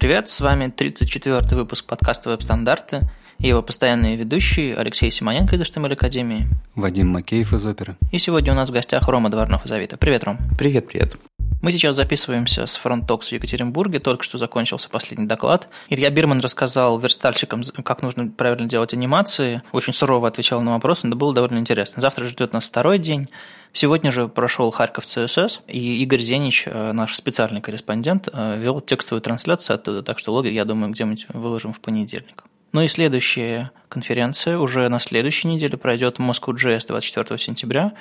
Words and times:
Привет, 0.00 0.28
с 0.28 0.38
вами 0.38 0.66
34-й 0.66 1.56
выпуск 1.56 1.84
подкаста 1.84 2.30
«Веб-стандарты» 2.30 3.00
и 3.40 3.48
его 3.48 3.62
постоянные 3.62 4.14
ведущие 4.14 4.76
Алексей 4.76 5.10
Симоненко 5.10 5.56
из 5.56 5.62
HTML 5.62 5.94
Академии. 5.94 6.46
Вадим 6.76 7.08
Макеев 7.08 7.52
из 7.52 7.66
Оперы. 7.66 7.96
И 8.12 8.18
сегодня 8.18 8.52
у 8.52 8.54
нас 8.54 8.68
в 8.68 8.72
гостях 8.72 9.08
Рома 9.08 9.28
Дворнов 9.28 9.66
из 9.66 9.72
Авито. 9.72 9.96
Привет, 9.96 10.22
Ром. 10.22 10.38
Привет, 10.56 10.86
привет. 10.86 11.18
Мы 11.60 11.72
сейчас 11.72 11.96
записываемся 11.96 12.66
с 12.66 12.76
FrontTalks 12.76 13.30
в 13.30 13.32
Екатеринбурге, 13.32 13.98
только 13.98 14.22
что 14.22 14.38
закончился 14.38 14.88
последний 14.88 15.26
доклад. 15.26 15.68
Илья 15.88 16.10
Бирман 16.10 16.38
рассказал 16.38 16.96
верстальщикам, 17.00 17.64
как 17.82 18.00
нужно 18.00 18.28
правильно 18.28 18.68
делать 18.68 18.94
анимации, 18.94 19.62
очень 19.72 19.92
сурово 19.92 20.28
отвечал 20.28 20.60
на 20.60 20.74
вопросы, 20.74 21.08
но 21.08 21.16
было 21.16 21.34
довольно 21.34 21.58
интересно. 21.58 22.00
Завтра 22.00 22.24
ждет 22.26 22.52
нас 22.52 22.68
второй 22.68 23.00
день. 23.00 23.28
Сегодня 23.72 24.10
же 24.10 24.28
прошел 24.28 24.70
Харьков 24.70 25.04
CSS, 25.04 25.60
и 25.66 26.02
Игорь 26.02 26.20
Зенич, 26.20 26.64
э, 26.66 26.92
наш 26.92 27.14
специальный 27.14 27.60
корреспондент, 27.60 28.28
э, 28.32 28.58
вел 28.58 28.80
текстовую 28.80 29.20
трансляцию 29.20 29.76
оттуда, 29.76 30.02
так 30.02 30.18
что 30.18 30.32
логи, 30.32 30.48
я 30.48 30.64
думаю, 30.64 30.92
где-нибудь 30.92 31.26
выложим 31.30 31.72
в 31.72 31.80
понедельник. 31.80 32.44
Ну 32.72 32.82
и 32.82 32.88
следующая 32.88 33.70
конференция 33.88 34.58
уже 34.58 34.88
на 34.88 35.00
следующей 35.00 35.48
неделе 35.48 35.78
пройдет 35.78 36.18
Moscow.js 36.18 36.86
24 36.86 37.38
сентября. 37.38 37.92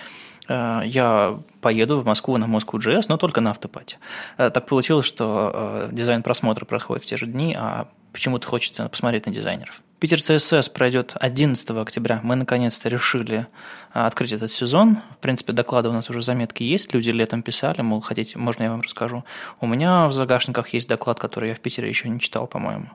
Э, 0.47 0.81
я 0.85 1.39
поеду 1.61 1.99
в 1.99 2.05
Москву 2.05 2.37
на 2.37 2.45
Moscow.js, 2.45 3.05
но 3.09 3.17
только 3.17 3.41
на 3.41 3.51
автопате. 3.51 3.97
Так 4.37 4.65
получилось, 4.65 5.05
что 5.05 5.89
дизайн 5.91 6.23
просмотра 6.23 6.65
проходит 6.65 7.03
в 7.03 7.07
те 7.07 7.17
же 7.17 7.27
дни, 7.27 7.55
а 7.57 7.87
почему-то 8.13 8.47
хочется 8.47 8.87
посмотреть 8.89 9.25
на 9.25 9.33
дизайнеров. 9.33 9.81
Питер 9.99 10.21
ЦСС 10.21 10.69
пройдет 10.69 11.15
11 11.19 11.71
октября. 11.71 12.19
Мы 12.21 12.35
наконец-то 12.35 12.87
решили 12.87 13.47
а, 13.91 14.05
открыть 14.05 14.31
этот 14.31 14.51
сезон. 14.51 14.99
В 15.17 15.17
принципе, 15.17 15.53
доклады 15.53 15.89
у 15.89 15.91
нас 15.91 16.07
уже 16.11 16.21
заметки 16.21 16.61
есть. 16.61 16.93
Люди 16.93 17.09
летом 17.09 17.41
писали, 17.41 17.81
мол, 17.81 18.01
хотите, 18.01 18.37
можно 18.37 18.61
я 18.61 18.69
вам 18.69 18.81
расскажу. 18.81 19.23
У 19.59 19.65
меня 19.65 20.07
в 20.07 20.13
загашниках 20.13 20.69
есть 20.69 20.87
доклад, 20.87 21.19
который 21.19 21.49
я 21.49 21.55
в 21.55 21.61
Питере 21.61 21.89
еще 21.89 22.09
не 22.09 22.19
читал, 22.19 22.45
по-моему. 22.45 22.91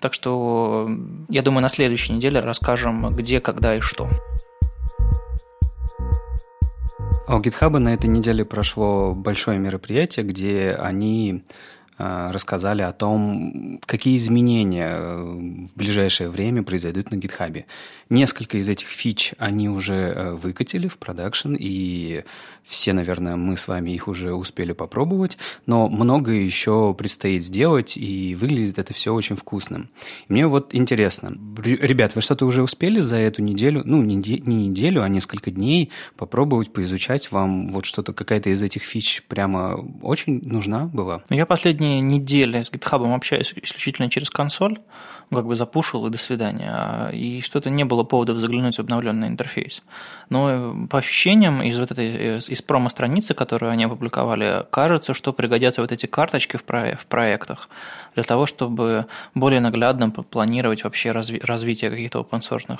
Так 0.00 0.12
что, 0.12 0.90
я 1.30 1.40
думаю, 1.40 1.62
на 1.62 1.70
следующей 1.70 2.12
неделе 2.12 2.40
расскажем, 2.40 3.16
где, 3.16 3.40
когда 3.40 3.74
и 3.76 3.80
что. 3.80 4.10
А 7.26 7.36
у 7.36 7.40
GitHub 7.40 7.78
на 7.78 7.94
этой 7.94 8.10
неделе 8.10 8.44
прошло 8.44 9.14
большое 9.14 9.58
мероприятие, 9.58 10.26
где 10.26 10.76
они 10.78 11.42
рассказали 11.98 12.82
о 12.82 12.92
том, 12.92 13.80
какие 13.86 14.16
изменения 14.16 14.88
э, 14.90 15.16
в 15.22 15.74
ближайшее 15.76 16.28
время 16.28 16.62
произойдут 16.62 17.10
на 17.10 17.16
GitHub. 17.16 17.64
Несколько 18.10 18.58
из 18.58 18.68
этих 18.68 18.88
фич 18.88 19.32
они 19.38 19.68
уже 19.68 19.94
э, 19.94 20.32
выкатили 20.32 20.88
в 20.88 20.98
продакшн, 20.98 21.54
и 21.58 22.24
все, 22.64 22.92
наверное, 22.92 23.36
мы 23.36 23.56
с 23.56 23.68
вами 23.68 23.90
их 23.90 24.08
уже 24.08 24.34
успели 24.34 24.72
попробовать, 24.72 25.36
но 25.66 25.88
многое 25.88 26.40
еще 26.40 26.94
предстоит 26.96 27.44
сделать, 27.44 27.96
и 27.96 28.34
выглядит 28.34 28.78
это 28.78 28.94
все 28.94 29.12
очень 29.12 29.36
вкусным. 29.36 29.90
Мне 30.28 30.46
вот 30.46 30.74
интересно, 30.74 31.36
ребят, 31.62 32.14
вы 32.14 32.22
что-то 32.22 32.46
уже 32.46 32.62
успели 32.62 33.00
за 33.00 33.16
эту 33.16 33.42
неделю, 33.42 33.82
ну, 33.84 34.02
не, 34.02 34.16
не 34.16 34.68
неделю, 34.68 35.02
а 35.02 35.08
несколько 35.08 35.50
дней 35.50 35.90
попробовать 36.16 36.72
поизучать? 36.72 37.30
Вам 37.30 37.70
вот 37.70 37.84
что-то, 37.84 38.12
какая-то 38.12 38.50
из 38.50 38.62
этих 38.62 38.82
фич 38.82 39.22
прямо 39.28 39.84
очень 40.02 40.40
нужна 40.42 40.86
была? 40.86 41.22
Ну, 41.28 41.36
я 41.36 41.46
последние 41.46 42.00
недели 42.00 42.60
с 42.60 42.72
GitHub 42.72 43.14
общаюсь 43.14 43.52
исключительно 43.62 44.10
через 44.10 44.30
консоль, 44.30 44.78
как 45.30 45.46
бы 45.46 45.56
запушил 45.56 46.06
и 46.06 46.10
до 46.10 46.18
свидания. 46.18 47.08
И 47.12 47.40
что-то 47.40 47.70
не 47.70 47.84
было 47.84 48.04
поводов 48.04 48.38
заглянуть 48.38 48.76
в 48.76 48.80
обновленный 48.80 49.28
интерфейс. 49.28 49.82
Но 50.30 50.50
э, 50.50 50.86
по 50.88 50.98
ощущениям 50.98 51.62
из 51.62 51.78
вот 51.78 51.90
этой 51.90 52.08
э, 52.08 52.38
из 52.38 52.62
промо-страницы, 52.62 53.34
которую 53.34 53.70
они 53.70 53.84
опубликовали, 53.84 54.64
кажется, 54.70 55.14
что 55.14 55.32
пригодятся 55.32 55.80
вот 55.80 55.92
эти 55.92 56.06
карточки 56.06 56.56
в, 56.56 56.64
про, 56.64 56.96
в 56.96 57.06
проектах 57.06 57.68
для 58.14 58.22
того, 58.22 58.46
чтобы 58.46 59.06
более 59.34 59.60
наглядно 59.60 60.10
планировать 60.10 60.84
вообще 60.84 61.10
разви, 61.10 61.40
развитие 61.44 61.90
каких-то 61.90 62.20
open-source, 62.20 62.78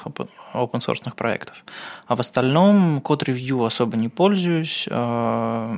open 0.55 1.15
проектов. 1.15 1.65
А 2.07 2.17
в 2.17 2.21
остальном 2.21 3.01
код-ревью 3.01 3.65
особо 3.65 3.97
не 3.97 4.09
пользуюсь, 4.09 4.87
а, 4.91 5.75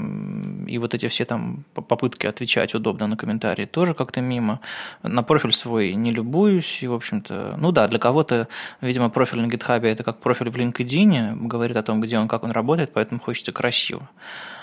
и 0.66 0.78
вот 0.78 0.94
эти 0.94 1.08
все 1.08 1.24
там 1.24 1.64
попытки 1.74 2.26
отвечать 2.26 2.74
удобно 2.74 3.06
на 3.06 3.16
комментарии 3.16 3.64
тоже 3.64 3.94
как-то 3.94 4.20
мимо. 4.20 4.60
На 5.02 5.22
профиль 5.22 5.52
свой 5.52 5.94
не 5.94 6.10
любуюсь, 6.10 6.82
и, 6.82 6.88
в 6.88 6.94
общем-то, 6.94 7.56
ну 7.58 7.72
да, 7.72 7.88
для 7.88 7.98
кого-то, 7.98 8.48
видимо, 8.80 9.10
профиль 9.10 9.40
на 9.40 9.46
GitHub 9.46 9.86
это 9.86 10.04
как 10.04 10.18
профиль 10.18 10.50
в 10.50 10.56
LinkedIn, 10.56 11.46
говорит 11.46 11.76
о 11.76 11.82
том, 11.82 12.00
где 12.00 12.18
он, 12.18 12.28
как 12.28 12.44
он 12.44 12.50
работает, 12.50 12.92
поэтому 12.92 13.20
хочется 13.20 13.52
красиво. 13.52 14.08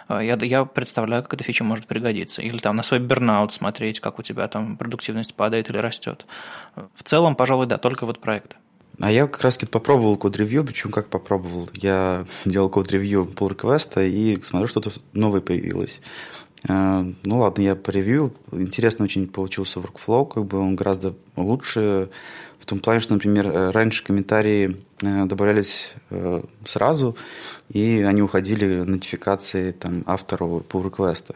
А, 0.07 0.21
я, 0.21 0.37
я 0.41 0.65
представляю, 0.65 1.23
как 1.23 1.33
эта 1.35 1.43
фича 1.43 1.63
может 1.63 1.87
пригодиться. 1.87 2.41
Или 2.41 2.57
там 2.57 2.75
на 2.75 2.83
свой 2.83 2.99
бернаут 2.99 3.53
смотреть, 3.53 3.99
как 3.99 4.19
у 4.19 4.23
тебя 4.23 4.47
там 4.47 4.77
продуктивность 4.77 5.33
падает 5.33 5.69
или 5.69 5.77
растет. 5.77 6.25
В 6.95 7.03
целом, 7.03 7.35
пожалуй, 7.35 7.67
да, 7.67 7.77
только 7.77 8.05
вот 8.05 8.19
проекты. 8.19 8.57
А 8.99 9.11
я 9.11 9.27
как 9.27 9.41
раз 9.41 9.57
попробовал 9.57 10.17
код-ревью, 10.17 10.63
причем 10.63 10.91
как 10.91 11.09
попробовал. 11.09 11.69
Я 11.73 12.25
делал 12.45 12.69
код-ревью 12.69 13.25
pull 13.35 13.49
реквеста 13.49 14.03
и 14.03 14.41
смотрю, 14.43 14.67
что-то 14.67 14.91
новое 15.13 15.41
появилось. 15.41 16.01
А, 16.67 17.05
ну 17.23 17.39
ладно, 17.39 17.61
я 17.61 17.75
поревью. 17.75 18.33
Интересно 18.51 19.05
очень 19.05 19.27
получился 19.27 19.79
workflow, 19.79 20.27
как 20.27 20.45
бы 20.45 20.59
он 20.59 20.75
гораздо 20.75 21.15
лучше 21.35 22.09
в 22.63 22.65
том 22.65 22.79
плане, 22.79 23.01
что, 23.01 23.13
например, 23.13 23.47
э, 23.47 23.71
раньше 23.71 24.05
комментарии 24.05 24.77
э, 25.01 25.25
добавлялись 25.25 25.93
э, 26.09 26.41
сразу, 26.63 27.17
и 27.67 28.05
они 28.07 28.21
уходили 28.21 28.83
нотификации 28.83 29.73
там, 29.73 30.03
автору 30.07 30.65
pull 30.69 30.85
реквеста 30.85 31.35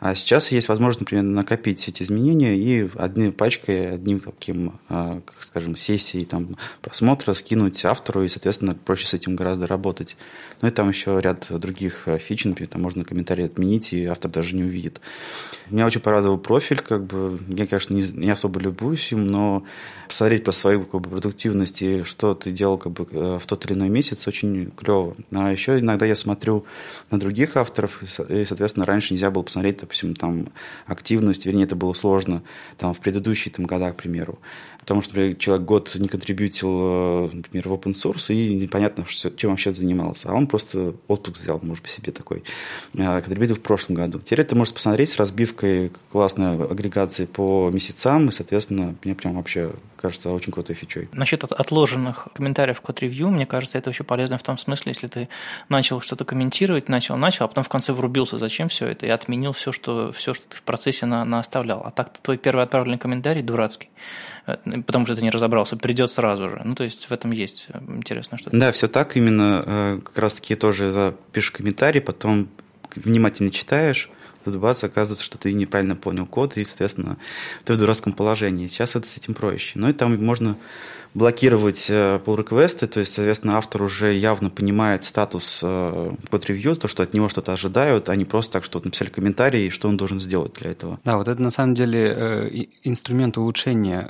а 0.00 0.14
сейчас 0.14 0.52
есть 0.52 0.68
возможность, 0.68 1.00
например, 1.00 1.24
накопить 1.24 1.88
эти 1.88 2.04
изменения 2.04 2.56
и 2.56 2.88
одной 2.96 3.32
пачкой, 3.32 3.94
одним 3.94 4.20
таким, 4.20 4.78
как 4.88 5.38
скажем, 5.40 5.74
сессией 5.74 6.24
там, 6.24 6.56
просмотра 6.82 7.34
скинуть 7.34 7.84
автору, 7.84 8.22
и, 8.22 8.28
соответственно, 8.28 8.76
проще 8.76 9.08
с 9.08 9.14
этим 9.14 9.34
гораздо 9.34 9.66
работать. 9.66 10.16
Ну 10.60 10.68
и 10.68 10.70
там 10.70 10.88
еще 10.88 11.20
ряд 11.20 11.48
других 11.50 12.06
фич, 12.20 12.44
например, 12.44 12.68
там 12.68 12.82
можно 12.82 13.02
комментарий 13.02 13.44
отменить, 13.44 13.92
и 13.92 14.04
автор 14.04 14.30
даже 14.30 14.54
не 14.54 14.62
увидит. 14.62 15.00
Меня 15.68 15.84
очень 15.84 16.00
порадовал 16.00 16.38
профиль, 16.38 16.78
как 16.78 17.04
бы, 17.04 17.40
я, 17.48 17.66
конечно, 17.66 17.92
не, 17.92 18.02
не 18.02 18.30
особо 18.30 18.60
любуюсь 18.60 19.10
им, 19.10 19.26
но 19.26 19.64
посмотреть 20.08 20.44
по 20.44 20.52
своей 20.52 20.80
как 20.82 21.00
бы, 21.00 21.10
продуктивности, 21.10 22.02
что 22.02 22.34
ты 22.34 22.50
делал 22.50 22.78
как 22.78 22.92
бы, 22.92 23.06
э, 23.10 23.38
в 23.40 23.46
тот 23.46 23.64
или 23.66 23.74
иной 23.74 23.88
месяц, 23.88 24.26
очень 24.26 24.70
клево. 24.70 25.16
А 25.32 25.52
еще 25.52 25.78
иногда 25.78 26.06
я 26.06 26.16
смотрю 26.16 26.64
на 27.10 27.20
других 27.20 27.56
авторов, 27.56 28.02
и, 28.02 28.44
соответственно, 28.44 28.86
раньше 28.86 29.14
нельзя 29.14 29.30
было 29.30 29.42
посмотреть 29.42 29.78
допустим, 29.78 30.14
там 30.14 30.48
активность, 30.86 31.46
вернее, 31.46 31.64
это 31.64 31.76
было 31.76 31.92
сложно 31.92 32.42
там, 32.76 32.94
в 32.94 32.98
предыдущие 32.98 33.52
там, 33.52 33.66
годах, 33.66 33.94
к 33.94 33.96
примеру. 33.98 34.38
Потому 34.88 35.02
что 35.02 35.16
например, 35.16 35.36
человек 35.36 35.66
год 35.66 35.94
не 35.96 36.08
контрибьютил, 36.08 36.70
э, 36.70 37.30
например, 37.34 37.68
в 37.68 37.72
open 37.74 37.92
source, 37.92 38.34
и 38.34 38.54
непонятно, 38.54 39.04
чем 39.36 39.50
вообще 39.50 39.74
занимался. 39.74 40.30
А 40.30 40.32
он 40.32 40.46
просто 40.46 40.94
отпуск 41.08 41.40
взял, 41.40 41.60
может 41.62 41.82
быть, 41.82 41.92
себе 41.92 42.10
такой. 42.10 42.42
Э, 42.94 43.20
контрибьютил 43.20 43.56
в 43.56 43.60
прошлом 43.60 43.96
году. 43.96 44.18
Теперь 44.18 44.46
ты 44.46 44.54
можешь 44.54 44.72
посмотреть 44.72 45.10
с 45.10 45.18
разбивкой 45.18 45.92
классной 46.10 46.54
агрегации 46.54 47.26
по 47.26 47.70
месяцам, 47.70 48.30
и, 48.30 48.32
соответственно, 48.32 48.94
мне 49.04 49.14
прям 49.14 49.34
вообще 49.34 49.72
кажется 49.98 50.30
очень 50.30 50.52
крутой 50.52 50.74
фичой. 50.74 51.10
Насчет 51.12 51.44
отложенных 51.44 52.28
комментариев 52.32 52.78
в 52.78 52.80
код-ревью, 52.80 53.28
мне 53.28 53.44
кажется, 53.44 53.76
это 53.76 53.90
очень 53.90 54.06
полезно 54.06 54.38
в 54.38 54.42
том 54.42 54.56
смысле, 54.56 54.92
если 54.92 55.08
ты 55.08 55.28
начал 55.68 56.00
что-то 56.00 56.24
комментировать, 56.24 56.88
начал, 56.88 57.18
начал, 57.18 57.44
а 57.44 57.48
потом 57.48 57.64
в 57.64 57.68
конце 57.68 57.92
врубился, 57.92 58.38
зачем 58.38 58.68
все 58.68 58.86
это, 58.86 59.04
и 59.04 59.10
отменил 59.10 59.52
все, 59.52 59.70
что, 59.70 60.12
все, 60.12 60.32
что 60.32 60.48
ты 60.48 60.56
в 60.56 60.62
процессе 60.62 61.04
на, 61.04 61.24
на 61.24 61.40
оставлял. 61.40 61.82
А 61.84 61.90
так 61.90 62.16
твой 62.18 62.38
первый 62.38 62.64
отправленный 62.64 62.98
комментарий 62.98 63.42
дурацкий, 63.42 63.90
потому 64.86 65.06
что 65.06 65.16
ты 65.16 65.22
не 65.22 65.30
разобрался, 65.30 65.76
придет 65.76 66.10
сразу 66.10 66.48
же. 66.48 66.62
Ну, 66.64 66.74
то 66.74 66.84
есть 66.84 67.06
в 67.06 67.12
этом 67.12 67.30
есть 67.32 67.66
э, 67.68 67.78
интересно 67.88 68.38
что-то. 68.38 68.56
Да, 68.56 68.72
все 68.72 68.88
так 68.88 69.16
именно. 69.16 69.64
Э, 69.66 70.00
как 70.04 70.18
раз-таки 70.18 70.54
тоже 70.54 71.14
пишешь 71.32 71.50
комментарий, 71.50 72.00
потом 72.00 72.48
внимательно 72.94 73.50
читаешь, 73.50 74.10
бац, 74.46 74.82
оказывается, 74.82 75.24
что 75.24 75.36
ты 75.36 75.52
неправильно 75.52 75.96
понял 75.96 76.26
код, 76.26 76.56
и, 76.56 76.64
соответственно, 76.64 77.18
ты 77.64 77.74
в 77.74 77.78
дурацком 77.78 78.12
положении. 78.12 78.66
Сейчас 78.66 78.96
это 78.96 79.06
с 79.06 79.16
этим 79.16 79.34
проще. 79.34 79.72
Ну 79.78 79.88
и 79.88 79.92
там 79.92 80.24
можно 80.24 80.56
блокировать 81.14 81.88
pull 81.90 82.34
э, 82.34 82.36
реквесты 82.38 82.86
то 82.86 83.00
есть, 83.00 83.14
соответственно, 83.14 83.56
автор 83.56 83.82
уже 83.82 84.14
явно 84.14 84.50
понимает 84.50 85.04
статус 85.04 85.60
э, 85.62 86.10
код-ревью, 86.30 86.76
то, 86.76 86.88
что 86.88 87.02
от 87.02 87.14
него 87.14 87.28
что-то 87.28 87.52
ожидают, 87.52 88.08
а 88.08 88.16
не 88.16 88.24
просто 88.24 88.54
так, 88.54 88.64
что 88.64 88.80
написали 88.82 89.08
комментарий, 89.08 89.66
и 89.66 89.70
что 89.70 89.88
он 89.88 89.96
должен 89.96 90.20
сделать 90.20 90.54
для 90.54 90.70
этого. 90.70 90.98
Да, 91.04 91.16
вот 91.16 91.28
это 91.28 91.40
на 91.42 91.50
самом 91.50 91.74
деле 91.74 92.14
э, 92.16 92.64
инструмент 92.82 93.36
улучшения 93.38 94.08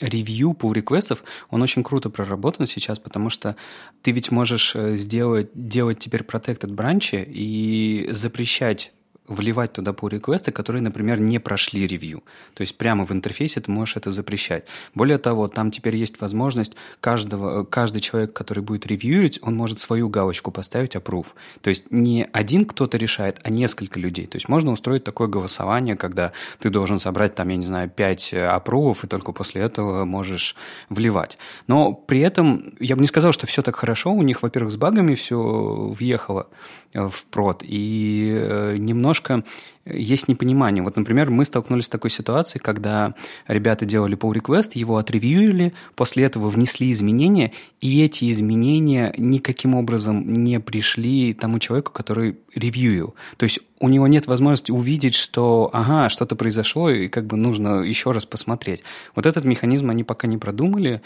ревью 0.00 0.56
pull 0.58 0.74
реквестов 0.74 1.24
он 1.50 1.62
очень 1.62 1.82
круто 1.82 2.10
проработан 2.10 2.66
сейчас, 2.66 2.98
потому 2.98 3.30
что 3.30 3.56
ты 4.02 4.12
ведь 4.12 4.30
можешь 4.30 4.74
сделать, 4.74 5.50
делать 5.54 5.98
теперь 5.98 6.22
protected 6.22 6.72
бранчи 6.72 7.16
и 7.16 8.08
запрещать 8.10 8.92
вливать 9.28 9.72
туда 9.72 9.92
pull 9.92 10.10
реквесты 10.10 10.50
которые, 10.50 10.82
например, 10.82 11.20
не 11.20 11.38
прошли 11.38 11.86
ревью. 11.86 12.22
То 12.54 12.62
есть 12.62 12.76
прямо 12.76 13.06
в 13.06 13.12
интерфейсе 13.12 13.60
ты 13.60 13.70
можешь 13.70 13.96
это 13.96 14.10
запрещать. 14.10 14.64
Более 14.94 15.18
того, 15.18 15.48
там 15.48 15.70
теперь 15.70 15.96
есть 15.96 16.20
возможность 16.20 16.74
каждого, 17.00 17.64
каждый 17.64 18.00
человек, 18.00 18.32
который 18.32 18.62
будет 18.62 18.86
ревьюить, 18.86 19.38
он 19.42 19.54
может 19.54 19.80
свою 19.80 20.08
галочку 20.08 20.50
поставить 20.50 20.96
approve. 20.96 21.26
То 21.60 21.70
есть 21.70 21.90
не 21.90 22.26
один 22.32 22.64
кто-то 22.64 22.96
решает, 22.98 23.40
а 23.44 23.50
несколько 23.50 23.98
людей. 23.98 24.26
То 24.26 24.36
есть 24.36 24.48
можно 24.48 24.72
устроить 24.72 25.04
такое 25.04 25.28
голосование, 25.28 25.96
когда 25.96 26.32
ты 26.58 26.70
должен 26.70 26.98
собрать 26.98 27.34
там, 27.34 27.48
я 27.48 27.56
не 27.56 27.66
знаю, 27.66 27.88
5 27.88 28.34
аппрувов, 28.34 29.04
и 29.04 29.06
только 29.06 29.32
после 29.32 29.62
этого 29.62 30.04
можешь 30.04 30.56
вливать. 30.88 31.38
Но 31.66 31.92
при 31.92 32.20
этом 32.20 32.74
я 32.80 32.96
бы 32.96 33.02
не 33.02 33.08
сказал, 33.08 33.32
что 33.32 33.46
все 33.46 33.62
так 33.62 33.76
хорошо. 33.76 34.12
У 34.12 34.22
них, 34.22 34.42
во-первых, 34.42 34.72
с 34.72 34.76
багами 34.76 35.14
все 35.14 35.36
въехало 35.36 36.48
в 36.94 37.24
прод, 37.30 37.62
и 37.62 38.32
э, 38.34 38.76
немножко 39.12 39.44
есть 39.84 40.28
непонимание. 40.28 40.82
Вот, 40.82 40.96
например, 40.96 41.30
мы 41.30 41.44
столкнулись 41.44 41.86
с 41.86 41.88
такой 41.88 42.10
ситуацией, 42.10 42.62
когда 42.62 43.14
ребята 43.48 43.84
делали 43.84 44.16
pull 44.16 44.32
request, 44.32 44.70
его 44.74 44.96
отревьюили, 44.96 45.72
после 45.96 46.24
этого 46.24 46.48
внесли 46.48 46.92
изменения, 46.92 47.52
и 47.80 48.04
эти 48.04 48.30
изменения 48.30 49.12
никаким 49.18 49.74
образом 49.74 50.32
не 50.44 50.60
пришли 50.60 51.34
тому 51.34 51.58
человеку, 51.58 51.92
который 51.92 52.38
ревьюил. 52.54 53.14
То 53.36 53.44
есть 53.44 53.58
у 53.80 53.88
него 53.88 54.06
нет 54.06 54.26
возможности 54.28 54.70
увидеть, 54.70 55.16
что, 55.16 55.68
ага, 55.72 56.08
что-то 56.08 56.36
произошло, 56.36 56.88
и 56.88 57.08
как 57.08 57.26
бы 57.26 57.36
нужно 57.36 57.82
еще 57.82 58.12
раз 58.12 58.24
посмотреть. 58.24 58.84
Вот 59.16 59.26
этот 59.26 59.44
механизм 59.44 59.90
они 59.90 60.04
пока 60.04 60.28
не 60.28 60.38
продумали, 60.38 61.02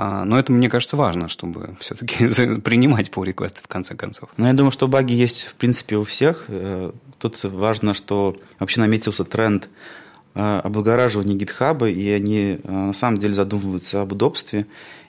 но 0.00 0.38
это, 0.38 0.52
мне 0.52 0.68
кажется, 0.70 0.96
важно, 0.96 1.28
чтобы 1.28 1.76
все-таки 1.80 2.26
принимать 2.60 3.10
pull 3.10 3.24
реквесты 3.24 3.60
в 3.62 3.68
конце 3.68 3.94
концов. 3.94 4.30
Ну, 4.36 4.46
я 4.46 4.52
думаю, 4.52 4.72
что 4.72 4.88
баги 4.88 5.12
есть, 5.12 5.44
в 5.44 5.54
принципе, 5.54 5.96
у 5.96 6.04
всех. 6.04 6.46
Э, 6.48 6.92
тут 7.18 7.42
важно, 7.44 7.94
что 7.94 8.36
вообще 8.58 8.80
наметился 8.80 9.24
тренд 9.24 9.68
э, 10.34 10.60
облагораживания 10.64 11.36
гитхаба, 11.36 11.88
и 11.88 12.08
они 12.10 12.58
э, 12.62 12.70
на 12.70 12.92
самом 12.92 13.18
деле 13.18 13.34
задумываются 13.34 14.02
об 14.02 14.12
удобстве, 14.12 14.66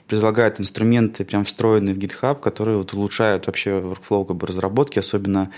предлагают 0.08 0.60
инструменты 0.60 1.24
прям 1.24 1.44
встроенные 1.44 1.94
в 1.94 1.98
GitHub, 1.98 2.38
которые 2.38 2.76
вот 2.76 2.92
улучшают 2.92 3.46
вообще 3.46 3.70
workflow 3.70 4.26
как 4.26 4.36
бы, 4.36 4.46
разработки, 4.46 4.98
особенно 4.98 5.50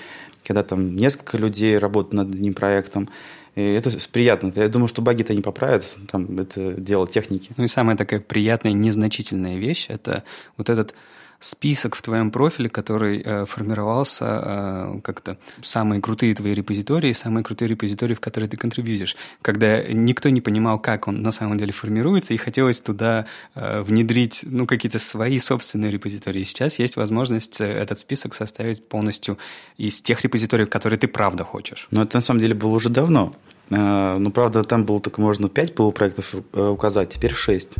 когда 0.46 0.62
там 0.62 0.94
несколько 0.94 1.38
людей 1.38 1.76
работают 1.78 2.12
над 2.12 2.34
одним 2.34 2.54
проектом. 2.54 3.08
И 3.54 3.62
это 3.62 3.90
приятно. 4.10 4.52
Я 4.56 4.68
думаю, 4.68 4.88
что 4.88 5.00
баги-то 5.02 5.34
не 5.34 5.42
поправят, 5.42 5.84
там 6.10 6.38
это 6.38 6.72
дело 6.72 7.06
техники. 7.06 7.52
Ну 7.56 7.64
и 7.64 7.68
самая 7.68 7.96
такая 7.96 8.20
приятная, 8.20 8.72
незначительная 8.72 9.58
вещь– 9.58 9.86
это 9.88 10.24
вот 10.56 10.70
этот 10.70 10.94
список 11.40 11.94
в 11.94 12.02
твоем 12.02 12.30
профиле, 12.30 12.68
который 12.68 13.22
э, 13.24 13.46
формировался 13.46 14.24
э, 14.24 15.00
как-то 15.02 15.36
самые 15.62 16.00
крутые 16.00 16.34
твои 16.34 16.54
репозитории, 16.54 17.12
самые 17.12 17.44
крутые 17.44 17.68
репозитории, 17.68 18.14
в 18.14 18.20
которые 18.20 18.48
ты 18.48 18.56
контрибьютишь, 18.56 19.16
когда 19.42 19.82
никто 19.82 20.28
не 20.28 20.40
понимал, 20.40 20.78
как 20.78 21.08
он 21.08 21.22
на 21.22 21.32
самом 21.32 21.58
деле 21.58 21.72
формируется, 21.72 22.34
и 22.34 22.36
хотелось 22.36 22.80
туда 22.80 23.26
э, 23.54 23.82
внедрить 23.82 24.40
ну, 24.42 24.66
какие-то 24.66 24.98
свои 24.98 25.38
собственные 25.38 25.90
репозитории. 25.90 26.42
Сейчас 26.42 26.78
есть 26.78 26.96
возможность 26.96 27.60
э, 27.60 27.64
этот 27.64 27.98
список 27.98 28.34
составить 28.34 28.86
полностью 28.88 29.38
из 29.76 30.00
тех 30.00 30.22
репозиториев, 30.22 30.70
которые 30.70 30.98
ты 30.98 31.08
правда 31.08 31.44
хочешь. 31.44 31.88
Но 31.90 32.02
это 32.02 32.18
на 32.18 32.22
самом 32.22 32.40
деле 32.40 32.54
было 32.54 32.70
уже 32.70 32.88
давно. 32.88 33.34
Э, 33.70 34.16
ну, 34.18 34.30
правда, 34.30 34.64
там 34.64 34.84
было 34.84 35.00
только 35.00 35.20
можно 35.20 35.48
5 35.48 35.74
ПО-проектов 35.74 36.34
э, 36.52 36.68
указать, 36.68 37.10
теперь 37.10 37.32
6, 37.32 37.74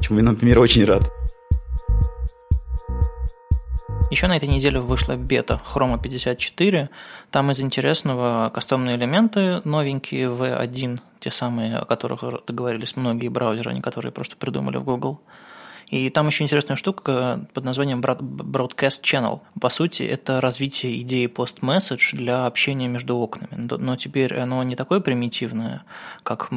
чему 0.00 0.18
я, 0.18 0.24
например, 0.24 0.58
очень 0.58 0.84
рад. 0.84 1.10
Еще 4.10 4.26
на 4.26 4.38
этой 4.38 4.48
неделе 4.48 4.80
вышла 4.80 5.16
бета 5.16 5.60
Chroma 5.66 6.00
54. 6.00 6.88
Там 7.30 7.50
из 7.50 7.60
интересного 7.60 8.50
кастомные 8.54 8.96
элементы 8.96 9.60
новенькие 9.64 10.28
V1, 10.28 11.00
те 11.20 11.30
самые, 11.30 11.76
о 11.76 11.84
которых 11.84 12.24
договорились 12.46 12.96
многие 12.96 13.28
браузеры, 13.28 13.70
они 13.70 13.82
которые 13.82 14.10
просто 14.10 14.36
придумали 14.36 14.78
в 14.78 14.84
Google. 14.84 15.20
И 15.90 16.10
там 16.10 16.26
еще 16.26 16.44
интересная 16.44 16.76
штука 16.76 17.46
под 17.54 17.64
названием 17.64 18.00
Broadcast 18.00 19.02
Channel. 19.02 19.40
По 19.58 19.70
сути, 19.70 20.02
это 20.02 20.40
развитие 20.40 21.00
идеи 21.00 21.26
пост-месседж 21.26 22.14
для 22.14 22.46
общения 22.46 22.88
между 22.88 23.16
окнами. 23.16 23.48
Но 23.56 23.96
теперь 23.96 24.36
оно 24.36 24.62
не 24.62 24.76
такое 24.76 25.00
примитивное, 25.00 25.84
как, 26.22 26.50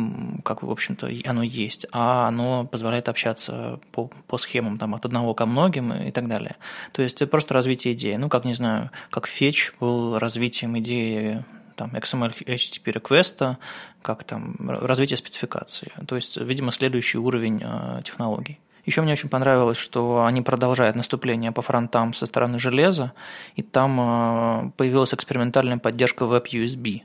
как 0.43 0.63
в 0.63 0.69
общем-то, 0.69 1.09
оно 1.25 1.43
есть, 1.43 1.85
а 1.91 2.27
оно 2.27 2.65
позволяет 2.65 3.07
общаться 3.07 3.79
по, 3.91 4.09
по 4.27 4.37
схемам 4.37 4.77
там, 4.77 4.95
от 4.95 5.05
одного 5.05 5.33
ко 5.33 5.45
многим 5.45 5.93
и 5.93 6.11
так 6.11 6.27
далее. 6.27 6.57
То 6.91 7.01
есть 7.01 7.21
это 7.21 7.27
просто 7.27 7.53
развитие 7.53 7.93
идеи. 7.93 8.15
Ну, 8.15 8.27
как, 8.27 8.43
не 8.43 8.53
знаю, 8.53 8.91
как 9.09 9.29
Fetch 9.29 9.73
был 9.79 10.19
развитием 10.19 10.77
идеи 10.79 11.45
там, 11.77 11.95
XML 11.95 12.35
HTTP 12.45 12.91
реквеста, 12.91 13.57
как 14.01 14.25
там 14.25 14.55
развитие 14.59 15.17
спецификации. 15.17 15.91
То 16.05 16.17
есть, 16.17 16.35
видимо, 16.35 16.73
следующий 16.73 17.17
уровень 17.17 17.61
э, 17.63 18.01
технологий. 18.03 18.59
Еще 18.85 19.01
мне 19.01 19.13
очень 19.13 19.29
понравилось, 19.29 19.77
что 19.77 20.25
они 20.25 20.41
продолжают 20.41 20.95
наступление 20.95 21.51
по 21.51 21.61
фронтам 21.61 22.13
со 22.13 22.25
стороны 22.25 22.59
железа, 22.59 23.13
и 23.55 23.61
там 23.61 23.99
э, 23.99 24.71
появилась 24.77 25.13
экспериментальная 25.13 25.77
поддержка 25.77 26.25
WebUSB. 26.25 27.01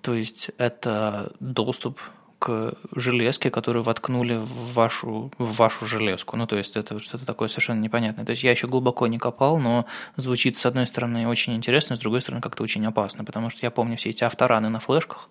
То 0.00 0.14
есть 0.14 0.50
это 0.56 1.32
доступ 1.40 2.00
к 2.40 2.72
железке, 2.96 3.50
которую 3.50 3.82
воткнули 3.82 4.34
в 4.34 4.72
вашу, 4.74 5.30
в 5.36 5.56
вашу 5.56 5.84
железку. 5.86 6.38
Ну, 6.38 6.46
то 6.46 6.56
есть 6.56 6.74
это 6.74 6.98
что-то 6.98 7.26
такое 7.26 7.48
совершенно 7.48 7.80
непонятное. 7.80 8.24
То 8.24 8.30
есть 8.30 8.42
я 8.42 8.50
еще 8.50 8.66
глубоко 8.66 9.06
не 9.06 9.18
копал, 9.18 9.58
но 9.58 9.84
звучит, 10.16 10.56
с 10.56 10.64
одной 10.64 10.86
стороны, 10.86 11.28
очень 11.28 11.54
интересно, 11.54 11.96
с 11.96 11.98
другой 11.98 12.22
стороны, 12.22 12.40
как-то 12.40 12.62
очень 12.62 12.84
опасно, 12.86 13.24
потому 13.24 13.50
что 13.50 13.60
я 13.62 13.70
помню 13.70 13.98
все 13.98 14.08
эти 14.08 14.24
автораны 14.24 14.70
на 14.70 14.80
флешках, 14.80 15.28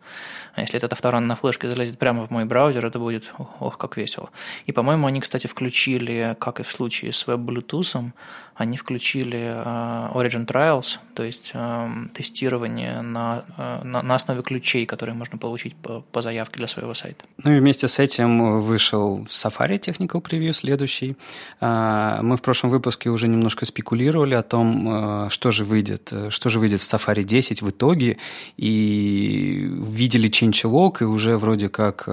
а 0.54 0.62
если 0.62 0.78
этот 0.78 0.94
авторан 0.94 1.26
на 1.26 1.36
флешке 1.36 1.68
залезет 1.70 1.98
прямо 1.98 2.28
в 2.28 2.30
мой 2.30 2.46
браузер, 2.46 2.86
это 2.86 3.00
будет, 3.00 3.34
ох, 3.60 3.80
как 3.80 3.98
весело. 3.98 4.30
И, 4.68 4.72
по-моему, 4.72 5.08
они, 5.08 5.20
кстати, 5.20 5.48
включили, 5.48 6.38
как 6.40 6.60
и 6.60 6.64
в 6.64 6.72
случае 6.72 7.12
с 7.12 7.26
веб-блютусом, 7.26 8.14
они 8.60 8.76
включили 8.76 9.40
uh, 9.40 10.14
Origin 10.14 10.46
Trials, 10.46 10.98
то 11.14 11.24
есть 11.24 11.52
uh, 11.54 12.10
тестирование 12.10 13.02
на, 13.02 13.46
uh, 13.58 13.86
на, 13.86 14.02
на 14.02 14.16
основе 14.16 14.44
ключей, 14.44 14.86
которые 14.86 15.16
можно 15.16 15.38
получить 15.38 15.78
по, 15.78 16.02
по 16.12 16.22
заявке 16.22 16.58
для 16.58 16.68
своего 16.68 16.94
сайта. 16.94 17.24
Ну 17.42 17.54
и 17.54 17.60
вместе 17.62 17.88
с 17.88 18.00
этим 18.00 18.60
вышел 18.60 19.26
Safari 19.30 19.80
Technical 19.80 20.22
Preview 20.22 20.52
следующий. 20.52 21.16
Мы 21.62 22.36
в 22.36 22.42
прошлом 22.42 22.72
выпуске 22.72 23.10
уже 23.10 23.30
немножко 23.30 23.66
спекулировали 23.66 24.36
о 24.36 24.44
том, 24.44 25.30
что 25.30 25.52
же 25.52 25.64
выйдет, 25.64 26.12
что 26.28 26.50
же 26.50 26.60
выйдет 26.60 26.82
в 26.82 26.94
Safari 26.94 27.24
10 27.24 27.62
в 27.62 27.70
итоге, 27.70 28.18
и 28.58 29.70
видели 29.72 30.30
changelog, 30.30 30.98
и 31.00 31.06
уже 31.06 31.38
вроде 31.38 31.70
как 31.70 32.10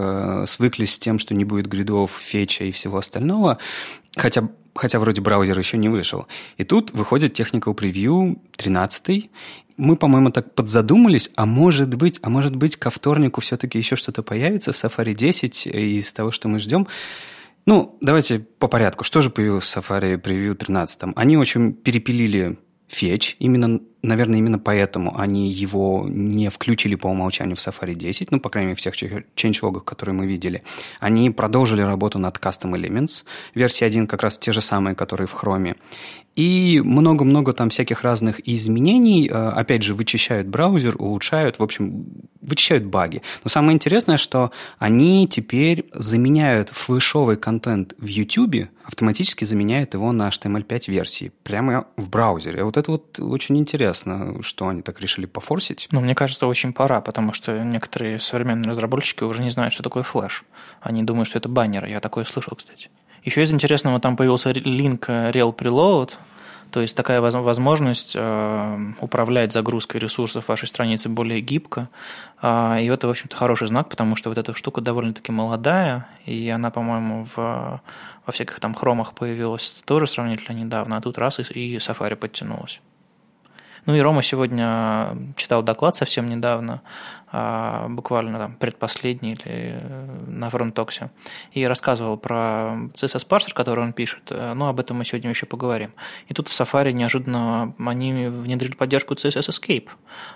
свыклись 0.48 0.94
с 0.94 0.98
тем, 1.00 1.18
что 1.18 1.34
не 1.34 1.44
будет 1.44 1.66
гридов, 1.66 2.12
фетча 2.16 2.64
и 2.64 2.70
всего 2.70 2.98
остального. 2.98 3.58
Хотя 4.16 4.48
хотя 4.74 4.98
вроде 4.98 5.22
браузер 5.22 5.58
еще 5.58 5.78
не 5.78 5.88
вышел. 5.88 6.26
И 6.58 6.64
тут 6.64 6.90
выходит 6.92 7.38
Technical 7.38 7.74
Preview 7.74 8.38
13 8.56 9.30
мы, 9.76 9.96
по-моему, 9.96 10.30
так 10.30 10.54
подзадумались, 10.54 11.30
а 11.36 11.44
может 11.44 11.94
быть, 11.94 12.18
а 12.22 12.30
может 12.30 12.56
быть, 12.56 12.76
ко 12.76 12.90
вторнику 12.90 13.40
все-таки 13.40 13.78
еще 13.78 13.96
что-то 13.96 14.22
появится 14.22 14.72
в 14.72 14.76
Safari 14.76 15.14
10 15.14 15.66
из 15.66 16.12
того, 16.12 16.30
что 16.30 16.48
мы 16.48 16.58
ждем. 16.58 16.86
Ну, 17.66 17.98
давайте 18.00 18.38
по 18.38 18.68
порядку. 18.68 19.04
Что 19.04 19.20
же 19.20 19.30
появилось 19.30 19.64
в 19.64 19.76
Safari 19.76 20.20
Preview 20.20 20.54
13? 20.54 21.12
Они 21.14 21.36
очень 21.36 21.74
перепилили 21.74 22.58
фетч, 22.88 23.36
именно 23.38 23.80
Наверное, 24.06 24.38
именно 24.38 24.60
поэтому 24.60 25.18
они 25.18 25.50
его 25.50 26.06
не 26.08 26.48
включили 26.48 26.94
по 26.94 27.08
умолчанию 27.08 27.56
в 27.56 27.58
Safari 27.58 27.94
10, 27.94 28.30
ну, 28.30 28.38
по 28.38 28.50
крайней 28.50 28.68
мере, 28.68 28.78
всех 28.78 28.94
ченчлогах, 29.34 29.84
которые 29.84 30.14
мы 30.14 30.26
видели. 30.26 30.62
Они 31.00 31.28
продолжили 31.30 31.82
работу 31.82 32.20
над 32.20 32.36
Custom 32.36 32.76
Elements. 32.76 33.24
Версия 33.54 33.86
1 33.86 34.06
как 34.06 34.22
раз 34.22 34.38
те 34.38 34.52
же 34.52 34.60
самые, 34.60 34.94
которые 34.94 35.26
в 35.26 35.34
Chrome. 35.34 35.76
И 36.36 36.82
много-много 36.84 37.52
там 37.54 37.70
всяких 37.70 38.02
разных 38.02 38.46
изменений. 38.46 39.28
Э, 39.28 39.48
опять 39.48 39.82
же, 39.82 39.94
вычищают 39.94 40.46
браузер, 40.46 40.94
улучшают, 40.98 41.58
в 41.58 41.62
общем, 41.62 42.06
вычищают 42.42 42.84
баги. 42.84 43.22
Но 43.42 43.50
самое 43.50 43.74
интересное, 43.74 44.18
что 44.18 44.52
они 44.78 45.26
теперь 45.28 45.86
заменяют 45.92 46.68
флешовый 46.68 47.36
контент 47.36 47.94
в 47.98 48.06
YouTube, 48.06 48.68
автоматически 48.84 49.44
заменяют 49.44 49.94
его 49.94 50.12
на 50.12 50.28
HTML5 50.28 50.90
версии 50.90 51.32
прямо 51.42 51.86
в 51.96 52.08
браузере. 52.10 52.64
Вот 52.64 52.76
это 52.76 52.92
вот 52.92 53.18
очень 53.18 53.56
интересно 53.58 54.36
что 54.42 54.68
они 54.68 54.82
так 54.82 55.00
решили 55.00 55.26
пофорсить. 55.26 55.88
Ну, 55.90 56.00
мне 56.00 56.14
кажется, 56.14 56.46
очень 56.46 56.72
пора, 56.72 57.00
потому 57.00 57.32
что 57.32 57.58
некоторые 57.62 58.20
современные 58.20 58.70
разработчики 58.70 59.24
уже 59.24 59.42
не 59.42 59.50
знают, 59.50 59.72
что 59.72 59.82
такое 59.82 60.02
флеш. 60.02 60.44
Они 60.80 61.02
думают, 61.02 61.28
что 61.28 61.38
это 61.38 61.48
баннеры. 61.48 61.88
Я 61.90 62.00
такое 62.00 62.24
слышал, 62.24 62.54
кстати. 62.56 62.90
Еще 63.26 63.42
из 63.42 63.50
интересного 63.50 63.98
там 63.98 64.16
появился 64.16 64.52
линк 64.52 65.08
Real 65.08 65.52
Preload, 65.52 66.12
то 66.70 66.80
есть 66.80 66.96
такая 66.96 67.20
возможность 67.20 68.12
э, 68.14 68.78
управлять 69.00 69.52
загрузкой 69.52 70.00
ресурсов 70.00 70.46
вашей 70.46 70.68
страницы 70.68 71.08
более 71.08 71.40
гибко. 71.40 71.88
А, 72.40 72.78
и 72.80 72.86
это, 72.86 73.08
в 73.08 73.10
общем-то, 73.10 73.36
хороший 73.36 73.66
знак, 73.66 73.88
потому 73.88 74.14
что 74.14 74.28
вот 74.28 74.38
эта 74.38 74.54
штука 74.54 74.80
довольно-таки 74.80 75.32
молодая, 75.32 76.06
и 76.24 76.48
она, 76.50 76.70
по-моему, 76.70 77.26
в, 77.34 77.36
во 77.36 78.32
всяких 78.32 78.60
там 78.60 78.74
хромах 78.74 79.12
появилась 79.12 79.74
тоже 79.84 80.06
сравнительно 80.06 80.56
недавно, 80.56 80.96
а 80.96 81.00
тут 81.00 81.18
раз 81.18 81.40
и, 81.40 81.42
и 81.42 81.78
Safari 81.78 82.14
подтянулась. 82.14 82.80
Ну 83.86 83.94
и 83.96 84.00
Рома 84.00 84.22
сегодня 84.22 85.16
читал 85.36 85.64
доклад 85.64 85.96
совсем 85.96 86.28
недавно, 86.28 86.80
буквально 87.88 88.38
там 88.38 88.56
предпоследний 88.56 89.32
или 89.32 89.78
э, 89.80 90.24
на 90.26 90.50
фронтоксе, 90.50 91.10
и 91.52 91.66
рассказывал 91.66 92.16
про 92.16 92.74
CSS-парсер, 92.94 93.54
который 93.54 93.84
он 93.84 93.92
пишет, 93.92 94.22
э, 94.30 94.54
но 94.54 94.68
об 94.68 94.80
этом 94.80 94.98
мы 94.98 95.04
сегодня 95.04 95.30
еще 95.30 95.46
поговорим. 95.46 95.90
И 96.28 96.34
тут 96.34 96.48
в 96.48 96.60
Safari 96.60 96.92
неожиданно 96.92 97.74
они 97.78 98.28
внедрили 98.28 98.74
поддержку 98.74 99.14
CSS 99.14 99.48
Escape, 99.50 99.88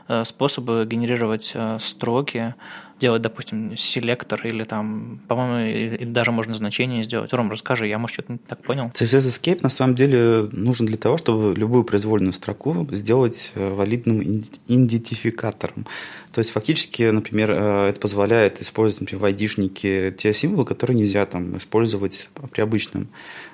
э, 0.08 0.24
способы 0.24 0.86
генерировать 0.86 1.54
строки, 1.78 2.54
делать, 3.00 3.22
допустим, 3.22 3.76
селектор 3.76 4.46
или 4.46 4.64
там, 4.64 5.20
по-моему, 5.26 6.12
даже 6.12 6.30
можно 6.30 6.54
значение 6.54 7.02
сделать. 7.02 7.32
Ром, 7.32 7.50
расскажи, 7.50 7.88
я, 7.88 7.98
может, 7.98 8.14
что-то 8.14 8.32
не 8.32 8.38
так 8.38 8.62
понял. 8.62 8.92
CSS 8.94 9.30
Escape 9.30 9.60
на 9.62 9.68
самом 9.68 9.96
деле 9.96 10.48
нужен 10.52 10.86
для 10.86 10.96
того, 10.96 11.18
чтобы 11.18 11.54
любую 11.56 11.84
произвольную 11.84 12.32
строку 12.32 12.86
сделать 12.92 13.52
валидным 13.56 14.22
идентификатором. 14.68 15.86
То 16.32 16.38
есть 16.38 16.52
фактически, 16.52 17.02
например, 17.10 17.50
э, 17.50 17.88
это 17.88 18.00
позволяет 18.00 18.62
использовать, 18.62 19.00
например, 19.00 19.22
в 19.22 19.24
айдишнике 19.24 20.12
те 20.12 20.32
символы, 20.32 20.64
которые 20.64 20.96
нельзя 20.96 21.26
там 21.26 21.56
использовать 21.56 22.28
при 22.52 22.60
обычном, 22.60 23.08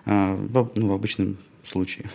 э, 0.05 0.37
ну, 0.75 0.89
в 0.89 0.93
обычном 0.93 1.39
случае. 1.65 2.07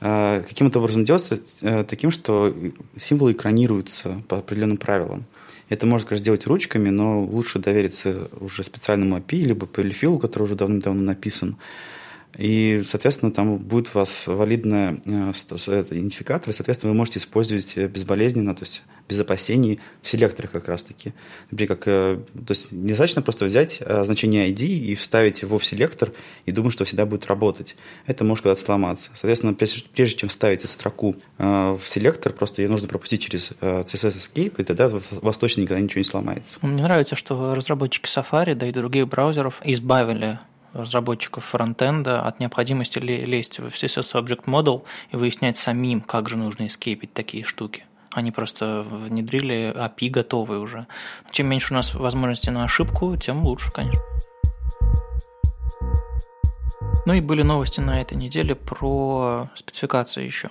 Э, 0.00 0.42
каким 0.46 0.66
это 0.66 0.80
образом 0.80 1.04
делается? 1.04 1.40
Таким, 1.88 2.10
что 2.10 2.54
символы 2.96 3.32
экранируются 3.32 4.22
по 4.28 4.38
определенным 4.38 4.76
правилам. 4.76 5.24
Это 5.68 5.86
можно, 5.86 6.08
конечно, 6.08 6.22
сделать 6.22 6.46
ручками, 6.46 6.90
но 6.90 7.22
лучше 7.22 7.58
довериться 7.58 8.28
уже 8.38 8.62
специальному 8.62 9.16
API, 9.18 9.42
либо 9.42 9.66
полифилу, 9.66 10.18
который 10.18 10.44
уже 10.44 10.54
давным-давно 10.54 11.02
написан. 11.02 11.56
И, 12.36 12.82
соответственно, 12.86 13.32
там 13.32 13.58
будет 13.58 13.88
у 13.94 13.98
вас 13.98 14.26
валидный 14.26 14.96
идентификатор, 14.96 16.50
и, 16.50 16.52
соответственно, 16.52 16.92
вы 16.92 16.98
можете 16.98 17.18
использовать 17.18 17.76
безболезненно, 17.76 18.54
то 18.54 18.64
есть 18.64 18.82
без 19.08 19.20
опасений 19.20 19.80
в 20.02 20.08
селекторах 20.08 20.50
как 20.50 20.68
раз-таки. 20.68 21.12
Например, 21.50 21.76
как, 21.76 21.88
э, 21.88 22.18
то 22.34 22.50
есть 22.50 22.72
недостаточно 22.72 23.22
просто 23.22 23.44
взять 23.44 23.78
э, 23.80 24.04
значение 24.04 24.50
ID 24.50 24.66
и 24.66 24.94
вставить 24.94 25.42
его 25.42 25.58
в 25.58 25.64
селектор 25.64 26.12
и 26.44 26.52
думать, 26.52 26.72
что 26.72 26.84
всегда 26.84 27.06
будет 27.06 27.26
работать. 27.26 27.76
Это 28.06 28.24
может 28.24 28.42
когда-то 28.42 28.60
сломаться. 28.60 29.10
Соответственно, 29.14 29.54
прежде, 29.54 30.16
чем 30.16 30.28
вставить 30.28 30.60
эту 30.60 30.68
строку 30.68 31.16
э, 31.38 31.76
в 31.80 31.88
селектор, 31.88 32.32
просто 32.32 32.62
ее 32.62 32.68
нужно 32.68 32.88
пропустить 32.88 33.22
через 33.22 33.52
CSS 33.60 34.16
Escape, 34.16 34.54
и 34.58 34.64
тогда 34.64 34.88
у 34.88 35.00
вас 35.24 35.38
точно 35.38 35.62
никогда 35.62 35.80
ничего 35.80 36.00
не 36.00 36.04
сломается. 36.04 36.58
Мне 36.62 36.82
нравится, 36.82 37.16
что 37.16 37.54
разработчики 37.54 38.06
Safari, 38.06 38.54
да 38.54 38.66
и 38.66 38.72
других 38.72 39.08
браузеров 39.08 39.60
избавили 39.64 40.38
разработчиков 40.76 41.44
фронтенда 41.44 42.20
от 42.20 42.40
необходимости 42.40 42.98
лезть 42.98 43.58
в 43.58 43.68
CSS 43.68 44.14
Object 44.14 44.44
Model 44.44 44.84
и 45.10 45.16
выяснять 45.16 45.56
самим, 45.58 46.00
как 46.00 46.28
же 46.28 46.36
нужно 46.36 46.66
эскейпить 46.66 47.12
такие 47.12 47.44
штуки. 47.44 47.84
Они 48.12 48.30
просто 48.30 48.84
внедрили 48.88 49.74
API 49.76 50.08
готовые 50.08 50.60
уже. 50.60 50.86
Чем 51.30 51.48
меньше 51.48 51.74
у 51.74 51.76
нас 51.76 51.94
возможностей 51.94 52.50
на 52.50 52.64
ошибку, 52.64 53.16
тем 53.16 53.44
лучше, 53.44 53.70
конечно. 53.70 54.00
Ну 57.04 57.12
и 57.12 57.20
были 57.20 57.42
новости 57.42 57.80
на 57.80 58.00
этой 58.00 58.16
неделе 58.16 58.54
про 58.54 59.48
спецификации 59.54 60.24
еще. 60.24 60.50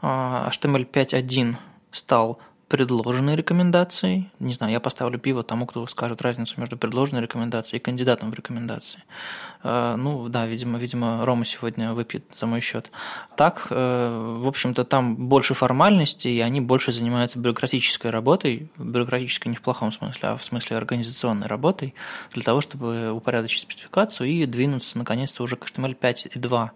HTML 0.00 0.90
5.1 0.90 1.56
стал 1.90 2.38
предложенной 2.74 3.36
рекомендацией. 3.36 4.32
Не 4.40 4.52
знаю, 4.52 4.72
я 4.72 4.80
поставлю 4.80 5.16
пиво 5.16 5.44
тому, 5.44 5.64
кто 5.64 5.86
скажет 5.86 6.22
разницу 6.22 6.54
между 6.56 6.76
предложенной 6.76 7.22
рекомендацией 7.22 7.78
и 7.78 7.82
кандидатом 7.82 8.32
в 8.32 8.34
рекомендации. 8.34 8.98
Э, 9.64 9.96
ну 9.96 10.28
да, 10.28 10.46
видимо, 10.46 10.78
видимо, 10.78 11.24
Рома 11.24 11.44
сегодня 11.44 11.94
выпьет 11.94 12.24
за 12.38 12.46
мой 12.46 12.60
счет. 12.60 12.90
Так, 13.34 13.66
э, 13.70 14.36
в 14.40 14.46
общем-то, 14.46 14.84
там 14.84 15.16
больше 15.16 15.54
формальностей, 15.54 16.36
и 16.36 16.40
они 16.40 16.60
больше 16.60 16.92
занимаются 16.92 17.38
бюрократической 17.38 18.10
работой, 18.10 18.70
бюрократической 18.76 19.48
не 19.48 19.56
в 19.56 19.62
плохом 19.62 19.90
смысле, 19.90 20.28
а 20.28 20.36
в 20.36 20.44
смысле 20.44 20.76
организационной 20.76 21.46
работой, 21.46 21.94
для 22.32 22.42
того, 22.42 22.60
чтобы 22.60 23.10
упорядочить 23.10 23.62
спецификацию 23.62 24.28
и 24.28 24.46
двинуться 24.46 24.98
наконец-то 24.98 25.42
уже 25.42 25.56
к 25.56 25.66
HTML 25.66 25.98
5.2 25.98 26.70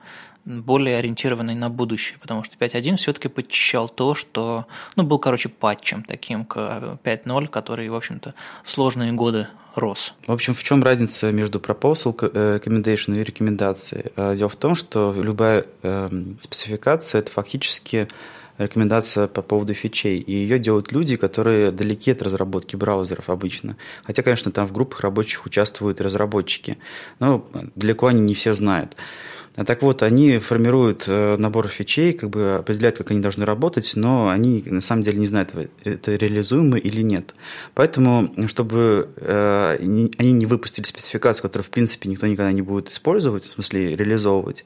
более 0.45 0.97
ориентированный 0.97 1.55
на 1.55 1.69
будущее, 1.69 2.19
потому 2.19 2.43
что 2.43 2.57
5.1 2.57 2.97
все-таки 2.97 3.29
подчищал 3.29 3.87
то, 3.87 4.15
что, 4.15 4.67
ну, 4.97 5.03
был, 5.03 5.19
короче, 5.19 5.51
патчем 5.51 6.03
таким 6.03 6.47
к 6.47 6.57
5.0, 7.05 7.49
который, 7.49 7.89
в 7.91 7.95
общем-то, 7.95 8.35
в 8.65 8.71
сложные 8.71 9.13
годы 9.13 9.49
рос. 9.75 10.15
В 10.27 10.33
общем, 10.33 10.55
в 10.55 10.63
чем 10.63 10.83
разница 10.83 11.33
между 11.33 11.59
proposal 11.59 12.17
э, 12.21 12.59
recommendation 12.59 13.19
и 13.19 13.25
рекомендацией? 13.25 14.13
Э, 14.17 14.35
дело 14.37 14.49
в 14.49 14.57
том, 14.57 14.75
что 14.75 15.13
любая 15.17 15.67
э, 15.83 16.11
спецификация– 16.41 17.19
это 17.21 17.31
фактически 17.31 18.09
рекомендация 18.59 19.27
по 19.27 19.43
поводу 19.43 19.75
фичей. 19.75 20.19
И 20.19 20.33
ее 20.33 20.59
делают 20.59 20.93
люди, 20.93 21.17
которые 21.17 21.71
далеки 21.71 22.11
от 22.11 22.23
разработки 22.23 22.77
браузеров 22.77 23.31
обычно. 23.31 23.77
Хотя, 24.05 24.23
конечно, 24.23 24.53
там 24.53 24.67
в 24.67 24.73
группах 24.73 25.01
рабочих 25.01 25.47
участвуют 25.47 26.01
разработчики. 26.01 26.79
Но 27.21 27.49
далеко 27.75 28.09
они 28.09 28.21
не 28.21 28.35
все 28.35 28.53
знают. 28.55 28.97
А 29.59 29.65
так 29.65 29.83
вот, 29.83 30.05
они 30.05 30.39
формируют 30.39 31.07
э, 31.09 31.37
набор 31.37 31.67
фичей, 31.67 32.13
как 32.13 32.31
бы 32.31 32.55
определяют, 32.55 32.97
как 32.97 33.11
они 33.11 33.19
должны 33.19 33.45
работать, 33.45 33.93
но 33.97 34.29
они 34.29 34.63
на 34.65 34.81
самом 34.81 35.03
деле 35.03 35.19
не 35.19 35.27
знают, 35.27 35.51
это 35.83 36.15
реализуемо 36.15 36.79
или 36.79 37.03
нет. 37.03 37.35
Поэтому, 37.75 38.33
чтобы 38.47 39.09
э, 39.17 39.79
они 39.81 40.33
не 40.33 40.47
выпустили 40.47 40.85
спецификацию, 40.85 41.43
которую, 41.43 41.65
в 41.65 41.71
принципе, 41.71 42.09
никто 42.09 42.29
никогда 42.29 42.53
не 42.53 42.63
будет 42.63 42.91
использовать, 42.91 43.43
в 43.43 43.55
смысле 43.55 43.97
реализовывать, 43.97 44.65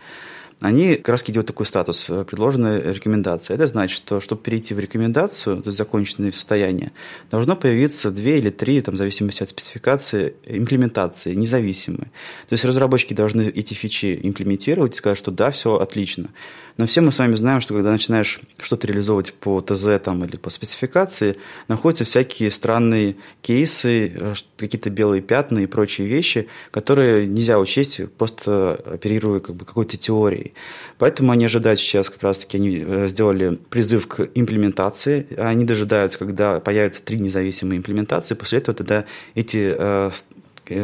они 0.62 0.94
как 0.94 1.08
раз 1.08 1.22
делают 1.24 1.48
такой 1.48 1.66
статус, 1.66 2.08
э, 2.08 2.24
предложенная 2.24 2.92
рекомендация. 2.92 3.56
Это 3.56 3.66
значит, 3.66 3.96
что 3.96 4.20
чтобы 4.20 4.42
перейти 4.42 4.74
в 4.74 4.78
рекомендацию, 4.78 5.60
то 5.60 5.68
есть 5.68 5.76
законченное 5.76 6.30
состояние, 6.32 6.92
должно 7.30 7.56
появиться 7.56 8.10
две 8.10 8.38
или 8.38 8.50
три, 8.50 8.80
там, 8.80 8.94
в 8.94 8.98
зависимости 8.98 9.42
от 9.42 9.48
спецификации, 9.48 10.34
имплементации, 10.46 11.34
независимые. 11.34 12.10
То 12.48 12.52
есть 12.52 12.64
разработчики 12.64 13.12
должны 13.12 13.42
эти 13.42 13.74
фичи 13.74 14.18
имплементировать 14.22 14.94
и 14.94 14.96
сказать, 14.96 15.18
что 15.18 15.32
да, 15.32 15.50
все 15.50 15.76
отлично. 15.78 16.28
Но 16.76 16.86
все 16.86 17.00
мы 17.00 17.12
с 17.12 17.18
вами 17.18 17.34
знаем, 17.34 17.60
что 17.60 17.74
когда 17.74 17.92
начинаешь 17.92 18.40
что-то 18.58 18.86
реализовывать 18.86 19.34
по 19.34 19.60
ТЗ 19.60 20.00
там, 20.02 20.24
или 20.24 20.36
по 20.36 20.50
спецификации, 20.50 21.36
находятся 21.68 22.04
всякие 22.04 22.50
странные 22.50 23.16
кейсы, 23.42 24.12
э, 24.14 24.34
какие-то 24.56 24.90
белые 24.90 25.22
пятна 25.22 25.60
и 25.60 25.66
прочие 25.66 26.06
вещи, 26.06 26.48
которые 26.70 27.26
нельзя 27.26 27.58
учесть, 27.58 28.00
просто 28.16 28.80
оперируя 28.84 29.40
как 29.40 29.56
бы 29.56 29.64
какой-то 29.64 29.96
теорией. 29.96 30.54
Поэтому 30.98 31.32
они 31.32 31.44
ожидают 31.44 31.80
сейчас, 31.80 32.10
как 32.10 32.22
раз-таки 32.22 32.56
они 32.56 32.84
э, 32.86 33.08
сделали 33.08 33.58
призыв 33.70 34.06
к 34.06 34.28
имплементации, 34.34 35.26
они 35.38 35.64
дожидаются, 35.64 36.18
когда 36.18 36.60
появятся 36.60 37.02
три 37.02 37.18
независимые 37.18 37.78
имплементации, 37.78 38.34
после 38.34 38.58
этого 38.58 38.76
тогда 38.76 39.04
эти 39.34 39.74
э, 39.76 40.10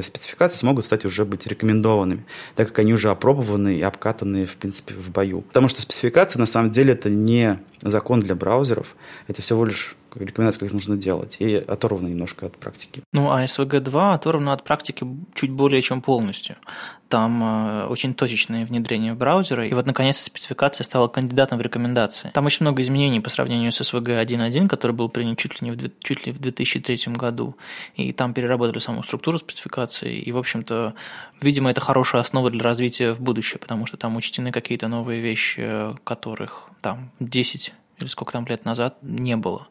спецификации 0.02 0.56
смогут 0.56 0.84
стать 0.84 1.04
уже 1.04 1.24
быть 1.24 1.46
рекомендованными, 1.46 2.24
так 2.54 2.68
как 2.68 2.78
они 2.80 2.94
уже 2.94 3.10
опробованы 3.10 3.76
и 3.76 3.82
обкатаны, 3.82 4.46
в 4.46 4.56
принципе, 4.56 4.94
в 4.94 5.10
бою. 5.10 5.42
Потому 5.42 5.68
что 5.68 5.82
спецификация, 5.82 6.40
на 6.40 6.46
самом 6.46 6.70
деле, 6.70 6.92
это 6.92 7.10
не 7.10 7.58
закон 7.82 8.20
для 8.20 8.34
браузеров, 8.34 8.96
это 9.26 9.42
всего 9.42 9.64
лишь 9.64 9.96
рекомендация, 10.14 10.60
как 10.60 10.72
нужно 10.72 10.96
делать, 10.96 11.36
и 11.40 11.54
оторвано 11.54 12.08
немножко 12.08 12.46
от 12.46 12.56
практики. 12.56 13.02
Ну, 13.12 13.30
а 13.30 13.44
SVG2 13.44 14.14
оторвано 14.14 14.52
от 14.52 14.64
практики 14.64 15.06
чуть 15.34 15.50
более 15.50 15.82
чем 15.82 16.02
полностью. 16.02 16.56
Там 17.08 17.42
э, 17.42 17.86
очень 17.86 18.12
точечное 18.14 18.66
внедрение 18.66 19.14
в 19.14 19.16
браузеры, 19.16 19.68
и 19.68 19.74
вот, 19.74 19.86
наконец, 19.86 20.18
спецификация 20.18 20.84
стала 20.84 21.08
кандидатом 21.08 21.58
в 21.58 21.62
рекомендации. 21.62 22.30
Там 22.34 22.46
очень 22.46 22.58
много 22.60 22.82
изменений 22.82 23.20
по 23.20 23.30
сравнению 23.30 23.72
с 23.72 23.80
SVG 23.80 24.22
1.1, 24.22 24.68
который 24.68 24.92
был 24.92 25.08
принят 25.08 25.38
чуть 25.38 25.60
ли, 25.60 25.70
не 25.70 25.74
в, 25.74 25.90
чуть 26.00 26.26
ли 26.26 26.32
в 26.32 26.38
2003 26.38 27.14
году, 27.14 27.56
и 27.94 28.12
там 28.12 28.34
переработали 28.34 28.78
саму 28.78 29.02
структуру 29.02 29.38
спецификации, 29.38 30.18
и, 30.18 30.32
в 30.32 30.36
общем-то, 30.36 30.94
видимо, 31.40 31.70
это 31.70 31.80
хорошая 31.80 32.20
основа 32.22 32.50
для 32.50 32.62
развития 32.62 33.12
в 33.12 33.20
будущее, 33.20 33.58
потому 33.58 33.86
что 33.86 33.96
там 33.96 34.16
учтены 34.16 34.52
какие-то 34.52 34.88
новые 34.88 35.20
вещи, 35.20 35.94
которых 36.04 36.68
там 36.82 37.10
10 37.20 37.72
или 37.98 38.08
сколько 38.08 38.32
там 38.32 38.46
лет 38.46 38.64
назад 38.64 38.96
не 39.02 39.36
было. 39.36 39.68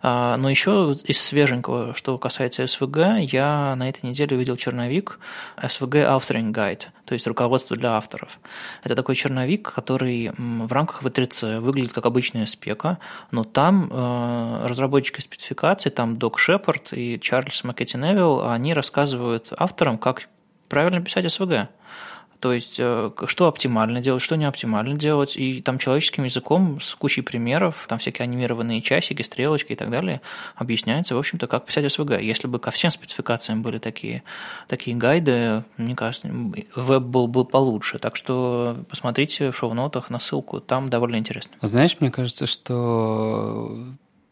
А, 0.00 0.36
но 0.36 0.48
еще 0.48 0.94
из 1.04 1.20
свеженького, 1.20 1.94
что 1.94 2.18
касается 2.18 2.62
SVG, 2.62 3.28
я 3.32 3.74
на 3.76 3.88
этой 3.88 4.06
неделе 4.06 4.36
увидел 4.36 4.56
черновик 4.56 5.18
SVG 5.56 6.06
Authoring 6.06 6.52
Guide, 6.52 6.84
то 7.04 7.14
есть 7.14 7.26
руководство 7.26 7.76
для 7.76 7.96
авторов. 7.96 8.38
Это 8.84 8.94
такой 8.94 9.16
черновик, 9.16 9.72
который 9.72 10.30
в 10.36 10.72
рамках 10.72 11.02
V3C 11.02 11.60
выглядит 11.60 11.92
как 11.92 12.06
обычная 12.06 12.46
спека, 12.46 12.98
но 13.30 13.44
там 13.44 13.88
э, 13.90 14.66
разработчики 14.66 15.20
спецификации, 15.20 15.90
там 15.90 16.16
Док 16.16 16.38
Шепард 16.38 16.92
и 16.92 17.18
Чарльз 17.18 17.64
Маккетти 17.64 17.96
Невилл, 17.96 18.48
они 18.48 18.74
рассказывают 18.74 19.52
авторам, 19.56 19.98
как 19.98 20.28
правильно 20.68 21.00
писать 21.00 21.24
SVG. 21.24 21.68
То 22.40 22.52
есть, 22.52 22.76
э, 22.78 23.10
что 23.26 23.48
оптимально 23.48 24.00
делать, 24.00 24.22
что 24.22 24.36
не 24.36 24.44
оптимально 24.44 24.94
делать. 24.94 25.36
И 25.36 25.60
там 25.60 25.78
человеческим 25.78 26.24
языком 26.24 26.80
с 26.80 26.94
кучей 26.94 27.22
примеров, 27.22 27.86
там 27.88 27.98
всякие 27.98 28.24
анимированные 28.24 28.80
часики, 28.80 29.22
стрелочки 29.22 29.72
и 29.72 29.76
так 29.76 29.90
далее, 29.90 30.20
объясняется, 30.54 31.14
в 31.14 31.18
общем-то, 31.18 31.46
как 31.46 31.66
писать 31.66 31.92
СВГ. 31.92 32.20
Если 32.20 32.46
бы 32.46 32.58
ко 32.58 32.70
всем 32.70 32.90
спецификациям 32.90 33.62
были 33.62 33.78
такие, 33.78 34.22
такие 34.68 34.96
гайды, 34.96 35.64
мне 35.76 35.96
кажется, 35.96 36.28
веб 36.76 37.02
был 37.02 37.26
бы 37.26 37.44
получше. 37.44 37.98
Так 37.98 38.14
что 38.14 38.84
посмотрите 38.88 39.50
в 39.50 39.56
шоу-нотах 39.56 40.10
на 40.10 40.20
ссылку, 40.20 40.60
там 40.60 40.90
довольно 40.90 41.16
интересно. 41.16 41.56
Знаешь, 41.62 41.96
мне 41.98 42.10
кажется, 42.10 42.46
что 42.46 43.84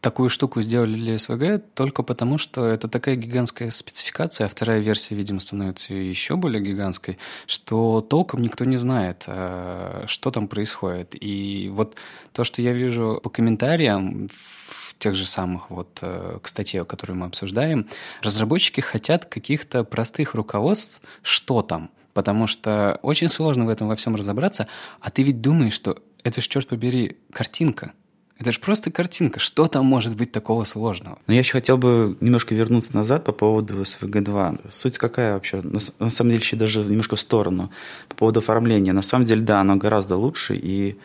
такую 0.07 0.29
штуку 0.29 0.61
сделали 0.61 0.95
для 0.95 1.19
СВГ 1.19 1.61
только 1.73 2.01
потому, 2.01 2.37
что 2.37 2.65
это 2.65 2.87
такая 2.87 3.17
гигантская 3.17 3.69
спецификация, 3.69 4.45
а 4.45 4.47
вторая 4.47 4.79
версия, 4.79 5.15
видимо, 5.15 5.41
становится 5.41 5.93
еще 5.93 6.37
более 6.37 6.63
гигантской, 6.63 7.17
что 7.45 7.99
толком 7.99 8.41
никто 8.41 8.63
не 8.63 8.77
знает, 8.77 9.25
э, 9.27 10.05
что 10.07 10.31
там 10.31 10.47
происходит. 10.47 11.13
И 11.19 11.69
вот 11.73 11.97
то, 12.31 12.45
что 12.45 12.61
я 12.61 12.71
вижу 12.71 13.19
по 13.21 13.29
комментариям 13.29 14.29
в 14.31 14.95
тех 14.97 15.13
же 15.13 15.27
самых 15.27 15.69
вот 15.69 15.99
э, 16.01 16.39
к 16.41 16.47
статье, 16.47 16.85
которую 16.85 17.17
мы 17.17 17.25
обсуждаем, 17.25 17.89
разработчики 18.21 18.79
хотят 18.79 19.25
каких-то 19.25 19.83
простых 19.83 20.35
руководств, 20.35 21.01
что 21.21 21.61
там, 21.63 21.89
потому 22.13 22.47
что 22.47 22.97
очень 23.01 23.27
сложно 23.27 23.65
в 23.65 23.69
этом 23.69 23.89
во 23.89 23.97
всем 23.97 24.15
разобраться, 24.15 24.69
а 25.01 25.11
ты 25.11 25.23
ведь 25.23 25.41
думаешь, 25.41 25.73
что 25.73 25.97
это 26.23 26.39
ж, 26.39 26.47
черт 26.47 26.69
побери, 26.69 27.17
картинка– 27.33 27.91
это 28.39 28.51
же 28.51 28.59
просто 28.59 28.91
картинка. 28.91 29.39
Что 29.39 29.67
там 29.67 29.85
может 29.85 30.15
быть 30.15 30.31
такого 30.31 30.63
сложного? 30.63 31.17
Но 31.27 31.33
я 31.33 31.39
еще 31.39 31.53
хотел 31.53 31.77
бы 31.77 32.17
немножко 32.21 32.53
вернуться 32.53 32.95
назад 32.95 33.23
по 33.23 33.31
поводу 33.31 33.81
SVG2. 33.81 34.69
Суть 34.71 34.97
какая 34.97 35.33
вообще? 35.33 35.61
На, 35.63 35.79
на 35.99 36.09
самом 36.11 36.31
деле, 36.31 36.41
еще 36.41 36.55
даже 36.55 36.83
немножко 36.83 37.15
в 37.15 37.19
сторону. 37.19 37.71
По 38.09 38.15
поводу 38.15 38.39
оформления. 38.39 38.93
На 38.93 39.01
самом 39.01 39.25
деле, 39.25 39.41
да, 39.41 39.61
оно 39.61 39.75
гораздо 39.75 40.17
лучше. 40.17 40.55
И 40.55 40.97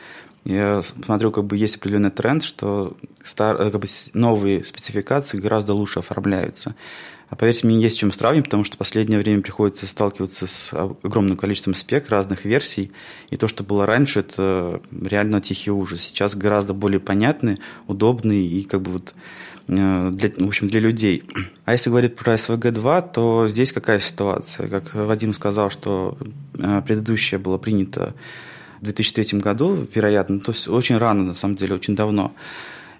я 0.45 0.83
смотрю, 0.83 1.31
как 1.31 1.45
бы 1.45 1.57
есть 1.57 1.77
определенный 1.77 2.11
тренд, 2.11 2.43
что 2.43 2.97
стар, 3.25 3.57
как 3.57 3.81
бы 3.81 3.87
новые 4.13 4.65
спецификации 4.65 5.39
гораздо 5.39 5.73
лучше 5.73 6.01
оформляются. 6.01 6.75
А 7.33 7.35
поверьте 7.35 7.67
мне, 7.67 7.81
есть 7.81 7.99
чем 7.99 8.13
сравнить, 8.13 8.45
потому 8.45 8.63
что 8.63 8.75
в 8.75 8.79
последнее 8.79 9.19
время 9.19 9.41
приходится 9.41 9.87
сталкиваться 9.87 10.47
с 10.47 10.71
огромным 10.75 11.39
количеством 11.39 11.75
спек, 11.75 12.11
разных 12.11 12.45
версий. 12.45 12.93
И 13.31 13.37
то, 13.37 13.49
что 13.49 13.65
было 13.65 13.87
раньше, 13.87 14.21
это 14.21 14.83
реально 15.01 15.41
тихий 15.41 15.71
ужас. 15.71 16.03
Сейчас 16.03 16.37
гораздо 16.37 16.75
более 16.75 17.01
понятный, 17.01 17.59
удобный 17.87 18.45
и 18.45 18.65
как 18.65 18.83
бы 18.83 18.91
вот 18.91 19.15
э, 19.69 20.11
для, 20.13 20.31
в 20.45 20.47
общем, 20.47 20.69
для 20.69 20.81
людей. 20.81 21.25
А 21.65 21.73
если 21.73 21.89
говорить 21.89 22.17
про 22.17 22.35
SVG2, 22.35 23.13
то 23.15 23.49
здесь 23.49 23.73
какая 23.73 24.01
ситуация? 24.01 24.69
Как 24.69 24.95
Вадим 24.95 25.33
сказал, 25.33 25.71
что 25.71 26.19
э, 26.59 26.83
предыдущее 26.87 27.41
было 27.41 27.57
принято 27.57 28.13
в 28.83 28.85
2003 28.85 29.39
году, 29.39 29.89
вероятно, 29.95 30.39
то 30.39 30.53
есть 30.53 30.69
очень 30.69 30.99
рано, 30.99 31.23
на 31.23 31.35
самом 31.35 31.57
деле, 31.57 31.77
очень 31.77 31.97
давно. 31.97 32.35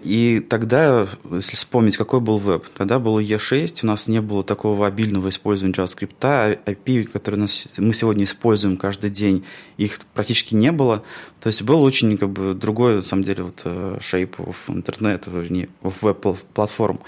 И 0.03 0.39
тогда, 0.41 1.07
если 1.31 1.55
вспомнить, 1.55 1.95
какой 1.95 2.19
был 2.19 2.37
веб, 2.37 2.65
тогда 2.75 2.99
был 2.99 3.19
E6, 3.19 3.79
у 3.83 3.87
нас 3.87 4.07
не 4.07 4.21
было 4.21 4.43
такого 4.43 4.85
обильного 4.85 5.29
использования 5.29 5.73
JavaScript, 5.73 6.19
API, 6.19 7.05
которые 7.05 7.47
мы 7.77 7.93
сегодня 7.93 8.25
используем 8.25 8.75
каждый 8.77 9.09
день, 9.09 9.45
их 9.77 9.99
практически 10.13 10.55
не 10.55 10.71
было. 10.71 11.03
То 11.39 11.47
есть 11.47 11.61
был 11.61 11.81
очень 11.81 12.17
как 12.17 12.29
бы, 12.29 12.53
другой, 12.53 12.97
на 12.97 13.01
самом 13.01 13.23
деле, 13.23 13.43
вот, 13.43 13.61
shape 13.63 14.35
of 14.37 14.55
интернета, 14.67 15.31
вернее, 15.31 15.69
of 15.81 15.93
веб-платформ. 16.01 16.99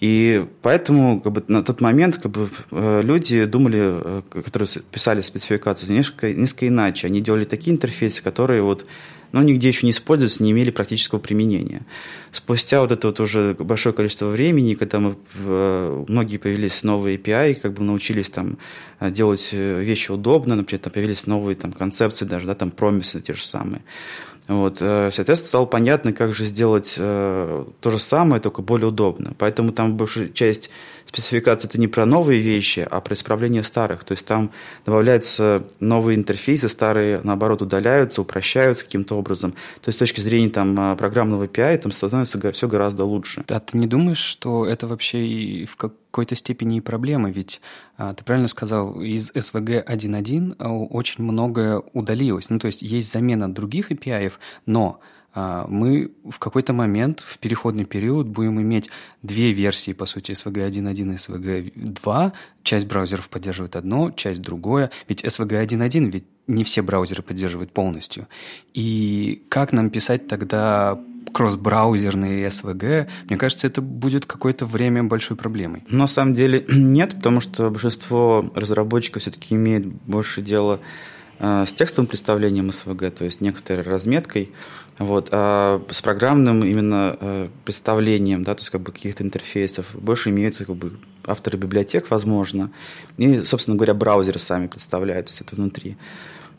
И 0.00 0.46
поэтому 0.62 1.20
как 1.20 1.32
бы, 1.32 1.44
на 1.48 1.62
тот 1.64 1.80
момент 1.80 2.18
как 2.18 2.30
бы, 2.30 2.50
э, 2.70 3.02
люди 3.02 3.44
думали, 3.46 3.80
э, 3.82 4.22
которые 4.44 4.68
писали 4.92 5.22
спецификацию, 5.22 5.90
несколько, 5.92 6.32
несколько 6.32 6.68
иначе. 6.68 7.08
Они 7.08 7.20
делали 7.20 7.44
такие 7.44 7.74
интерфейсы, 7.74 8.22
которые 8.22 8.62
вот 8.62 8.86
но 9.32 9.42
нигде 9.42 9.68
еще 9.68 9.86
не 9.86 9.90
используются, 9.90 10.42
не 10.42 10.52
имели 10.52 10.70
практического 10.70 11.18
применения. 11.18 11.82
Спустя 12.32 12.80
вот 12.80 12.92
это 12.92 13.08
вот 13.08 13.20
уже 13.20 13.54
большое 13.58 13.94
количество 13.94 14.26
времени, 14.26 14.74
когда 14.74 15.00
мы, 15.00 15.16
в, 15.34 16.04
многие 16.08 16.36
появились 16.36 16.82
новые 16.82 17.16
API, 17.16 17.54
как 17.54 17.74
бы 17.74 17.82
научились 17.82 18.30
там 18.30 18.58
делать 19.00 19.50
вещи 19.52 20.10
удобно, 20.10 20.56
например, 20.56 20.80
там 20.80 20.92
появились 20.92 21.26
новые 21.26 21.56
там 21.56 21.72
концепции 21.72 22.24
даже, 22.24 22.46
да, 22.46 22.54
там 22.54 22.70
промисы 22.70 23.20
те 23.20 23.34
же 23.34 23.44
самые. 23.44 23.82
Вот, 24.48 24.78
э, 24.80 25.10
соответственно, 25.12 25.48
стало 25.48 25.66
понятно, 25.66 26.14
как 26.14 26.32
же 26.32 26.44
сделать 26.44 26.94
э, 26.96 27.64
то 27.80 27.90
же 27.90 27.98
самое, 27.98 28.40
только 28.40 28.62
более 28.62 28.88
удобно. 28.88 29.34
Поэтому 29.36 29.72
там 29.72 29.96
большая 29.96 30.28
часть 30.28 30.70
спецификации 31.04 31.68
это 31.68 31.78
не 31.78 31.86
про 31.86 32.06
новые 32.06 32.40
вещи, 32.40 32.86
а 32.90 33.00
про 33.02 33.14
исправление 33.14 33.62
старых. 33.62 34.04
То 34.04 34.12
есть 34.12 34.24
там 34.24 34.50
добавляются 34.86 35.68
новые 35.80 36.16
интерфейсы, 36.16 36.70
старые, 36.70 37.20
наоборот, 37.24 37.60
удаляются, 37.60 38.22
упрощаются 38.22 38.84
каким-то 38.84 39.16
образом. 39.16 39.52
То 39.82 39.88
есть 39.88 39.96
с 39.96 39.98
точки 39.98 40.20
зрения 40.20 40.48
там, 40.48 40.74
а, 40.78 40.96
программного 40.96 41.44
API 41.44 41.76
там 41.78 41.92
становится 41.92 42.52
все 42.52 42.68
гораздо 42.68 43.04
лучше. 43.04 43.44
А 43.48 43.60
ты 43.60 43.76
не 43.76 43.86
думаешь, 43.86 44.18
что 44.18 44.66
это 44.66 44.86
вообще 44.86 45.26
и 45.26 45.66
в 45.66 45.76
какой-то 46.18 46.34
степени 46.34 46.78
и 46.78 46.80
проблема? 46.80 47.30
Ведь 47.30 47.60
а, 47.96 48.12
ты 48.12 48.24
правильно 48.24 48.48
сказал, 48.48 49.00
из 49.00 49.30
SVG 49.30 49.84
1.1 49.86 50.56
а, 50.58 50.68
очень 50.68 51.22
многое 51.22 51.80
удалилось. 51.92 52.50
Ну, 52.50 52.58
то 52.58 52.66
есть 52.66 52.82
есть 52.82 53.12
замена 53.12 53.54
других 53.54 53.92
API, 53.92 54.32
но 54.66 54.98
а, 55.32 55.68
мы 55.68 56.10
в 56.28 56.40
какой-то 56.40 56.72
момент, 56.72 57.20
в 57.20 57.38
переходный 57.38 57.84
период, 57.84 58.26
будем 58.26 58.60
иметь 58.60 58.90
две 59.22 59.52
версии, 59.52 59.92
по 59.92 60.06
сути, 60.06 60.32
SVG 60.32 60.68
1.1 60.68 61.12
и 61.12 61.16
SVG 61.16 61.72
2. 62.02 62.32
Часть 62.64 62.88
браузеров 62.88 63.28
поддерживает 63.28 63.76
одно, 63.76 64.10
часть 64.10 64.42
другое. 64.42 64.90
Ведь 65.06 65.24
SVG 65.24 65.64
1.1 65.64 66.10
ведь 66.10 66.24
не 66.48 66.64
все 66.64 66.82
браузеры 66.82 67.22
поддерживают 67.22 67.70
полностью. 67.70 68.26
И 68.74 69.44
как 69.48 69.72
нам 69.72 69.90
писать 69.90 70.26
тогда 70.26 70.98
кросс-браузерные 71.32 72.46
SVG, 72.48 73.08
мне 73.28 73.36
кажется, 73.36 73.66
это 73.66 73.80
будет 73.82 74.26
какое-то 74.26 74.66
время 74.66 75.04
большой 75.04 75.36
проблемой. 75.36 75.84
На 75.88 76.06
самом 76.06 76.34
деле 76.34 76.64
нет, 76.68 77.16
потому 77.16 77.40
что 77.40 77.70
большинство 77.70 78.50
разработчиков 78.54 79.22
все-таки 79.22 79.54
имеет 79.54 79.86
больше 79.86 80.42
дела 80.42 80.80
Э, 81.38 81.64
с 81.66 81.72
текстовым 81.72 82.08
представлением 82.08 82.72
СВГ, 82.72 83.14
то 83.14 83.24
есть 83.24 83.40
некоторой 83.40 83.84
разметкой, 83.84 84.52
вот, 84.98 85.28
а 85.30 85.80
с 85.88 86.02
программным 86.02 86.64
именно 86.64 87.16
э, 87.20 87.48
представлением, 87.64 88.42
да, 88.42 88.54
то 88.54 88.60
есть 88.60 88.70
как 88.70 88.80
бы 88.80 88.90
каких-то 88.90 89.22
интерфейсов 89.22 89.86
больше 89.94 90.30
имеют 90.30 90.56
как 90.56 90.74
бы 90.74 90.98
авторы 91.24 91.56
библиотек, 91.56 92.10
возможно, 92.10 92.72
и, 93.18 93.42
собственно 93.44 93.76
говоря, 93.76 93.94
браузеры 93.94 94.40
сами 94.40 94.66
представляют, 94.66 95.26
то 95.26 95.30
есть 95.30 95.40
это 95.42 95.54
внутри. 95.54 95.96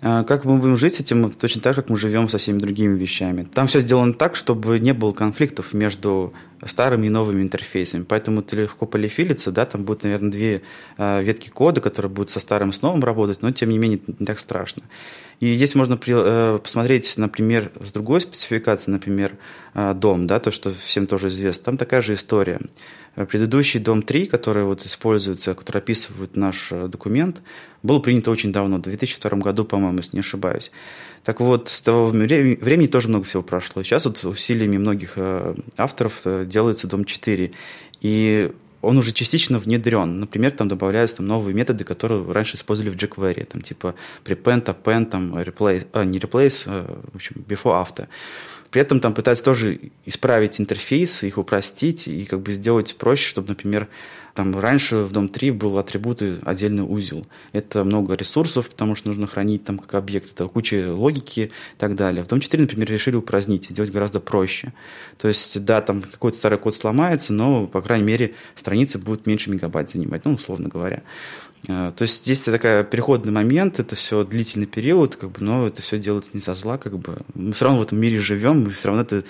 А 0.01 0.23
как 0.23 0.45
мы 0.45 0.57
будем 0.57 0.77
жить 0.77 0.95
с 0.95 0.99
этим, 1.01 1.29
точно 1.31 1.61
так, 1.61 1.75
как 1.75 1.89
мы 1.89 1.99
живем 1.99 2.29
со 2.29 2.37
всеми 2.37 2.59
другими 2.59 2.97
вещами. 2.97 3.45
Там 3.53 3.67
все 3.67 3.81
сделано 3.81 4.13
так, 4.13 4.37
чтобы 4.37 4.79
не 4.79 4.93
было 4.93 5.11
конфликтов 5.11 5.73
между 5.73 6.33
старыми 6.65 7.07
и 7.07 7.09
новыми 7.09 7.41
интерфейсами. 7.41 8.03
Поэтому 8.03 8.39
это 8.39 8.55
легко 8.55 8.85
полифилиться, 8.85 9.51
да, 9.51 9.65
там 9.65 9.83
будет, 9.83 10.03
наверное, 10.03 10.31
две 10.31 10.61
э, 10.97 11.23
ветки 11.23 11.49
кода, 11.49 11.81
которые 11.81 12.09
будут 12.09 12.29
со 12.29 12.39
старым 12.39 12.69
и 12.69 12.73
с 12.73 12.81
новым 12.81 13.03
работать, 13.03 13.41
но 13.41 13.51
тем 13.51 13.69
не 13.69 13.77
менее 13.77 13.99
не 14.07 14.25
так 14.25 14.39
страшно. 14.39 14.83
И 15.41 15.55
здесь 15.55 15.75
можно 15.75 15.99
э, 16.05 16.59
посмотреть, 16.61 17.17
например, 17.17 17.71
с 17.81 17.91
другой 17.91 18.21
спецификации, 18.21 18.91
например, 18.91 19.37
э, 19.73 19.93
дом, 19.93 20.27
да, 20.27 20.39
то, 20.39 20.51
что 20.51 20.71
всем 20.71 21.07
тоже 21.07 21.27
известно. 21.27 21.65
Там 21.65 21.77
такая 21.77 22.01
же 22.01 22.13
история. 22.13 22.59
Предыдущий 23.27 23.79
дом 23.79 24.01
3, 24.01 24.27
который 24.27 24.63
вот 24.63 24.85
используется, 24.85 25.53
который 25.53 25.79
описывает 25.79 26.35
наш 26.35 26.69
документ, 26.69 27.41
был 27.83 28.01
принят 28.01 28.27
очень 28.27 28.53
давно, 28.53 28.77
в 28.77 28.81
2002 28.81 29.31
году, 29.39 29.65
по-моему, 29.65 29.97
если 29.97 30.15
не 30.15 30.21
ошибаюсь. 30.21 30.71
Так 31.23 31.41
вот, 31.41 31.69
с 31.69 31.81
того 31.81 32.07
времени 32.07 32.87
тоже 32.87 33.09
много 33.09 33.25
всего 33.25 33.43
прошло. 33.43 33.83
Сейчас 33.83 34.05
вот 34.05 34.23
усилиями 34.23 34.77
многих 34.77 35.17
авторов 35.77 36.21
делается 36.45 36.87
дом 36.87 37.03
4. 37.03 37.51
И 38.01 38.51
он 38.81 38.97
уже 38.97 39.11
частично 39.11 39.59
внедрен. 39.59 40.19
Например, 40.19 40.51
там 40.51 40.69
добавляются 40.69 41.17
там, 41.17 41.27
новые 41.27 41.53
методы, 41.53 41.83
которые 41.83 42.23
раньше 42.31 42.55
использовали 42.55 42.91
в 42.91 42.95
jQuery, 42.95 43.45
там, 43.45 43.61
типа 43.61 43.95
prepend, 44.23 44.63
append, 44.65 45.05
там, 45.07 45.35
replace, 45.37 45.87
а, 45.91 46.05
не 46.05 46.19
replace, 46.19 46.63
в 47.11 47.15
общем, 47.15 47.43
before, 47.47 47.85
after. 47.85 48.07
При 48.71 48.81
этом 48.81 48.99
там 48.99 49.13
пытаются 49.13 49.43
тоже 49.43 49.79
исправить 50.05 50.59
интерфейсы, 50.61 51.27
их 51.27 51.37
упростить 51.37 52.07
и 52.07 52.25
как 52.25 52.41
бы 52.41 52.53
сделать 52.53 52.95
проще, 52.95 53.27
чтобы, 53.27 53.49
например, 53.49 53.87
там 54.39 54.57
раньше 54.57 54.99
в 54.99 55.11
Дом 55.11 55.27
3 55.27 55.51
был 55.51 55.77
атрибуты 55.77 56.39
отдельный 56.45 56.83
узел. 56.83 57.27
Это 57.51 57.83
много 57.83 58.13
ресурсов, 58.13 58.69
потому 58.69 58.95
что 58.95 59.09
нужно 59.09 59.27
хранить 59.27 59.65
там 59.65 59.77
как 59.77 59.95
объект, 59.95 60.31
это 60.31 60.47
куча 60.47 60.93
логики 60.93 61.51
и 61.75 61.77
так 61.77 61.97
далее. 61.97 62.23
В 62.23 62.27
Дом 62.27 62.39
4, 62.39 62.63
например, 62.63 62.89
решили 62.89 63.17
упразднить, 63.17 63.65
сделать 63.69 63.91
гораздо 63.91 64.21
проще. 64.21 64.71
То 65.17 65.27
есть, 65.27 65.65
да, 65.65 65.81
там 65.81 66.01
какой-то 66.01 66.37
старый 66.37 66.57
код 66.57 66.73
сломается, 66.73 67.33
но, 67.33 67.67
по 67.67 67.81
крайней 67.81 68.05
мере, 68.05 68.33
страницы 68.55 68.97
будут 68.97 69.27
меньше 69.27 69.49
мегабайт 69.49 69.91
занимать, 69.91 70.23
ну, 70.23 70.35
условно 70.35 70.69
говоря. 70.69 71.03
Э, 71.67 71.91
то 71.95 72.03
есть 72.03 72.23
здесь 72.23 72.41
такой 72.41 72.83
переходный 72.83 73.31
момент, 73.31 73.79
это 73.79 73.95
все 73.95 74.23
длительный 74.23 74.67
период, 74.67 75.15
как 75.15 75.31
бы, 75.31 75.43
но 75.43 75.67
это 75.67 75.81
все 75.81 75.97
делается 75.97 76.31
не 76.33 76.41
со 76.41 76.53
зла, 76.53 76.77
как 76.77 76.97
бы. 76.97 77.17
Мы 77.33 77.53
все 77.53 77.65
равно 77.65 77.81
в 77.81 77.83
этом 77.83 77.99
мире 77.99 78.19
живем, 78.19 78.63
мы 78.63 78.69
все 78.69 78.87
равно 78.87 79.03
это 79.03 79.23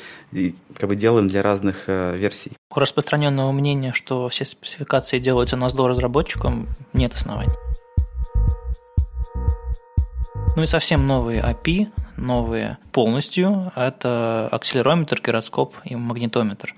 как 0.78 0.90
бы 0.90 0.96
делаем 0.96 1.28
для 1.28 1.42
разных 1.42 1.86
э, 1.88 2.16
версий. 2.18 2.52
У 2.74 2.80
распространенного 2.80 3.52
мнения, 3.52 3.94
что 3.94 4.30
все 4.30 4.46
спецификации 4.46 4.99
делаются 5.20 5.56
на 5.56 5.70
зло 5.70 5.88
разработчикам, 5.88 6.68
нет 6.94 7.14
оснований. 7.14 7.54
Ну 10.56 10.64
и 10.64 10.68
совсем 10.68 11.08
новые 11.08 11.42
API, 11.42 11.88
новые 12.18 12.78
полностью, 12.92 13.72
это 13.76 14.50
акселерометр, 14.52 15.22
гироскоп 15.22 15.76
и 15.86 15.96
магнитометр. 15.96 16.76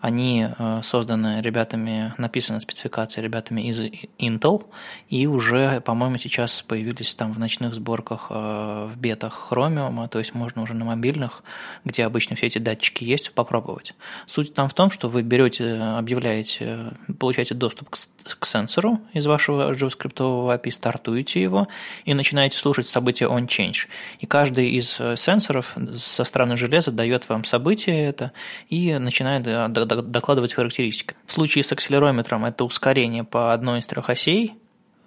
Они 0.00 0.46
э, 0.46 0.80
созданы 0.82 1.42
ребятами, 1.42 2.14
написаны 2.16 2.60
спецификации 2.60 3.20
ребятами 3.20 3.62
из 3.68 3.80
Intel, 4.18 4.64
и 5.08 5.26
уже, 5.26 5.80
по-моему, 5.82 6.16
сейчас 6.16 6.62
появились 6.62 7.14
там 7.14 7.32
в 7.32 7.38
ночных 7.38 7.74
сборках 7.74 8.28
э, 8.30 8.88
в 8.92 8.96
бетах 8.96 9.48
Chromium, 9.50 10.08
то 10.08 10.18
есть 10.18 10.34
можно 10.34 10.62
уже 10.62 10.74
на 10.74 10.86
мобильных, 10.86 11.42
где 11.84 12.04
обычно 12.04 12.34
все 12.36 12.46
эти 12.46 12.58
датчики 12.58 13.04
есть, 13.04 13.32
попробовать. 13.32 13.94
Суть 14.26 14.54
там 14.54 14.68
в 14.68 14.74
том, 14.74 14.90
что 14.90 15.08
вы 15.08 15.22
берете, 15.22 15.74
объявляете, 15.74 16.92
получаете 17.18 17.54
доступ 17.54 17.90
к 17.90 18.46
сенсору 18.46 19.00
из 19.12 19.26
вашего 19.26 19.72
JavaScript 19.72 20.16
API, 20.16 20.70
стартуете 20.70 21.42
его 21.42 21.68
и 22.04 22.14
начинаете 22.14 22.56
слушать 22.58 22.88
события 22.88 23.26
on-change. 23.26 23.86
И 24.20 24.26
каждый 24.26 24.70
из 24.70 24.98
э, 24.98 25.16
сенсоров 25.16 25.76
со 25.94 26.24
стороны 26.24 26.56
железа 26.56 26.90
дает 26.90 27.28
вам 27.28 27.44
событие 27.44 28.06
это 28.06 28.32
и 28.68 28.96
начинает 28.98 29.46
докладывать 29.96 30.52
характеристики. 30.52 31.14
В 31.26 31.32
случае 31.32 31.64
с 31.64 31.72
акселерометром 31.72 32.44
это 32.44 32.64
ускорение 32.64 33.24
по 33.24 33.52
одной 33.52 33.80
из 33.80 33.86
трех 33.86 34.10
осей, 34.10 34.54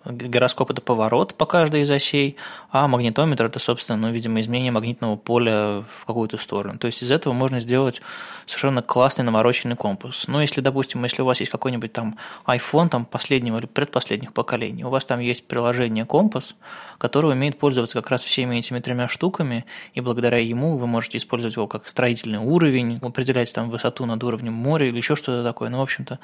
Гироскоп– 0.06 0.70
это 0.72 0.82
поворот 0.82 1.36
по 1.36 1.46
каждой 1.46 1.84
из 1.84 1.90
осей, 1.90 2.36
а 2.72 2.88
магнитометр– 2.88 3.46
это, 3.46 3.60
собственно, 3.60 3.98
ну, 3.98 4.12
видимо, 4.12 4.42
изменение 4.42 4.72
магнитного 4.72 5.16
поля 5.16 5.84
в 5.88 6.06
какую-то 6.06 6.38
сторону. 6.38 6.78
То 6.78 6.88
есть 6.88 7.02
из 7.02 7.12
этого 7.12 7.34
можно 7.34 7.60
сделать 7.60 8.02
совершенно 8.46 8.82
классный 8.82 9.24
намороченный 9.24 9.76
компас. 9.76 10.26
Но 10.28 10.42
если, 10.42 10.62
допустим, 10.62 11.04
если 11.04 11.22
у 11.22 11.26
вас 11.26 11.40
есть 11.40 11.52
какой-нибудь 11.52 11.94
там 11.94 12.18
iPhone 12.46 12.90
там, 12.90 13.06
последнего 13.06 13.58
или 13.58 13.66
предпоследних 13.66 14.34
поколений, 14.34 14.84
у 14.84 14.90
вас 14.90 15.06
там 15.06 15.20
есть 15.20 15.48
приложение 15.48 16.06
компас, 16.06 16.56
которое 16.98 17.30
умеет 17.30 17.58
пользоваться 17.58 18.02
как 18.02 18.12
раз 18.12 18.22
всеми 18.24 18.58
этими 18.58 18.80
тремя 18.80 19.08
штуками, 19.08 19.66
и 19.94 20.02
благодаря 20.02 20.38
ему 20.38 20.78
вы 20.78 20.88
можете 20.88 21.18
использовать 21.18 21.56
его 21.56 21.68
как 21.68 21.88
строительный 21.88 22.40
уровень, 22.40 23.00
определять 23.02 23.54
там 23.54 23.70
высоту 23.70 24.06
над 24.06 24.24
уровнем 24.24 24.54
моря 24.54 24.88
или 24.88 24.98
еще 24.98 25.16
что-то 25.16 25.44
такое. 25.44 25.70
Ну, 25.70 25.80
в 25.80 25.82
общем-то, 25.82 26.20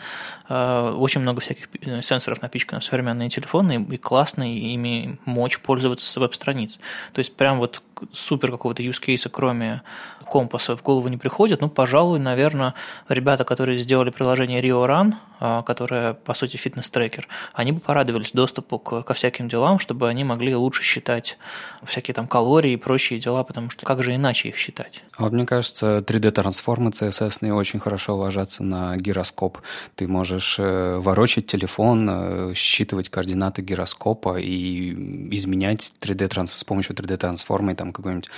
э, 0.50 0.96
очень 0.98 1.22
много 1.22 1.42
всяких 1.42 1.70
э, 1.82 2.02
сенсоров 2.02 2.42
напичкано 2.42 2.82
в 2.82 2.84
современные 2.84 3.30
телефоны, 3.30 3.69
и 3.78 3.98
классно 3.98 4.44
ими 4.44 5.18
мочь 5.26 5.60
пользоваться 5.60 6.10
с 6.10 6.18
веб-страниц. 6.18 6.80
То 7.14 7.20
есть 7.20 7.36
прям 7.36 7.58
вот 7.58 7.82
супер 8.12 8.52
какого-то 8.52 8.84
use 8.84 9.02
case, 9.02 9.30
кроме 9.30 9.82
компаса, 10.30 10.76
в 10.76 10.84
голову 10.84 11.08
не 11.08 11.18
приходит. 11.18 11.62
Ну, 11.62 11.70
пожалуй, 11.70 12.20
наверное, 12.20 12.74
ребята, 13.08 13.44
которые 13.44 13.78
сделали 13.80 14.10
приложение 14.10 14.62
Rio 14.62 14.86
Run, 14.88 15.14
а, 15.42 15.62
которое, 15.62 16.14
по 16.14 16.34
сути, 16.34 16.58
фитнес-трекер, 16.58 17.28
они 17.54 17.72
бы 17.72 17.80
порадовались 17.80 18.32
доступу 18.34 18.78
к, 18.78 19.04
ко 19.04 19.14
всяким 19.14 19.48
делам, 19.48 19.80
чтобы 19.80 20.10
они 20.10 20.26
могли 20.26 20.54
лучше 20.54 20.84
считать 20.84 21.38
всякие 21.86 22.14
там 22.14 22.28
калории 22.28 22.74
и 22.74 22.78
прочие 22.78 23.20
дела, 23.20 23.44
потому 23.44 23.70
что 23.70 23.86
как 23.86 24.04
же 24.04 24.14
иначе 24.14 24.50
их 24.50 24.58
считать? 24.58 25.02
А 25.16 25.24
вот 25.24 25.32
мне 25.32 25.46
кажется, 25.46 26.04
3D-трансформы 26.06 26.92
CSS 26.92 27.50
очень 27.52 27.80
хорошо 27.80 28.18
ложатся 28.18 28.64
на 28.64 28.98
гироскоп. 28.98 29.60
Ты 29.96 30.08
можешь 30.08 30.58
э, 30.60 30.98
ворочать 30.98 31.48
телефон, 31.48 32.10
э, 32.10 32.54
считывать 32.54 33.10
координаты 33.10 33.62
гироскопа 33.62 34.40
и 34.40 34.92
изменять 35.36 35.94
3D 36.02 36.48
с 36.48 36.64
помощью 36.64 36.96
3D-трансформы, 36.96 37.76
там 37.76 37.94
какой-нибудь 37.94 38.30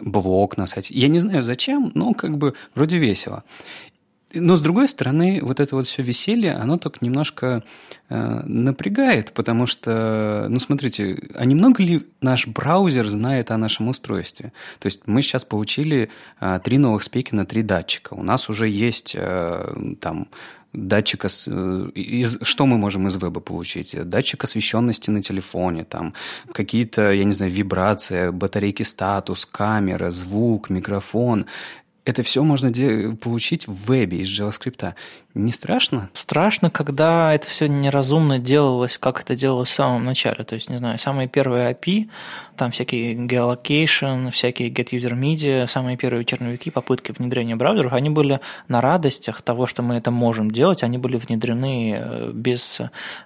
блок 0.00 0.56
на 0.56 0.66
сайте. 0.66 0.94
Я 0.94 1.08
не 1.08 1.20
знаю 1.20 1.42
зачем, 1.42 1.90
но 1.94 2.14
как 2.14 2.38
бы 2.38 2.54
вроде 2.74 2.98
весело. 2.98 3.44
Но 4.34 4.56
с 4.56 4.60
другой 4.60 4.88
стороны, 4.88 5.40
вот 5.42 5.58
это 5.58 5.74
вот 5.74 5.86
все 5.86 6.02
веселье, 6.02 6.52
оно 6.52 6.76
только 6.76 6.98
немножко 7.00 7.64
э, 8.10 8.42
напрягает, 8.44 9.32
потому 9.32 9.66
что, 9.66 10.46
ну 10.50 10.60
смотрите, 10.60 11.30
а 11.34 11.46
немного 11.46 11.82
ли 11.82 12.06
наш 12.20 12.46
браузер 12.46 13.08
знает 13.08 13.50
о 13.50 13.56
нашем 13.56 13.88
устройстве? 13.88 14.52
То 14.80 14.86
есть 14.86 15.02
мы 15.06 15.22
сейчас 15.22 15.46
получили 15.46 16.10
э, 16.40 16.60
три 16.62 16.76
новых 16.76 17.04
спеки 17.04 17.34
на 17.34 17.46
три 17.46 17.62
датчика. 17.62 18.12
У 18.12 18.22
нас 18.22 18.50
уже 18.50 18.68
есть 18.68 19.16
э, 19.18 19.94
там 20.00 20.28
датчик, 20.72 21.24
э, 21.24 21.90
из, 21.94 22.38
что 22.42 22.66
мы 22.66 22.78
можем 22.78 23.08
из 23.08 23.16
веба 23.16 23.40
получить? 23.40 23.96
Датчик 24.08 24.44
освещенности 24.44 25.10
на 25.10 25.22
телефоне, 25.22 25.84
там 25.84 26.14
какие-то, 26.52 27.12
я 27.12 27.24
не 27.24 27.32
знаю, 27.32 27.52
вибрации, 27.52 28.30
батарейки 28.30 28.82
статус, 28.82 29.46
камера, 29.46 30.10
звук, 30.10 30.70
микрофон. 30.70 31.46
Это 32.08 32.22
все 32.22 32.42
можно 32.42 32.72
получить 33.16 33.68
в 33.68 33.84
вебе 33.84 34.20
из 34.20 34.28
JavaScript. 34.28 34.94
Не 35.34 35.52
страшно? 35.52 36.08
Страшно, 36.14 36.70
когда 36.70 37.34
это 37.34 37.46
все 37.46 37.68
неразумно 37.68 38.38
делалось, 38.38 38.96
как 38.96 39.20
это 39.20 39.36
делалось 39.36 39.68
в 39.68 39.74
самом 39.74 40.06
начале. 40.06 40.42
То 40.42 40.54
есть, 40.54 40.70
не 40.70 40.78
знаю, 40.78 40.98
самые 40.98 41.28
первые 41.28 41.70
API, 41.70 42.08
там 42.56 42.70
всякие 42.70 43.14
geolocation, 43.14 44.30
всякие 44.30 44.70
get 44.70 44.88
user 44.90 45.12
media, 45.12 45.68
самые 45.68 45.98
первые 45.98 46.24
черновики, 46.24 46.70
попытки 46.70 47.12
внедрения 47.12 47.56
браузеров, 47.56 47.92
они 47.92 48.08
были 48.08 48.40
на 48.68 48.80
радостях 48.80 49.42
того, 49.42 49.66
что 49.66 49.82
мы 49.82 49.96
это 49.96 50.10
можем 50.10 50.50
делать, 50.50 50.82
они 50.82 50.96
были 50.96 51.18
внедрены 51.18 51.94
э, 52.00 52.30
без 52.32 52.80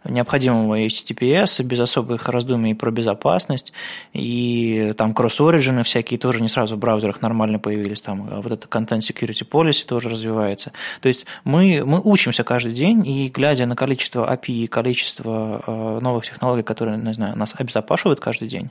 необходимого 0.05 0.79
HTTPS, 0.81 1.63
без 1.63 1.79
особых 1.79 2.29
раздумий 2.29 2.75
про 2.75 2.91
безопасность, 2.91 3.73
и 4.13 4.93
там 4.99 5.15
кросс-оригины 5.15 5.85
всякие 5.85 6.19
тоже 6.19 6.43
не 6.43 6.49
сразу 6.49 6.77
в 6.77 6.79
браузерах 6.79 7.23
нормально 7.23 7.61
появились, 7.61 8.03
там 8.03 8.29
э, 8.29 8.41
вот 8.41 8.53
это 8.53 8.69
Content 8.73 9.01
Security 9.01 9.49
Policy 9.49 9.87
тоже 9.87 10.09
развивается. 10.09 10.73
То 11.01 11.09
есть 11.09 11.27
мы, 11.45 11.83
мы 11.85 12.01
учимся 12.01 12.45
каждый 12.45 12.73
день, 12.73 13.07
и 13.07 13.29
глядя 13.29 13.67
на 13.67 13.77
количество 13.77 14.33
API, 14.33 14.69
количество 14.69 15.63
э, 15.67 15.99
новых 16.01 16.25
технологий, 16.27 16.63
которые, 16.63 16.97
не 16.99 17.15
знаю, 17.15 17.37
нас 17.37 17.55
обезопашивают 17.57 18.21
каждый 18.21 18.49
день, 18.49 18.71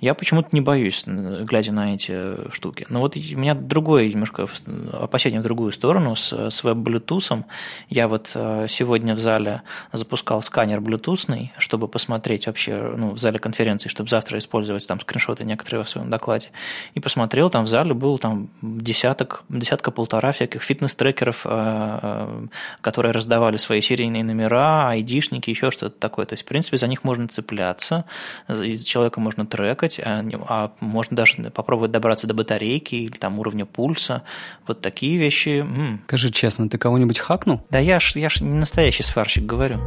я 0.00 0.14
почему-то 0.14 0.48
не 0.52 0.60
боюсь, 0.60 1.04
глядя 1.06 1.72
на 1.72 1.94
эти 1.94 2.50
штуки. 2.52 2.86
Но 2.88 3.00
вот 3.00 3.16
у 3.16 3.18
меня 3.18 3.54
другое 3.54 4.08
немножко 4.08 4.46
опасение 4.92 5.40
в 5.40 5.42
другую 5.42 5.72
сторону 5.72 6.16
с, 6.16 6.32
с 6.32 6.64
веб-блютусом. 6.64 7.44
Я 7.88 8.08
вот 8.08 8.30
э, 8.34 8.66
сегодня 8.68 9.14
в 9.14 9.18
зале 9.18 9.62
запускал 9.92 10.42
сканер 10.42 10.80
блютусный, 10.80 11.52
чтобы 11.58 11.88
посмотреть 11.88 12.46
вообще, 12.46 12.94
ну, 12.96 13.12
в 13.12 13.18
зале 13.18 13.38
конференции, 13.38 13.88
чтобы 13.88 14.08
завтра 14.08 14.38
использовать 14.38 14.86
там 14.86 15.00
скриншоты 15.00 15.44
некоторые 15.44 15.84
в 15.84 15.88
своем 15.88 16.10
докладе. 16.10 16.48
И 16.94 17.00
посмотрел, 17.00 17.50
там 17.50 17.64
в 17.64 17.68
зале 17.68 17.94
был 17.94 18.18
там 18.18 18.48
десяток, 18.62 19.41
десятка-полтора 19.48 20.32
всяких 20.32 20.62
фитнес-трекеров, 20.62 21.42
э, 21.44 22.46
которые 22.80 23.12
раздавали 23.12 23.56
свои 23.56 23.80
серийные 23.80 24.24
номера, 24.24 24.88
айдишники, 24.88 25.50
еще 25.50 25.70
что-то 25.70 25.98
такое. 25.98 26.26
То 26.26 26.34
есть, 26.34 26.44
в 26.44 26.46
принципе, 26.46 26.76
за 26.76 26.86
них 26.86 27.04
можно 27.04 27.28
цепляться, 27.28 28.04
из 28.48 28.84
человека 28.84 29.20
можно 29.20 29.46
трекать, 29.46 30.00
а, 30.00 30.24
а 30.48 30.72
можно 30.80 31.16
даже 31.16 31.50
попробовать 31.50 31.90
добраться 31.90 32.26
до 32.26 32.34
батарейки 32.34 32.94
или 32.94 33.16
там 33.16 33.38
уровня 33.38 33.66
пульса. 33.66 34.22
Вот 34.66 34.80
такие 34.80 35.18
вещи. 35.18 35.60
М-м. 35.60 36.02
Скажи 36.06 36.30
честно, 36.30 36.68
ты 36.68 36.78
кого-нибудь 36.78 37.18
хакнул? 37.18 37.60
Да 37.70 37.78
я 37.78 38.00
ж, 38.00 38.16
я 38.16 38.28
ж 38.28 38.40
не 38.40 38.58
настоящий 38.58 39.02
сварщик, 39.02 39.44
говорю. 39.44 39.80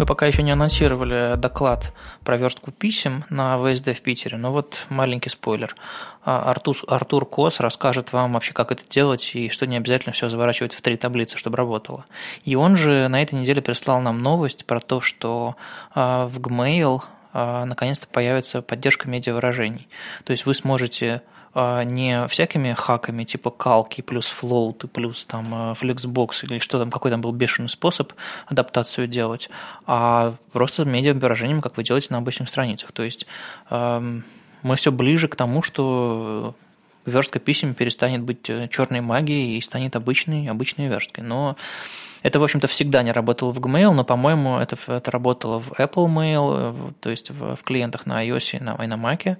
Мы 0.00 0.06
пока 0.06 0.26
еще 0.26 0.42
не 0.42 0.50
анонсировали 0.50 1.36
доклад 1.36 1.92
про 2.24 2.38
верстку 2.38 2.70
писем 2.70 3.26
на 3.28 3.58
ВСД 3.58 3.88
в 3.88 4.00
Питере, 4.00 4.38
но 4.38 4.50
вот 4.50 4.86
маленький 4.88 5.28
спойлер. 5.28 5.76
А, 6.22 6.50
Артур, 6.50 6.76
Артур 6.86 7.24
Кос 7.24 7.60
расскажет 7.60 8.12
вам 8.12 8.34
вообще, 8.34 8.52
как 8.52 8.72
это 8.72 8.82
делать 8.88 9.30
и 9.34 9.48
что 9.48 9.66
не 9.66 9.76
обязательно 9.76 10.12
все 10.12 10.28
заворачивать 10.28 10.74
в 10.74 10.82
три 10.82 10.96
таблицы, 10.96 11.36
чтобы 11.36 11.56
работало. 11.56 12.04
И 12.44 12.56
он 12.56 12.76
же 12.76 13.08
на 13.08 13.22
этой 13.22 13.36
неделе 13.40 13.62
прислал 13.62 14.00
нам 14.00 14.22
новость 14.22 14.66
про 14.66 14.80
то, 14.80 15.00
что 15.00 15.56
а, 15.94 16.26
в 16.26 16.38
Gmail 16.38 17.02
а, 17.32 17.64
наконец-то 17.64 18.06
появится 18.06 18.60
поддержка 18.60 19.08
медиавыражений. 19.08 19.88
То 20.24 20.32
есть 20.32 20.46
вы 20.46 20.54
сможете 20.54 21.22
не 21.52 22.28
всякими 22.28 22.74
хаками 22.74 23.24
типа 23.24 23.50
калки 23.50 24.02
плюс 24.02 24.30
float 24.30 24.86
плюс 24.86 25.24
там 25.24 25.72
flexbox 25.72 26.44
или 26.44 26.60
что 26.60 26.78
там, 26.78 26.92
какой 26.92 27.10
там 27.10 27.22
был 27.22 27.32
бешеный 27.32 27.68
способ 27.68 28.12
адаптацию 28.46 29.08
делать, 29.08 29.50
а 29.84 30.34
просто 30.52 30.84
медиа-выражением, 30.84 31.60
как 31.60 31.76
вы 31.76 31.82
делаете 31.82 32.06
на 32.10 32.18
обычных 32.18 32.48
страницах. 32.48 32.92
То 32.92 33.02
есть 33.02 33.26
мы 34.62 34.76
все 34.76 34.92
ближе 34.92 35.28
к 35.28 35.36
тому, 35.36 35.62
что 35.62 36.54
верстка 37.06 37.38
писем 37.38 37.74
перестанет 37.74 38.22
быть 38.22 38.48
э, 38.48 38.68
черной 38.68 39.00
магией 39.00 39.56
и 39.56 39.60
станет 39.60 39.96
обычной, 39.96 40.48
обычной 40.48 40.88
версткой. 40.88 41.24
Но 41.24 41.56
это, 42.22 42.38
в 42.38 42.44
общем-то, 42.44 42.66
всегда 42.66 43.02
не 43.02 43.12
работало 43.12 43.52
в 43.52 43.58
Gmail, 43.58 43.92
но, 43.92 44.04
по-моему, 44.04 44.58
это, 44.58 44.76
это 44.92 45.10
работало 45.10 45.60
в 45.60 45.72
Apple 45.72 46.06
Mail, 46.06 46.94
то 47.00 47.10
есть 47.10 47.30
в, 47.30 47.56
в 47.56 47.62
клиентах 47.62 48.04
на 48.04 48.24
iOS 48.24 48.58
и 48.58 48.60
на, 48.62 48.74
и 48.82 48.86
на 48.86 48.94
Mac. 48.94 49.38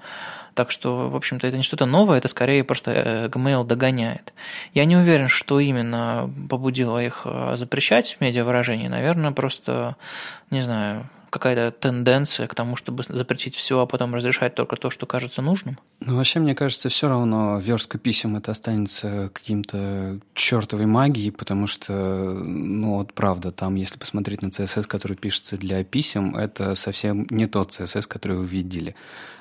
Так 0.55 0.71
что, 0.71 1.09
в 1.11 1.17
общем-то, 1.17 1.47
это 1.47 1.57
не 1.57 1.63
что-то 1.63 1.87
новое, 1.87 2.19
это 2.19 2.29
скорее 2.29 2.65
просто 2.65 2.93
э, 2.93 3.29
Gmail 3.29 3.65
догоняет. 3.65 4.33
Я 4.73 4.85
не 4.87 4.97
уверен, 4.97 5.29
что 5.29 5.61
именно 5.61 6.31
побудило 6.49 7.03
их 7.03 7.23
э, 7.25 7.55
запрещать 7.57 8.17
медиавыражение. 8.21 8.89
Наверное, 8.89 9.33
просто, 9.33 9.97
не 10.51 10.63
знаю, 10.63 11.09
какая-то 11.31 11.71
тенденция 11.71 12.47
к 12.47 12.55
тому, 12.55 12.77
чтобы 12.77 13.05
запретить 13.09 13.55
все, 13.55 13.81
а 13.81 13.87
потом 13.87 14.15
разрешать 14.15 14.55
только 14.55 14.77
то, 14.77 14.91
что 14.91 15.07
кажется 15.07 15.43
нужным? 15.43 15.79
Ну, 16.01 16.17
вообще, 16.17 16.41
мне 16.41 16.55
кажется, 16.55 16.89
все 16.89 17.09
равно 17.09 17.59
верстка 17.59 17.99
писем 17.99 18.37
это 18.37 18.51
останется 18.51 19.31
каким-то 19.33 20.21
чертовой 20.35 20.87
магией, 20.87 21.33
потому 21.33 21.67
что, 21.67 21.93
ну, 21.93 22.97
вот 22.97 23.15
правда, 23.15 23.51
там, 23.51 23.77
если 23.77 23.99
посмотреть 23.99 24.43
на 24.43 24.49
CSS, 24.49 24.87
который 24.87 25.17
пишется 25.17 25.57
для 25.57 25.83
писем, 25.85 26.37
это 26.37 26.75
совсем 26.75 27.27
не 27.31 27.47
тот 27.47 27.71
CSS, 27.71 28.07
который 28.07 28.37
вы 28.39 28.47
видели. 28.47 28.95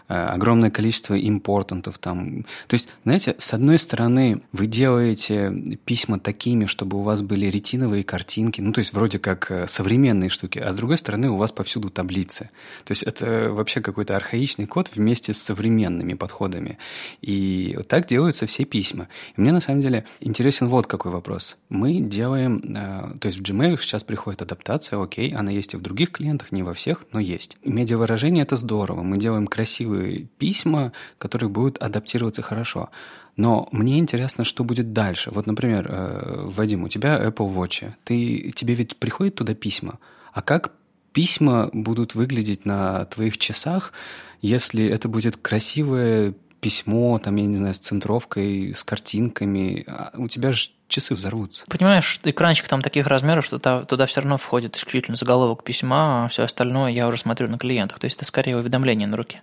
Э, 0.10 0.26
огромное 0.26 0.72
количество 0.72 1.14
импортантов 1.14 2.00
там. 2.00 2.44
То 2.68 2.74
есть, 2.74 2.90
знаете, 3.04 3.36
с 3.38 3.54
одной 3.54 3.78
стороны, 3.78 4.42
вы 4.52 4.66
делаете 4.66 5.78
письма 5.86 6.20
такими, 6.20 6.66
чтобы 6.66 6.98
у 6.98 7.04
вас 7.04 7.22
были 7.22 7.46
ретиновые 7.46 8.04
картинки, 8.04 8.60
ну, 8.60 8.74
то 8.74 8.80
есть 8.80 8.92
вроде 8.92 9.20
как 9.20 9.52
э, 9.52 9.68
современные 9.68 10.32
штуки, 10.32 10.58
а 10.58 10.72
с 10.72 10.76
другой 10.76 10.98
стороны 10.98 11.30
у 11.30 11.38
вас 11.38 11.52
повсюду 11.52 11.92
таблицы. 11.92 12.50
То 12.86 12.92
есть 12.92 13.04
это 13.04 13.52
вообще 13.52 13.82
какой-то 13.82 14.16
архаичный 14.16 14.66
код 14.66 14.90
вместе 14.96 15.32
с 15.32 15.44
современными 15.44 16.16
подходами. 16.16 16.80
И 17.22 17.76
вот 17.78 17.88
так 17.88 18.08
делаются 18.08 18.48
все 18.48 18.66
письма. 18.66 19.10
И 19.38 19.42
мне 19.42 19.52
на 19.52 19.62
самом 19.62 19.82
деле 19.82 20.06
интересен 20.22 20.70
вот 20.70 20.88
какой 20.88 21.12
вопрос. 21.12 21.56
Мы 21.70 22.00
делаем, 22.00 22.64
э, 22.76 23.20
то 23.20 23.28
есть 23.28 23.38
в 23.38 23.44
Gmail 23.44 23.80
сейчас 23.80 24.04
приходит 24.04 24.42
адаптация, 24.42 25.00
окей, 25.00 25.30
она 25.36 25.52
есть 25.52 25.76
и 25.76 25.78
в 25.78 25.82
других 25.82 26.10
клиентах, 26.12 26.52
не 26.52 26.64
во 26.64 26.74
всех, 26.74 27.06
но 27.12 27.20
есть. 27.20 27.58
Медиавыражение– 27.64 28.42
это 28.44 28.56
здорово. 28.56 29.04
Мы 29.04 29.18
делаем 29.18 29.46
красивые 29.46 29.99
письма, 30.38 30.92
которые 31.18 31.50
будут 31.50 31.78
адаптироваться 31.78 32.42
хорошо. 32.42 32.90
Но 33.38 33.70
мне 33.72 34.00
интересно, 34.00 34.44
что 34.44 34.64
будет 34.64 34.92
дальше. 34.94 35.32
Вот, 35.32 35.48
например, 35.48 35.88
э, 35.90 36.42
Вадим, 36.46 36.84
у 36.84 36.90
тебя 36.90 37.18
Apple 37.24 37.54
Watch. 37.54 37.94
Ты, 38.04 38.52
тебе 38.56 38.74
ведь 38.74 38.98
приходят 38.98 39.36
туда 39.36 39.54
письма. 39.54 40.00
А 40.34 40.42
как 40.42 40.74
письма 41.14 41.70
будут 41.74 42.16
выглядеть 42.16 42.66
на 42.66 43.06
твоих 43.06 43.38
часах, 43.38 43.94
если 44.42 44.86
это 44.86 45.08
будет 45.08 45.38
красивое 45.38 46.34
письмо, 46.60 47.20
там, 47.20 47.36
я 47.36 47.46
не 47.46 47.58
знаю, 47.58 47.74
с 47.74 47.80
центровкой, 47.80 48.74
с 48.74 48.84
картинками, 48.84 49.84
а 49.88 50.12
у 50.18 50.28
тебя 50.28 50.52
же 50.52 50.70
часы 50.88 51.14
взорвутся. 51.14 51.64
Понимаешь, 51.68 52.20
экранчик 52.24 52.68
там 52.68 52.82
таких 52.82 53.08
размеров, 53.08 53.46
что 53.46 53.60
туда, 53.60 53.84
туда 53.84 54.06
все 54.06 54.22
равно 54.22 54.38
входит 54.38 54.76
исключительно 54.76 55.16
заголовок 55.16 55.64
письма, 55.64 56.26
а 56.26 56.28
все 56.30 56.44
остальное 56.44 56.92
я 56.92 57.08
уже 57.08 57.18
смотрю 57.18 57.48
на 57.48 57.58
клиентах. 57.58 58.00
То 58.00 58.06
есть 58.06 58.18
это 58.18 58.26
скорее 58.26 58.58
уведомление 58.58 59.08
на 59.08 59.16
руке. 59.16 59.42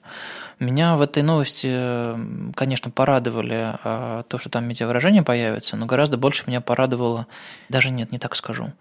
Меня 0.58 0.96
в 0.96 1.02
этой 1.02 1.22
новости, 1.22 2.52
конечно, 2.54 2.90
порадовали 2.90 3.76
а, 3.84 4.24
то, 4.24 4.38
что 4.38 4.50
там 4.50 4.66
медиавыражение 4.66 5.22
появится, 5.22 5.76
но 5.76 5.86
гораздо 5.86 6.16
больше 6.16 6.44
меня 6.46 6.60
порадовало, 6.60 7.26
даже 7.68 7.90
нет, 7.90 8.12
не 8.12 8.18
так 8.18 8.34
скажу. 8.34 8.72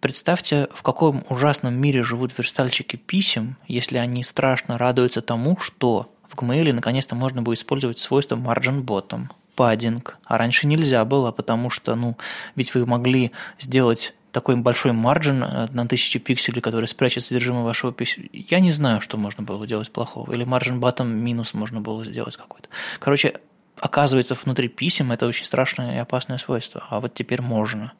Представьте, 0.00 0.68
в 0.74 0.82
каком 0.82 1.24
ужасном 1.30 1.74
мире 1.74 2.02
живут 2.02 2.36
верстальщики 2.36 2.96
писем, 2.96 3.56
если 3.66 3.96
они 3.96 4.22
страшно 4.22 4.76
радуются 4.76 5.22
тому, 5.22 5.58
что 5.58 6.13
в 6.34 6.42
Gmail 6.42 6.72
наконец-то 6.72 7.14
можно 7.14 7.42
будет 7.42 7.58
использовать 7.58 7.98
свойство 7.98 8.36
margin 8.36 8.84
bottom, 8.84 9.26
паддинг. 9.54 10.18
А 10.24 10.38
раньше 10.38 10.66
нельзя 10.66 11.04
было, 11.04 11.30
потому 11.30 11.70
что, 11.70 11.94
ну, 11.94 12.16
ведь 12.56 12.74
вы 12.74 12.86
могли 12.86 13.32
сделать 13.58 14.14
такой 14.32 14.56
большой 14.56 14.92
маржин 14.92 15.44
э, 15.44 15.68
на 15.70 15.86
тысячи 15.86 16.18
пикселей, 16.18 16.60
который 16.60 16.86
спрячет 16.86 17.22
содержимое 17.22 17.62
вашего 17.62 17.92
письма. 17.92 18.24
Я 18.32 18.58
не 18.58 18.72
знаю, 18.72 19.00
что 19.00 19.16
можно 19.16 19.44
было 19.44 19.64
делать 19.66 19.92
плохого. 19.92 20.32
Или 20.32 20.42
маржин 20.44 20.80
батом 20.80 21.08
минус 21.16 21.54
можно 21.54 21.80
было 21.80 22.04
сделать 22.04 22.36
какой-то. 22.36 22.68
Короче, 22.98 23.40
оказывается, 23.78 24.34
внутри 24.34 24.68
писем 24.68 25.12
это 25.12 25.26
очень 25.26 25.44
страшное 25.44 25.94
и 25.94 25.98
опасное 25.98 26.38
свойство. 26.38 26.84
А 26.90 27.00
вот 27.00 27.14
теперь 27.14 27.42
можно. 27.42 27.92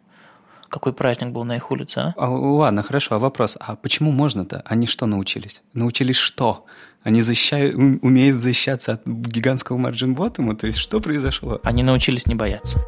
Какой 0.68 0.92
праздник 0.92 1.30
был 1.30 1.44
на 1.44 1.54
их 1.54 1.70
улице, 1.70 1.98
а? 1.98 2.14
а 2.16 2.28
ладно, 2.28 2.82
хорошо, 2.82 3.14
а 3.14 3.18
вопрос, 3.20 3.56
а 3.60 3.76
почему 3.76 4.10
можно-то? 4.10 4.64
Они 4.66 4.88
что 4.88 5.06
научились? 5.06 5.62
Научились 5.72 6.16
что? 6.16 6.66
Они 7.04 7.20
защищают, 7.20 7.76
умеют 7.76 8.38
защищаться 8.38 8.94
от 8.94 9.06
гигантского 9.06 9.76
марджин-ботома? 9.76 10.56
То 10.56 10.66
есть 10.66 10.78
что 10.78 11.00
произошло? 11.00 11.60
Они 11.62 11.82
научились 11.82 12.26
не 12.26 12.34
бояться. 12.34 12.78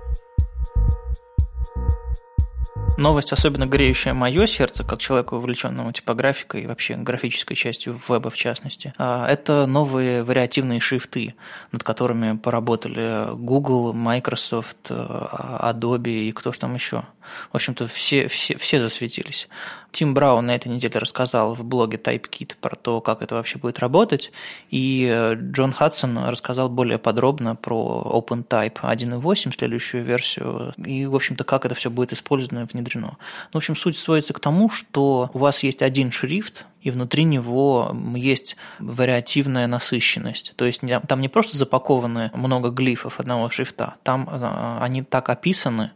Новость, 2.96 3.30
особенно 3.32 3.66
греющая 3.66 4.14
мое 4.14 4.46
сердце, 4.46 4.82
как 4.82 5.00
человеку, 5.00 5.36
увлеченному 5.36 5.92
типографикой 5.92 6.62
и 6.62 6.66
вообще 6.66 6.96
графической 6.96 7.54
частью 7.54 8.00
веба 8.08 8.30
в 8.30 8.36
частности, 8.36 8.94
а, 8.96 9.28
это 9.28 9.66
новые 9.66 10.22
вариативные 10.24 10.80
шрифты, 10.80 11.34
над 11.72 11.82
которыми 11.82 12.38
поработали 12.38 13.34
Google, 13.34 13.92
Microsoft, 13.92 14.86
а, 14.88 15.70
Adobe 15.70 16.08
и 16.08 16.32
кто 16.32 16.52
ж 16.52 16.56
там 16.56 16.74
еще. 16.74 17.04
В 17.52 17.56
общем-то, 17.56 17.86
все, 17.86 18.28
все, 18.28 18.56
все 18.56 18.80
засветились. 18.80 19.48
Тим 19.92 20.12
Браун 20.12 20.46
на 20.46 20.54
этой 20.54 20.68
неделе 20.68 20.98
рассказал 20.98 21.54
в 21.54 21.64
блоге 21.64 21.96
TypeKit 21.96 22.56
про 22.60 22.76
то, 22.76 23.00
как 23.00 23.22
это 23.22 23.34
вообще 23.34 23.58
будет 23.58 23.78
работать, 23.78 24.30
и 24.70 25.08
э, 25.10 25.34
Джон 25.36 25.72
Хадсон 25.72 26.18
рассказал 26.28 26.68
более 26.68 26.98
подробно 26.98 27.56
про 27.56 28.02
OpenType 28.04 28.80
1.8, 28.82 29.56
следующую 29.56 30.04
версию, 30.04 30.74
и, 30.76 31.06
в 31.06 31.14
общем-то, 31.14 31.44
как 31.44 31.64
это 31.64 31.74
все 31.74 31.88
будет 31.88 32.12
использовано 32.12 32.64
и 32.64 32.66
внедрено. 32.66 33.16
Ну, 33.16 33.52
в 33.52 33.56
общем, 33.56 33.74
суть 33.74 33.96
сводится 33.96 34.34
к 34.34 34.40
тому, 34.40 34.68
что 34.68 35.30
у 35.32 35.38
вас 35.38 35.62
есть 35.62 35.80
один 35.80 36.12
шрифт, 36.12 36.66
и 36.80 36.90
внутри 36.90 37.24
него 37.24 37.94
есть 38.14 38.56
вариативная 38.78 39.66
насыщенность. 39.66 40.52
То 40.56 40.64
есть 40.64 40.82
там 41.08 41.20
не 41.20 41.28
просто 41.28 41.56
запакованы 41.56 42.30
много 42.34 42.70
глифов 42.70 43.18
одного 43.18 43.50
шрифта, 43.50 43.96
там 44.02 44.28
э, 44.30 44.78
они 44.80 45.02
так 45.02 45.28
описаны, 45.28 45.90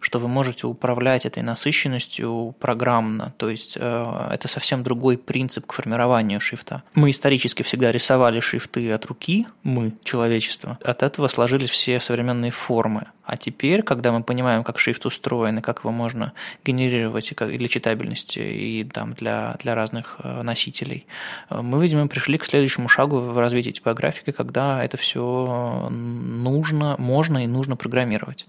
что 0.00 0.18
вы 0.18 0.28
можете 0.28 0.66
управлять 0.66 1.26
этой 1.26 1.42
насыщенностью 1.42 2.54
программно. 2.60 3.34
То 3.38 3.50
есть 3.50 3.76
э, 3.76 4.28
это 4.30 4.46
совсем 4.48 4.82
другой 4.82 5.18
принцип 5.18 5.66
к 5.66 5.72
формированию 5.72 6.40
шрифта. 6.40 6.82
Мы 6.94 7.10
исторически 7.10 7.62
всегда 7.62 7.90
рисовали 7.90 8.40
шрифты 8.40 8.92
от 8.92 9.04
руки, 9.06 9.46
мы, 9.62 9.94
человечество. 10.04 10.78
От 10.84 11.02
этого 11.02 11.28
сложились 11.28 11.70
все 11.70 11.98
современные 11.98 12.52
формы. 12.52 13.06
А 13.26 13.36
теперь, 13.36 13.82
когда 13.82 14.12
мы 14.12 14.22
понимаем, 14.22 14.62
как 14.62 14.78
шрифт 14.78 15.04
устроен 15.04 15.58
и 15.58 15.60
как 15.60 15.80
его 15.80 15.90
можно 15.90 16.32
генерировать 16.64 17.32
и 17.32 17.34
как, 17.34 17.56
для 17.56 17.66
читабельности 17.66 18.38
и 18.38 18.84
там, 18.84 19.14
для, 19.14 19.56
для 19.60 19.74
разных 19.74 20.16
э, 20.22 20.42
носителей, 20.42 21.06
э, 21.50 21.60
мы, 21.60 21.82
видимо, 21.82 22.06
пришли 22.06 22.38
к 22.38 22.44
следующему 22.44 22.88
шагу 22.88 23.18
в 23.18 23.36
развитии 23.38 23.72
типографики, 23.72 24.30
когда 24.30 24.84
это 24.84 24.96
все 24.96 25.88
нужно, 25.90 26.94
можно 26.98 27.42
и 27.42 27.48
нужно 27.48 27.74
программировать 27.74 28.46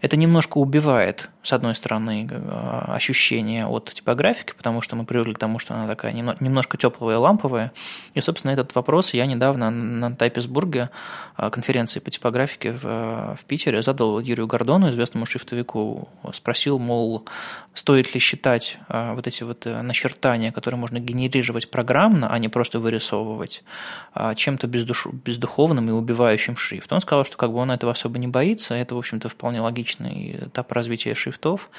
это 0.00 0.16
немножко 0.16 0.58
убивает, 0.58 1.28
с 1.42 1.52
одной 1.52 1.74
стороны, 1.74 2.28
э, 2.30 2.92
ощущение 2.94 3.66
от 3.66 3.92
типографики, 3.92 4.52
потому 4.56 4.80
что 4.80 4.94
мы 4.96 5.04
привыкли 5.04 5.32
к 5.32 5.38
тому, 5.38 5.58
что 5.58 5.74
она 5.74 5.86
такая 5.86 6.12
немножко 6.12 6.76
теплая 6.76 7.18
ламповая. 7.18 7.72
И, 8.14 8.20
собственно, 8.20 8.52
этот 8.52 8.74
вопрос 8.74 9.12
я 9.14 9.26
недавно 9.26 9.70
на 9.70 10.14
Тайписбурге, 10.14 10.90
э, 11.36 11.50
конференции 11.50 11.98
по 11.98 12.10
типографике 12.10 12.72
в, 12.72 13.36
в 13.40 13.44
Питере, 13.46 13.82
задал 13.82 14.20
Юрию 14.20 14.46
Гордону, 14.46 14.90
известному 14.90 15.26
шрифтовику, 15.26 16.08
спросил, 16.32 16.78
мол, 16.78 17.24
стоит 17.74 18.14
ли 18.14 18.20
считать 18.20 18.78
э, 18.88 19.14
вот 19.14 19.26
эти 19.26 19.42
вот 19.42 19.64
начертания, 19.64 20.52
которые 20.52 20.78
можно 20.78 21.00
генерировать 21.00 21.70
программно, 21.70 22.32
а 22.32 22.38
не 22.38 22.48
просто 22.48 22.78
вырисовывать, 22.78 23.64
чем-то 24.36 24.66
бездуш... 24.66 25.06
бездуховным 25.06 25.88
и 25.88 25.92
убивающим 25.92 26.56
шрифт. 26.56 26.92
Он 26.92 27.00
сказал, 27.00 27.24
что 27.24 27.36
как 27.36 27.52
бы 27.52 27.58
он 27.58 27.70
этого 27.70 27.92
особо 27.92 28.18
не 28.18 28.28
боится, 28.28 28.74
это, 28.74 28.94
в 28.94 28.98
общем-то, 28.98 29.28
вполне 29.28 29.60
логично 29.60 29.87
логичный 29.88 30.36
этап 30.46 30.72
развития 30.72 31.14
шрифтов, 31.14 31.70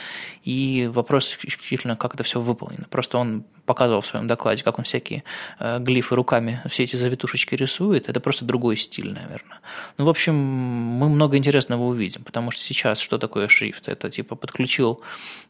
и 0.44 0.90
вопрос 0.92 1.38
исключительно, 1.44 1.96
как 1.96 2.16
это 2.16 2.24
все 2.24 2.40
выполнено. 2.40 2.86
Просто 2.90 3.18
он 3.18 3.44
показывал 3.66 4.02
в 4.02 4.08
своем 4.08 4.28
докладе, 4.28 4.64
как 4.64 4.80
он 4.80 4.84
всякие 4.84 5.24
э, 5.60 5.78
глифы 5.80 6.16
руками, 6.16 6.60
все 6.68 6.84
эти 6.84 6.96
завитушечки 6.96 7.54
рисует, 7.54 8.10
это 8.10 8.20
просто 8.20 8.44
другой 8.46 8.78
стиль, 8.78 9.14
наверное. 9.14 9.60
Ну, 10.00 10.06
в 10.06 10.10
общем, 10.10 10.34
мы 10.34 11.08
много 11.08 11.38
интересного 11.38 11.84
увидим, 11.84 12.24
потому 12.24 12.50
что 12.50 12.64
сейчас 12.64 13.00
что 13.00 13.20
такое 13.20 13.48
шрифт? 13.48 13.88
Это 13.88 14.10
типа 14.10 14.36
подключил 14.36 15.02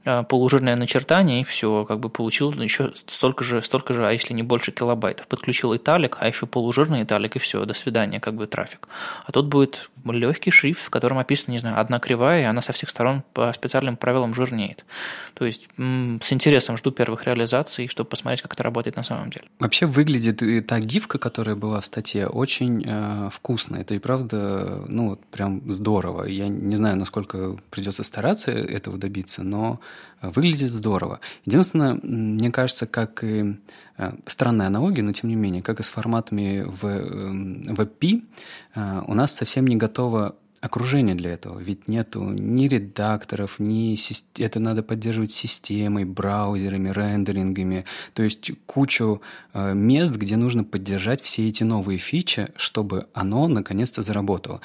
э, 0.04 0.24
полужирное 0.24 0.76
начертание, 0.76 1.42
и 1.42 1.44
все, 1.46 1.86
как 1.86 2.02
бы 2.02 2.10
получил 2.10 2.52
еще 2.52 2.92
столько 3.08 3.46
же, 3.46 3.62
столько 3.62 3.94
же, 3.94 4.06
а 4.06 4.12
если 4.12 4.34
не 4.34 4.44
больше 4.44 4.74
килобайтов. 4.74 5.28
Подключил 5.28 5.74
италик, 5.74 6.18
а 6.20 6.28
еще 6.28 6.46
полужирный 6.46 7.04
италик, 7.04 7.38
и 7.38 7.40
все, 7.40 7.64
до 7.64 7.74
свидания, 7.74 8.20
как 8.20 8.36
бы 8.36 8.48
трафик. 8.48 8.90
А 9.26 9.32
тут 9.32 9.48
будет 9.48 9.90
легкий 10.06 10.52
шрифт, 10.52 10.82
в 10.82 10.90
котором 10.90 11.20
описано, 11.20 11.54
не 11.54 11.60
знаю, 11.60 11.80
одна 11.80 12.00
кривая, 12.00 12.49
она 12.50 12.62
со 12.62 12.74
всех 12.74 12.90
сторон 12.90 13.24
по 13.34 13.54
специальным 13.54 13.98
правилам 13.98 14.34
жирнеет. 14.34 14.86
То 15.34 15.46
есть 15.46 15.68
с 15.78 16.34
интересом 16.34 16.78
жду 16.78 16.92
первых 16.92 17.26
реализаций, 17.26 17.88
чтобы 17.88 18.10
посмотреть, 18.10 18.42
как 18.42 18.54
это 18.54 18.64
работает 18.64 18.96
на 18.96 19.04
самом 19.04 19.30
деле. 19.30 19.46
Вообще 19.60 19.86
выглядит 19.86 20.42
и 20.42 20.62
та 20.62 20.80
гифка, 20.80 21.18
которая 21.18 21.56
была 21.56 21.80
в 21.80 21.86
статье, 21.86 22.28
очень 22.28 22.84
э, 22.86 23.30
вкусно. 23.32 23.78
Это 23.78 23.96
и 23.96 24.00
правда, 24.00 24.84
ну, 24.88 25.18
прям 25.32 25.62
здорово. 25.72 26.26
Я 26.26 26.48
не 26.48 26.76
знаю, 26.76 26.98
насколько 26.98 27.58
придется 27.70 28.04
стараться 28.04 28.52
этого 28.52 28.98
добиться, 28.98 29.44
но 29.44 29.80
выглядит 30.22 30.72
здорово. 30.72 31.20
Единственное, 31.46 31.94
мне 31.94 32.52
кажется, 32.52 32.86
как 32.86 33.24
и 33.24 33.56
э, 33.98 34.12
странная 34.26 34.68
аналогия, 34.68 35.02
но 35.02 35.14
тем 35.14 35.30
не 35.30 35.36
менее, 35.36 35.62
как 35.62 35.80
и 35.80 35.84
с 35.84 35.90
форматами 35.90 36.64
в 36.66 36.86
WebP, 36.86 38.12
эм, 38.12 38.28
э, 38.76 39.04
у 39.08 39.14
нас 39.14 39.34
совсем 39.34 39.68
не 39.68 39.76
готова 39.76 40.36
окружение 40.62 41.16
для 41.16 41.32
этого. 41.32 41.60
Ведь 41.60 41.88
нету 41.88 42.24
ни 42.24 42.68
редакторов, 42.68 43.60
ни 43.60 43.98
это 44.42 44.60
надо 44.60 44.84
поддерживать 44.84 45.32
системой, 45.32 46.06
браузерами, 46.06 46.90
рендерингами. 46.90 47.86
То 48.14 48.24
есть 48.24 48.52
кучу 48.66 49.22
э, 49.54 49.74
мест, 49.74 50.14
где 50.14 50.36
нужно 50.38 50.64
поддержать 50.64 51.22
все 51.22 51.48
эти 51.48 51.64
новые 51.64 52.00
фичи, 52.00 52.50
чтобы 52.56 53.08
оно 53.14 53.48
наконец-то 53.48 54.02
заработало. 54.02 54.62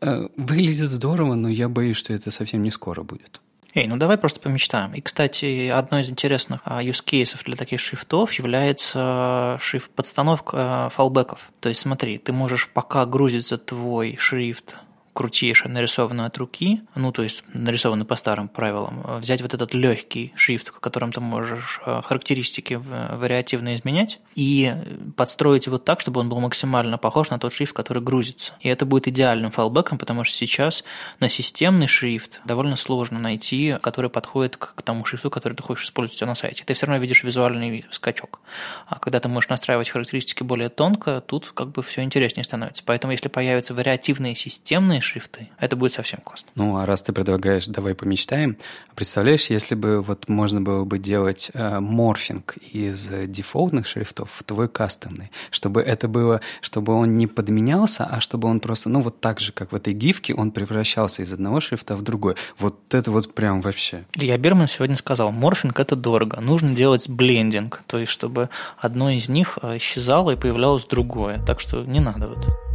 Э, 0.00 0.28
выглядит 0.36 0.88
здорово, 0.88 1.34
но 1.34 1.48
я 1.48 1.68
боюсь, 1.68 1.96
что 1.96 2.12
это 2.12 2.30
совсем 2.30 2.62
не 2.62 2.70
скоро 2.70 3.02
будет. 3.02 3.40
Эй, 3.74 3.86
ну 3.86 3.96
давай 3.96 4.16
просто 4.16 4.40
помечтаем. 4.40 4.94
И, 4.94 5.00
кстати, 5.00 5.68
одной 5.68 6.02
из 6.02 6.10
интересных 6.10 6.62
а, 6.64 6.82
use 6.82 7.04
cases 7.04 7.44
для 7.44 7.54
таких 7.54 7.80
шрифтов 7.80 8.32
является 8.32 9.58
шрифт 9.60 9.90
подстановка 9.90 10.90
фалбеков. 10.94 11.52
То 11.60 11.68
есть 11.68 11.82
смотри, 11.82 12.18
ты 12.18 12.32
можешь 12.32 12.68
пока 12.68 13.04
грузится 13.04 13.58
твой 13.58 14.16
шрифт 14.18 14.74
крутейшая, 15.18 15.72
нарисованная 15.72 16.26
от 16.26 16.38
руки, 16.38 16.82
ну, 16.94 17.10
то 17.10 17.24
есть 17.24 17.42
нарисованный 17.52 18.04
по 18.04 18.14
старым 18.14 18.48
правилам, 18.48 19.02
взять 19.18 19.42
вот 19.42 19.52
этот 19.52 19.74
легкий 19.74 20.32
шрифт, 20.36 20.68
в 20.68 20.78
котором 20.78 21.10
ты 21.10 21.20
можешь 21.20 21.80
э, 21.84 22.02
характеристики 22.04 22.74
вариативно 22.74 23.74
изменять, 23.74 24.20
и 24.36 24.72
подстроить 25.16 25.66
его 25.66 25.78
так, 25.78 26.00
чтобы 26.00 26.20
он 26.20 26.28
был 26.28 26.38
максимально 26.38 26.98
похож 26.98 27.30
на 27.30 27.40
тот 27.40 27.52
шрифт, 27.52 27.72
который 27.72 28.00
грузится. 28.00 28.52
И 28.60 28.68
это 28.68 28.86
будет 28.86 29.08
идеальным 29.08 29.50
файлбеком, 29.50 29.98
потому 29.98 30.22
что 30.22 30.36
сейчас 30.36 30.84
на 31.18 31.28
системный 31.28 31.88
шрифт 31.88 32.40
довольно 32.44 32.76
сложно 32.76 33.18
найти, 33.18 33.74
который 33.82 34.10
подходит 34.10 34.56
к 34.56 34.80
тому 34.82 35.04
шрифту, 35.04 35.30
который 35.30 35.54
ты 35.54 35.64
хочешь 35.64 35.86
использовать 35.86 36.20
на 36.20 36.36
сайте. 36.36 36.62
Ты 36.64 36.74
все 36.74 36.86
равно 36.86 37.02
видишь 37.02 37.24
визуальный 37.24 37.84
скачок. 37.90 38.38
А 38.86 39.00
когда 39.00 39.18
ты 39.18 39.26
можешь 39.26 39.50
настраивать 39.50 39.88
характеристики 39.88 40.44
более 40.44 40.68
тонко, 40.68 41.20
тут 41.20 41.50
как 41.52 41.72
бы 41.72 41.82
все 41.82 42.02
интереснее 42.02 42.44
становится. 42.44 42.84
Поэтому 42.86 43.10
если 43.10 43.28
появятся 43.28 43.74
вариативные 43.74 44.36
системные 44.36 45.00
шрифты. 45.08 45.48
Это 45.58 45.76
будет 45.76 45.92
совсем 45.92 46.20
классно. 46.22 46.50
Ну, 46.54 46.76
а 46.76 46.86
раз 46.86 47.02
ты 47.02 47.12
предлагаешь, 47.12 47.66
давай 47.66 47.94
помечтаем. 47.94 48.56
Представляешь, 48.94 49.46
если 49.50 49.74
бы 49.74 50.00
вот 50.02 50.28
можно 50.28 50.60
было 50.60 50.84
бы 50.84 50.98
делать 50.98 51.50
э, 51.54 51.80
морфинг 51.80 52.56
из 52.58 53.06
дефолтных 53.06 53.86
шрифтов 53.86 54.30
в 54.32 54.42
твой 54.44 54.68
кастомный, 54.68 55.30
чтобы 55.50 55.80
это 55.80 56.08
было, 56.08 56.40
чтобы 56.60 56.94
он 56.94 57.16
не 57.16 57.26
подменялся, 57.26 58.04
а 58.04 58.20
чтобы 58.20 58.48
он 58.48 58.60
просто, 58.60 58.88
ну, 58.88 59.00
вот 59.00 59.20
так 59.20 59.40
же, 59.40 59.52
как 59.52 59.72
в 59.72 59.74
этой 59.74 59.92
гифке, 59.92 60.34
он 60.34 60.50
превращался 60.50 61.22
из 61.22 61.32
одного 61.32 61.60
шрифта 61.60 61.96
в 61.96 62.02
другой. 62.02 62.36
Вот 62.58 62.94
это 62.94 63.10
вот 63.10 63.34
прям 63.34 63.60
вообще. 63.60 64.04
Илья 64.14 64.36
Берман 64.38 64.68
сегодня 64.68 64.96
сказал, 64.96 65.32
морфинг– 65.32 65.80
это 65.80 65.96
дорого, 65.96 66.40
нужно 66.40 66.74
делать 66.74 67.08
блендинг, 67.08 67.82
то 67.86 67.98
есть 67.98 68.12
чтобы 68.12 68.50
одно 68.78 69.10
из 69.10 69.28
них 69.28 69.58
э, 69.62 69.76
исчезало 69.76 70.32
и 70.32 70.36
появлялось 70.36 70.84
другое, 70.84 71.40
так 71.46 71.60
что 71.60 71.84
не 71.84 72.00
надо 72.00 72.28
вот. 72.28 72.67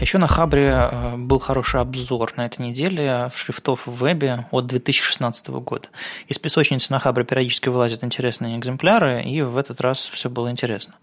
Еще 0.00 0.16
на 0.16 0.28
Хабре 0.28 0.70
э, 0.70 1.16
был 1.18 1.38
хороший 1.38 1.78
обзор 1.78 2.32
на 2.38 2.46
этой 2.46 2.62
неделе 2.62 3.30
шрифтов 3.34 3.86
в 3.86 4.02
вебе 4.02 4.46
от 4.50 4.66
2016 4.66 5.48
года. 5.48 5.88
Из 6.26 6.38
песочницы 6.38 6.90
на 6.90 6.98
Хабре 6.98 7.24
периодически 7.24 7.68
вылазят 7.68 8.02
интересные 8.02 8.56
экземпляры, 8.56 9.22
и 9.22 9.42
в 9.42 9.58
этот 9.58 9.82
раз 9.82 10.08
все 10.14 10.30
было 10.30 10.50
интересно. 10.50 10.94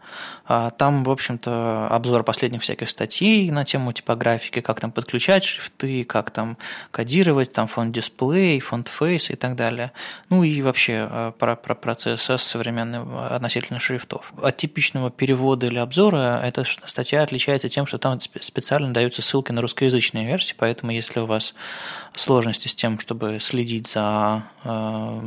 А 0.45 0.71
там, 0.71 1.03
в 1.03 1.11
общем-то, 1.11 1.89
обзор 1.91 2.23
последних 2.23 2.63
всяких 2.63 2.89
статей 2.89 3.51
на 3.51 3.65
тему 3.65 3.93
типографики, 3.93 4.61
как 4.61 4.79
там 4.79 4.91
подключать 4.91 5.43
шрифты, 5.43 6.03
как 6.03 6.31
там 6.31 6.57
кодировать, 6.89 7.53
там 7.53 7.67
фонд 7.67 7.93
дисплей, 7.93 8.59
фонд 8.59 8.87
фейс 8.87 9.29
и 9.29 9.35
так 9.35 9.55
далее. 9.55 9.91
Ну 10.31 10.43
и 10.43 10.59
вообще 10.63 11.07
э, 11.07 11.31
про, 11.37 11.55
про, 11.55 11.75
про 11.75 11.93
CSS 11.93 12.39
современный 12.39 13.01
относительно 13.29 13.77
шрифтов. 13.77 14.33
От 14.41 14.57
типичного 14.57 15.11
перевода 15.11 15.67
или 15.67 15.77
обзора 15.77 16.41
эта 16.43 16.63
статья 16.87 17.21
отличается 17.21 17.69
тем, 17.69 17.85
что 17.85 17.99
там 17.99 18.19
специально 18.19 18.86
специально 18.87 18.93
даются 18.93 19.21
ссылки 19.21 19.51
на 19.51 19.61
русскоязычные 19.61 20.25
версии, 20.25 20.55
поэтому 20.57 20.91
если 20.91 21.19
у 21.19 21.25
вас 21.25 21.53
сложности 22.15 22.67
с 22.67 22.75
тем, 22.75 22.99
чтобы 22.99 23.39
следить 23.39 23.87
за 23.87 24.43
э, 24.63 25.19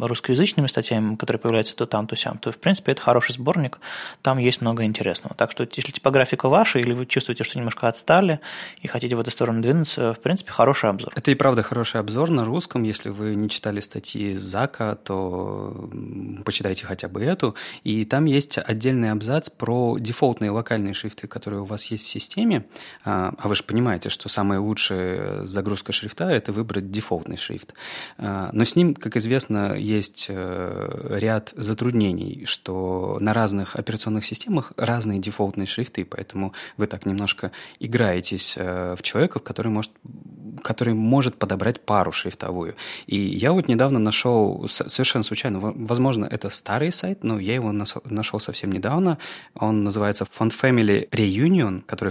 русскоязычными 0.00 0.66
статьями, 0.66 1.16
которые 1.16 1.38
появляются 1.40 1.76
то 1.76 1.86
там, 1.86 2.06
то 2.06 2.16
сям, 2.16 2.38
то, 2.38 2.52
в 2.52 2.56
принципе, 2.56 2.92
это 2.92 3.02
хороший 3.02 3.32
сборник, 3.32 3.78
там 4.22 4.38
есть 4.38 4.60
много 4.60 4.84
интересного. 4.84 5.34
Так 5.34 5.50
что, 5.50 5.66
если 5.76 5.92
типографика 5.92 6.48
ваша, 6.48 6.78
или 6.78 6.92
вы 6.92 7.06
чувствуете, 7.06 7.44
что 7.44 7.58
немножко 7.58 7.88
отстали 7.88 8.40
и 8.82 8.88
хотите 8.88 9.14
в 9.16 9.20
эту 9.20 9.30
сторону 9.30 9.62
двинуться, 9.62 10.14
в 10.14 10.20
принципе, 10.20 10.52
хороший 10.52 10.90
обзор. 10.90 11.12
Это 11.14 11.30
и 11.30 11.34
правда 11.34 11.62
хороший 11.62 12.00
обзор 12.00 12.30
на 12.30 12.44
русском. 12.44 12.82
Если 12.82 13.10
вы 13.10 13.34
не 13.34 13.48
читали 13.48 13.80
статьи 13.80 14.34
Зака, 14.34 14.94
то 14.94 15.90
почитайте 16.44 16.86
хотя 16.86 17.08
бы 17.08 17.22
эту. 17.22 17.54
И 17.84 18.04
там 18.04 18.24
есть 18.24 18.58
отдельный 18.58 19.10
абзац 19.10 19.50
про 19.50 19.98
дефолтные 19.98 20.50
локальные 20.50 20.94
шрифты, 20.94 21.26
которые 21.26 21.60
у 21.60 21.64
вас 21.64 21.84
есть 21.86 22.06
в 22.06 22.08
системе. 22.08 22.64
А, 23.08 23.32
а 23.38 23.48
вы 23.48 23.54
же 23.54 23.62
понимаете, 23.62 24.10
что 24.10 24.28
самая 24.28 24.60
лучшая 24.60 25.46
загрузка 25.46 25.92
шрифта– 25.92 26.24
это 26.28 26.52
выбрать 26.52 26.90
дефолтный 26.90 27.38
шрифт. 27.38 27.72
А, 28.18 28.50
но 28.52 28.64
с 28.64 28.76
ним, 28.76 28.94
как 28.94 29.16
известно, 29.16 29.74
есть 29.78 30.26
э, 30.28 31.16
ряд 31.18 31.54
затруднений, 31.56 32.44
что 32.44 33.16
на 33.18 33.32
разных 33.32 33.76
операционных 33.76 34.26
системах 34.26 34.74
разные 34.76 35.20
дефолтные 35.20 35.66
шрифты, 35.66 36.04
поэтому 36.04 36.52
вы 36.76 36.86
так 36.86 37.06
немножко 37.06 37.50
играетесь 37.80 38.56
э, 38.58 38.94
в 38.94 39.02
человека, 39.02 39.38
который 39.38 39.68
может, 39.68 39.92
который 40.62 40.92
может 40.92 41.36
подобрать 41.36 41.80
пару 41.80 42.12
шрифтовую. 42.12 42.74
И 43.06 43.16
я 43.16 43.52
вот 43.52 43.68
недавно 43.68 43.98
нашел, 43.98 44.68
совершенно 44.68 45.24
случайно, 45.24 45.60
возможно, 45.60 46.28
это 46.30 46.50
старый 46.50 46.92
сайт, 46.92 47.24
но 47.24 47.38
я 47.38 47.54
его 47.54 47.72
нашел 47.72 48.38
совсем 48.38 48.70
недавно. 48.70 49.16
Он 49.54 49.82
называется 49.82 50.24
Font 50.24 50.52
Family 50.52 51.08
Reunion, 51.08 51.80
который 51.86 52.10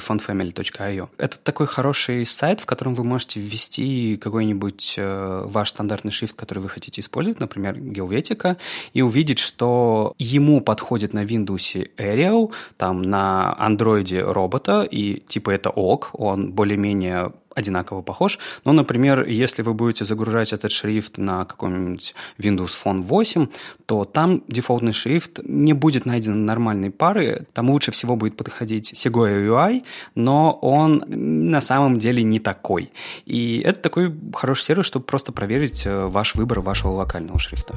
fontfamily.io. 0.87 1.09
Это 1.17 1.37
такой 1.37 1.67
хороший 1.67 2.25
сайт, 2.25 2.59
в 2.59 2.65
котором 2.65 2.95
вы 2.95 3.03
можете 3.03 3.39
ввести 3.39 4.17
какой-нибудь 4.17 4.95
э, 4.97 5.43
ваш 5.45 5.69
стандартный 5.69 6.11
шрифт, 6.11 6.35
который 6.35 6.59
вы 6.59 6.69
хотите 6.69 7.01
использовать, 7.01 7.39
например, 7.39 7.77
Helvetica, 7.77 8.57
и 8.93 9.01
увидеть, 9.01 9.39
что 9.39 10.13
ему 10.17 10.61
подходит 10.61 11.13
на 11.13 11.23
Windows 11.23 11.89
Arial, 11.97 12.51
там 12.77 13.01
на 13.01 13.55
Android 13.59 14.19
робота, 14.21 14.83
и 14.83 15.19
типа 15.27 15.51
это 15.51 15.69
ок, 15.69 16.09
он 16.13 16.51
более-менее 16.51 17.31
одинаково 17.57 18.03
похож. 18.03 18.37
Но, 18.65 18.71
например, 18.71 19.25
если 19.25 19.63
вы 19.63 19.73
будете 19.73 20.05
загружать 20.05 20.53
этот 20.53 20.71
шрифт 20.71 21.17
на 21.17 21.43
какой-нибудь 21.43 22.13
Windows 22.37 22.71
Phone 22.83 23.01
8, 23.01 23.47
то 23.87 24.05
там 24.05 24.43
дефолтный 24.47 24.93
шрифт 24.93 25.39
не 25.43 25.73
будет 25.73 26.05
найден 26.05 26.45
нормальной 26.45 26.91
пары. 26.91 27.47
Там 27.53 27.71
лучше 27.71 27.91
всего 27.91 28.15
будет 28.15 28.37
подходить 28.37 28.93
Segoya 28.93 29.43
UI, 29.47 29.83
но 30.13 30.51
он 30.61 31.03
на 31.07 31.61
самом 31.61 31.97
деле 31.97 32.21
не 32.21 32.39
такой. 32.39 32.91
И 33.25 33.59
это 33.65 33.81
такой 33.81 34.13
хороший 34.35 34.63
сервис, 34.63 34.85
чтобы 34.85 35.05
просто 35.05 35.31
проверить 35.31 35.87
э, 35.87 36.05
ваш 36.05 36.35
выбор 36.35 36.59
вашего 36.59 36.91
локального 36.91 37.39
шрифта. 37.39 37.73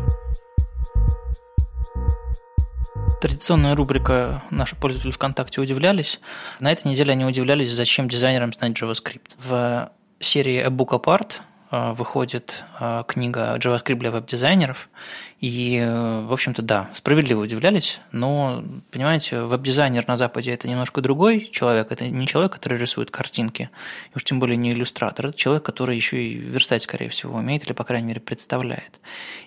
Традиционная 3.20 3.74
рубрика 3.74 4.42
«Наши 4.48 4.74
пользователи 4.76 5.10
ВКонтакте 5.10 5.60
удивлялись». 5.60 6.20
На 6.58 6.72
этой 6.72 6.88
неделе 6.88 7.12
они 7.12 7.26
удивлялись, 7.26 7.70
зачем 7.70 8.08
дизайнерам 8.08 8.50
знать 8.54 8.72
JavaScript. 8.72 9.32
В 9.36 9.92
серии 10.20 10.58
A 10.62 10.68
Book 10.68 10.98
Apart 10.98 11.32
э, 11.70 11.92
выходит 11.92 12.64
э, 12.80 13.04
книга 13.06 13.58
JavaScript 13.58 13.96
для 13.96 14.10
веб-дизайнеров, 14.10 14.88
и, 15.40 15.78
э, 15.78 16.20
в 16.26 16.32
общем-то, 16.34 16.60
да, 16.60 16.90
справедливо 16.94 17.40
удивлялись, 17.40 17.98
но, 18.12 18.62
понимаете, 18.90 19.40
веб-дизайнер 19.40 20.06
на 20.06 20.18
Западе– 20.18 20.50
это 20.52 20.68
немножко 20.68 21.00
другой 21.00 21.48
человек, 21.50 21.90
это 21.90 22.06
не 22.08 22.26
человек, 22.26 22.52
который 22.52 22.76
рисует 22.76 23.10
картинки, 23.10 23.70
и 24.12 24.16
уж 24.16 24.24
тем 24.24 24.38
более 24.38 24.58
не 24.58 24.72
иллюстратор, 24.72 25.28
это 25.28 25.38
человек, 25.38 25.62
который 25.62 25.96
еще 25.96 26.22
и 26.22 26.34
верстать, 26.34 26.82
скорее 26.82 27.08
всего, 27.08 27.38
умеет 27.38 27.64
или, 27.64 27.72
по 27.72 27.84
крайней 27.84 28.08
мере, 28.08 28.20
представляет. 28.20 29.00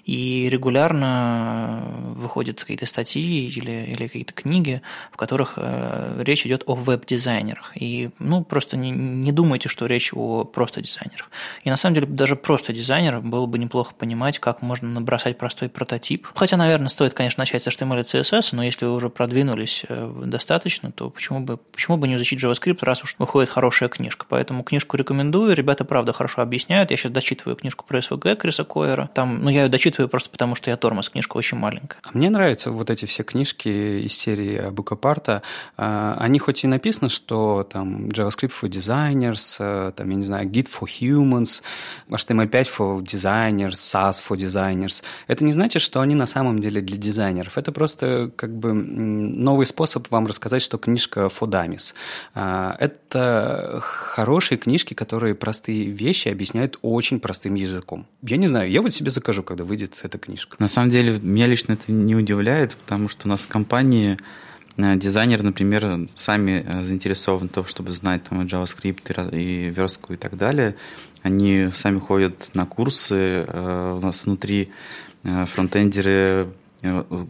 И 0.05 0.49
регулярно 0.49 1.83
выходят 2.15 2.59
какие-то 2.59 2.87
статьи 2.87 3.47
или, 3.49 3.85
или 3.85 4.07
какие-то 4.07 4.33
книги, 4.33 4.81
в 5.11 5.17
которых 5.17 5.53
э, 5.57 6.23
речь 6.23 6.45
идет 6.47 6.63
о 6.65 6.73
веб-дизайнерах. 6.73 7.71
И, 7.75 8.09
ну, 8.17 8.43
просто 8.43 8.77
не, 8.77 8.89
не 8.89 9.31
думайте, 9.31 9.69
что 9.69 9.85
речь 9.85 10.11
о 10.11 10.43
просто 10.43 10.81
дизайнерах. 10.81 11.29
И, 11.63 11.69
на 11.69 11.77
самом 11.77 11.93
деле, 11.93 12.07
даже 12.07 12.35
просто 12.35 12.73
дизайнеров 12.73 13.23
было 13.23 13.45
бы 13.45 13.59
неплохо 13.59 13.93
понимать, 13.93 14.39
как 14.39 14.63
можно 14.63 14.89
набросать 14.89 15.37
простой 15.37 15.69
прототип. 15.83 16.27
Хотя, 16.33 16.55
наверное, 16.55 16.87
стоит, 16.87 17.13
конечно, 17.13 17.41
начать 17.41 17.63
с 17.63 17.67
HTML 17.67 17.99
и 17.99 18.03
CSS, 18.03 18.49
но 18.53 18.63
если 18.63 18.85
вы 18.85 18.95
уже 18.95 19.09
продвинулись 19.09 19.83
э, 19.89 20.21
достаточно, 20.25 20.91
то 20.91 21.09
почему 21.09 21.41
бы, 21.41 21.57
почему 21.57 21.97
бы 21.97 22.07
не 22.07 22.15
изучить 22.15 22.41
JavaScript, 22.41 22.79
раз 22.81 23.03
уж 23.03 23.15
выходит 23.19 23.49
хорошая 23.49 23.89
книжка. 23.89 24.25
Поэтому 24.29 24.63
книжку 24.63 24.95
рекомендую. 24.95 25.55
Ребята, 25.55 25.83
правда, 25.83 26.13
хорошо 26.13 26.41
объясняют. 26.41 26.91
Я 26.91 26.97
сейчас 26.97 27.11
дочитываю 27.11 27.57
книжку 27.57 27.85
про 27.85 27.99
SVG 27.99 28.35
Криса 28.37 28.63
Койера. 28.63 29.09
Там, 29.13 29.43
ну, 29.43 29.49
я 29.49 29.63
ее 29.63 29.69
дочитываю 29.69 30.07
просто 30.07 30.29
потому, 30.29 30.55
что 30.55 30.69
я 30.69 30.77
тормоз. 30.77 31.09
Книжка 31.09 31.35
очень 31.35 31.57
маленькая. 31.57 31.99
А 32.03 32.09
мне 32.13 32.29
нравятся 32.29 32.71
вот 32.71 32.89
эти 32.89 33.05
все 33.05 33.23
книжки 33.23 33.67
из 34.05 34.13
серии 34.13 34.69
Букапарта. 34.69 35.41
А, 35.75 36.15
они 36.17 36.39
хоть 36.39 36.63
и 36.63 36.67
написано, 36.67 37.09
что 37.09 37.67
там 37.69 38.07
JavaScript 38.07 38.53
for 38.61 38.69
Designers, 38.69 39.57
э, 39.59 39.91
там, 39.91 40.09
я 40.09 40.15
не 40.15 40.23
знаю, 40.23 40.47
Git 40.47 40.69
for 40.69 40.87
Humans, 40.87 41.61
HTML5 42.09 42.67
for 42.77 43.01
designers, 43.01 43.73
SAS 43.73 44.21
for 44.25 44.37
designers. 44.37 45.03
Это 45.27 45.43
не 45.43 45.51
значит, 45.51 45.72
что 45.79 46.01
они 46.01 46.15
на 46.15 46.25
самом 46.25 46.59
деле 46.59 46.81
для 46.81 46.97
дизайнеров. 46.97 47.57
Это 47.57 47.71
просто 47.71 48.31
как 48.35 48.55
бы 48.55 48.73
новый 48.73 49.65
способ 49.65 50.09
вам 50.11 50.27
рассказать, 50.27 50.61
что 50.61 50.77
книжка 50.77 51.29
dummies. 51.41 51.93
А, 52.33 52.75
это 52.79 53.79
хорошие 53.81 54.57
книжки, 54.57 54.93
которые 54.93 55.35
простые 55.35 55.85
вещи 55.85 56.29
объясняют 56.29 56.79
очень 56.81 57.19
простым 57.19 57.55
языком. 57.55 58.05
Я 58.21 58.37
не 58.37 58.47
знаю, 58.47 58.69
я 58.69 58.81
вот 58.81 58.93
себе 58.93 59.11
закажу, 59.11 59.43
когда 59.43 59.63
выйдет 59.63 59.99
эта 60.03 60.17
книжка. 60.17 60.55
На 60.59 60.67
самом 60.67 60.89
деле, 60.89 61.19
меня 61.21 61.47
лично 61.47 61.73
это 61.73 61.91
не 61.91 62.15
удивляет, 62.15 62.75
потому 62.75 63.09
что 63.09 63.27
у 63.27 63.29
нас 63.29 63.41
в 63.41 63.47
компании 63.47 64.17
Э, 64.77 64.95
дизайнеры, 64.95 65.43
например, 65.43 66.07
сами 66.15 66.65
э, 66.65 66.83
заинтересованы 66.83 67.47
в 67.47 67.51
том, 67.51 67.65
чтобы 67.65 67.91
знать 67.91 68.23
там, 68.23 68.41
JavaScript 68.41 69.35
и 69.35 69.69
верстку 69.69 70.13
и 70.13 70.17
так 70.17 70.35
далее. 70.37 70.75
Они 71.21 71.69
сами 71.73 71.99
ходят 71.99 72.49
на 72.53 72.65
курсы. 72.65 73.45
Э, 73.47 73.97
у 73.97 74.01
нас 74.01 74.25
внутри 74.25 74.71
фронтендеры 75.23 76.47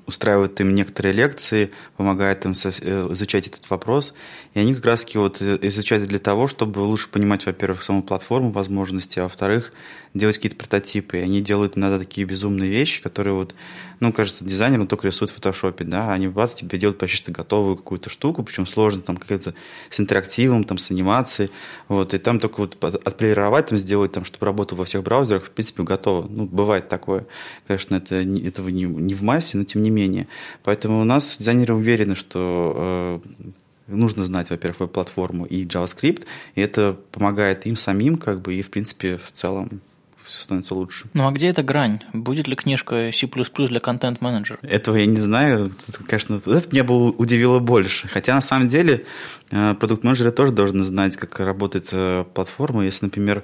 устраивают 0.07 0.59
им 0.61 0.73
некоторые 0.73 1.13
лекции, 1.13 1.71
помогают 1.95 2.43
им 2.45 2.53
изучать 2.53 3.47
этот 3.47 3.69
вопрос. 3.69 4.15
И 4.55 4.59
они 4.59 4.73
как 4.73 4.85
раз 4.85 5.05
вот 5.13 5.41
изучают 5.41 6.07
для 6.07 6.19
того, 6.19 6.47
чтобы 6.47 6.79
лучше 6.79 7.07
понимать, 7.09 7.45
во-первых, 7.45 7.83
саму 7.83 8.01
платформу 8.01 8.51
возможности, 8.51 9.19
а 9.19 9.23
во-вторых, 9.23 9.71
делать 10.13 10.37
какие-то 10.37 10.57
прототипы. 10.57 11.17
И 11.17 11.21
они 11.21 11.41
делают 11.41 11.77
иногда 11.77 11.99
такие 11.99 12.25
безумные 12.25 12.69
вещи, 12.69 13.01
которые 13.01 13.33
вот, 13.33 13.55
ну, 13.99 14.13
кажется, 14.13 14.45
дизайнерам 14.45 14.87
только 14.87 15.07
рисуют 15.07 15.31
в 15.31 15.35
фотошопе, 15.35 15.85
да, 15.85 16.13
они 16.13 16.27
бац, 16.27 16.53
тебе 16.53 16.77
делают 16.77 16.97
почти 16.99 17.17
что 17.17 17.31
готовую 17.31 17.77
какую-то 17.77 18.09
штуку, 18.09 18.43
причем 18.43 18.65
сложно 18.65 19.01
там 19.01 19.17
какая-то 19.17 19.53
с 19.89 19.99
интерактивом, 19.99 20.63
там, 20.63 20.77
с 20.77 20.91
анимацией, 20.91 21.51
вот, 21.87 22.13
и 22.13 22.17
там 22.17 22.39
только 22.39 22.59
вот 22.59 22.83
отполировать, 22.83 23.67
там, 23.67 23.77
сделать, 23.77 24.11
там, 24.11 24.25
чтобы 24.25 24.45
работало 24.45 24.79
во 24.79 24.85
всех 24.85 25.03
браузерах, 25.03 25.45
в 25.45 25.51
принципе, 25.51 25.83
готово. 25.83 26.27
Ну, 26.27 26.45
бывает 26.45 26.87
такое. 26.87 27.25
Конечно, 27.67 27.95
это, 27.95 28.15
этого 28.15 28.69
не, 28.69 28.83
не 28.83 29.13
в 29.13 29.21
массе, 29.21 29.57
но 29.57 29.63
тем 29.63 29.83
не 29.83 29.89
менее. 29.89 30.27
Поэтому 30.63 31.01
у 31.01 31.05
нас 31.05 31.37
дизайнеры 31.37 31.75
уверены, 31.75 32.15
что 32.15 33.21
э, 33.41 33.49
нужно 33.87 34.25
знать, 34.25 34.49
во-первых, 34.49 34.81
веб-платформу 34.81 35.45
и 35.45 35.65
JavaScript, 35.65 36.25
и 36.55 36.61
это 36.61 36.97
помогает 37.11 37.65
им 37.65 37.75
самим, 37.75 38.17
как 38.17 38.41
бы, 38.41 38.55
и, 38.55 38.61
в 38.61 38.69
принципе, 38.69 39.17
в 39.17 39.31
целом 39.31 39.81
все 40.25 40.41
становится 40.41 40.75
лучше. 40.75 41.05
Ну 41.13 41.27
а 41.27 41.31
где 41.31 41.47
эта 41.47 41.63
грань? 41.63 42.01
Будет 42.13 42.47
ли 42.47 42.55
книжка 42.55 43.11
C++ 43.13 43.27
для 43.27 43.79
контент-менеджера? 43.79 44.59
Этого 44.61 44.95
я 44.95 45.05
не 45.05 45.17
знаю. 45.17 45.71
Это, 45.87 46.03
конечно, 46.03 46.35
это 46.35 46.67
меня 46.71 46.83
бы 46.83 47.11
удивило 47.11 47.59
больше. 47.59 48.07
Хотя 48.07 48.33
на 48.33 48.41
самом 48.41 48.67
деле 48.67 49.05
э, 49.51 49.73
продукт-менеджеры 49.75 50.31
тоже 50.31 50.51
должны 50.51 50.83
знать, 50.83 51.17
как 51.17 51.39
работает 51.39 51.89
э, 51.91 52.25
платформа. 52.33 52.85
Если, 52.85 53.05
например, 53.05 53.43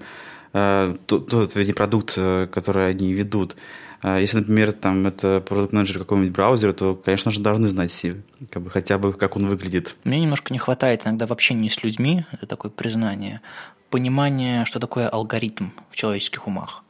э, 0.53 0.95
тот, 1.05 1.55
вернее, 1.55 1.73
продукт, 1.73 2.13
который 2.15 2.89
они 2.89 3.13
ведут, 3.13 3.55
если, 4.01 4.37
например, 4.37 4.71
там 4.71 5.07
это 5.07 5.43
продукт-менеджер 5.45 5.99
какого-нибудь 5.99 6.33
браузера, 6.33 6.71
то, 6.71 6.95
конечно 6.95 7.33
же, 7.33 7.41
должны 7.41 7.67
знать 7.67 7.91
C, 7.91 8.15
как 8.49 8.63
бы, 8.63 8.69
хотя 8.69 8.97
бы 8.97 9.11
как 9.11 9.35
он 9.35 9.47
выглядит. 9.47 9.97
Мне 10.05 10.21
немножко 10.21 10.53
не 10.53 10.59
хватает 10.59 11.01
иногда 11.03 11.27
в 11.27 11.31
общении 11.33 11.67
с 11.67 11.83
людьми, 11.83 12.23
это 12.31 12.45
такое 12.45 12.71
признание, 12.71 13.41
понимание, 13.89 14.65
что 14.65 14.79
такое 14.79 15.09
алгоритм 15.09 15.69
в 15.89 15.95
человеческих 15.95 16.47
умах. 16.47 16.83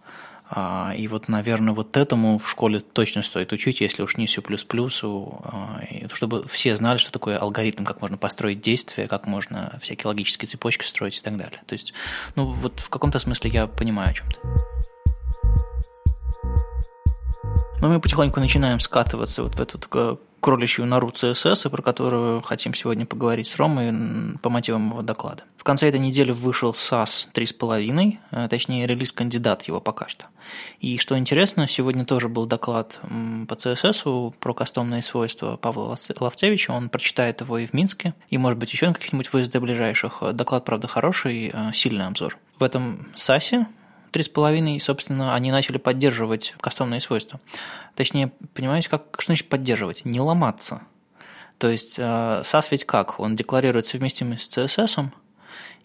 А, 0.52 0.94
и 0.98 1.08
вот, 1.08 1.28
наверное, 1.28 1.74
вот 1.74 1.96
этому 1.96 2.40
в 2.40 2.50
школе 2.50 2.80
точно 2.80 3.22
стоит 3.22 3.52
учить, 3.54 3.82
если 3.82 4.02
уж 4.02 4.18
не 4.18 4.28
C++, 4.28 4.42
а, 4.42 5.82
чтобы 6.12 6.48
все 6.48 6.76
знали, 6.76 6.98
что 6.98 7.12
такое 7.12 7.38
алгоритм, 7.38 7.84
как 7.84 8.02
можно 8.02 8.18
построить 8.18 8.62
действия, 8.62 9.08
как 9.08 9.28
можно 9.28 9.78
всякие 9.82 10.08
логические 10.08 10.48
цепочки 10.48 10.86
строить 10.86 11.18
и 11.18 11.22
так 11.22 11.38
далее. 11.38 11.62
То 11.68 11.74
есть, 11.74 11.94
ну 12.36 12.46
вот 12.46 12.80
в 12.80 12.90
каком-то 12.90 13.20
смысле 13.20 13.52
я 13.52 13.68
понимаю 13.68 14.10
о 14.10 14.14
чем-то. 14.14 14.40
Но 17.82 17.88
мы 17.88 18.02
потихоньку 18.02 18.40
начинаем 18.40 18.80
скатываться 18.80 19.44
вот 19.44 19.56
в 19.56 19.62
эту 19.62 20.20
кроличью 20.40 20.86
нору 20.86 21.10
CSS, 21.10 21.70
про 21.70 21.82
которую 21.82 22.42
хотим 22.42 22.74
сегодня 22.74 23.06
поговорить 23.06 23.48
с 23.48 23.58
Ромой 23.58 24.38
по 24.42 24.50
мотивам 24.50 24.90
его 24.90 25.02
доклада. 25.02 25.44
В 25.58 25.64
конце 25.64 25.90
этой 25.90 26.00
недели 26.00 26.32
вышел 26.32 26.72
SAS 26.72 27.28
3.5, 27.34 28.18
э, 28.32 28.48
точнее 28.50 28.88
релиз-кандидат 28.88 29.64
его 29.64 29.82
пока 29.82 30.08
что. 30.08 30.26
И 30.80 30.98
что 30.98 31.18
интересно, 31.18 31.68
сегодня 31.68 32.06
тоже 32.06 32.30
был 32.30 32.46
доклад 32.46 33.00
по 33.02 33.54
CSS 33.54 34.34
про 34.40 34.54
кастомные 34.54 35.04
свойства 35.04 35.58
Павла 35.58 35.98
Ловцевича. 36.20 36.72
Он 36.72 36.90
прочитает 36.90 37.42
его 37.42 37.58
и 37.58 37.68
в 37.68 37.74
Минске, 37.74 38.14
и, 38.30 38.38
может 38.38 38.58
быть, 38.58 38.72
еще 38.72 38.88
на 38.88 38.94
каких-нибудь 38.94 39.28
ВСД 39.28 39.58
ближайших. 39.58 40.24
Доклад, 40.34 40.64
правда, 40.66 40.88
хороший, 40.88 41.52
э, 41.54 41.72
сильный 41.74 42.08
обзор. 42.08 42.38
В 42.58 42.64
этом 42.64 43.08
САСе 43.16 43.68
три 44.12 44.24
с 44.24 44.30
половиной, 44.30 44.80
собственно, 44.80 45.36
они 45.36 45.52
начали 45.52 45.78
поддерживать 45.78 46.56
кастомные 46.62 47.02
свойства. 47.02 47.40
Точнее, 47.96 48.32
понимаете, 48.54 48.90
как, 48.90 49.04
что 49.20 49.32
значит 49.32 49.50
поддерживать? 49.50 50.06
Не 50.06 50.20
ломаться. 50.20 50.82
То 51.58 51.70
есть 51.70 52.00
SAS 52.00 52.62
э, 52.64 52.68
ведь 52.72 52.86
как? 52.86 53.20
Он 53.20 53.36
декларирует 53.36 53.88
совместимость 53.88 54.52
с 54.52 54.58
CSS, 54.58 55.12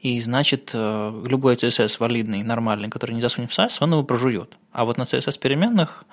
и 0.00 0.20
значит, 0.20 0.70
э, 0.74 1.22
любой 1.26 1.56
CSS 1.56 1.96
валидный, 1.98 2.42
нормальный, 2.42 2.90
который 2.90 3.12
не 3.12 3.22
засунет 3.22 3.50
в 3.50 3.58
SAS, 3.58 3.78
он 3.80 3.92
его 3.92 4.04
прожует. 4.04 4.56
А 4.70 4.84
вот 4.84 4.98
на 4.98 5.02
CSS 5.02 5.38
переменных 5.38 6.04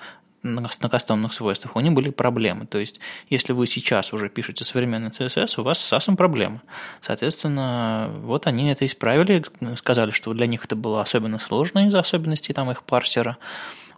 на 0.42 0.88
кастомных 0.88 1.32
свойствах, 1.32 1.76
у 1.76 1.80
них 1.80 1.92
были 1.92 2.10
проблемы. 2.10 2.66
То 2.66 2.78
есть, 2.78 2.98
если 3.28 3.52
вы 3.52 3.66
сейчас 3.66 4.12
уже 4.12 4.28
пишете 4.28 4.64
современный 4.64 5.10
CSS, 5.10 5.60
у 5.60 5.62
вас 5.62 5.78
с 5.78 5.92
SAS 5.92 6.14
проблемы. 6.16 6.60
Соответственно, 7.00 8.10
вот 8.22 8.46
они 8.46 8.70
это 8.70 8.84
исправили, 8.84 9.44
сказали, 9.76 10.10
что 10.10 10.32
для 10.34 10.46
них 10.46 10.64
это 10.64 10.76
было 10.76 11.00
особенно 11.00 11.38
сложно 11.38 11.86
из-за 11.86 12.00
особенностей 12.00 12.52
там 12.52 12.70
их 12.70 12.82
парсера. 12.82 13.38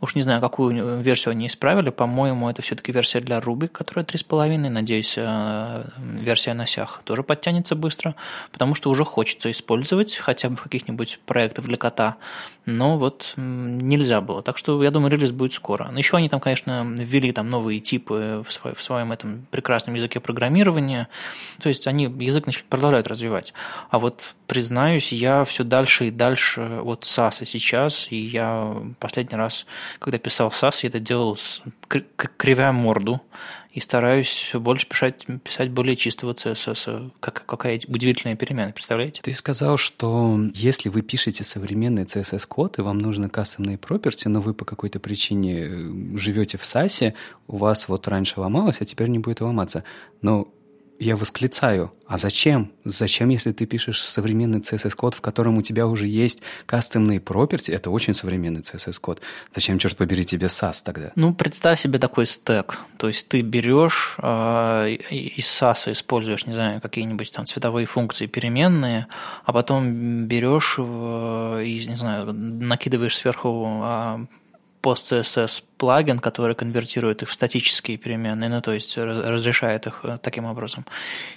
Уж 0.05 0.17
не 0.17 0.21
знаю, 0.21 0.43
какую 0.43 1.01
версию 1.01 1.33
они 1.33 1.47
исправили. 1.47 1.89
По-моему, 1.89 2.51
это 2.51 2.61
все-таки 2.61 2.93
версия 2.93 3.21
для 3.21 3.39
Ruby, 3.39 3.69
которая 3.69 4.05
3,5. 4.05 4.69
Надеюсь, 4.69 5.15
э, 5.17 5.85
версия 5.97 6.53
на 6.53 6.67
сях 6.67 7.01
тоже 7.05 7.23
подтянется 7.23 7.75
быстро, 7.75 8.15
потому 8.53 8.75
что 8.75 8.91
уже 8.91 9.07
хочется 9.07 9.51
использовать 9.51 10.15
хотя 10.17 10.51
бы 10.51 10.57
каких-нибудь 10.57 11.21
проектов 11.25 11.65
для 11.65 11.79
кота. 11.79 12.17
Но 12.67 12.99
вот 12.99 13.33
нельзя 13.37 14.21
было. 14.21 14.43
Так 14.43 14.59
что, 14.59 14.83
я 14.83 14.91
думаю, 14.91 15.11
релиз 15.11 15.33
будет 15.33 15.55
скоро. 15.55 15.89
Но 15.91 15.99
еще 15.99 16.19
они 16.19 16.29
там, 16.29 16.39
конечно, 16.39 16.85
ввели 16.85 17.33
там 17.33 17.49
новые 17.49 17.81
типы 17.81 18.45
в, 18.47 18.53
свой, 18.53 18.75
в 18.75 18.83
своем 18.83 19.11
этом 19.11 19.47
прекрасном 19.51 19.95
языке 19.95 20.21
программирования. 20.21 21.09
То 21.61 21.71
есть 21.71 21.87
они 21.87 22.05
язык 22.05 22.45
продолжают 22.69 23.07
развивать. 23.07 23.55
А 23.89 23.99
вот, 23.99 24.35
признаюсь, 24.49 25.13
я 25.13 25.45
все 25.45 25.65
дальше 25.65 26.09
и 26.09 26.11
дальше 26.11 26.81
от 26.83 27.05
SAS 27.05 27.47
сейчас, 27.47 28.07
и 28.11 28.17
я 28.17 28.75
последний 28.99 29.39
раз 29.39 29.65
когда 29.99 30.19
писал 30.19 30.49
SAS, 30.49 30.81
я 30.83 30.89
это 30.89 31.01
делал 31.01 31.37
с, 31.37 31.63
кривя 32.37 32.73
морду 32.73 33.21
и 33.75 33.81
стараюсь 33.81 34.29
все 34.29 34.61
больше 34.61 34.87
писать, 34.87 35.27
писать 35.43 35.71
более 35.71 35.97
чистого 35.97 36.33
CSS. 36.33 37.11
Как, 37.19 37.45
какая 37.45 37.81
удивительная 37.89 38.37
перемена, 38.37 38.71
представляете? 38.71 39.21
Ты 39.23 39.35
сказал, 39.35 39.77
что 39.79 40.39
если 40.55 40.89
вы 40.89 41.03
пишете 41.03 41.43
современный 41.43 42.05
CSS-код, 42.05 42.79
и 42.79 42.83
вам 42.83 42.99
нужны 42.99 43.29
кастомные 43.29 43.77
property, 43.77 44.29
но 44.29 44.41
вы 44.41 44.55
по 44.55 44.65
какой-то 44.65 45.01
причине 45.01 45.65
э, 45.65 46.17
живете 46.17 46.57
в 46.57 46.63
SAS, 46.63 47.15
у 47.49 47.57
вас 47.57 47.89
вот 47.89 48.07
раньше 48.07 48.39
ломалось, 48.39 48.81
а 48.81 48.85
теперь 48.85 49.09
не 49.09 49.19
будет 49.19 49.41
ломаться. 49.41 49.83
Но 50.23 50.49
я 50.99 51.17
восклицаю, 51.17 51.93
а 52.07 52.19
зачем? 52.19 52.73
Зачем, 52.85 53.29
если 53.29 53.53
ты 53.53 53.67
пишешь 53.67 54.03
современный 54.03 54.61
CSS-код, 54.61 55.15
в 55.15 55.21
котором 55.21 55.59
у 55.59 55.63
тебя 55.63 55.87
уже 55.87 56.07
есть 56.07 56.41
кастомные 56.67 57.19
property? 57.19 57.75
Это 57.75 57.91
очень 57.91 58.15
современный 58.15 58.61
CSS-код. 58.61 59.21
Зачем, 59.55 59.79
черт 59.79 59.97
побери, 59.97 60.25
тебе 60.25 60.47
SAS 60.47 60.83
тогда? 60.85 61.11
Ну, 61.17 61.35
представь 61.35 61.81
себе 61.81 61.99
такой 61.99 62.27
стек. 62.27 62.79
То 62.97 63.09
есть 63.09 63.29
ты 63.29 63.41
берешь 63.41 64.17
э, 64.19 64.97
из 65.11 65.47
SAS 65.47 65.91
используешь, 65.91 66.47
не 66.47 66.55
знаю, 66.55 66.81
какие-нибудь 66.81 67.33
там 67.33 67.47
цветовые 67.47 67.87
функции 67.87 68.27
переменные, 68.27 69.09
а 69.45 69.53
потом 69.53 70.27
берешь 70.27 70.77
э, 70.79 71.63
и, 71.65 71.87
не 71.87 71.97
знаю, 71.97 72.33
накидываешь 72.33 73.17
сверху 73.17 73.83
э, 73.83 74.27
post-CSS 74.83 75.63
плагин, 75.77 76.19
который 76.19 76.55
конвертирует 76.55 77.23
их 77.23 77.29
в 77.29 77.33
статические 77.33 77.97
переменные, 77.97 78.49
ну, 78.49 78.61
то 78.61 78.73
есть 78.73 78.97
разрешает 78.97 79.87
их 79.87 80.01
э, 80.03 80.19
таким 80.23 80.45
образом. 80.45 80.87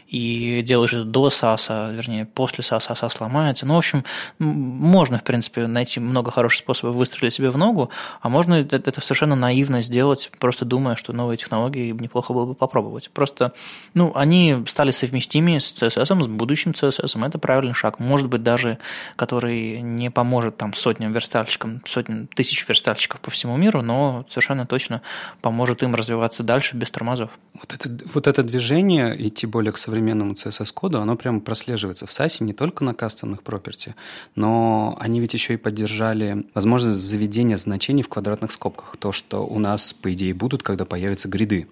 И 0.07 0.61
делаешь 0.61 0.93
это 0.93 1.03
до 1.03 1.27
SAS, 1.27 1.93
вернее, 1.93 2.25
после 2.25 2.61
SAS, 2.63 2.87
SAS 2.87 3.09
сломается. 3.09 3.65
Ну, 3.65 3.75
в 3.75 3.77
общем, 3.77 4.03
можно, 4.39 5.19
в 5.19 5.23
принципе, 5.23 5.67
найти 5.67 5.99
много 5.99 6.31
хороших 6.31 6.59
способов 6.59 6.95
выстрелить 6.95 7.33
себе 7.33 7.49
в 7.49 7.57
ногу, 7.57 7.89
а 8.21 8.29
можно 8.29 8.55
это 8.55 9.01
совершенно 9.01 9.35
наивно 9.35 9.81
сделать, 9.81 10.31
просто 10.39 10.65
думая, 10.65 10.95
что 10.95 11.13
новые 11.13 11.37
технологии 11.37 11.91
неплохо 11.91 12.33
было 12.33 12.45
бы 12.45 12.55
попробовать. 12.55 13.09
Просто, 13.11 13.53
ну, 13.93 14.11
они 14.15 14.63
стали 14.67 14.91
совместимы 14.91 15.59
с 15.59 15.73
CSS, 15.73 16.23
с 16.23 16.27
будущим 16.27 16.71
CSS, 16.71 17.27
это 17.27 17.39
правильный 17.39 17.73
шаг. 17.73 17.99
Может 17.99 18.27
быть, 18.27 18.43
даже 18.43 18.77
который 19.15 19.81
не 19.81 20.09
поможет 20.09 20.57
там 20.57 20.73
сотням 20.73 21.11
верстальщикам, 21.11 21.81
сотням 21.85 22.27
тысяч 22.27 22.67
верстальщиков 22.67 23.19
по 23.19 23.31
всему 23.31 23.57
миру, 23.57 23.81
но 23.81 24.25
совершенно 24.29 24.65
точно 24.65 25.01
поможет 25.41 25.83
им 25.83 25.95
развиваться 25.95 26.43
дальше 26.43 26.75
без 26.75 26.91
тормозов. 26.91 27.31
Вот 27.53 27.73
это, 27.73 27.89
вот 28.13 28.27
это 28.27 28.43
движение, 28.43 29.15
идти 29.27 29.47
более 29.47 29.71
к 29.71 29.77
современному 29.77 30.33
CSS-коду, 30.33 30.99
оно 31.01 31.15
прямо 31.15 31.39
прослеживается 31.39 32.05
в 32.05 32.09
SASE 32.09 32.43
не 32.43 32.53
только 32.53 32.83
на 32.83 32.93
кастомных 32.93 33.41
property, 33.41 33.93
но 34.35 34.97
они 34.99 35.19
ведь 35.19 35.33
еще 35.33 35.53
и 35.53 35.57
поддержали 35.57 36.45
возможность 36.53 36.99
заведения 36.99 37.57
значений 37.57 38.03
в 38.03 38.09
квадратных 38.09 38.51
скобках. 38.51 38.95
То, 38.97 39.11
что 39.11 39.45
у 39.45 39.59
нас, 39.59 39.93
по 39.93 40.13
идее, 40.13 40.33
будут, 40.33 40.63
когда 40.63 40.85
появятся 40.85 41.27
гриды. 41.27 41.67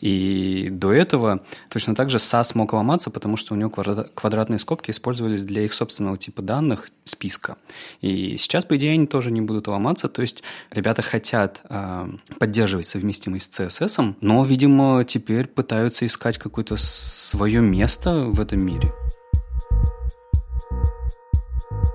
И 0.00 0.68
до 0.70 0.92
этого 0.92 1.42
точно 1.68 1.94
так 1.94 2.10
же 2.10 2.18
SAS 2.18 2.52
мог 2.54 2.72
ломаться, 2.72 3.10
потому 3.10 3.36
что 3.36 3.54
у 3.54 3.56
него 3.56 3.70
квадратные 3.70 4.58
скобки 4.58 4.90
использовались 4.90 5.42
для 5.44 5.62
их 5.62 5.72
собственного 5.72 6.16
типа 6.16 6.42
данных 6.42 6.90
списка. 7.04 7.56
И 8.00 8.36
сейчас, 8.38 8.64
по 8.64 8.76
идее, 8.76 8.92
они 8.92 9.06
тоже 9.06 9.30
не 9.30 9.40
будут 9.40 9.68
ломаться. 9.68 10.08
То 10.08 10.22
есть 10.22 10.42
ребята 10.70 11.02
хотят 11.02 11.60
э, 11.68 12.08
поддерживать 12.38 12.86
совместимость 12.86 13.54
с 13.54 13.60
CSS, 13.60 14.16
но, 14.20 14.44
видимо, 14.44 15.04
теперь 15.04 15.46
пытаются 15.46 16.06
искать 16.06 16.38
какое-то 16.38 16.76
свое 16.76 17.60
место 17.60 18.24
в 18.24 18.40
этом 18.40 18.60
мире. 18.60 18.92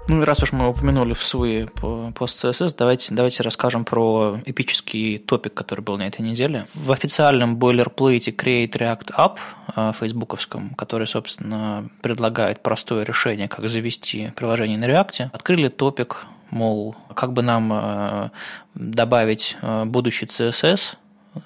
Ну, 0.09 0.25
раз 0.25 0.41
уж 0.41 0.53
мы 0.53 0.67
упомянули 0.67 1.13
в 1.13 1.23
свои 1.23 1.67
пост 1.67 2.43
CSS, 2.43 2.73
давайте, 2.75 3.13
давайте 3.13 3.43
расскажем 3.43 3.85
про 3.85 4.39
эпический 4.43 5.19
топик, 5.19 5.53
который 5.53 5.81
был 5.81 5.99
на 5.99 6.07
этой 6.07 6.21
неделе. 6.21 6.65
В 6.73 6.91
официальном 6.91 7.57
бойлерплейте 7.57 8.31
Create 8.31 8.71
React 8.71 9.11
App 9.15 9.37
э, 9.75 9.91
фейсбуковском, 9.99 10.71
который, 10.71 11.05
собственно, 11.05 11.91
предлагает 12.01 12.63
простое 12.63 13.03
решение, 13.03 13.47
как 13.47 13.69
завести 13.69 14.31
приложение 14.35 14.79
на 14.79 14.85
React, 14.85 15.29
открыли 15.31 15.67
топик, 15.67 16.25
мол, 16.49 16.95
как 17.13 17.33
бы 17.33 17.43
нам 17.43 17.71
э, 17.71 18.29
добавить 18.73 19.57
э, 19.61 19.85
будущий 19.85 20.25
CSS– 20.25 20.95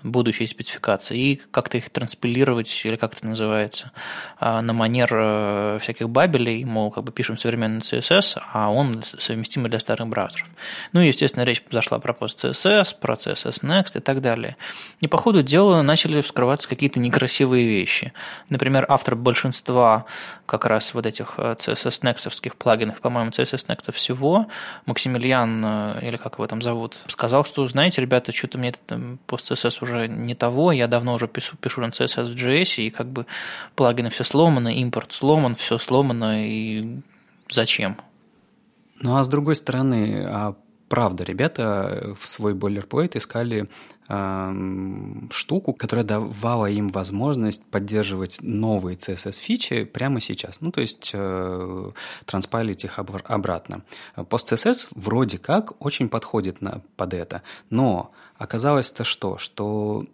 будущие 0.04 0.48
спецификации 0.48 1.20
и 1.20 1.42
как-то 1.52 1.78
их 1.78 1.90
транспилировать, 1.90 2.82
или 2.86 2.96
как 2.96 3.16
это 3.16 3.26
называется, 3.26 3.92
а, 4.40 4.62
на 4.62 4.74
манер 4.74 5.10
э, 5.12 5.80
всяких 5.82 6.10
бабелей, 6.10 6.64
мол, 6.64 6.92
как 6.92 7.04
бы 7.04 7.12
пишем 7.12 7.38
современный 7.38 7.82
CSS, 7.82 8.40
а 8.52 8.70
он 8.72 9.04
совместимый 9.04 9.70
для 9.70 9.80
старых 9.80 10.08
браузеров. 10.08 10.48
Ну 10.94 11.02
и, 11.02 11.08
естественно, 11.08 11.44
речь 11.44 11.64
зашла 11.72 12.00
про 12.00 12.14
пост 12.14 12.44
CSS, 12.44 12.96
про 13.00 13.16
CSS 13.16 13.64
Next 13.64 13.98
и 13.98 14.00
так 14.00 14.22
далее. 14.22 14.58
И 15.02 15.08
по 15.08 15.18
ходу 15.18 15.44
дела 15.44 15.82
начали 15.82 16.22
вскрываться 16.22 16.68
какие-то 16.68 17.00
некрасивые 17.00 17.66
вещи. 17.68 18.14
Например, 18.50 18.86
автор 18.90 19.16
большинства 19.16 20.06
как 20.46 20.66
раз 20.66 20.94
вот 20.94 21.06
этих 21.06 21.36
э, 21.38 21.56
CSS 21.58 22.02
Next 22.02 22.54
плагинов, 22.58 23.02
по-моему, 23.02 23.32
CSS 23.32 23.68
Next 23.68 23.92
всего, 23.92 24.48
Максимилиан, 24.86 25.64
э, 25.66 26.08
или 26.08 26.18
как 26.18 26.36
его 26.36 26.48
там 26.48 26.62
зовут, 26.62 27.00
сказал, 27.08 27.46
что, 27.46 27.68
знаете, 27.68 28.02
ребята, 28.02 28.32
что-то 28.32 28.58
мне 28.58 28.70
этот 28.70 29.20
пост 29.28 29.52
CSS 29.52 29.73
уже 29.82 30.08
не 30.08 30.36
того, 30.36 30.72
я 30.72 30.88
давно 30.88 31.16
уже 31.16 31.28
пишу, 31.28 31.58
пишу 31.58 31.82
на 31.82 31.88
CSS 31.88 32.32
в 32.32 32.36
JS, 32.36 32.84
и 32.84 32.90
как 32.90 33.08
бы 33.08 33.26
плагины 33.76 34.10
все 34.10 34.24
сломаны, 34.24 34.76
импорт 34.76 35.12
сломан, 35.12 35.56
все 35.56 35.78
сломано, 35.78 36.48
и 36.48 37.00
зачем? 37.50 37.98
Ну 39.00 39.18
а 39.18 39.24
с 39.24 39.28
другой 39.28 39.56
стороны, 39.56 40.26
а 40.28 40.56
правда, 40.88 41.24
ребята 41.24 42.14
в 42.20 42.28
свой 42.28 42.54
бойлерплейт 42.54 43.16
искали 43.16 43.68
штуку, 45.32 45.74
которая 45.74 46.06
давала 46.06 46.70
им 46.70 46.90
возможность 46.90 47.66
поддерживать 47.66 48.40
новые 48.42 48.98
CSS-фичи 48.98 49.86
прямо 49.86 50.20
сейчас. 50.20 50.62
Ну, 50.62 50.72
то 50.72 50.82
есть 50.82 51.12
э, 51.14 51.92
транспайлить 52.26 52.84
их 52.84 53.00
обратно. 53.00 53.84
Пост-CSS 54.16 54.90
вроде 54.92 55.38
как 55.38 55.82
очень 55.84 56.10
подходит 56.10 56.62
на, 56.62 56.82
под 56.98 57.14
это, 57.14 57.44
но 57.70 58.12
оказалось-то 58.44 59.04
что? 59.04 59.38
Что 59.38 60.06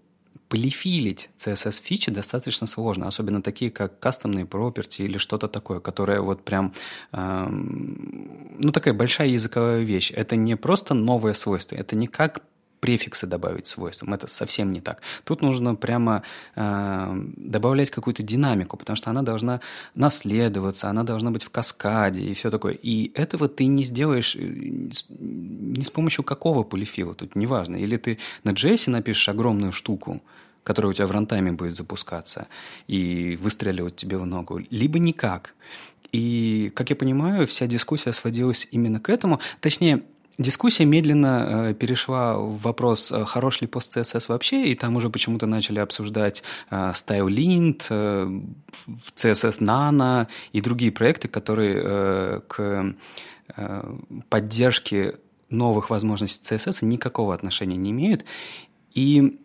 полифилить 0.50 1.30
CSS-фичи 1.38 2.12
достаточно 2.12 2.68
сложно, 2.68 3.08
особенно 3.08 3.42
такие, 3.42 3.70
как 3.70 4.00
кастомные 4.00 4.46
property 4.46 5.06
или 5.06 5.18
что-то 5.18 5.48
такое, 5.48 5.80
которое 5.80 6.22
вот 6.22 6.44
прям, 6.44 6.74
э, 7.12 7.48
ну, 7.50 8.72
такая 8.72 8.96
большая 8.96 9.28
языковая 9.28 9.82
вещь. 9.82 10.12
Это 10.12 10.36
не 10.36 10.56
просто 10.56 10.96
новое 10.96 11.34
свойство, 11.34 11.76
это 11.76 11.96
не 11.96 12.08
как 12.08 12.42
префиксы 12.80 13.28
добавить 13.28 13.68
свойствам. 13.68 14.14
Это 14.14 14.28
совсем 14.28 14.72
не 14.72 14.82
так. 14.82 15.02
Тут 15.24 15.42
нужно 15.42 15.76
прямо 15.76 16.24
э, 16.56 17.24
добавлять 17.38 17.92
какую-то 17.92 18.24
динамику, 18.24 18.78
потому 18.78 18.96
что 18.96 19.10
она 19.10 19.22
должна 19.22 19.62
наследоваться, 19.96 20.90
она 20.90 21.04
должна 21.04 21.32
быть 21.32 21.44
в 21.44 21.50
каскаде 21.50 22.24
и 22.24 22.34
все 22.34 22.50
такое. 22.50 22.74
И 22.74 23.12
этого 23.16 23.48
ты 23.48 23.66
не 23.66 23.84
сделаешь 23.84 24.36
э, 24.36 24.40
ни 24.40 25.84
с 25.84 25.90
помощью 25.90 26.24
какого 26.24 26.64
полифила, 26.64 27.14
тут 27.14 27.36
неважно. 27.36 27.76
Или 27.76 27.98
ты 27.98 28.18
на 28.44 28.52
JS 28.52 28.90
напишешь 28.90 29.30
огромную 29.30 29.72
штуку, 29.72 30.22
которая 30.64 30.92
у 30.92 30.94
тебя 30.94 31.08
в 31.08 31.12
рантайме 31.12 31.52
будет 31.52 31.76
запускаться 31.76 32.48
и 32.88 33.38
выстреливать 33.42 33.96
тебе 33.96 34.18
в 34.18 34.26
ногу, 34.26 34.62
либо 34.70 35.00
никак. 35.00 35.56
И, 36.12 36.72
как 36.76 36.90
я 36.90 36.96
понимаю, 36.96 37.46
вся 37.46 37.68
дискуссия 37.68 38.14
сводилась 38.14 38.68
именно 38.72 39.00
к 39.00 39.10
этому. 39.10 39.40
Точнее, 39.62 40.04
Дискуссия 40.40 40.86
медленно 40.86 41.68
э, 41.70 41.74
перешла 41.74 42.38
в 42.38 42.62
вопрос, 42.62 43.12
э, 43.12 43.26
хорош 43.26 43.60
ли 43.60 43.68
пост 43.68 43.98
CSS 43.98 44.28
вообще, 44.30 44.68
и 44.68 44.76
там 44.76 44.96
уже 44.96 45.10
почему-то 45.10 45.48
начали 45.48 45.80
обсуждать 45.80 46.44
э, 46.70 46.94
StyleLint, 46.96 47.80
CSS 49.16 49.60
Nano 49.60 50.28
и 50.54 50.62
другие 50.62 50.94
проекты, 50.94 51.28
которые 51.28 52.40
к 52.48 52.96
поддержке 54.30 55.16
новых 55.50 55.90
возможностей 55.90 56.56
CSS 56.56 56.86
никакого 56.86 57.34
отношения 57.34 57.76
не 57.76 57.92
имеют. 57.92 58.24
И 58.94 59.40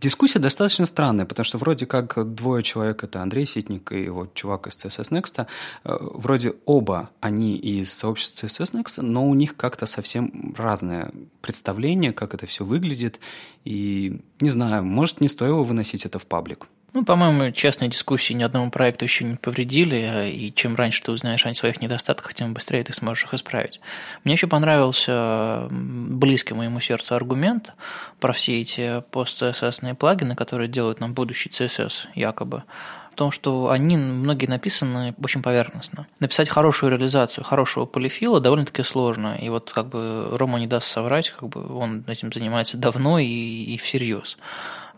Дискуссия 0.00 0.38
достаточно 0.38 0.86
странная, 0.86 1.26
потому 1.26 1.44
что 1.44 1.58
вроде 1.58 1.84
как 1.84 2.34
двое 2.34 2.62
человек, 2.62 3.02
это 3.02 3.20
Андрей 3.20 3.46
Ситник 3.46 3.90
и 3.90 4.08
вот 4.08 4.32
чувак 4.32 4.68
из 4.68 4.76
CSS 4.76 5.10
Next, 5.10 5.46
э, 5.84 5.96
вроде 6.00 6.54
оба 6.66 7.10
они 7.20 7.56
из 7.56 7.92
сообщества 7.92 8.46
CSS 8.46 8.74
Next, 8.74 9.02
но 9.02 9.28
у 9.28 9.34
них 9.34 9.56
как-то 9.56 9.86
совсем 9.86 10.54
разное 10.56 11.10
представление, 11.40 12.12
как 12.12 12.34
это 12.34 12.46
все 12.46 12.64
выглядит, 12.64 13.18
и 13.64 14.20
не 14.40 14.50
знаю, 14.50 14.84
может 14.84 15.20
не 15.20 15.28
стоило 15.28 15.64
выносить 15.64 16.06
это 16.06 16.20
в 16.20 16.26
паблик. 16.26 16.68
Ну, 16.94 17.04
по-моему, 17.04 17.52
честные 17.52 17.90
дискуссии 17.90 18.32
ни 18.32 18.42
одному 18.42 18.70
проекту 18.70 19.04
еще 19.04 19.24
не 19.24 19.36
повредили, 19.36 20.30
и 20.30 20.52
чем 20.54 20.74
раньше 20.74 21.02
ты 21.02 21.12
узнаешь 21.12 21.44
о 21.44 21.52
своих 21.52 21.82
недостатках, 21.82 22.32
тем 22.32 22.54
быстрее 22.54 22.82
ты 22.82 22.94
сможешь 22.94 23.24
их 23.24 23.34
исправить. 23.34 23.80
Мне 24.24 24.34
еще 24.34 24.46
понравился 24.46 25.68
близкий 25.70 26.54
моему 26.54 26.80
сердцу 26.80 27.14
аргумент 27.14 27.74
про 28.20 28.32
все 28.32 28.62
эти 28.62 29.02
пост-CSS 29.10 29.94
плагины, 29.96 30.34
которые 30.34 30.68
делают 30.68 31.00
нам 31.00 31.12
будущий 31.12 31.50
CSS 31.50 32.08
якобы 32.14 32.64
в 33.12 33.16
том, 33.18 33.32
что 33.32 33.70
они 33.70 33.96
многие 33.96 34.46
написаны 34.46 35.14
очень 35.22 35.42
поверхностно. 35.42 36.06
Написать 36.20 36.48
хорошую 36.48 36.92
реализацию 36.92 37.44
хорошего 37.44 37.84
полифила 37.84 38.40
довольно-таки 38.40 38.84
сложно. 38.84 39.36
И 39.40 39.48
вот 39.48 39.72
как 39.74 39.88
бы 39.88 40.28
Рома 40.32 40.60
не 40.60 40.68
даст 40.68 40.86
соврать, 40.86 41.30
как 41.30 41.48
бы 41.48 41.76
он 41.76 42.04
этим 42.06 42.32
занимается 42.32 42.76
давно 42.78 43.18
и, 43.18 43.26
и 43.26 43.76
всерьез 43.76 44.38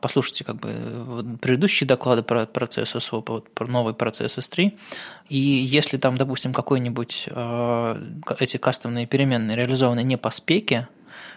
послушайте 0.00 0.44
как 0.44 0.56
бы 0.56 1.38
предыдущие 1.40 1.86
доклады 1.86 2.22
про 2.22 2.46
процесс 2.46 2.94
SOP, 2.94 3.44
про 3.54 3.66
новый 3.66 3.94
процесс 3.94 4.38
S3, 4.38 4.72
и 5.28 5.38
если 5.38 5.96
там, 5.96 6.16
допустим, 6.16 6.52
какой-нибудь 6.52 7.28
э, 7.28 8.02
эти 8.38 8.56
кастомные 8.56 9.06
переменные 9.06 9.56
реализованы 9.56 10.02
не 10.02 10.16
по 10.16 10.30
спеке, 10.30 10.88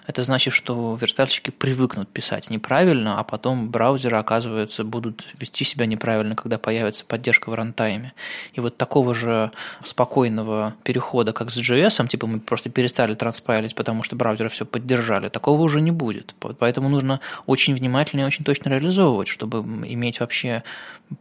это 0.07 0.23
значит, 0.23 0.53
что 0.53 0.97
верстальщики 0.99 1.49
привыкнут 1.49 2.09
писать 2.09 2.49
неправильно, 2.49 3.19
а 3.19 3.23
потом 3.23 3.69
браузеры, 3.69 4.17
оказывается, 4.17 4.84
будут 4.84 5.25
вести 5.39 5.63
себя 5.63 5.86
неправильно, 5.86 6.36
когда 6.36 6.57
появится 6.57 7.05
поддержка 7.05 7.49
в 7.49 7.53
рантайме. 7.53 8.13
И 8.53 8.59
вот 8.59 8.77
такого 8.77 9.15
же 9.15 9.51
спокойного 9.84 10.75
перехода, 10.84 11.34
как 11.34 11.51
с 11.51 11.57
JS, 11.57 12.07
типа 12.07 12.27
мы 12.27 12.39
просто 12.39 12.69
перестали 12.69 13.15
транспайлить, 13.15 13.75
потому 13.75 14.03
что 14.03 14.15
браузеры 14.15 14.49
все 14.49 14.65
поддержали, 14.65 15.29
такого 15.29 15.61
уже 15.61 15.81
не 15.81 15.91
будет. 15.91 16.36
Поэтому 16.59 16.89
нужно 16.89 17.19
очень 17.45 17.73
внимательно 17.73 18.21
и 18.21 18.25
очень 18.25 18.43
точно 18.45 18.69
реализовывать, 18.69 19.27
чтобы 19.27 19.59
иметь 19.59 20.19
вообще 20.19 20.63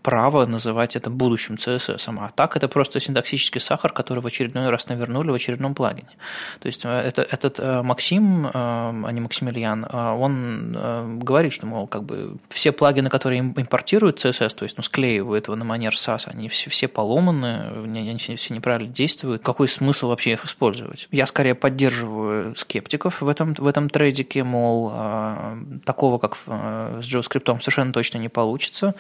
право 0.03 0.47
называть 0.47 0.97
это 0.97 1.11
будущим 1.11 1.57
CSS. 1.57 2.17
А 2.19 2.31
так 2.35 2.57
это 2.57 2.69
просто 2.69 3.01
синтаксический 3.01 3.61
сахар, 3.61 3.93
который 3.93 4.21
в 4.21 4.27
очередной 4.27 4.71
раз 4.71 4.89
навернули 4.89 5.31
в 5.31 5.35
очередном 5.35 5.75
плагине. 5.75 6.09
То 6.61 6.67
есть 6.69 6.85
э, 6.85 6.89
это, 6.89 7.23
этот 7.23 7.61
э, 7.61 7.83
Максим 7.83 8.47
а 8.55 9.11
не 9.11 9.21
Максимилиан, 9.21 9.87
а 9.89 10.15
он 10.15 10.75
э, 10.77 11.17
говорит, 11.19 11.53
что, 11.53 11.67
мол, 11.67 11.87
как 11.87 12.05
бы 12.05 12.37
все 12.51 12.73
плагины, 12.73 13.09
которые 13.09 13.41
импортируют 13.41 14.25
CSS, 14.25 14.57
то 14.57 14.65
есть 14.65 14.77
ну, 14.77 14.83
склеивают 14.83 15.47
его 15.47 15.57
на 15.57 15.65
манер 15.65 15.95
SAS, 15.95 16.25
они 16.27 16.49
все, 16.49 16.69
все 16.69 16.89
поломаны, 16.89 17.85
они 17.85 18.19
все 18.19 18.55
неправильно 18.55 18.93
действуют. 18.93 19.43
Какой 19.43 19.69
смысл 19.69 20.09
вообще 20.09 20.33
их 20.33 20.45
использовать? 20.45 21.09
Я 21.11 21.27
скорее 21.27 21.55
поддерживаю 21.55 22.55
скептиков 22.57 23.23
в 23.23 23.29
этом, 23.29 23.55
в 23.55 23.67
этом 23.67 23.89
трейдике, 23.89 24.45
мол, 24.45 24.91
а, 24.93 25.59
такого, 25.85 26.19
как 26.19 26.37
э, 26.47 27.01
с 27.03 27.07
JavaScript, 27.07 27.61
совершенно 27.61 27.93
точно 27.93 28.19
не 28.19 28.29
получится. 28.29 28.95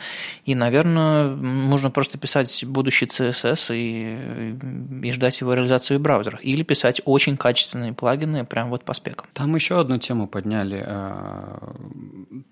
И, 0.46 0.54
наверное, 0.54 1.28
нужно 1.28 1.90
просто 1.90 2.18
писать 2.18 2.64
будущий 2.64 3.06
CSS 3.06 3.76
и, 3.76 5.06
и 5.06 5.12
ждать 5.12 5.40
его 5.40 5.52
реализации 5.52 5.96
в 5.96 6.00
браузерах. 6.00 6.44
Или 6.44 6.62
писать 6.62 7.02
очень 7.04 7.36
качественные 7.36 7.92
плагины 7.92 8.44
прямо 8.44 8.70
вот 8.70 8.84
по 8.84 8.94
спекам. 8.94 9.26
Там 9.42 9.56
еще 9.56 9.80
одну 9.80 9.98
тему 9.98 10.28
подняли, 10.28 10.84
э, 10.86 11.72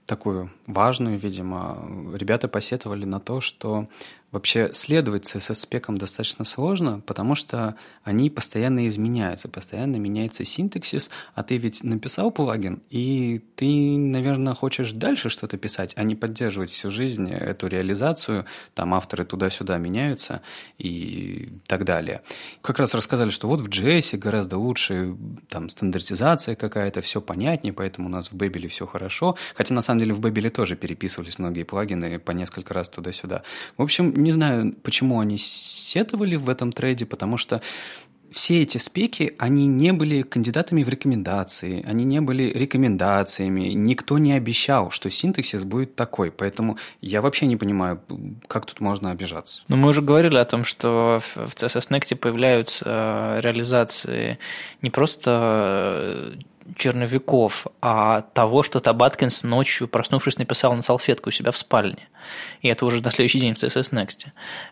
такую 0.07 0.51
важную, 0.67 1.17
видимо. 1.19 1.79
Ребята 2.13 2.49
посетовали 2.49 3.05
на 3.05 3.21
то, 3.21 3.41
что 3.41 3.87
Вообще 4.33 4.71
следовать 4.73 5.25
CSS-спекам 5.25 5.99
достаточно 5.99 6.45
сложно, 6.45 7.01
потому 7.01 7.35
что 7.35 7.75
они 8.05 8.31
постоянно 8.31 8.87
изменяются, 8.87 9.49
постоянно 9.49 9.97
меняется 9.97 10.45
синтаксис, 10.45 11.11
а 11.35 11.43
ты 11.43 11.57
ведь 11.57 11.83
написал 11.83 12.31
плагин, 12.31 12.81
и 12.91 13.41
ты, 13.57 13.67
наверное, 13.67 14.55
хочешь 14.55 14.93
дальше 14.93 15.31
что-то 15.31 15.57
писать, 15.59 15.95
а 15.97 16.05
не 16.05 16.15
поддерживать 16.15 16.71
всю 16.71 16.93
жизнь 16.93 17.29
эту 17.29 17.67
реализацию, 17.67 18.47
там 18.75 18.95
авторы 18.95 19.25
туда-сюда 19.25 19.79
меняются 19.79 20.43
и 20.79 21.53
так 21.67 21.85
далее. 21.85 22.23
Как 22.63 22.79
раз 22.79 22.95
рассказали, 22.95 23.31
что 23.31 23.49
вот 23.49 23.61
в 23.61 23.69
JS 23.69 24.17
гораздо 24.17 24.59
лучше 24.59 25.17
там 25.49 25.69
стандартизация 25.69 26.55
какая-то, 26.55 27.01
все 27.01 27.21
понятнее, 27.21 27.73
поэтому 27.73 28.07
у 28.07 28.11
нас 28.11 28.31
в 28.31 28.37
Babel 28.37 28.69
все 28.69 28.87
хорошо, 28.87 29.37
хотя 29.57 29.75
на 29.75 29.83
самом 29.83 29.99
деле 29.99 30.15
в 30.15 30.21
Babel 30.21 30.51
тоже 30.51 30.77
переписывались 30.77 31.39
многие 31.41 31.65
плагины 31.65 32.21
по 32.21 32.31
несколько 32.31 32.75
раз 32.75 32.89
туда-сюда. 32.89 33.43
В 33.77 33.83
общем, 33.83 34.20
не 34.21 34.33
знаю, 34.33 34.75
почему 34.83 35.21
они 35.21 35.39
сетовали 35.39 36.37
в 36.37 36.49
этом 36.49 36.73
трейде, 36.73 37.07
потому 37.07 37.37
что 37.37 37.61
все 38.31 38.63
эти 38.63 38.79
спеки, 38.79 39.35
они 39.39 39.67
не 39.67 39.93
были 39.93 40.23
кандидатами 40.23 40.83
в 40.83 40.89
рекомендации, 40.89 41.85
они 41.85 42.05
не 42.05 42.21
были 42.21 42.45
рекомендациями, 42.45 43.73
никто 43.73 44.19
не 44.19 44.33
обещал, 44.33 44.91
что 44.91 45.11
синтаксис 45.11 45.65
будет 45.65 45.97
такой, 45.97 46.31
поэтому 46.31 46.79
я 47.01 47.21
вообще 47.21 47.47
не 47.47 47.57
понимаю, 47.57 48.01
как 48.47 48.67
тут 48.67 48.81
можно 48.81 49.11
обижаться. 49.11 49.63
Но 49.69 49.77
мы 49.77 49.89
уже 49.89 50.03
говорили 50.03 50.37
о 50.37 50.45
том, 50.45 50.65
что 50.65 51.21
в 51.21 51.55
CSS 51.55 51.91
Next 51.91 52.15
появляются 52.17 52.85
э, 52.87 53.41
реализации 53.41 54.39
не 54.81 54.91
просто 54.91 56.35
черновиков, 56.77 57.67
а 57.81 58.23
того, 58.23 58.63
что 58.63 58.81
Табаткинс 58.81 59.43
ночью, 59.45 59.89
проснувшись, 59.89 60.39
написал 60.39 60.75
на 60.75 60.83
салфетку 60.83 61.29
у 61.29 61.33
себя 61.33 61.51
в 61.51 61.59
спальне. 61.59 62.09
И 62.63 62.69
это 62.69 62.87
уже 62.87 63.01
на 63.01 63.11
следующий 63.11 63.41
день 63.41 63.55
в 63.55 63.59
CSS 63.59 63.93
Next. 63.93 64.27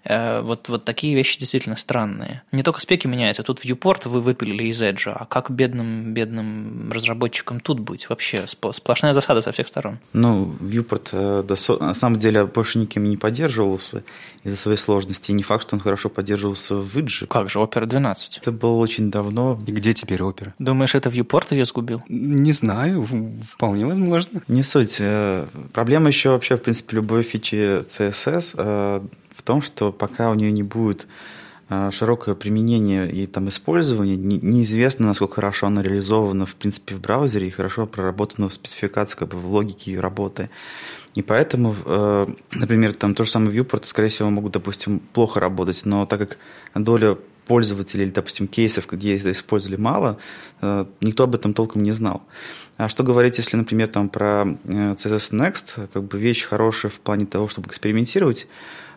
Э, 0.05 0.41
вот, 0.41 0.69
вот 0.69 0.85
такие 0.85 1.15
вещи 1.15 1.39
действительно 1.39 1.77
странные. 1.77 2.43
Не 2.53 2.63
только 2.63 2.81
спеки 2.81 3.07
меняются. 3.09 3.43
Тут 3.43 3.65
viewport 3.65 4.09
вы 4.09 4.21
выпилили 4.21 4.65
из 4.65 4.81
Edge, 4.83 5.11
а 5.11 5.25
как 5.27 5.51
бедным, 5.51 6.15
бедным 6.15 6.93
разработчикам 6.93 7.61
тут 7.61 7.81
быть? 7.81 8.09
Вообще 8.09 8.47
сплошная 8.47 9.15
засада 9.15 9.41
со 9.41 9.53
всех 9.53 9.69
сторон. 9.69 9.99
Ну, 10.13 10.55
viewport 10.61 11.09
э, 11.13 11.79
на 11.81 11.95
самом 11.95 12.19
деле 12.19 12.45
больше 12.45 12.79
никем 12.79 13.05
не 13.09 13.17
поддерживался 13.17 14.05
из-за 14.45 14.57
своей 14.57 14.79
сложности. 14.79 15.31
И 15.31 15.35
не 15.35 15.43
факт, 15.43 15.63
что 15.63 15.77
он 15.77 15.81
хорошо 15.81 16.09
поддерживался 16.09 16.75
в 16.75 16.97
Edge. 16.97 17.27
Как 17.27 17.51
же, 17.51 17.59
Opera 17.59 17.87
12? 17.87 18.39
Это 18.39 18.53
было 18.53 18.77
очень 18.77 19.11
давно. 19.11 19.59
И 19.67 19.73
где 19.73 19.95
теперь 19.95 20.21
Opera? 20.21 20.53
Думаешь, 20.59 20.95
это 20.95 21.09
viewport 21.09 21.47
ее 21.51 21.65
сгубил? 21.65 21.88
Не 22.09 22.53
знаю, 22.53 23.07
вполне 23.51 23.87
возможно. 23.87 24.43
Не 24.49 24.63
суть. 24.63 24.97
Э, 25.01 25.47
проблема 25.73 26.09
еще 26.09 26.31
вообще, 26.31 26.57
в 26.57 26.63
принципе, 26.63 26.97
любой 26.97 27.23
фичи 27.23 27.83
CSS 27.83 28.55
э, 28.57 29.01
в 29.35 29.43
том, 29.43 29.63
что 29.63 29.93
пока 29.93 30.31
у 30.31 30.35
нее 30.35 30.51
не 30.53 30.63
будет 30.63 31.07
э, 31.69 31.91
широкое 31.93 32.35
применение 32.35 33.11
и 33.11 33.27
там 33.27 33.49
использование, 33.49 34.17
неизвестно, 34.17 35.07
насколько 35.07 35.37
хорошо 35.37 35.67
оно 35.67 35.81
реализовано, 35.81 36.47
в 36.47 36.55
принципе, 36.55 36.95
в 36.95 37.01
браузере 37.01 37.49
и 37.49 37.51
хорошо 37.51 37.87
проработано 37.87 38.49
в 38.49 38.55
спецификации, 38.55 39.17
как 39.17 39.29
бы 39.29 39.39
в 39.39 39.47
логике 39.47 39.93
ее 39.93 40.01
работы. 40.01 40.51
И 41.15 41.23
поэтому, 41.23 41.75
например, 42.53 42.95
там 42.95 43.15
то 43.15 43.25
же 43.25 43.31
самое 43.31 43.59
viewport, 43.59 43.87
скорее 43.87 44.09
всего, 44.09 44.31
могут, 44.31 44.53
допустим, 44.53 45.01
плохо 45.01 45.41
работать, 45.41 45.83
но 45.85 46.07
так 46.07 46.21
как 46.21 46.39
доля 46.75 47.17
пользователей 47.49 48.05
или, 48.05 48.11
допустим, 48.11 48.47
кейсов, 48.47 48.87
где 48.87 49.17
это 49.17 49.33
использовали 49.33 49.77
мало, 49.77 50.19
э, 50.61 50.85
никто 51.01 51.25
об 51.25 51.35
этом 51.35 51.55
толком 51.55 51.83
не 51.83 51.91
знал. 51.91 52.23
А 52.77 52.89
что 52.89 53.03
говорить, 53.03 53.39
если, 53.39 53.57
например, 53.57 53.89
там 53.89 54.09
про 54.09 54.45
э, 54.47 54.95
CSS 54.95 55.33
Next, 55.33 55.89
как 55.93 56.05
бы 56.05 56.19
вещь 56.19 56.45
хорошая 56.45 56.91
в 56.91 57.01
плане 57.01 57.27
того, 57.27 57.49
чтобы 57.49 57.69
экспериментировать, 57.69 58.47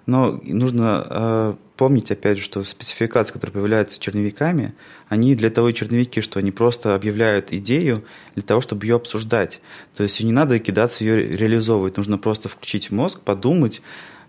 но 0.06 0.40
нужно 0.44 1.08
э, 1.10 1.54
помнить, 1.78 2.12
опять 2.12 2.38
же, 2.38 2.44
что 2.44 2.64
спецификации, 2.64 3.34
которые 3.34 3.54
появляются 3.54 4.00
черновиками, 4.00 4.74
они 5.10 5.36
для 5.36 5.50
того 5.50 5.70
и 5.70 5.74
черновики, 5.74 6.22
что 6.22 6.40
они 6.40 6.52
просто 6.52 6.96
объявляют 6.96 7.54
идею 7.54 8.04
для 8.36 8.44
того, 8.44 8.62
чтобы 8.62 8.86
ее 8.86 8.96
обсуждать. 8.96 9.62
То 9.96 10.04
есть 10.04 10.22
не 10.22 10.32
надо 10.32 10.60
кидаться 10.60 11.04
ее 11.04 11.36
реализовывать, 11.36 11.98
нужно 11.98 12.18
просто 12.18 12.50
включить 12.50 12.92
мозг, 12.92 13.22
подумать, 13.22 13.82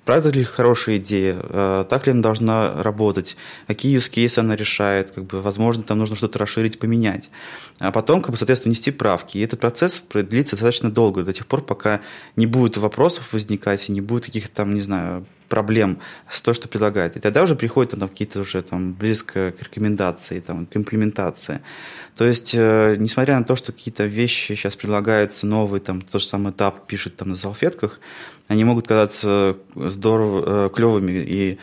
правда 0.04 0.30
ли 0.30 0.44
хорошая 0.44 0.96
идея, 0.98 1.36
э, 1.38 1.84
так 1.88 2.06
ли 2.06 2.12
она 2.12 2.22
должна 2.22 2.82
работать, 2.82 3.36
какие 3.66 3.96
use 3.96 4.10
cases 4.10 4.38
она 4.38 4.56
решает, 4.56 5.10
как 5.10 5.24
бы, 5.24 5.40
возможно, 5.40 5.82
там 5.82 5.98
нужно 5.98 6.16
что-то 6.16 6.38
расширить, 6.38 6.78
поменять. 6.78 7.30
А 7.78 7.92
потом, 7.92 8.22
как 8.22 8.32
бы, 8.32 8.36
соответственно, 8.36 8.72
внести 8.72 8.90
правки. 8.90 9.38
И 9.38 9.42
этот 9.42 9.60
процесс 9.60 10.02
длится 10.12 10.56
достаточно 10.56 10.90
долго, 10.90 11.22
до 11.22 11.32
тех 11.32 11.46
пор, 11.46 11.62
пока 11.62 12.00
не 12.36 12.46
будет 12.46 12.76
вопросов 12.76 13.32
возникать 13.32 13.88
и 13.88 13.92
не 13.92 14.00
будет 14.00 14.24
каких-то 14.24 14.54
там, 14.54 14.74
не 14.74 14.82
знаю, 14.82 15.24
проблем 15.52 15.98
с 16.30 16.40
то, 16.40 16.54
что 16.54 16.66
предлагает. 16.66 17.18
И 17.18 17.20
тогда 17.20 17.42
уже 17.42 17.54
приходит 17.54 17.90
там, 17.90 18.08
какие-то 18.08 18.40
уже 18.40 18.62
там, 18.62 18.94
близко 18.94 19.52
к 19.52 19.62
рекомендации, 19.62 20.40
там, 20.40 20.64
к 20.64 20.74
имплементации. 20.74 21.60
То 22.16 22.24
есть, 22.24 22.54
э, 22.54 22.96
несмотря 22.98 23.38
на 23.38 23.44
то, 23.44 23.54
что 23.54 23.70
какие-то 23.70 24.04
вещи 24.06 24.54
сейчас 24.54 24.76
предлагаются 24.76 25.46
новые, 25.46 25.82
там, 25.82 26.00
то 26.00 26.18
же 26.18 26.24
самое 26.24 26.54
этап 26.54 26.86
пишет 26.86 27.16
там 27.16 27.28
на 27.28 27.36
салфетках, 27.36 28.00
они 28.48 28.64
могут 28.64 28.88
казаться 28.88 29.58
здорово, 29.74 30.44
э, 30.46 30.70
клевыми 30.70 31.12
и 31.12 31.58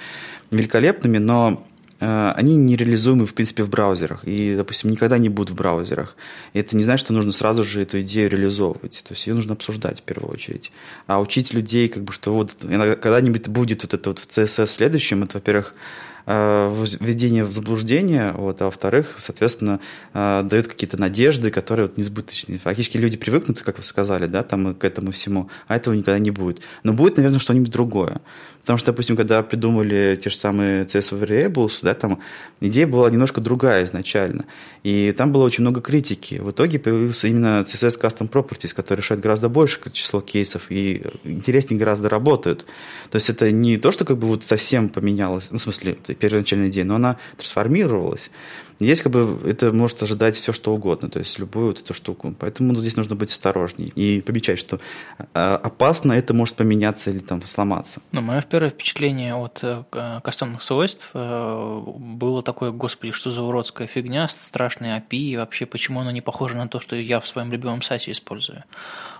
великолепными, 0.51 1.17
но 1.17 1.65
они 1.99 2.55
нереализуемы, 2.55 3.25
в 3.25 3.33
принципе, 3.33 3.63
в 3.63 3.69
браузерах. 3.69 4.21
И, 4.23 4.55
допустим, 4.55 4.91
никогда 4.91 5.17
не 5.17 5.29
будут 5.29 5.51
в 5.51 5.55
браузерах. 5.55 6.15
И 6.53 6.59
это 6.59 6.75
не 6.77 6.83
значит, 6.83 7.05
что 7.05 7.13
нужно 7.13 7.31
сразу 7.31 7.63
же 7.63 7.81
эту 7.81 8.01
идею 8.01 8.29
реализовывать. 8.29 9.03
То 9.07 9.13
есть 9.13 9.27
ее 9.27 9.33
нужно 9.33 9.53
обсуждать 9.53 9.99
в 9.99 10.03
первую 10.03 10.31
очередь. 10.31 10.71
А 11.07 11.19
учить 11.19 11.53
людей, 11.53 11.89
как 11.89 12.03
бы, 12.03 12.13
что 12.13 12.33
вот 12.33 12.55
когда-нибудь 12.59 13.47
будет 13.47 13.83
вот 13.83 13.93
это 13.93 14.09
вот 14.09 14.19
в 14.19 14.27
CSS 14.27 14.67
следующем, 14.67 15.23
это, 15.23 15.37
во-первых, 15.37 15.73
Э, 16.31 16.71
введение 16.99 17.43
в 17.43 17.51
заблуждение, 17.51 18.33
вот, 18.33 18.61
а 18.61 18.65
во-вторых, 18.65 19.15
соответственно, 19.17 19.79
э, 20.13 20.43
дает 20.43 20.67
какие-то 20.67 20.95
надежды, 20.95 21.49
которые 21.49 21.87
вот 21.87 21.97
несбыточные. 21.97 22.59
Фактически 22.59 22.97
люди 22.97 23.17
привыкнут, 23.17 23.63
как 23.63 23.79
вы 23.79 23.83
сказали, 23.83 24.27
да, 24.27 24.43
там, 24.43 24.75
к 24.75 24.83
этому 24.83 25.11
всему, 25.11 25.49
а 25.67 25.75
этого 25.75 25.95
никогда 25.95 26.19
не 26.19 26.29
будет. 26.29 26.61
Но 26.83 26.93
будет, 26.93 27.17
наверное, 27.17 27.39
что-нибудь 27.39 27.71
другое. 27.71 28.21
Потому 28.69 28.77
что, 28.77 28.91
допустим, 28.91 29.17
когда 29.17 29.41
придумали 29.41 30.15
те 30.23 30.29
же 30.29 30.35
самые 30.35 30.83
CSS 30.83 31.19
Variables, 31.19 31.79
да, 31.81 31.95
там 31.95 32.19
идея 32.61 32.85
была 32.85 33.09
немножко 33.09 33.41
другая 33.41 33.83
изначально. 33.83 34.45
И 34.83 35.11
там 35.17 35.31
было 35.31 35.43
очень 35.43 35.63
много 35.63 35.81
критики. 35.81 36.35
В 36.35 36.51
итоге 36.51 36.77
появился 36.77 37.27
именно 37.29 37.65
CSS 37.67 37.99
Custom 37.99 38.29
Properties, 38.29 38.75
который 38.75 38.99
решает 38.99 39.21
гораздо 39.21 39.49
большее 39.49 39.91
число 39.91 40.21
кейсов 40.21 40.67
и 40.69 41.01
интереснее 41.23 41.79
гораздо 41.79 42.09
работают. 42.09 42.67
То 43.09 43.15
есть 43.15 43.31
это 43.31 43.51
не 43.51 43.77
то, 43.77 43.91
что 43.91 44.05
как 44.05 44.19
бы 44.19 44.27
вот 44.27 44.43
совсем 44.43 44.89
поменялось, 44.89 45.49
ну, 45.49 45.57
в 45.57 45.61
смысле, 45.61 45.93
это 45.93 46.13
первоначальная 46.13 46.69
идея, 46.69 46.85
но 46.85 46.93
она 46.93 47.17
трансформировалась. 47.37 48.29
Здесь 48.79 49.01
как 49.01 49.11
бы 49.11 49.37
это 49.45 49.73
может 49.73 50.01
ожидать 50.03 50.37
все, 50.37 50.53
что 50.53 50.73
угодно, 50.73 51.09
то 51.09 51.19
есть 51.19 51.37
любую 51.37 51.67
вот 51.67 51.81
эту 51.81 51.93
штуку. 51.93 52.33
Поэтому 52.39 52.71
ну, 52.71 52.79
здесь 52.79 52.95
нужно 52.95 53.15
быть 53.15 53.31
осторожней 53.31 53.91
и 53.93 54.21
помечать, 54.21 54.57
что 54.57 54.79
э, 55.17 55.23
опасно 55.33 56.13
это 56.13 56.33
может 56.33 56.55
поменяться 56.55 57.09
или 57.09 57.19
там 57.19 57.45
сломаться. 57.45 57.99
Ну, 58.13 58.21
мое 58.21 58.39
первое 58.59 58.71
впечатление 58.71 59.35
от 59.35 59.59
э, 59.63 59.83
кастомных 60.21 60.63
свойств 60.63 61.11
э, 61.13 61.83
было 61.85 62.43
такое, 62.43 62.71
господи, 62.71 63.13
что 63.13 63.31
за 63.31 63.41
уродская 63.41 63.87
фигня, 63.87 64.27
страшные 64.27 64.97
API, 64.99 65.17
и 65.17 65.37
вообще 65.37 65.65
почему 65.65 66.01
оно 66.01 66.11
не 66.11 66.19
похоже 66.19 66.57
на 66.57 66.67
то, 66.67 66.81
что 66.81 66.97
я 66.97 67.21
в 67.21 67.27
своем 67.29 67.53
любимом 67.53 67.81
сайте 67.81 68.11
использую. 68.11 68.65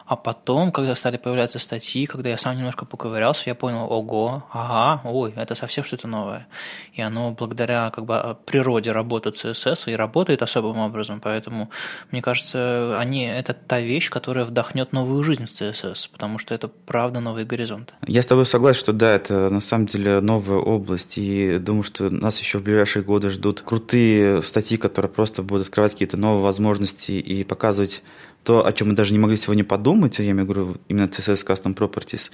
А 0.09 0.15
потом, 0.15 0.71
когда 0.71 0.95
стали 0.95 1.17
появляться 1.17 1.59
статьи, 1.59 2.07
когда 2.07 2.29
я 2.29 2.37
сам 2.39 2.57
немножко 2.57 2.83
поковырялся, 2.83 3.43
я 3.45 3.53
понял, 3.53 3.85
ого, 3.87 4.43
ага, 4.51 5.07
ой, 5.07 5.33
это 5.35 5.53
совсем 5.53 5.83
что-то 5.83 6.07
новое. 6.07 6.47
И 6.93 7.01
оно 7.03 7.29
благодаря 7.29 7.91
как 7.91 8.05
бы 8.05 8.35
природе 8.47 8.91
работы 8.91 9.29
CSS 9.29 9.91
и 9.91 9.95
работает 9.95 10.41
особым 10.41 10.79
образом, 10.79 11.21
поэтому, 11.21 11.69
мне 12.09 12.23
кажется, 12.23 12.97
они, 12.99 13.25
это 13.25 13.53
та 13.53 13.81
вещь, 13.81 14.09
которая 14.09 14.45
вдохнет 14.45 14.93
новую 14.93 15.21
жизнь 15.21 15.45
в 15.45 15.49
CSS, 15.49 16.09
потому 16.11 16.39
что 16.39 16.55
это 16.55 16.67
правда 16.69 17.19
новый 17.19 17.45
горизонт. 17.45 17.93
Я 18.07 18.23
с 18.23 18.25
тобой 18.25 18.47
согласен, 18.47 18.79
что 18.79 18.93
да, 18.93 19.13
это 19.13 19.51
на 19.51 19.61
самом 19.61 19.85
деле 19.85 20.21
новая 20.21 20.57
область, 20.57 21.19
и 21.19 21.59
думаю, 21.59 21.83
что 21.83 22.09
нас 22.09 22.39
еще 22.39 22.57
в 22.57 22.63
ближайшие 22.63 23.03
годы 23.03 23.29
ждут 23.29 23.61
крутые 23.61 24.41
статьи, 24.41 24.75
которые 24.75 25.11
просто 25.11 25.43
будут 25.43 25.67
открывать 25.67 25.91
какие-то 25.91 26.17
новые 26.17 26.41
возможности 26.41 27.11
и 27.11 27.43
показывать 27.43 28.01
то, 28.49 28.65
о 28.65 28.73
чем 28.73 28.87
мы 28.87 28.95
даже 28.95 29.13
не 29.13 29.19
могли 29.19 29.37
сегодня 29.37 29.63
подумать, 29.63 30.17
я 30.17 30.31
имею 30.31 30.47
в 30.47 30.49
виду 30.49 30.77
именно 30.87 31.05
CSS 31.05 31.45
Custom 31.45 31.75
Properties. 31.75 32.31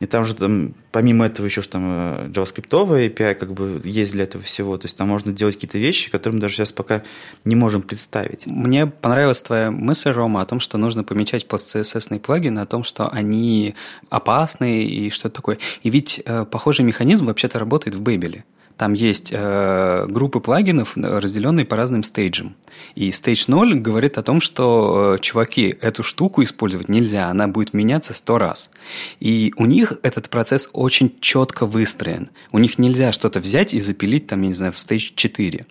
И 0.00 0.06
там 0.06 0.24
же 0.24 0.34
там, 0.34 0.72
помимо 0.92 1.26
этого 1.26 1.44
еще 1.44 1.60
что 1.60 1.72
там 1.72 1.82
э, 1.84 2.28
JavaScript 2.28 2.70
API 2.70 3.34
как 3.34 3.52
бы 3.52 3.82
есть 3.84 4.12
для 4.12 4.24
этого 4.24 4.42
всего. 4.42 4.78
То 4.78 4.86
есть 4.86 4.96
там 4.96 5.08
можно 5.08 5.30
делать 5.30 5.56
какие-то 5.56 5.76
вещи, 5.76 6.10
которые 6.10 6.36
мы 6.36 6.40
даже 6.40 6.54
сейчас 6.54 6.72
пока 6.72 7.02
не 7.44 7.54
можем 7.54 7.82
представить. 7.82 8.46
Мне 8.46 8.86
понравилась 8.86 9.42
твоя 9.42 9.70
мысль, 9.70 10.08
Рома, 10.08 10.40
о 10.40 10.46
том, 10.46 10.58
что 10.58 10.78
нужно 10.78 11.04
помечать 11.04 11.46
пост-CSS 11.46 12.18
плагины, 12.20 12.60
о 12.60 12.66
том, 12.66 12.82
что 12.82 13.10
они 13.10 13.74
опасны 14.08 14.84
и 14.84 15.10
что-то 15.10 15.34
такое. 15.34 15.58
И 15.82 15.90
ведь 15.90 16.22
э, 16.24 16.46
похожий 16.46 16.86
механизм 16.86 17.26
вообще-то 17.26 17.58
работает 17.58 17.94
в 17.94 18.02
Babel. 18.02 18.42
Там 18.78 18.92
есть 18.92 19.32
э, 19.32 20.06
группы 20.08 20.38
плагинов, 20.38 20.96
разделенные 20.96 21.66
по 21.66 21.74
разным 21.76 22.04
стейджам. 22.04 22.54
И 22.94 23.10
стейдж 23.10 23.44
0 23.48 23.74
говорит 23.74 24.18
о 24.18 24.22
том, 24.22 24.40
что, 24.40 25.16
э, 25.16 25.18
чуваки, 25.18 25.76
эту 25.80 26.04
штуку 26.04 26.44
использовать 26.44 26.88
нельзя, 26.88 27.26
она 27.26 27.48
будет 27.48 27.74
меняться 27.74 28.14
сто 28.14 28.38
раз. 28.38 28.70
И 29.18 29.52
у 29.56 29.66
них 29.66 29.94
этот 30.04 30.30
процесс 30.30 30.70
очень 30.72 31.12
четко 31.20 31.66
выстроен. 31.66 32.30
У 32.52 32.58
них 32.58 32.78
нельзя 32.78 33.10
что-то 33.10 33.40
взять 33.40 33.74
и 33.74 33.80
запилить, 33.80 34.28
там, 34.28 34.42
я 34.42 34.48
не 34.48 34.54
знаю, 34.54 34.70
в 34.70 34.78
стейдж 34.78 35.10
4. 35.12 35.66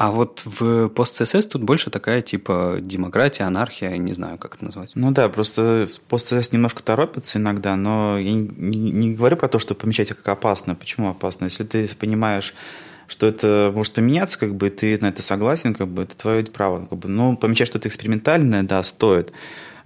А 0.00 0.10
вот 0.10 0.40
в 0.46 0.88
пост-ЦСС 0.88 1.46
тут 1.46 1.62
больше 1.62 1.90
такая 1.90 2.22
типа 2.22 2.78
демократия, 2.80 3.44
анархия, 3.44 3.98
не 3.98 4.14
знаю, 4.14 4.38
как 4.38 4.54
это 4.54 4.64
назвать. 4.64 4.92
Ну 4.94 5.10
да, 5.10 5.28
просто 5.28 5.88
пост-ЦСС 6.08 6.52
немножко 6.52 6.82
торопится 6.82 7.36
иногда, 7.36 7.76
но 7.76 8.16
я 8.16 8.32
не, 8.32 8.46
не, 8.92 9.12
говорю 9.12 9.36
про 9.36 9.48
то, 9.48 9.58
что 9.58 9.74
помечать 9.74 10.08
как 10.08 10.26
опасно. 10.26 10.74
Почему 10.74 11.10
опасно? 11.10 11.44
Если 11.44 11.64
ты 11.64 11.86
понимаешь, 11.96 12.54
что 13.08 13.26
это 13.26 13.72
может 13.74 13.92
поменяться, 13.92 14.38
как 14.38 14.54
бы 14.54 14.70
ты 14.70 14.96
на 15.02 15.08
это 15.08 15.20
согласен, 15.22 15.74
как 15.74 15.88
бы 15.88 16.04
это 16.04 16.16
твое 16.16 16.44
право. 16.44 16.86
Как 16.86 16.98
бы, 16.98 17.06
ну, 17.06 17.36
помечать 17.36 17.68
что-то 17.68 17.88
экспериментальное, 17.88 18.62
да, 18.62 18.82
стоит. 18.82 19.32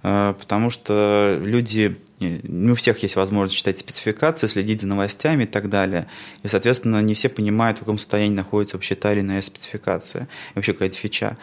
Э, 0.01 0.33
потому 0.39 0.69
что 0.69 1.37
люди 1.43 1.97
не 2.19 2.71
у 2.71 2.75
всех 2.75 3.03
есть 3.03 3.15
возможность 3.15 3.57
читать 3.57 3.77
спецификацию, 3.77 4.49
следить 4.49 4.81
за 4.81 4.87
новостями 4.87 5.43
и 5.43 5.47
так 5.47 5.69
далее. 5.69 6.07
И, 6.43 6.47
соответственно, 6.47 7.01
не 7.01 7.13
все 7.13 7.29
понимают, 7.29 7.77
в 7.77 7.81
каком 7.81 7.97
состоянии 7.97 8.35
находится 8.35 8.77
вообще 8.77 8.95
та 8.95 9.11
или 9.13 9.19
иная 9.19 9.41
спецификация, 9.41 10.23
и 10.23 10.55
вообще 10.55 10.73
какая-то 10.73 10.95
фича. 10.95 11.37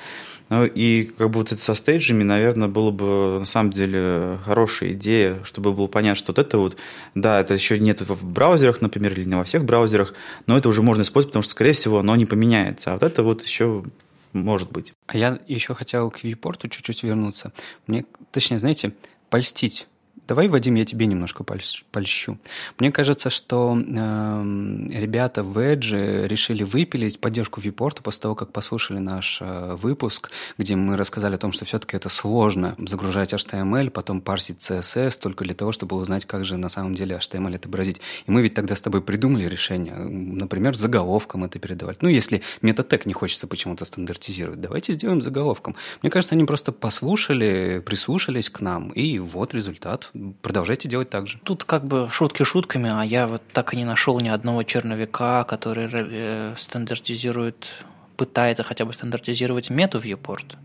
Ну 0.49 0.65
и 0.67 1.05
как 1.05 1.31
бы 1.31 1.39
вот 1.39 1.53
это 1.53 1.61
со 1.61 1.75
стейджами, 1.75 2.23
наверное, 2.23 2.69
было 2.69 2.91
бы 2.91 3.39
на 3.41 3.47
самом 3.47 3.73
деле 3.73 4.39
хорошая 4.45 4.93
идея, 4.93 5.41
чтобы 5.45 5.73
было 5.73 5.87
понятно, 5.87 6.17
что 6.17 6.33
вот 6.33 6.39
это 6.39 6.59
вот, 6.59 6.77
да, 7.15 7.41
это 7.41 7.55
еще 7.55 7.79
нет 7.79 8.01
в 8.03 8.25
браузерах, 8.25 8.81
например, 8.81 9.13
или 9.13 9.25
не 9.25 9.35
во 9.35 9.45
всех 9.45 9.65
браузерах, 9.65 10.15
но 10.47 10.57
это 10.57 10.69
уже 10.69 10.83
можно 10.83 11.03
использовать, 11.03 11.33
потому 11.33 11.43
что, 11.43 11.53
скорее 11.53 11.73
всего, 11.73 11.99
оно 11.99 12.17
не 12.17 12.27
поменяется. 12.27 12.91
А 12.91 12.95
вот 12.95 13.03
это 13.03 13.23
вот 13.23 13.43
еще 13.43 13.85
может 14.33 14.71
быть. 14.71 14.93
А 15.07 15.17
я 15.17 15.39
еще 15.47 15.75
хотел 15.75 16.11
к 16.11 16.23
вьюпорту 16.23 16.69
чуть-чуть 16.69 17.03
вернуться. 17.03 17.53
Мне, 17.87 18.05
точнее, 18.31 18.59
знаете, 18.59 18.93
польстить 19.31 19.87
Давай, 20.29 20.47
Вадим, 20.47 20.77
я 20.77 20.85
тебе 20.85 21.07
немножко 21.07 21.43
польщу. 21.43 22.39
Мне 22.79 22.93
кажется, 22.93 23.29
что 23.29 23.77
э, 23.77 24.87
ребята 24.91 25.43
в 25.43 25.59
Edge 25.59 26.29
решили 26.29 26.63
выпилить 26.63 27.19
поддержку 27.19 27.61
випорта 27.61 28.03
после 28.03 28.21
того, 28.21 28.37
как 28.37 28.53
послушали 28.53 28.99
наш 28.99 29.39
э, 29.41 29.75
выпуск, 29.75 30.31
где 30.59 30.77
мы 30.77 30.97
рассказали 30.97 31.35
о 31.35 31.39
том, 31.39 31.51
что 31.51 31.65
все-таки 31.65 31.97
это 31.97 32.09
сложно 32.09 32.77
загружать 32.79 33.33
HTML, 33.33 33.91
потом 33.91 34.21
парсить 34.21 34.59
CSS 34.61 35.19
только 35.21 35.43
для 35.43 35.55
того, 35.55 35.73
чтобы 35.73 35.97
узнать, 35.97 36.25
как 36.25 36.45
же 36.45 36.57
на 36.57 36.69
самом 36.69 36.95
деле 36.95 37.17
HTML 37.17 37.57
отобразить. 37.57 38.01
И 38.27 38.31
мы 38.31 38.43
ведь 38.43 38.55
тогда 38.55 38.77
с 38.77 38.81
тобой 38.81 39.03
придумали 39.03 39.49
решение, 39.49 39.95
например, 39.95 40.77
заголовком 40.77 41.45
это 41.45 41.59
передавать. 41.59 42.01
Ну, 42.01 42.09
если 42.09 42.43
метатег 42.63 43.07
не 43.07 43.13
хочется 43.13 43.49
почему-то 43.49 43.85
стандартизировать, 43.85 44.61
давайте 44.61 44.93
сделаем 44.93 45.21
заголовком. 45.21 45.75
Мне 46.01 46.11
кажется, 46.11 46.37
они 46.37 46.45
просто 46.45 46.71
послушали, 46.71 47.83
прислушались 47.85 48.51
к 48.51 48.61
нам, 48.61 48.91
и 48.91 49.19
вот 49.19 49.53
результат 49.53 50.12
продолжайте 50.43 50.89
делать 50.89 51.11
так 51.11 51.27
же. 51.27 51.39
Тут 51.45 51.65
как 51.65 51.85
бы 51.85 52.09
шутки 52.11 52.43
шутками, 52.43 52.91
а 52.91 53.03
я 53.05 53.27
вот 53.27 53.43
так 53.53 53.75
и 53.75 53.77
не 53.77 53.85
нашел 53.85 54.19
ни 54.21 54.29
одного 54.29 54.63
черновика, 54.63 55.45
который 55.45 55.89
э, 55.93 56.55
стандартизирует, 56.57 57.67
пытается 58.17 58.63
хотя 58.63 58.85
бы 58.85 58.93
стандартизировать 58.93 59.71
мету 59.71 59.99
viewport. 59.99 60.57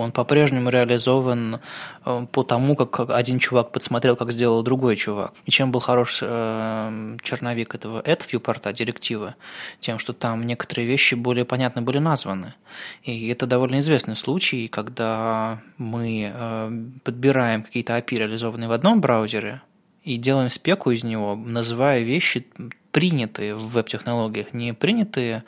Он 0.00 0.12
по-прежнему 0.12 0.70
реализован 0.70 1.60
э, 2.04 2.26
по 2.32 2.42
тому, 2.42 2.76
как 2.76 3.10
один 3.10 3.38
чувак 3.38 3.72
подсмотрел, 3.72 4.16
как 4.16 4.32
сделал 4.32 4.62
другой 4.62 4.96
чувак. 4.96 5.32
И 5.46 5.50
чем 5.50 5.70
был 5.72 5.80
хорош 5.80 6.20
э, 6.22 7.16
черновик 7.22 7.74
этого 7.74 8.00
AdViewport 8.00 8.72
директивы? 8.72 9.34
Тем, 9.80 9.98
что 9.98 10.12
там 10.12 10.46
некоторые 10.46 10.86
вещи 10.86 11.14
более 11.14 11.44
понятно 11.44 11.82
были 11.82 11.98
названы. 11.98 12.54
И 13.02 13.28
это 13.28 13.46
довольно 13.46 13.80
известный 13.80 14.16
случай, 14.16 14.68
когда 14.68 15.60
мы 15.76 16.32
э, 16.34 16.72
подбираем 17.04 17.62
какие-то 17.62 17.98
API, 17.98 18.18
реализованные 18.18 18.68
в 18.68 18.72
одном 18.72 19.00
браузере, 19.00 19.62
и 20.02 20.16
делаем 20.16 20.50
спеку 20.50 20.90
из 20.90 21.04
него, 21.04 21.36
называя 21.36 22.02
вещи 22.02 22.46
принятые 22.90 23.54
в 23.54 23.70
веб-технологиях, 23.70 24.52
не 24.52 24.72
принятые 24.72 25.44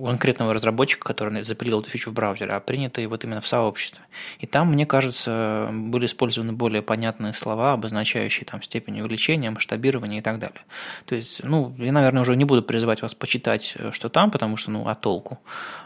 конкретного 0.00 0.54
разработчика, 0.54 1.04
который 1.04 1.42
запилил 1.44 1.80
эту 1.80 1.90
фичу 1.90 2.10
в 2.10 2.14
браузере, 2.14 2.52
а 2.52 2.60
принятые 2.60 3.08
вот 3.08 3.24
именно 3.24 3.40
в 3.40 3.46
сообществе. 3.48 4.02
И 4.38 4.46
там, 4.46 4.72
мне 4.72 4.86
кажется, 4.86 5.68
были 5.72 6.06
использованы 6.06 6.52
более 6.52 6.82
понятные 6.82 7.32
слова, 7.32 7.72
обозначающие 7.72 8.44
там 8.44 8.62
степень 8.62 9.00
увеличения, 9.00 9.50
масштабирования 9.50 10.18
и 10.18 10.22
так 10.22 10.38
далее. 10.38 10.62
То 11.06 11.14
есть, 11.14 11.42
ну, 11.42 11.74
я, 11.78 11.92
наверное, 11.92 12.22
уже 12.22 12.36
не 12.36 12.44
буду 12.44 12.62
призывать 12.62 13.02
вас 13.02 13.14
почитать, 13.14 13.74
э, 13.76 13.90
что 13.92 14.08
там, 14.08 14.30
потому 14.30 14.56
что, 14.56 14.70
ну, 14.70 14.88
а 14.88 14.94
толку. 14.94 15.38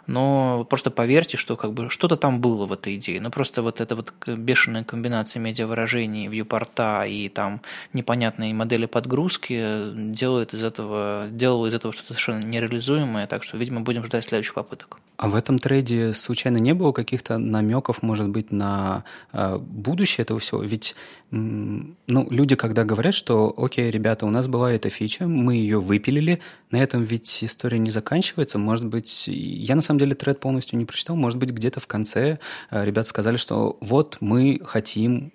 Но 0.06 0.66
просто 0.68 0.90
поверьте, 0.90 1.36
что 1.36 1.56
как 1.56 1.72
бы 1.72 1.90
что-то 1.90 2.16
там 2.16 2.40
было 2.40 2.66
в 2.66 2.72
этой 2.72 2.96
идее. 2.96 3.20
Ну, 3.20 3.30
просто 3.30 3.62
вот 3.62 3.80
эта 3.80 3.94
вот 3.94 4.12
бешеная 4.26 4.84
комбинация 4.84 5.40
медиавыражений, 5.40 6.28
вьюпорта 6.28 7.04
и 7.04 7.28
там 7.28 7.60
непонятные 7.92 8.54
модели 8.54 8.86
подгрузки 8.86 9.92
делает 9.94 10.54
из 10.54 10.62
этого, 10.62 11.26
делала 11.30 11.66
из 11.66 11.74
этого 11.74 11.92
что-то 11.92 12.08
совершенно 12.08 12.42
нереализуемое, 12.42 13.26
так 13.26 13.42
что, 13.42 13.56
видимо, 13.56 13.80
будем 13.80 13.97
ждать 14.06 14.24
следующих 14.24 14.54
попыток. 14.54 14.98
А 15.16 15.28
в 15.28 15.34
этом 15.34 15.58
трейде 15.58 16.12
случайно 16.12 16.58
не 16.58 16.74
было 16.74 16.92
каких-то 16.92 17.38
намеков, 17.38 18.02
может 18.02 18.28
быть, 18.28 18.52
на 18.52 19.02
э, 19.32 19.58
будущее 19.58 20.22
этого 20.22 20.38
всего? 20.38 20.62
Ведь 20.62 20.94
ну, 21.30 21.96
люди, 22.30 22.54
когда 22.54 22.84
говорят, 22.84 23.14
что, 23.14 23.52
окей, 23.56 23.90
ребята, 23.90 24.26
у 24.26 24.30
нас 24.30 24.46
была 24.46 24.72
эта 24.72 24.90
фича, 24.90 25.26
мы 25.26 25.56
ее 25.56 25.80
выпилили, 25.80 26.40
на 26.70 26.76
этом 26.76 27.02
ведь 27.02 27.42
история 27.42 27.80
не 27.80 27.90
заканчивается. 27.90 28.58
Может 28.58 28.86
быть, 28.86 29.24
я 29.26 29.74
на 29.74 29.82
самом 29.82 29.98
деле 29.98 30.14
тред 30.14 30.38
полностью 30.38 30.78
не 30.78 30.84
прочитал, 30.84 31.16
может 31.16 31.38
быть, 31.38 31.50
где-то 31.50 31.80
в 31.80 31.88
конце 31.88 32.38
э, 32.70 32.84
ребята 32.84 33.08
сказали, 33.08 33.38
что 33.38 33.76
вот 33.80 34.18
мы 34.20 34.60
хотим 34.64 35.32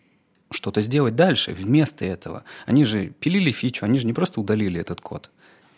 что-то 0.50 0.82
сделать 0.82 1.16
дальше 1.16 1.52
вместо 1.52 2.06
этого. 2.06 2.44
Они 2.66 2.86
же 2.86 3.08
пилили 3.08 3.52
фичу, 3.52 3.86
они 3.86 4.00
же 4.00 4.08
не 4.08 4.14
просто 4.14 4.40
удалили 4.40 4.80
этот 4.80 5.02
код. 5.02 5.30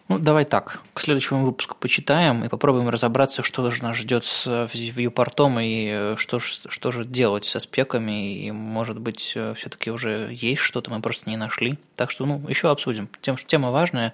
Ну, 0.07 0.19
давай 0.19 0.45
так, 0.45 0.81
к 0.93 0.99
следующему 0.99 1.43
выпуску 1.43 1.75
почитаем 1.79 2.43
и 2.43 2.47
попробуем 2.47 2.89
разобраться, 2.89 3.41
что 3.41 3.71
же 3.71 3.81
нас 3.81 3.97
ждет 3.97 4.23
с 4.23 4.69
вьюпортом 4.71 5.59
и 5.59 5.87
э, 5.89 6.15
что, 6.17 6.37
что 6.37 6.91
же 6.91 7.05
делать 7.05 7.45
со 7.45 7.59
спеками, 7.59 8.35
и, 8.35 8.51
может 8.51 8.99
быть, 8.99 9.33
э, 9.35 9.55
все-таки 9.55 9.89
уже 9.89 10.29
есть 10.31 10.61
что-то, 10.61 10.91
мы 10.91 11.01
просто 11.01 11.27
не 11.27 11.37
нашли. 11.37 11.79
Так 11.95 12.11
что, 12.11 12.27
ну, 12.27 12.47
еще 12.47 12.69
обсудим. 12.69 13.09
Тем, 13.21 13.37
что 13.37 13.49
тема 13.49 13.71
важная, 13.71 14.13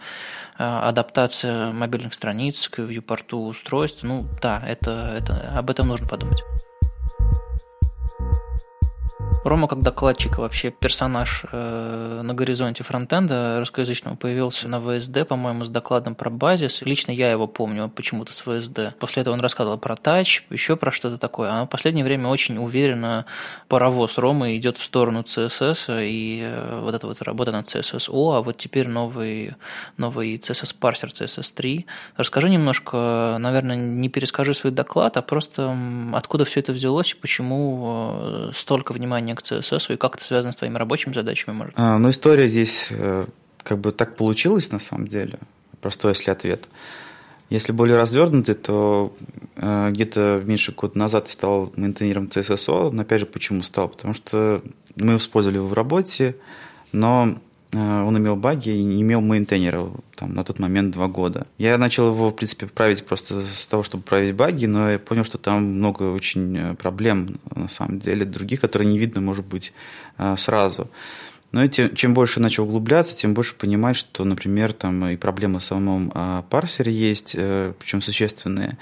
э, 0.58 0.64
адаптация 0.64 1.74
мобильных 1.74 2.14
страниц 2.14 2.70
к 2.70 2.80
вьюпорту 2.80 3.39
устройств, 3.39 4.04
ну, 4.04 4.26
да, 4.42 4.64
это, 4.66 5.14
это, 5.18 5.52
об 5.58 5.70
этом 5.70 5.89
нужно 5.89 6.08
подумать. 6.08 6.42
Рома, 9.44 9.68
как 9.68 9.82
докладчик, 9.82 10.38
вообще 10.38 10.70
персонаж 10.70 11.46
э, 11.52 12.22
на 12.24 12.34
горизонте 12.36 12.84
фронтенда 12.84 13.58
русскоязычного 13.58 14.16
появился 14.16 14.68
на 14.68 14.80
ВСД, 14.80 15.28
по-моему, 15.28 15.66
с 15.66 15.70
докладом 15.70 16.14
про 16.14 16.30
базис. 16.30 16.84
Лично 16.84 17.12
я 17.12 17.32
его 17.32 17.48
помню 17.48 17.89
почему-то 17.89 18.34
с 18.34 18.42
ВСД. 18.42 18.96
После 19.00 19.22
этого 19.22 19.34
он 19.34 19.42
рассказывал 19.42 19.80
про 19.80 19.96
тач, 19.96 20.46
еще 20.52 20.76
про 20.76 20.92
что-то 20.92 21.18
такое. 21.18 21.50
А 21.52 21.64
в 21.64 21.68
последнее 21.68 22.06
время 22.06 22.28
очень 22.28 22.60
уверенно 22.60 23.26
паровоз 23.68 24.20
Ромы 24.20 24.56
идет 24.58 24.78
в 24.78 24.84
сторону 24.84 25.22
CSS 25.22 26.06
и 26.08 26.44
э, 26.44 26.80
вот 26.84 26.94
эта 26.94 27.08
вот 27.08 27.20
работа 27.24 27.52
над 27.52 27.66
CSSO, 27.66 28.38
а 28.38 28.42
вот 28.44 28.58
теперь 28.58 28.88
новый, 28.88 29.56
новый 29.98 30.38
CSS-парсер 30.38 31.10
CSS3. 31.10 31.86
Расскажи 32.16 32.48
немножко, 32.48 33.38
наверное, 33.39 33.76
не 33.76 34.08
перескажи 34.08 34.54
свой 34.54 34.72
доклад, 34.72 35.18
а 35.18 35.24
просто 35.24 35.76
откуда 36.14 36.46
все 36.46 36.60
это 36.60 36.74
взялось 36.74 37.14
и 37.14 37.16
почему 37.16 38.18
э, 38.20 38.52
столько 38.54 38.92
внимания 38.92 39.31
к 39.36 39.42
CSS 39.42 39.94
и 39.94 39.98
как 39.98 40.16
это 40.16 40.26
связано 40.26 40.54
с 40.54 40.56
твоими 40.56 40.78
рабочими 40.78 41.14
задачами? 41.14 41.54
Может? 41.56 41.74
А, 41.76 41.98
ну, 41.98 42.10
история 42.10 42.48
здесь 42.48 42.88
э, 42.92 43.26
как 43.64 43.80
бы 43.80 43.92
так 43.92 44.16
получилась 44.16 44.72
на 44.72 44.80
самом 44.80 45.08
деле. 45.08 45.40
Простой, 45.82 46.12
если 46.12 46.32
ответ. 46.32 46.68
Если 47.50 47.74
более 47.74 47.98
развернутый, 47.98 48.56
то 48.56 49.14
э, 49.58 49.90
где-то 49.92 50.42
меньше 50.46 50.72
года 50.72 50.98
назад 50.98 51.28
я 51.28 51.34
стал 51.34 51.74
мейнтейнером 51.76 52.26
CSSO. 52.26 52.92
Но 52.92 53.02
опять 53.02 53.20
же, 53.20 53.26
почему 53.26 53.62
стал? 53.64 53.90
Потому 53.90 54.14
что 54.14 54.62
мы 54.96 55.18
использовали 55.18 55.58
его 55.58 55.68
в 55.68 55.74
работе, 55.74 56.36
но 56.92 57.38
он 57.74 58.18
имел 58.18 58.36
баги 58.36 58.70
и 58.70 58.84
не 58.84 59.02
имел 59.02 59.22
мейнтейнера 59.22 59.92
там, 60.16 60.34
на 60.34 60.44
тот 60.44 60.60
момент 60.60 60.94
два 60.94 61.08
года. 61.08 61.48
Я 61.58 61.78
начал 61.78 62.08
его, 62.08 62.30
в 62.30 62.36
принципе, 62.36 62.68
править 62.68 63.06
просто 63.06 63.46
с 63.46 63.66
того, 63.66 63.84
чтобы 63.84 64.04
править 64.04 64.36
баги, 64.36 64.66
но 64.66 64.92
я 64.92 65.00
понял, 65.00 65.24
что 65.24 65.38
там 65.38 65.64
много 65.64 66.04
очень 66.04 66.58
э, 66.58 66.76
проблем, 66.76 67.40
на 67.56 67.70
самом 67.70 68.00
деле, 68.00 68.26
других, 68.26 68.60
которые 68.60 68.90
не 68.90 69.00
видно, 69.00 69.22
может 69.22 69.46
быть, 69.46 69.74
э, 70.18 70.36
сразу. 70.38 70.90
Но 71.52 71.68
тем, 71.68 71.93
чем 71.95 72.14
больше 72.14 72.39
начал 72.39 72.64
углубляться, 72.64 73.16
тем 73.16 73.34
больше 73.34 73.56
понимать, 73.56 73.97
что, 73.97 74.24
например, 74.24 74.74
там 74.74 75.06
и 75.08 75.18
проблемы 75.18 75.60
в 75.60 75.64
самом 75.64 76.12
а, 76.14 76.43
парсере 76.43 76.91
есть, 76.91 77.34
э, 77.36 77.74
причем 77.78 78.02
существенные. 78.02 78.78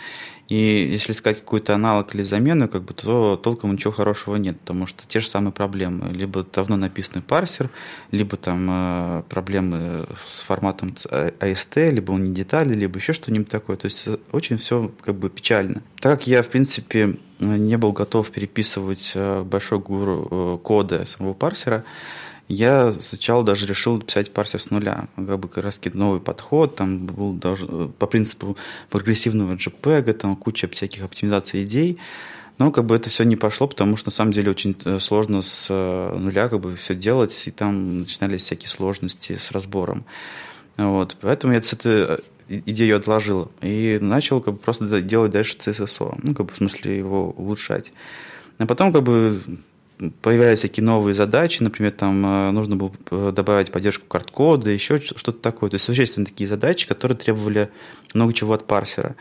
И 0.50 0.90
если 0.92 1.14
искать 1.14 1.40
какой-то 1.40 1.76
аналог 1.76 2.16
или 2.16 2.24
замену, 2.24 2.68
как 2.68 2.84
бы, 2.84 2.96
то 2.96 3.38
толком 3.38 3.74
ничего 3.74 3.94
хорошего 3.94 4.36
нет, 4.36 4.60
потому 4.60 4.88
что 4.88 5.08
те 5.08 5.20
же 5.20 5.28
самые 5.28 5.52
проблемы. 5.52 6.12
Либо 6.12 6.44
давно 6.44 6.76
написанный 6.76 7.22
парсер, 7.22 7.70
либо 8.12 8.36
там 8.36 8.68
э, 8.70 9.24
проблемы 9.30 10.08
с 10.26 10.40
форматом 10.40 10.90
AST, 10.90 11.92
либо 11.92 12.12
он 12.12 12.26
не 12.26 12.34
детали, 12.34 12.74
либо 12.74 12.98
еще 12.98 13.14
что-нибудь 13.14 13.50
такое. 13.50 13.78
То 13.78 13.86
есть 13.86 14.10
очень 14.32 14.58
все 14.58 14.92
как 15.02 15.16
бы 15.16 15.30
печально. 15.30 15.84
Так 16.00 16.20
как 16.20 16.28
я, 16.28 16.42
в 16.42 16.48
принципе, 16.48 17.20
не 17.40 17.78
был 17.78 17.94
готов 17.94 18.32
переписывать 18.32 19.12
э, 19.14 19.44
большой 19.44 19.78
гуру 19.78 20.28
э, 20.32 20.58
кода 20.64 21.06
самого 21.06 21.34
парсера, 21.34 21.84
я 22.50 22.92
сначала 22.92 23.44
даже 23.44 23.68
решил 23.68 24.02
писать 24.02 24.32
парсер 24.34 24.60
с 24.60 24.72
нуля. 24.72 25.08
Как 25.16 25.40
бы 25.40 25.48
как 25.48 25.64
раз 25.64 25.80
новый 25.94 26.20
подход, 26.20 26.76
там 26.76 27.06
был 27.06 27.34
даже 27.34 27.66
по 28.00 28.08
принципу 28.08 28.58
прогрессивного 28.90 29.54
JPEG, 29.54 30.14
там 30.14 30.36
куча 30.36 30.68
всяких 30.68 31.04
оптимизаций 31.04 31.64
идей. 31.64 32.00
Но 32.58 32.72
как 32.72 32.86
бы 32.86 32.96
это 32.96 33.10
все 33.10 33.24
не 33.24 33.36
пошло, 33.36 33.68
потому 33.68 33.96
что 33.98 34.08
на 34.08 34.12
самом 34.12 34.34
деле 34.34 34.50
очень 34.52 34.76
э, 34.84 35.00
сложно 35.00 35.42
с 35.42 35.68
э, 35.70 36.18
нуля 36.18 36.50
как 36.50 36.60
бы 36.60 36.76
все 36.76 36.94
делать, 36.94 37.44
и 37.48 37.52
там 37.52 38.02
начинались 38.02 38.42
всякие 38.42 38.68
сложности 38.68 39.38
с 39.38 39.52
разбором. 39.52 40.04
Вот. 40.76 41.16
Поэтому 41.22 41.54
я 41.54 41.60
этой 41.60 42.20
идею 42.50 42.98
отложил 42.98 43.52
и 43.62 44.00
начал 44.02 44.42
как 44.42 44.56
бы 44.56 44.60
просто 44.60 45.02
делать 45.02 45.32
дальше 45.32 45.56
CSSO, 45.58 46.20
ну, 46.24 46.34
как 46.34 46.48
бы 46.48 46.54
в 46.54 46.58
смысле 46.58 46.98
его 46.98 47.30
улучшать. 47.30 47.94
А 48.58 48.66
потом 48.66 48.92
как 48.92 49.04
бы 49.04 49.42
появлялись 50.22 50.62
такие 50.62 50.84
новые 50.84 51.14
задачи, 51.14 51.62
например, 51.62 51.92
там 51.92 52.26
э, 52.26 52.52
нужно 52.52 52.76
было 52.76 52.92
э, 53.12 53.32
добавить 53.36 53.72
поддержку 53.72 54.06
карт-кода, 54.08 54.70
еще 54.70 55.00
что-то 55.00 55.40
такое. 55.40 55.70
То 55.70 55.76
есть 55.76 55.86
существенно 55.86 56.26
такие 56.26 56.48
задачи, 56.48 56.88
которые 56.88 57.18
требовали 57.18 57.70
много 58.14 58.34
чего 58.34 58.54
от 58.54 58.66
парсера. 58.66 59.16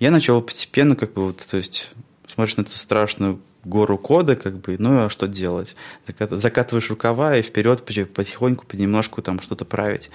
Я 0.00 0.10
начал 0.10 0.40
постепенно, 0.40 0.96
как 0.96 1.12
бы, 1.12 1.26
вот, 1.26 1.46
то 1.48 1.56
есть 1.56 1.92
смотришь 2.26 2.56
на 2.56 2.62
эту 2.62 2.76
страшную 2.76 3.40
гору 3.64 3.98
кода, 3.98 4.34
как 4.34 4.58
бы, 4.58 4.76
ну 4.78 5.04
а 5.04 5.10
что 5.10 5.28
делать? 5.28 5.76
Закатываешь 6.18 6.90
рукава 6.90 7.36
и 7.36 7.42
вперед 7.42 7.84
потихоньку, 7.84 8.66
понемножку 8.66 9.22
там 9.22 9.40
что-то 9.40 9.64
править. 9.64 10.10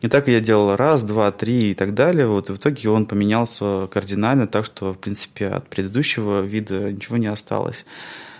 И 0.00 0.08
так 0.08 0.28
я 0.28 0.40
делал 0.40 0.76
раз, 0.76 1.02
два, 1.02 1.30
три 1.30 1.72
и 1.72 1.74
так 1.74 1.94
далее. 1.94 2.26
Вот, 2.26 2.48
и 2.48 2.52
в 2.52 2.56
итоге 2.56 2.88
он 2.88 3.06
поменялся 3.06 3.88
кардинально, 3.92 4.46
так 4.46 4.64
что, 4.64 4.94
в 4.94 4.98
принципе, 4.98 5.48
от 5.48 5.68
предыдущего 5.68 6.40
вида 6.40 6.92
ничего 6.92 7.16
не 7.16 7.26
осталось. 7.26 7.84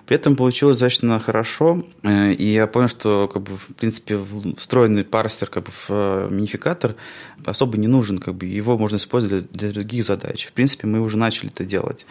При 0.09 0.17
этом 0.17 0.37
получилось 0.37 0.79
достаточно 0.79 1.21
хорошо, 1.21 1.85
э, 2.03 2.33
и 2.33 2.55
я 2.55 2.67
понял, 2.67 2.89
что, 2.89 3.29
как 3.29 3.43
бы, 3.43 3.59
в 3.59 3.75
принципе, 3.75 4.19
встроенный 4.57 5.05
парсер 5.05 5.49
как 5.49 5.65
бы, 5.65 5.71
в 5.71 5.87
э, 5.91 6.29
минификатор 6.31 6.95
особо 7.45 7.77
не 7.77 7.89
нужен, 7.89 8.19
как 8.19 8.35
бы, 8.35 8.47
его 8.47 8.79
можно 8.79 8.97
использовать 8.97 9.53
для 9.53 9.71
других 9.71 10.07
задач. 10.07 10.47
В 10.47 10.53
принципе, 10.53 10.87
мы 10.87 11.03
уже 11.03 11.19
начали 11.19 11.51
это 11.51 11.67
делать. 11.67 12.07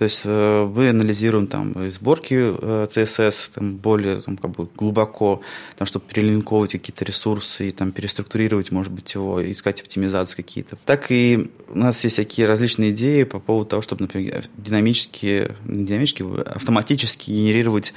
То 0.00 0.04
есть 0.04 0.22
э, 0.24 0.64
мы 0.74 0.88
анализируем 0.88 1.46
там 1.46 1.90
сборки 1.90 2.32
CSS 2.34 3.50
там, 3.52 3.76
более 3.76 4.22
там, 4.22 4.38
как 4.38 4.52
бы 4.52 4.66
глубоко, 4.74 5.42
там, 5.76 5.86
чтобы 5.86 6.06
перелинковывать 6.06 6.72
какие-то 6.72 7.04
ресурсы 7.04 7.68
и 7.68 7.70
там, 7.70 7.92
переструктурировать, 7.92 8.70
может 8.72 8.90
быть, 8.90 9.12
его, 9.12 9.52
искать 9.52 9.82
оптимизации 9.82 10.36
какие-то. 10.36 10.78
Так 10.86 11.10
и 11.10 11.50
у 11.68 11.76
нас 11.76 12.02
есть 12.02 12.14
всякие 12.14 12.46
различные 12.46 12.92
идеи 12.92 13.24
по 13.24 13.40
поводу 13.40 13.68
того, 13.68 13.82
чтобы, 13.82 14.00
например, 14.04 14.46
динамически, 14.56 15.54
динамически 15.66 16.24
автоматически 16.46 17.30
генерировать 17.30 17.92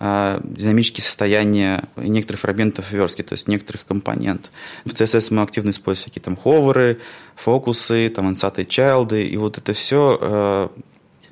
а, 0.00 0.42
динамические 0.44 1.02
состояния 1.02 1.88
некоторых 1.96 2.42
фрагментов 2.42 2.92
верстки, 2.92 3.22
то 3.22 3.32
есть 3.32 3.48
некоторых 3.48 3.86
компонент. 3.86 4.50
В 4.84 4.90
CSS 4.90 5.32
мы 5.32 5.40
активно 5.40 5.70
используем 5.70 6.10
всякие 6.10 6.22
там 6.22 6.36
ховеры, 6.36 6.98
фокусы, 7.36 8.10
там 8.10 8.30
insert 8.30 8.56
child, 8.66 9.18
и 9.18 9.34
вот 9.38 9.56
это 9.56 9.72
все 9.72 10.18
а, 10.20 10.70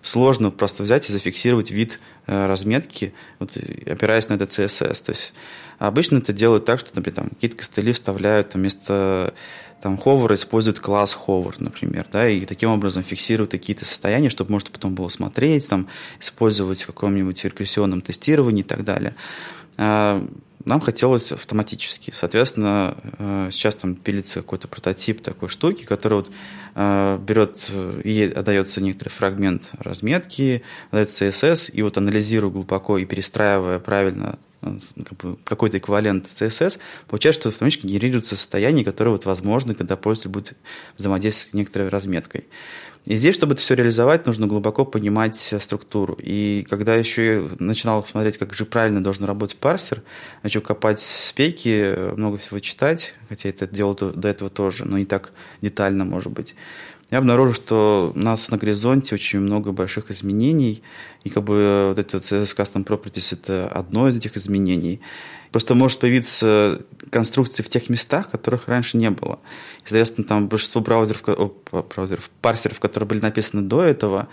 сложно 0.06 0.50
просто 0.50 0.82
взять 0.82 1.08
и 1.08 1.12
зафиксировать 1.12 1.70
вид 1.70 1.98
э, 2.26 2.46
разметки, 2.46 3.12
вот, 3.38 3.56
опираясь 3.86 4.28
на 4.28 4.34
это 4.34 4.44
CSS. 4.44 5.04
То 5.04 5.12
есть 5.12 5.34
обычно 5.78 6.18
это 6.18 6.32
делают 6.32 6.64
так, 6.64 6.78
что, 6.78 6.90
например, 6.94 7.16
там, 7.16 7.28
какие-то 7.30 7.56
костыли 7.56 7.92
вставляют 7.92 8.54
вместо 8.54 9.34
там, 9.82 9.98
ховера 9.98 10.36
используют 10.36 10.80
класс 10.80 11.18
hover, 11.26 11.54
например, 11.58 12.06
да, 12.10 12.28
и 12.28 12.44
таким 12.46 12.70
образом 12.70 13.02
фиксируют 13.02 13.50
какие-то 13.50 13.84
состояния, 13.84 14.30
чтобы 14.30 14.52
можно 14.52 14.70
потом 14.70 14.94
было 14.94 15.08
смотреть, 15.08 15.68
там, 15.68 15.88
использовать 16.20 16.82
в 16.82 16.86
каком-нибудь 16.86 17.44
рекурсионном 17.44 18.00
тестировании 18.00 18.60
и 18.60 18.66
так 18.66 18.84
далее. 18.84 19.14
Нам 20.66 20.80
хотелось 20.80 21.30
автоматически. 21.30 22.12
Соответственно, 22.12 22.96
э, 23.18 23.50
сейчас 23.52 23.76
там 23.76 23.94
пилится 23.94 24.40
какой-то 24.42 24.66
прототип 24.66 25.22
такой 25.22 25.48
штуки, 25.48 25.84
который 25.84 26.14
вот 26.14 26.30
э, 26.74 27.18
берет 27.22 27.70
и 28.02 28.24
отдается 28.24 28.80
некоторый 28.80 29.10
фрагмент 29.10 29.70
разметки, 29.78 30.64
отдается 30.90 31.28
CSS, 31.28 31.70
и 31.70 31.82
вот 31.82 31.96
анализируя 31.98 32.50
глубоко 32.50 32.98
и 32.98 33.04
перестраивая 33.04 33.78
правильно 33.78 34.40
э, 34.62 34.76
какой-то 35.44 35.78
эквивалент 35.78 36.26
CSS, 36.36 36.80
получается, 37.06 37.42
что 37.42 37.48
автоматически 37.50 37.86
генерируется 37.86 38.34
состояние, 38.34 38.84
которое 38.84 39.10
вот 39.10 39.24
возможно, 39.24 39.72
когда 39.76 39.96
пользователь 39.96 40.30
будет 40.30 40.56
взаимодействовать 40.98 41.52
с 41.52 41.54
некоторой 41.54 41.90
разметкой. 41.90 42.44
И 43.06 43.16
здесь, 43.16 43.36
чтобы 43.36 43.52
это 43.52 43.62
все 43.62 43.74
реализовать, 43.74 44.26
нужно 44.26 44.48
глубоко 44.48 44.84
понимать 44.84 45.36
структуру. 45.60 46.18
И 46.20 46.66
когда 46.68 46.96
еще 46.96 47.48
начинал 47.60 48.04
смотреть, 48.04 48.36
как 48.36 48.52
же 48.52 48.64
правильно 48.64 49.02
должен 49.02 49.24
работать 49.24 49.56
парсер, 49.58 50.02
начал 50.42 50.60
копать 50.60 50.98
спеки, 51.00 51.94
много 52.16 52.38
всего 52.38 52.58
читать, 52.58 53.14
хотя 53.28 53.48
это 53.48 53.68
делал 53.68 53.94
до 53.94 54.26
этого 54.26 54.50
тоже, 54.50 54.84
но 54.84 54.98
не 54.98 55.04
так 55.04 55.32
детально, 55.60 56.04
может 56.04 56.32
быть. 56.32 56.56
Я 57.12 57.18
обнаружил, 57.18 57.54
что 57.54 58.12
у 58.12 58.18
нас 58.18 58.50
на 58.50 58.58
горизонте 58.58 59.14
очень 59.14 59.38
много 59.38 59.70
больших 59.70 60.10
изменений, 60.10 60.82
и 61.22 61.30
как 61.30 61.44
бы 61.44 61.86
вот 61.90 62.00
этот 62.00 62.24
CSS 62.24 62.56
Custom 62.56 62.84
Properties– 62.84 63.32
это 63.40 63.68
одно 63.68 64.08
из 64.08 64.16
этих 64.16 64.36
изменений. 64.36 65.00
Просто 65.56 65.74
может 65.74 66.00
появиться 66.00 66.82
конструкции 67.08 67.62
в 67.62 67.70
тех 67.70 67.88
местах, 67.88 68.30
которых 68.30 68.68
раньше 68.68 68.98
не 68.98 69.08
было. 69.08 69.38
И, 69.78 69.88
соответственно, 69.88 70.26
там 70.26 70.48
большинство 70.48 70.82
браузеров, 70.82 71.22
о, 71.26 71.50
браузеров, 71.80 72.28
парсеров, 72.42 72.78
которые 72.78 73.08
были 73.08 73.20
написаны 73.20 73.62
до 73.62 73.82
этого, 73.82 74.28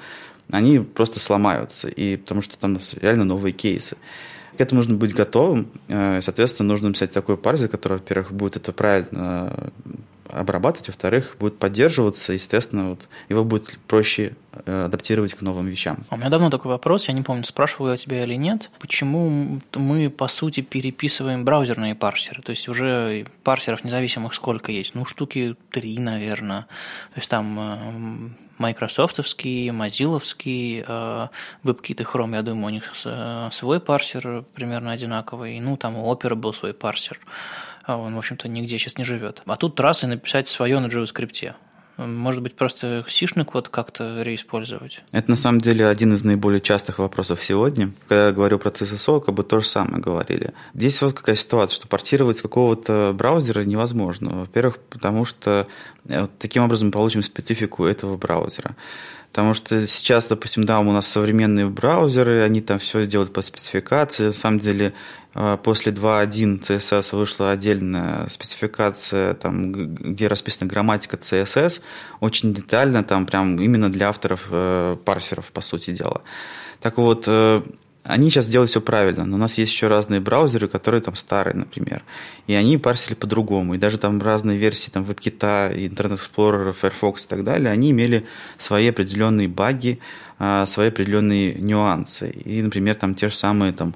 они 0.51 0.79
просто 0.79 1.21
сломаются, 1.21 1.87
и 1.87 2.17
потому 2.17 2.41
что 2.41 2.57
там 2.57 2.77
реально 2.99 3.23
новые 3.23 3.53
кейсы. 3.53 3.95
К 4.57 4.59
этому 4.59 4.79
нужно 4.79 4.97
быть 4.97 5.13
готовым. 5.13 5.71
Э, 5.87 6.19
соответственно, 6.21 6.67
нужно 6.67 6.89
написать 6.89 7.11
такой 7.11 7.37
парсер, 7.37 7.69
который, 7.69 7.99
во-первых, 7.99 8.33
будет 8.33 8.57
это 8.57 8.73
правильно 8.73 9.71
обрабатывать, 10.29 10.87
во-вторых, 10.87 11.35
будет 11.39 11.57
поддерживаться, 11.59 12.33
естественно, 12.33 12.91
вот 12.91 13.07
его 13.29 13.43
будет 13.43 13.77
проще 13.87 14.35
э, 14.65 14.85
адаптировать 14.85 15.33
к 15.33 15.41
новым 15.41 15.67
вещам. 15.67 16.05
А 16.09 16.15
у 16.15 16.17
меня 16.17 16.29
давно 16.29 16.49
такой 16.49 16.71
вопрос, 16.71 17.07
я 17.07 17.13
не 17.13 17.21
помню, 17.21 17.45
спрашивал 17.45 17.89
я 17.89 17.97
тебя 17.97 18.23
или 18.23 18.35
нет, 18.35 18.69
почему 18.79 19.61
мы, 19.75 20.09
по 20.09 20.27
сути, 20.27 20.61
переписываем 20.61 21.45
браузерные 21.45 21.95
парсеры, 21.95 22.41
то 22.41 22.51
есть 22.51 22.67
уже 22.67 23.25
парсеров 23.43 23.83
независимых 23.83 24.33
сколько 24.33 24.71
есть, 24.71 24.95
ну, 24.95 25.05
штуки 25.05 25.55
три, 25.71 25.97
наверное, 25.99 26.61
то 27.13 27.17
есть 27.17 27.29
там 27.29 27.59
э, 27.59 28.29
майкрософтовский, 28.57 29.71
мазиловский, 29.71 30.83
э, 30.87 31.27
WebKit 31.63 32.01
и 32.01 32.03
Chrome, 32.03 32.35
я 32.35 32.41
думаю, 32.41 32.67
у 32.67 32.69
них 32.69 32.93
свой 33.51 33.79
парсер 33.79 34.45
примерно 34.53 34.91
одинаковый, 34.91 35.59
ну, 35.59 35.77
там 35.77 35.95
у 35.97 36.13
Opera 36.13 36.35
был 36.35 36.53
свой 36.53 36.73
парсер, 36.73 37.19
а 37.83 37.97
он, 37.97 38.15
в 38.15 38.17
общем-то, 38.17 38.47
нигде 38.47 38.77
сейчас 38.77 38.97
не 38.97 39.03
живет. 39.03 39.41
А 39.45 39.55
тут 39.55 39.79
раз 39.79 40.03
и 40.03 40.07
написать 40.07 40.47
свое 40.47 40.79
на 40.79 40.87
JavaScript. 40.87 41.53
Может 41.97 42.41
быть, 42.41 42.55
просто 42.55 43.05
сишный 43.07 43.45
код 43.45 43.69
как-то 43.69 44.23
реиспользовать? 44.23 45.03
Это 45.11 45.29
на 45.29 45.35
самом 45.35 45.61
деле 45.61 45.87
один 45.87 46.13
из 46.13 46.23
наиболее 46.23 46.59
частых 46.59 46.97
вопросов 46.97 47.43
сегодня. 47.43 47.91
Когда 48.07 48.27
я 48.27 48.31
говорю 48.31 48.57
про 48.57 48.69
CSSO, 48.69 49.21
как 49.21 49.35
бы 49.35 49.43
то 49.43 49.59
же 49.59 49.67
самое 49.67 50.01
говорили. 50.01 50.53
Здесь 50.73 50.99
вот 51.03 51.13
какая 51.13 51.35
ситуация, 51.35 51.75
что 51.75 51.87
портировать 51.87 52.41
какого-то 52.41 53.13
браузера 53.13 53.61
невозможно. 53.61 54.39
Во-первых, 54.39 54.79
потому 54.89 55.25
что 55.25 55.67
э, 56.07 56.27
таким 56.39 56.63
образом 56.63 56.87
мы 56.87 56.93
получим 56.93 57.21
специфику 57.21 57.85
этого 57.85 58.17
браузера. 58.17 58.75
Потому 59.33 59.55
что 59.55 59.87
сейчас, 59.87 60.27
допустим, 60.27 60.63
да, 60.63 60.79
у 60.79 60.83
нас 60.83 61.07
современные 61.07 61.65
браузеры, 61.65 62.43
они 62.43 62.61
там 62.61 62.77
все 62.77 63.07
делают 63.07 63.33
по 63.33 63.41
спецификации. 63.41 64.27
На 64.27 64.31
самом 64.31 64.59
деле, 64.59 64.93
э, 65.33 65.57
после 65.63 65.91
2.1 65.91 66.61
CSS 66.61 67.15
вышла 67.15 67.49
отдельная 67.49 68.29
спецификация, 68.29 69.33
там, 69.33 69.71
где 69.71 70.27
расписана 70.27 70.69
грамматика 70.69 71.17
CSS, 71.17 71.81
очень 72.19 72.53
детально, 72.53 73.03
там 73.03 73.25
прям 73.25 73.59
именно 73.59 73.91
для 73.91 74.09
авторов 74.09 74.49
э, 74.51 74.97
парсеров, 75.03 75.51
по 75.51 75.61
сути 75.61 75.95
дела. 75.95 76.21
Так 76.79 76.99
вот, 76.99 77.25
э, 77.27 77.63
они 78.03 78.29
сейчас 78.29 78.47
делают 78.47 78.69
все 78.69 78.81
правильно, 78.81 79.23
но 79.23 79.35
у 79.35 79.39
нас 79.39 79.57
есть 79.57 79.71
еще 79.71 79.87
разные 79.87 80.19
браузеры, 80.19 80.67
которые 80.67 81.01
там 81.01 81.15
старые, 81.15 81.55
например, 81.55 82.03
и 82.47 82.53
они 82.53 82.77
парсили 82.77 83.13
по-другому, 83.15 83.75
и 83.75 83.77
даже 83.77 83.97
там 83.97 84.21
разные 84.21 84.57
версии 84.57 84.89
там 84.89 85.03
WebKit, 85.03 85.73
Internet 85.89 86.19
Explorer, 86.19 86.73
Firefox 86.73 87.25
и 87.25 87.27
так 87.27 87.43
далее, 87.43 87.71
они 87.71 87.91
имели 87.91 88.25
свои 88.57 88.89
определенные 88.89 89.47
баги, 89.47 89.99
свои 90.67 90.87
определенные 90.87 91.53
нюансы. 91.55 92.29
И, 92.29 92.61
например, 92.61 92.95
там 92.95 93.15
те 93.15 93.29
же 93.29 93.35
самые 93.35 93.73
там 93.73 93.95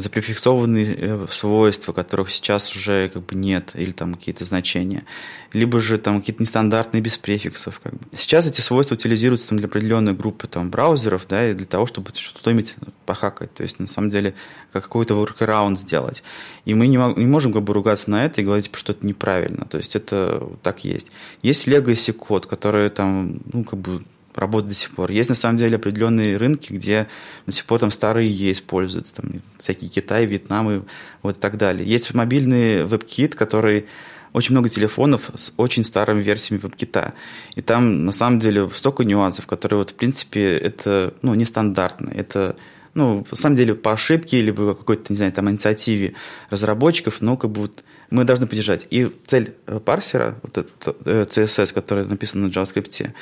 запрефиксованные 0.00 0.94
э, 0.96 1.26
свойства, 1.30 1.92
которых 1.92 2.30
сейчас 2.30 2.74
уже 2.74 3.08
как 3.08 3.26
бы 3.26 3.34
нет, 3.34 3.70
или 3.74 3.92
там 3.92 4.14
какие-то 4.14 4.44
значения, 4.44 5.04
либо 5.52 5.80
же 5.80 5.98
там 5.98 6.20
какие-то 6.20 6.42
нестандартные 6.42 7.00
без 7.00 7.16
префиксов. 7.16 7.80
Как 7.80 7.94
бы. 7.94 8.00
Сейчас 8.16 8.46
эти 8.46 8.60
свойства 8.60 8.94
утилизируются 8.94 9.48
там, 9.48 9.58
для 9.58 9.66
определенной 9.66 10.12
группы 10.12 10.46
там, 10.46 10.70
браузеров, 10.70 11.26
да, 11.28 11.50
и 11.50 11.54
для 11.54 11.66
того, 11.66 11.86
чтобы 11.86 12.12
что-нибудь 12.14 12.74
похакать, 13.06 13.52
то 13.54 13.62
есть 13.62 13.80
на 13.80 13.86
самом 13.86 14.10
деле 14.10 14.34
какой-то 14.72 15.14
workaround 15.14 15.76
сделать. 15.76 16.22
И 16.64 16.74
мы 16.74 16.86
не, 16.86 16.96
не 16.96 17.26
можем 17.26 17.52
как 17.52 17.62
бы 17.62 17.72
ругаться 17.72 18.10
на 18.10 18.24
это 18.24 18.40
и 18.40 18.44
говорить, 18.44 18.70
что 18.74 18.92
это 18.92 19.06
неправильно, 19.06 19.64
то 19.64 19.78
есть 19.78 19.96
это 19.96 20.48
так 20.62 20.84
есть. 20.84 21.10
Есть 21.42 21.66
legacy 21.66 22.12
код, 22.12 22.46
который 22.46 22.90
там, 22.90 23.40
ну, 23.52 23.64
как 23.64 23.78
бы 23.78 24.02
работает 24.38 24.68
до 24.68 24.74
сих 24.74 24.90
пор. 24.90 25.10
Есть 25.10 25.28
на 25.28 25.34
самом 25.34 25.58
деле 25.58 25.76
определенные 25.76 26.36
рынки, 26.36 26.72
где 26.72 27.06
до 27.46 27.52
сих 27.52 27.64
пор 27.64 27.80
там 27.80 27.90
старые 27.90 28.30
Е 28.30 28.52
используются, 28.52 29.14
там 29.14 29.42
всякие 29.58 29.90
Китай, 29.90 30.26
Вьетнам 30.26 30.70
и 30.70 30.80
вот 31.22 31.40
так 31.40 31.56
далее. 31.56 31.88
Есть 31.88 32.12
мобильный 32.14 32.84
WebKit, 32.84 33.34
который 33.34 33.86
очень 34.32 34.52
много 34.52 34.68
телефонов 34.68 35.30
с 35.34 35.52
очень 35.56 35.84
старыми 35.84 36.22
версиями 36.22 36.60
WebKit. 36.60 37.12
И 37.54 37.62
там 37.62 38.04
на 38.04 38.12
самом 38.12 38.40
деле 38.40 38.68
столько 38.74 39.04
нюансов, 39.04 39.46
которые 39.46 39.78
вот 39.78 39.90
в 39.90 39.94
принципе 39.94 40.56
это 40.56 41.14
ну, 41.22 41.34
нестандартно. 41.34 42.10
Это 42.10 42.56
ну, 42.94 43.24
на 43.30 43.36
самом 43.36 43.56
деле, 43.56 43.74
по 43.76 43.92
ошибке, 43.92 44.40
либо 44.40 44.74
какой-то, 44.74 45.12
не 45.12 45.16
знаю, 45.16 45.30
там, 45.30 45.48
инициативе 45.48 46.14
разработчиков, 46.50 47.20
но 47.20 47.36
как 47.36 47.50
бы 47.50 47.60
вот 47.62 47.84
мы 48.10 48.24
должны 48.24 48.48
поддержать. 48.48 48.88
И 48.90 49.08
цель 49.26 49.54
э, 49.66 49.78
парсера, 49.78 50.36
вот 50.42 50.58
этот 50.58 51.06
э, 51.06 51.24
CSS, 51.30 51.72
который 51.72 52.06
написан 52.06 52.42
на 52.42 52.46
JavaScript, 52.48 53.12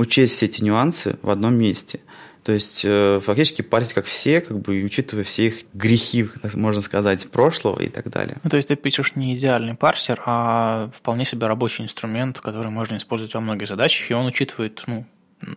учесть 0.00 0.34
все 0.34 0.46
эти 0.46 0.62
нюансы 0.64 1.18
в 1.22 1.30
одном 1.30 1.54
месте. 1.54 2.00
То 2.42 2.52
есть 2.52 2.82
э, 2.84 3.20
фактически 3.22 3.60
парсить 3.60 3.92
как 3.92 4.06
все, 4.06 4.40
как 4.40 4.58
бы 4.60 4.80
и 4.80 4.84
учитывая 4.84 5.24
все 5.24 5.48
их 5.48 5.64
грехи, 5.74 6.26
можно 6.54 6.80
сказать, 6.80 7.30
прошлого 7.30 7.80
и 7.80 7.88
так 7.88 8.08
далее. 8.08 8.38
Ну, 8.42 8.48
то 8.48 8.56
есть 8.56 8.68
ты 8.68 8.76
пишешь 8.76 9.14
не 9.14 9.34
идеальный 9.34 9.74
парсер, 9.74 10.22
а 10.24 10.90
вполне 10.94 11.26
себе 11.26 11.46
рабочий 11.46 11.84
инструмент, 11.84 12.40
который 12.40 12.70
можно 12.70 12.96
использовать 12.96 13.34
во 13.34 13.40
многих 13.40 13.68
задачах, 13.68 14.10
и 14.10 14.14
он 14.14 14.26
учитывает 14.26 14.82
ну, 14.86 15.04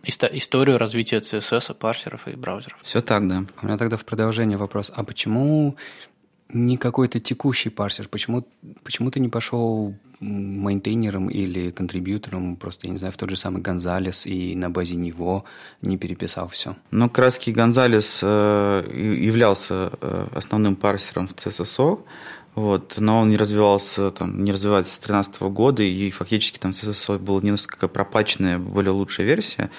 историю 0.02 0.76
развития 0.76 1.18
CSS, 1.18 1.74
парсеров 1.74 2.28
и 2.28 2.32
браузеров. 2.32 2.78
Все 2.82 3.00
так, 3.00 3.26
да. 3.26 3.44
У 3.62 3.66
меня 3.66 3.78
тогда 3.78 3.96
в 3.96 4.04
продолжение 4.04 4.58
вопрос. 4.58 4.92
А 4.94 5.04
почему 5.04 5.76
не 6.50 6.76
какой-то 6.76 7.18
текущий 7.18 7.70
парсер? 7.70 8.08
Почему, 8.08 8.46
почему 8.82 9.10
ты 9.10 9.20
не 9.20 9.30
пошел 9.30 9.94
мейнтейнером 10.20 11.28
или 11.28 11.70
контрибьютором, 11.70 12.56
просто, 12.56 12.86
я 12.86 12.92
не 12.92 12.98
знаю, 12.98 13.12
в 13.12 13.16
тот 13.16 13.30
же 13.30 13.36
самый 13.36 13.62
Гонзалес 13.62 14.26
и 14.26 14.54
на 14.54 14.70
базе 14.70 14.96
него 14.96 15.44
не 15.82 15.96
переписал 15.96 16.48
все? 16.48 16.76
Ну, 16.90 17.10
краски 17.10 17.50
Гонзалес 17.50 18.20
э, 18.22 19.16
являлся 19.20 19.92
э, 20.00 20.26
основным 20.34 20.76
парсером 20.76 21.28
в 21.28 21.32
CSSO, 21.32 22.00
вот, 22.54 22.94
но 22.98 23.20
он 23.20 23.30
не 23.30 23.36
развивался, 23.36 24.10
там, 24.10 24.44
не 24.44 24.52
развивается 24.52 24.92
с 24.92 24.98
2013 25.00 25.42
года, 25.42 25.82
и 25.82 26.10
фактически 26.10 26.58
там 26.58 26.70
CSS 26.70 27.18
была 27.18 27.40
несколько 27.40 27.88
пропаченная, 27.88 28.58
более 28.58 28.92
лучшая 28.92 29.26
версия, 29.26 29.70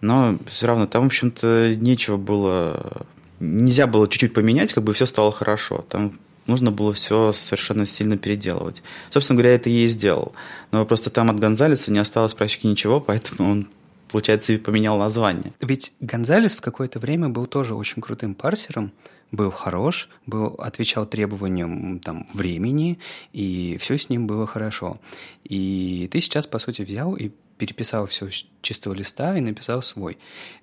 но 0.00 0.38
все 0.46 0.66
равно 0.66 0.86
там, 0.86 1.04
в 1.04 1.06
общем-то, 1.06 1.74
нечего 1.74 2.16
было, 2.16 3.06
нельзя 3.40 3.86
было 3.86 4.06
чуть-чуть 4.08 4.34
поменять, 4.34 4.72
как 4.72 4.84
бы 4.84 4.92
все 4.92 5.06
стало 5.06 5.32
хорошо. 5.32 5.84
Там 5.88 6.12
нужно 6.46 6.70
было 6.70 6.92
все 6.92 7.32
совершенно 7.32 7.86
сильно 7.86 8.16
переделывать. 8.16 8.82
Собственно 9.10 9.38
говоря, 9.38 9.54
это 9.54 9.70
я 9.70 9.84
и 9.84 9.88
сделал. 9.88 10.32
Но 10.70 10.84
просто 10.84 11.10
там 11.10 11.30
от 11.30 11.38
Гонзалеса 11.38 11.92
не 11.92 11.98
осталось 11.98 12.34
практически 12.34 12.66
ничего, 12.66 13.00
поэтому 13.00 13.50
он 13.50 13.68
получается, 14.14 14.52
и 14.52 14.58
поменял 14.58 14.96
название. 14.96 15.52
Ведь 15.60 15.92
Гонзалес 15.98 16.54
в 16.54 16.60
какое-то 16.60 17.00
время 17.00 17.30
был 17.30 17.46
тоже 17.46 17.74
очень 17.74 18.00
крутым 18.00 18.36
парсером, 18.36 18.92
был 19.32 19.50
хорош, 19.50 20.08
был, 20.24 20.54
отвечал 20.58 21.04
требованиям 21.04 21.98
там, 21.98 22.28
времени, 22.32 23.00
и 23.32 23.76
все 23.80 23.98
с 23.98 24.08
ним 24.08 24.28
было 24.28 24.46
хорошо. 24.46 25.00
И 25.42 26.08
ты 26.12 26.20
сейчас, 26.20 26.46
по 26.46 26.60
сути, 26.60 26.82
взял 26.82 27.16
и 27.16 27.32
переписал 27.58 28.06
все 28.06 28.30
с 28.30 28.46
чистого 28.62 28.94
листа 28.94 29.36
и 29.36 29.40
написал 29.40 29.82
свой. 29.82 30.18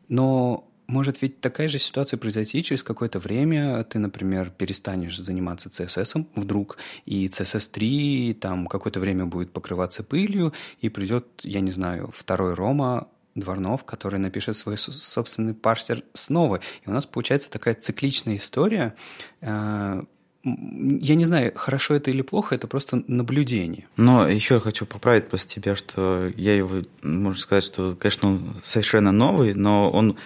Но 0.07 0.65
может 0.91 1.21
ведь 1.21 1.39
такая 1.41 1.69
же 1.69 1.79
ситуация 1.79 2.17
произойти 2.17 2.61
через 2.61 2.83
какое-то 2.83 3.19
время, 3.19 3.83
ты, 3.85 3.97
например, 3.97 4.51
перестанешь 4.51 5.17
заниматься 5.17 5.69
CSS 5.69 6.25
вдруг, 6.35 6.77
и 7.05 7.27
CSS3 7.27 8.33
там 8.35 8.67
какое-то 8.67 8.99
время 8.99 9.25
будет 9.25 9.51
покрываться 9.51 10.03
пылью, 10.03 10.53
и 10.81 10.89
придет, 10.89 11.25
я 11.43 11.61
не 11.61 11.71
знаю, 11.71 12.11
второй 12.13 12.53
Рома, 12.53 13.07
Дворнов, 13.33 13.85
который 13.85 14.19
напишет 14.19 14.57
свой 14.57 14.77
собственный 14.77 15.53
парсер 15.53 16.03
снова. 16.13 16.59
И 16.85 16.89
у 16.89 16.91
нас 16.91 17.05
получается 17.05 17.49
такая 17.49 17.75
цикличная 17.75 18.35
история. 18.35 18.93
Э, 19.39 20.03
я 20.43 21.15
не 21.15 21.23
знаю, 21.25 21.53
хорошо 21.55 21.93
это 21.93 22.11
или 22.11 22.23
плохо, 22.23 22.55
это 22.55 22.67
просто 22.67 23.03
наблюдение. 23.07 23.87
Но 23.95 24.27
еще 24.27 24.59
хочу 24.59 24.85
поправить 24.85 25.29
просто 25.29 25.47
тебя, 25.47 25.77
что 25.77 26.29
я 26.35 26.55
его, 26.55 26.81
можно 27.03 27.39
сказать, 27.39 27.63
что, 27.63 27.95
конечно, 27.95 28.27
он 28.27 28.55
совершенно 28.63 29.13
новый, 29.13 29.53
но 29.53 29.89
он 29.89 30.17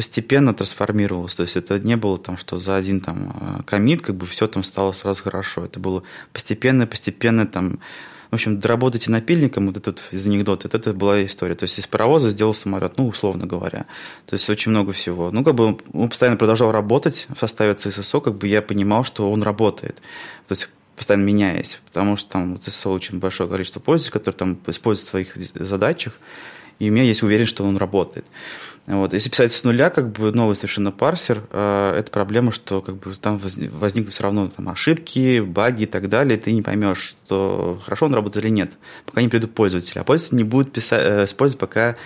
постепенно 0.00 0.54
трансформировался. 0.54 1.36
То 1.36 1.42
есть 1.42 1.56
это 1.56 1.78
не 1.78 1.94
было 1.94 2.16
там, 2.16 2.38
что 2.38 2.56
за 2.56 2.74
один 2.74 3.02
там 3.02 3.36
э, 3.38 3.62
комит 3.64 4.00
как 4.00 4.16
бы 4.16 4.24
все 4.24 4.46
там 4.46 4.64
стало 4.64 4.92
сразу 4.92 5.22
хорошо. 5.22 5.66
Это 5.66 5.78
было 5.78 6.04
постепенно, 6.32 6.86
постепенно 6.86 7.46
там 7.46 7.80
в 8.30 8.34
общем, 8.34 8.58
доработайте 8.58 9.10
напильником, 9.10 9.66
вот 9.66 9.76
этот 9.76 10.08
из 10.10 10.26
анекдота, 10.26 10.68
это, 10.68 10.78
это 10.78 10.94
была 10.94 11.22
история. 11.22 11.54
То 11.54 11.64
есть 11.64 11.78
из 11.78 11.86
паровоза 11.86 12.30
сделал 12.30 12.54
самолет, 12.54 12.94
ну, 12.96 13.08
условно 13.08 13.46
говоря. 13.46 13.84
То 14.24 14.32
есть 14.36 14.48
очень 14.48 14.70
много 14.70 14.92
всего. 14.92 15.30
Ну, 15.32 15.44
как 15.44 15.54
бы 15.54 15.76
он 15.92 16.08
постоянно 16.08 16.38
продолжал 16.38 16.72
работать 16.72 17.26
в 17.28 17.38
составе 17.38 17.74
ЦССО, 17.74 18.20
как 18.20 18.38
бы 18.38 18.48
я 18.48 18.62
понимал, 18.62 19.04
что 19.04 19.30
он 19.30 19.42
работает. 19.42 19.96
То 20.48 20.52
есть 20.52 20.70
постоянно 20.96 21.24
меняясь, 21.24 21.78
потому 21.84 22.16
что 22.16 22.30
там 22.30 22.58
ЦССО 22.58 22.88
очень 22.88 23.18
большое 23.18 23.50
количество 23.50 23.80
пользователей, 23.80 24.12
которые 24.12 24.38
там 24.38 24.58
используют 24.66 25.08
в 25.08 25.10
своих 25.10 25.36
задачах, 25.56 26.14
и 26.80 26.88
у 26.88 26.92
меня 26.92 27.04
есть 27.04 27.22
уверенность, 27.22 27.50
что 27.50 27.64
он 27.64 27.76
работает. 27.76 28.24
Вот. 28.86 29.12
Если 29.12 29.28
писать 29.28 29.52
с 29.52 29.62
нуля, 29.62 29.90
как 29.90 30.10
бы 30.10 30.32
новый 30.32 30.56
совершенно 30.56 30.90
парсер, 30.90 31.44
э, 31.50 31.94
это 31.98 32.10
проблема, 32.10 32.50
что 32.50 32.80
как 32.80 32.96
бы 32.96 33.14
там 33.14 33.38
возникнут 33.38 34.14
все 34.14 34.22
равно 34.22 34.48
там, 34.48 34.68
ошибки, 34.68 35.40
баги 35.40 35.84
и 35.84 35.86
так 35.86 36.08
далее, 36.08 36.38
и 36.38 36.40
ты 36.40 36.52
не 36.52 36.62
поймешь, 36.62 37.14
что 37.26 37.80
хорошо 37.84 38.06
он 38.06 38.14
работает 38.14 38.44
или 38.44 38.52
нет, 38.52 38.72
пока 39.06 39.22
не 39.22 39.28
придут 39.28 39.54
пользователи. 39.54 39.98
А 39.98 40.04
пользователь 40.04 40.38
не 40.38 40.44
будет 40.44 40.72
писать, 40.72 41.02
э, 41.04 41.24
использовать, 41.26 41.60
пока 41.60 41.96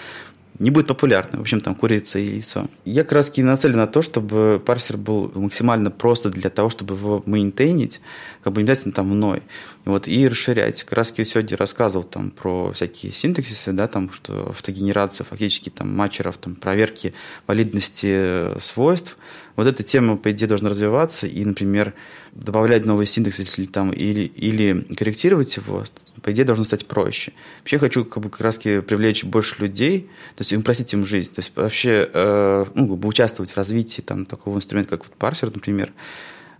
не 0.58 0.70
будет 0.70 0.86
популярным. 0.86 1.38
В 1.38 1.42
общем, 1.42 1.60
там 1.60 1.74
курица 1.74 2.18
и 2.18 2.26
яйцо. 2.26 2.66
Я 2.84 3.02
как 3.02 3.12
раз 3.12 3.36
нацелен 3.36 3.76
на 3.76 3.86
то, 3.86 4.02
чтобы 4.02 4.62
парсер 4.64 4.96
был 4.96 5.32
максимально 5.34 5.90
просто 5.90 6.30
для 6.30 6.50
того, 6.50 6.70
чтобы 6.70 6.94
его 6.94 7.22
мейнтейнить, 7.26 8.00
как 8.42 8.52
бы 8.52 8.62
не 8.62 8.66
обязательно 8.68 8.94
там 8.94 9.08
мной, 9.08 9.42
вот, 9.84 10.08
и 10.08 10.26
расширять. 10.26 10.86
Я 10.90 11.24
сегодня 11.24 11.56
рассказывал 11.56 12.04
там 12.04 12.30
про 12.30 12.72
всякие 12.72 13.12
синтаксисы, 13.12 13.72
да, 13.72 13.86
там, 13.86 14.10
что 14.12 14.50
автогенерация 14.50 15.24
фактически 15.24 15.68
там 15.68 15.94
матчеров, 15.94 16.38
там, 16.38 16.54
проверки 16.54 17.12
валидности 17.46 18.06
э, 18.10 18.56
свойств. 18.60 19.18
Вот 19.56 19.66
эта 19.66 19.82
тема, 19.82 20.16
по 20.16 20.30
идее, 20.30 20.46
должна 20.46 20.70
развиваться, 20.70 21.26
и, 21.26 21.44
например, 21.44 21.92
добавлять 22.32 22.86
новый 22.86 23.06
синтекс 23.06 23.58
или, 23.58 23.66
там, 23.66 23.92
или, 23.92 24.22
или 24.22 24.80
корректировать 24.96 25.54
его, 25.56 25.84
по 26.22 26.32
идее, 26.32 26.44
должно 26.44 26.64
стать 26.64 26.86
проще. 26.86 27.32
Вообще 27.60 27.78
хочу 27.78 28.04
как, 28.04 28.22
бы, 28.22 28.30
как 28.30 28.40
раз 28.40 28.56
привлечь 28.56 29.22
больше 29.22 29.60
людей, 29.60 30.08
то 30.34 30.42
есть 30.42 30.52
упростить 30.54 30.94
им 30.94 31.04
жизнь. 31.04 31.32
То 31.32 31.40
есть 31.40 31.52
вообще 31.54 32.08
э, 32.12 32.64
ну, 32.74 32.88
как 32.88 32.98
бы 32.98 33.08
участвовать 33.08 33.50
в 33.50 33.56
развитии 33.56 34.00
там, 34.00 34.24
такого 34.24 34.56
инструмента, 34.56 34.96
как 34.96 35.06
вот 35.06 35.14
парсер, 35.16 35.52
например, 35.52 35.92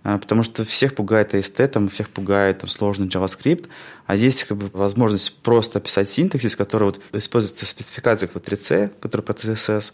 потому 0.05 0.43
что 0.43 0.65
всех 0.65 0.95
пугает 0.95 1.35
AST, 1.35 1.67
там, 1.69 1.89
всех 1.89 2.11
пугает 2.11 2.59
там, 2.59 2.69
сложный 2.69 3.09
JavaScript, 3.09 3.69
а 4.07 4.17
здесь 4.17 4.45
как 4.45 4.59
бы, 4.59 4.71
возможность 4.73 5.35
просто 5.39 5.79
описать 5.79 6.11
синтаксис, 6.11 6.57
который 6.57 6.85
вот, 6.85 7.01
используется 7.13 7.65
в 7.65 7.69
спецификациях 7.69 8.33
вот 8.35 8.47
3C, 8.47 8.93
который 9.01 9.23
про 9.23 9.33
CSS, 9.33 9.93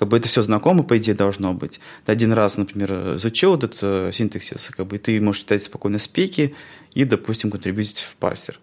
как 0.00 0.08
бы 0.08 0.16
это 0.16 0.28
все 0.28 0.42
знакомо, 0.42 0.82
по 0.82 0.98
идее, 0.98 1.14
должно 1.14 1.54
быть. 1.54 1.78
Ты 2.04 2.10
один 2.10 2.32
раз, 2.32 2.56
например, 2.56 3.14
изучил 3.14 3.54
этот 3.54 3.78
э, 3.82 4.10
синтаксис, 4.12 4.70
как 4.76 4.88
бы 4.88 4.98
ты 4.98 5.20
можешь 5.20 5.42
читать 5.42 5.62
спокойно 5.62 6.00
спеки 6.00 6.56
и, 6.92 7.04
допустим, 7.04 7.52
контрибьютить 7.52 8.00
в 8.00 8.16
парсер. 8.16 8.58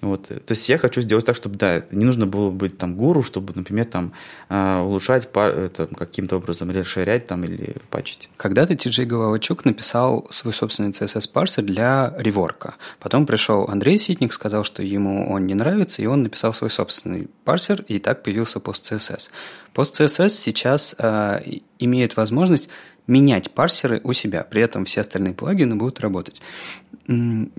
Вот. 0.00 0.28
То 0.28 0.50
есть 0.50 0.68
я 0.68 0.76
хочу 0.78 1.00
сделать 1.00 1.24
так, 1.24 1.34
чтобы, 1.34 1.56
да, 1.56 1.82
не 1.90 2.04
нужно 2.04 2.26
было 2.26 2.50
быть 2.50 2.76
там 2.76 2.94
гуру, 2.94 3.22
чтобы, 3.22 3.52
например, 3.54 3.86
там 3.86 4.12
а, 4.48 4.82
улучшать 4.82 5.30
каким-то 5.32 6.36
образом 6.36 6.70
или 6.70 6.78
расширять 6.78 7.26
там 7.26 7.44
или 7.44 7.76
пачить. 7.90 8.28
Когда-то 8.36 8.76
Ти-Джей 8.76 9.06
Головачук 9.06 9.64
написал 9.64 10.26
свой 10.30 10.52
собственный 10.52 10.90
CSS-парсер 10.90 11.62
для 11.62 12.14
реворка. 12.18 12.74
Потом 13.00 13.24
пришел 13.26 13.64
Андрей 13.68 13.98
Ситник, 13.98 14.32
сказал, 14.32 14.64
что 14.64 14.82
ему 14.82 15.30
он 15.32 15.46
не 15.46 15.54
нравится, 15.54 16.02
и 16.02 16.06
он 16.06 16.22
написал 16.22 16.52
свой 16.52 16.70
собственный 16.70 17.28
парсер, 17.44 17.82
и 17.88 17.98
так 17.98 18.22
появился 18.22 18.58
PostCSS. 18.58 19.30
PostCSS 19.74 20.28
сейчас 20.28 20.94
э, 20.98 21.40
имеет 21.78 22.16
возможность 22.16 22.68
менять 23.06 23.50
парсеры 23.50 24.00
у 24.04 24.12
себя. 24.12 24.44
При 24.44 24.62
этом 24.62 24.84
все 24.84 25.00
остальные 25.02 25.34
плагины 25.34 25.76
будут 25.76 26.00
работать. 26.00 26.40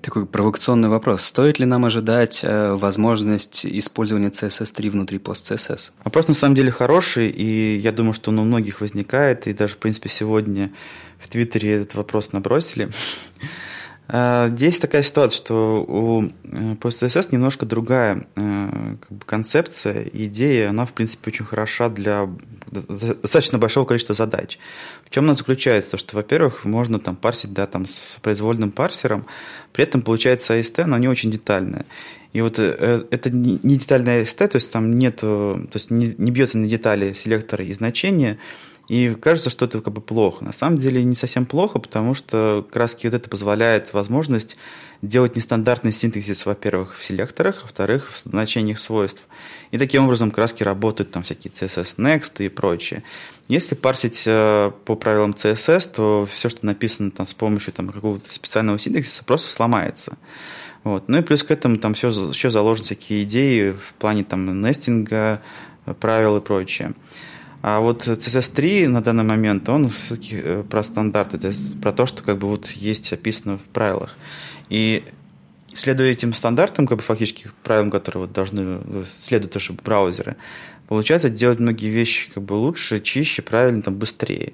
Такой 0.02 0.26
провокационный 0.26 0.89
вопрос. 0.89 1.24
Стоит 1.24 1.60
ли 1.60 1.66
нам 1.66 1.86
ожидать 1.86 2.39
э, 2.43 2.74
возможность 2.74 3.64
использования 3.66 4.30
CSS3 4.30 4.89
внутри 4.89 5.20
PostCSS? 5.20 5.91
Вопрос 6.04 6.28
на 6.28 6.34
самом 6.34 6.56
деле 6.56 6.72
хороший, 6.72 7.30
и 7.30 7.78
я 7.78 7.91
думаю, 7.91 8.14
что 8.14 8.32
он 8.32 8.39
у 8.39 8.43
многих 8.43 8.82
возникает, 8.82 9.46
и 9.46 9.54
даже, 9.54 9.76
в 9.76 9.78
принципе, 9.78 10.10
сегодня 10.10 10.72
в 11.20 11.28
Твиттере 11.28 11.74
этот 11.74 11.93
вопрос 11.93 12.32
набросили. 12.32 12.89
Э, 14.08 14.47
здесь 14.49 14.80
такая 14.80 15.03
ситуация, 15.03 15.38
что 15.38 15.84
у 15.88 16.24
э, 16.24 16.76
PostCSS 16.80 17.30
немножко 17.32 17.66
другая 17.66 18.26
э, 18.36 18.95
как 18.99 19.12
бы, 19.12 19.26
концепция, 19.26 20.08
идея, 20.14 20.70
она, 20.70 20.86
в 20.86 20.93
принципе, 20.93 21.32
очень 21.32 21.45
хороша 21.45 21.89
для 21.89 22.30
достаточно 22.72 23.58
большого 23.58 23.86
количества 23.86 24.14
задач. 24.14 24.60
В 25.06 25.10
чем 25.10 25.26
она 25.26 25.34
заключается? 25.34 25.91
То, 25.91 25.97
что, 25.97 26.16
во-первых, 26.16 26.66
можно 26.66 26.99
там 26.99 27.16
парсить 27.16 27.53
да, 27.53 27.66
там, 27.66 27.86
с 27.86 28.18
произвольным 28.22 28.72
парсером, 28.72 29.26
при 29.72 29.84
этом 29.84 30.01
получается 30.01 30.58
AST, 30.58 30.86
но 30.86 30.97
не 30.97 31.08
очень 31.08 31.32
детальная. 31.32 31.86
И 32.34 32.41
вот 32.41 32.60
это 32.60 33.30
не 33.30 33.78
детальная 33.78 34.24
AST, 34.24 34.47
то 34.47 34.56
есть 34.58 34.70
там 34.72 34.97
нет, 34.99 35.18
то 35.18 35.68
есть 35.74 35.89
не, 35.89 36.14
не 36.18 36.32
бьется 36.32 36.58
на 36.58 36.68
детали 36.68 37.14
селектора 37.14 37.64
и 37.64 37.72
значения, 37.72 38.39
и 38.88 39.15
кажется, 39.15 39.49
что 39.49 39.65
это 39.65 39.81
как 39.81 39.93
бы 39.93 40.01
плохо. 40.01 40.43
На 40.43 40.53
самом 40.53 40.77
деле 40.77 41.03
не 41.03 41.15
совсем 41.15 41.45
плохо, 41.45 41.79
потому 41.79 42.13
что 42.13 42.67
раз 42.71 42.95
вот 43.03 43.13
это 43.13 43.29
позволяет 43.29 43.93
возможность 43.93 44.57
делать 45.01 45.36
нестандартный 45.36 45.91
синтезис, 45.91 46.45
во-первых, 46.45 46.95
в 46.97 47.03
селекторах, 47.03 47.63
во-вторых, 47.63 48.11
в 48.11 48.29
значениях 48.29 48.79
свойств. 48.79 49.27
И 49.71 49.77
таким 49.77 50.05
образом 50.05 50.31
краски 50.31 50.63
работают 50.63 51.11
там 51.11 51.23
всякие 51.23 51.51
CSS 51.51 51.97
Next 51.97 52.45
и 52.45 52.49
прочее. 52.49 53.03
Если 53.47 53.75
парсить 53.75 54.23
э, 54.25 54.71
по 54.86 54.95
правилам 54.95 55.31
CSS, 55.31 55.93
то 55.95 56.27
все, 56.31 56.49
что 56.49 56.65
написано 56.65 57.11
там 57.11 57.25
с 57.25 57.33
помощью 57.33 57.73
там, 57.73 57.89
какого-то 57.89 58.31
специального 58.31 58.79
синтезиса, 58.79 59.23
просто 59.23 59.51
сломается. 59.51 60.17
Вот. 60.83 61.07
Ну 61.07 61.17
и 61.17 61.21
плюс 61.21 61.43
к 61.43 61.51
этому 61.51 61.77
там 61.77 61.93
все, 61.95 62.09
еще 62.09 62.49
заложены 62.49 62.86
всякие 62.86 63.23
идеи 63.23 63.71
в 63.71 63.93
плане 63.97 64.23
там 64.23 64.61
нестинга, 64.61 65.41
правил 65.99 66.38
и 66.38 66.41
прочее. 66.41 66.93
А 67.68 67.80
вот 67.80 68.07
CSS3 68.07 68.88
на 68.88 69.01
данный 69.01 69.24
момент, 69.24 69.68
он 69.70 69.89
все-таки 69.89 70.39
э, 70.39 70.63
про 70.70 70.84
стандарт, 70.84 71.34
это 71.34 71.51
про 71.82 71.91
то, 71.93 72.05
что 72.05 72.22
как 72.22 72.38
бы 72.38 72.47
вот 72.47 72.68
есть 72.68 73.11
описано 73.11 73.57
в 73.57 73.63
правилах. 73.63 74.18
И 74.70 75.03
следуя 75.74 76.11
этим 76.11 76.36
стандартам, 76.36 76.86
как 76.86 76.97
бы 76.97 77.03
фактически 77.03 77.49
правилам, 77.63 77.89
которые 77.89 78.28
вот 78.28 78.34
должны 78.34 78.82
э, 78.86 79.03
следуют 79.07 79.53
тоже 79.53 79.74
браузеры, 79.74 80.36
получается 80.88 81.32
делать 81.32 81.59
многие 81.59 81.88
вещи 81.88 82.30
как 82.32 82.43
бы 82.43 82.53
лучше, 82.53 83.01
чище, 83.01 83.41
правильно, 83.41 83.82
там, 83.82 83.95
быстрее. 83.95 84.53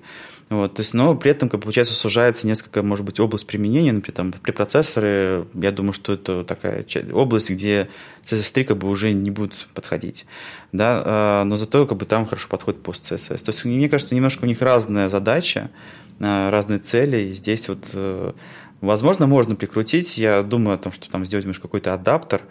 Вот, 0.52 0.74
то 0.74 0.82
есть, 0.82 0.94
но 0.94 1.16
при 1.16 1.32
этом, 1.32 1.48
как 1.48 1.62
получается, 1.62 1.94
сужается 1.94 2.46
несколько, 2.46 2.84
может 2.84 3.06
быть, 3.06 3.22
область 3.22 3.48
применения, 3.48 3.94
например, 3.94 4.16
там, 4.18 4.32
при 4.34 4.52
процессоре, 4.52 5.46
я 5.54 5.72
думаю, 5.72 5.94
что 5.94 6.12
это 6.12 6.44
такая 6.44 6.86
область, 7.14 7.50
где 7.50 7.88
CSS3 8.26 8.66
как 8.66 8.78
бы 8.78 8.90
уже 8.90 9.14
не 9.14 9.32
будет 9.32 9.54
подходить, 9.74 10.26
да, 10.74 11.02
а, 11.06 11.44
но 11.46 11.56
зато 11.56 11.88
как 11.88 11.98
бы 11.98 12.06
там 12.06 12.26
хорошо 12.26 12.50
подходит 12.50 12.84
пост 12.84 13.10
CSS. 13.10 13.46
То 13.46 13.52
есть, 13.52 13.64
мне 13.64 13.88
кажется, 13.88 14.14
немножко 14.14 14.44
у 14.44 14.46
них 14.46 14.62
разная 14.62 15.08
задача, 15.08 15.72
а, 16.20 16.52
разные 16.52 16.80
цели, 16.80 17.30
и 17.30 17.32
здесь 17.32 17.70
вот, 17.70 17.88
э, 17.94 18.34
возможно, 18.82 19.28
можно 19.28 19.56
прикрутить, 19.56 20.18
я 20.18 20.44
думаю 20.44 20.76
о 20.76 20.80
том, 20.80 20.92
что 20.92 21.10
там 21.10 21.26
сделать 21.26 21.46
немножко 21.46 21.70
какой-то 21.70 21.94
адаптер, 21.94 22.42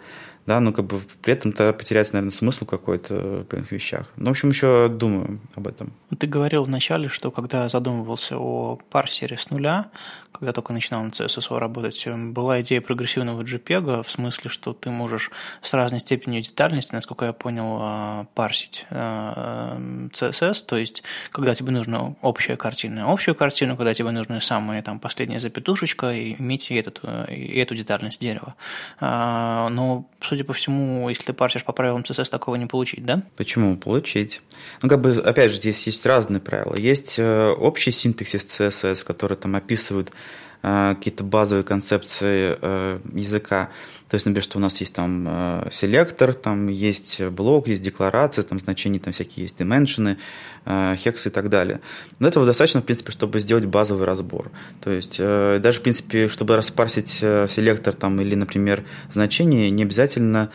да, 0.45 0.59
но 0.59 0.71
как 0.73 0.85
бы 0.85 1.01
при 1.21 1.33
этом-то 1.33 1.73
потеряется, 1.73 2.13
наверное, 2.13 2.31
смысл 2.31 2.65
какой-то 2.65 3.15
в 3.15 3.41
определенных 3.41 3.71
вещах. 3.71 4.07
Ну, 4.15 4.27
в 4.27 4.31
общем, 4.31 4.49
еще 4.49 4.89
думаю 4.89 5.39
об 5.55 5.67
этом. 5.67 5.93
Ты 6.17 6.27
говорил 6.27 6.63
вначале, 6.63 7.07
что 7.09 7.31
когда 7.31 7.69
задумывался 7.69 8.37
о 8.37 8.79
парсере 8.89 9.37
с 9.37 9.49
нуля, 9.49 9.87
когда 10.31 10.53
только 10.53 10.73
начинал 10.73 11.03
на 11.03 11.09
CSS 11.09 11.57
работать, 11.57 12.07
была 12.07 12.61
идея 12.61 12.81
прогрессивного 12.81 13.43
JPEG, 13.43 14.03
в 14.03 14.09
смысле, 14.09 14.49
что 14.49 14.73
ты 14.73 14.89
можешь 14.89 15.31
с 15.61 15.73
разной 15.73 15.99
степенью 15.99 16.41
детальности, 16.41 16.93
насколько 16.93 17.25
я 17.25 17.33
понял, 17.33 17.77
а, 17.79 18.25
парсить 18.33 18.85
а, 18.89 19.77
CSS, 20.11 20.65
то 20.65 20.77
есть, 20.77 21.03
когда 21.31 21.53
тебе 21.53 21.71
нужна 21.71 22.15
общая 22.21 22.55
картина, 22.55 23.11
общую 23.11 23.35
картину, 23.35 23.75
когда 23.75 23.93
тебе 23.93 24.11
нужны 24.11 24.41
самые 24.41 24.81
там 24.81 24.99
последняя 24.99 25.39
запятушечка, 25.39 26.11
и 26.11 26.35
иметь 26.39 26.71
этот, 26.71 27.01
и 27.29 27.59
эту 27.59 27.75
детальность 27.75 28.21
дерева. 28.21 28.55
А, 28.99 29.69
но, 29.69 30.09
судя 30.21 30.43
по 30.43 30.53
всему, 30.53 31.09
если 31.09 31.23
ты 31.23 31.33
парсишь 31.33 31.63
по 31.63 31.73
правилам 31.73 32.01
CSS, 32.01 32.29
такого 32.29 32.55
не 32.55 32.65
получить, 32.65 33.05
да? 33.05 33.21
Почему? 33.35 33.77
Получить. 33.77 34.41
Ну, 34.81 34.89
как 34.89 35.01
бы, 35.01 35.11
опять 35.11 35.51
же, 35.51 35.57
здесь 35.57 35.85
есть 35.87 36.05
разные 36.05 36.39
правила. 36.39 36.75
Есть 36.75 37.19
э, 37.19 37.49
общий 37.49 37.91
синтаксис 37.91 38.45
CSS, 38.45 39.03
который 39.03 39.37
там 39.37 39.55
описывает 39.55 40.11
Э, 40.11 40.20
какие-то 40.61 41.23
базовые 41.23 41.63
концепции 41.63 42.57
э, 42.61 42.99
языка. 43.13 43.69
То 44.09 44.15
есть, 44.15 44.25
например, 44.25 44.43
что 44.43 44.57
у 44.57 44.61
нас 44.61 44.79
есть 44.79 44.93
там 44.93 45.25
э, 45.27 45.69
селектор, 45.71 46.33
там 46.33 46.67
есть 46.67 47.21
блок, 47.21 47.67
есть 47.67 47.81
декларация, 47.81 48.43
там 48.43 48.59
значения 48.59 48.99
там 48.99 49.13
всякие 49.13 49.45
есть 49.45 49.57
дименшены, 49.57 50.17
хексы 50.63 51.29
и 51.29 51.31
так 51.31 51.49
далее. 51.49 51.81
Но 52.19 52.27
этого 52.27 52.45
достаточно, 52.45 52.81
в 52.81 52.85
принципе, 52.85 53.11
чтобы 53.11 53.39
сделать 53.39 53.65
базовый 53.65 54.05
разбор. 54.05 54.51
То 54.81 54.91
есть, 54.91 55.17
даже, 55.17 55.79
в 55.79 55.81
принципе, 55.81 56.27
чтобы 56.27 56.55
распарсить 56.55 57.09
селектор 57.09 57.95
там 57.95 58.21
или, 58.21 58.35
например, 58.35 58.83
значение, 59.11 59.71
не 59.71 59.81
обязательно 59.81 60.51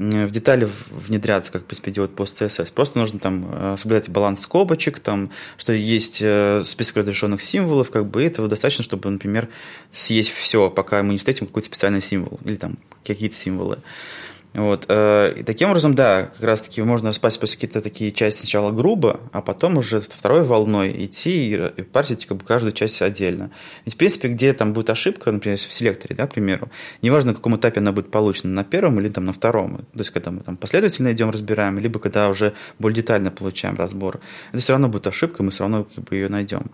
в 0.00 0.30
детали 0.30 0.66
внедряться, 0.90 1.52
как, 1.52 1.62
в 1.62 1.66
принципе, 1.66 2.06
пост 2.06 2.40
CSS. 2.40 2.72
Просто 2.72 2.98
нужно 2.98 3.18
там 3.18 3.46
э, 3.52 3.76
соблюдать 3.78 4.08
баланс 4.08 4.40
скобочек, 4.40 4.98
там, 4.98 5.30
что 5.58 5.74
есть 5.74 6.20
э, 6.22 6.62
список 6.64 6.96
разрешенных 6.96 7.42
символов, 7.42 7.90
как 7.90 8.06
бы 8.06 8.24
этого 8.24 8.48
достаточно, 8.48 8.82
чтобы, 8.82 9.10
например, 9.10 9.48
съесть 9.92 10.32
все, 10.32 10.70
пока 10.70 11.02
мы 11.02 11.12
не 11.12 11.18
встретим 11.18 11.46
какой-то 11.46 11.66
специальный 11.66 12.00
символ 12.00 12.40
или 12.46 12.56
там 12.56 12.78
какие-то 13.04 13.34
символы. 13.34 13.78
Вот. 14.52 14.86
Э, 14.88 15.32
и 15.36 15.42
таким 15.44 15.68
образом, 15.68 15.94
да, 15.94 16.24
как 16.24 16.42
раз-таки 16.42 16.82
можно 16.82 17.10
распасть 17.10 17.54
какие-то 17.54 17.80
такие 17.80 18.10
части 18.10 18.40
сначала 18.40 18.72
грубо, 18.72 19.20
а 19.32 19.42
потом 19.42 19.78
уже 19.78 20.00
второй 20.00 20.42
волной 20.42 21.04
идти 21.04 21.54
и 21.54 21.82
парсить 21.82 22.26
как 22.26 22.38
бы 22.38 22.44
каждую 22.44 22.72
часть 22.72 23.00
отдельно. 23.00 23.52
Ведь, 23.84 23.94
в 23.94 23.96
принципе, 23.96 24.28
где 24.28 24.52
там 24.52 24.72
будет 24.72 24.90
ошибка, 24.90 25.30
например, 25.30 25.58
в 25.58 25.72
селекторе, 25.72 26.16
да, 26.16 26.26
к 26.26 26.34
примеру, 26.34 26.68
неважно, 27.00 27.30
на 27.30 27.36
каком 27.36 27.56
этапе 27.56 27.78
она 27.78 27.92
будет 27.92 28.10
получена, 28.10 28.52
на 28.52 28.64
первом 28.64 28.98
или 28.98 29.08
там 29.08 29.24
на 29.26 29.32
втором, 29.32 29.78
то 29.78 29.98
есть 29.98 30.10
когда 30.10 30.32
мы 30.32 30.40
там 30.40 30.56
последовательно 30.56 31.12
идем, 31.12 31.30
разбираем, 31.30 31.78
либо 31.78 32.00
когда 32.00 32.28
уже 32.28 32.52
более 32.78 32.96
детально 32.96 33.30
получаем 33.30 33.76
разбор, 33.76 34.20
это 34.52 34.60
все 34.60 34.72
равно 34.72 34.88
будет 34.88 35.06
ошибка, 35.06 35.42
мы 35.44 35.52
все 35.52 35.64
равно 35.64 35.84
как 35.84 36.04
бы 36.04 36.16
ее 36.16 36.28
найдем. 36.28 36.70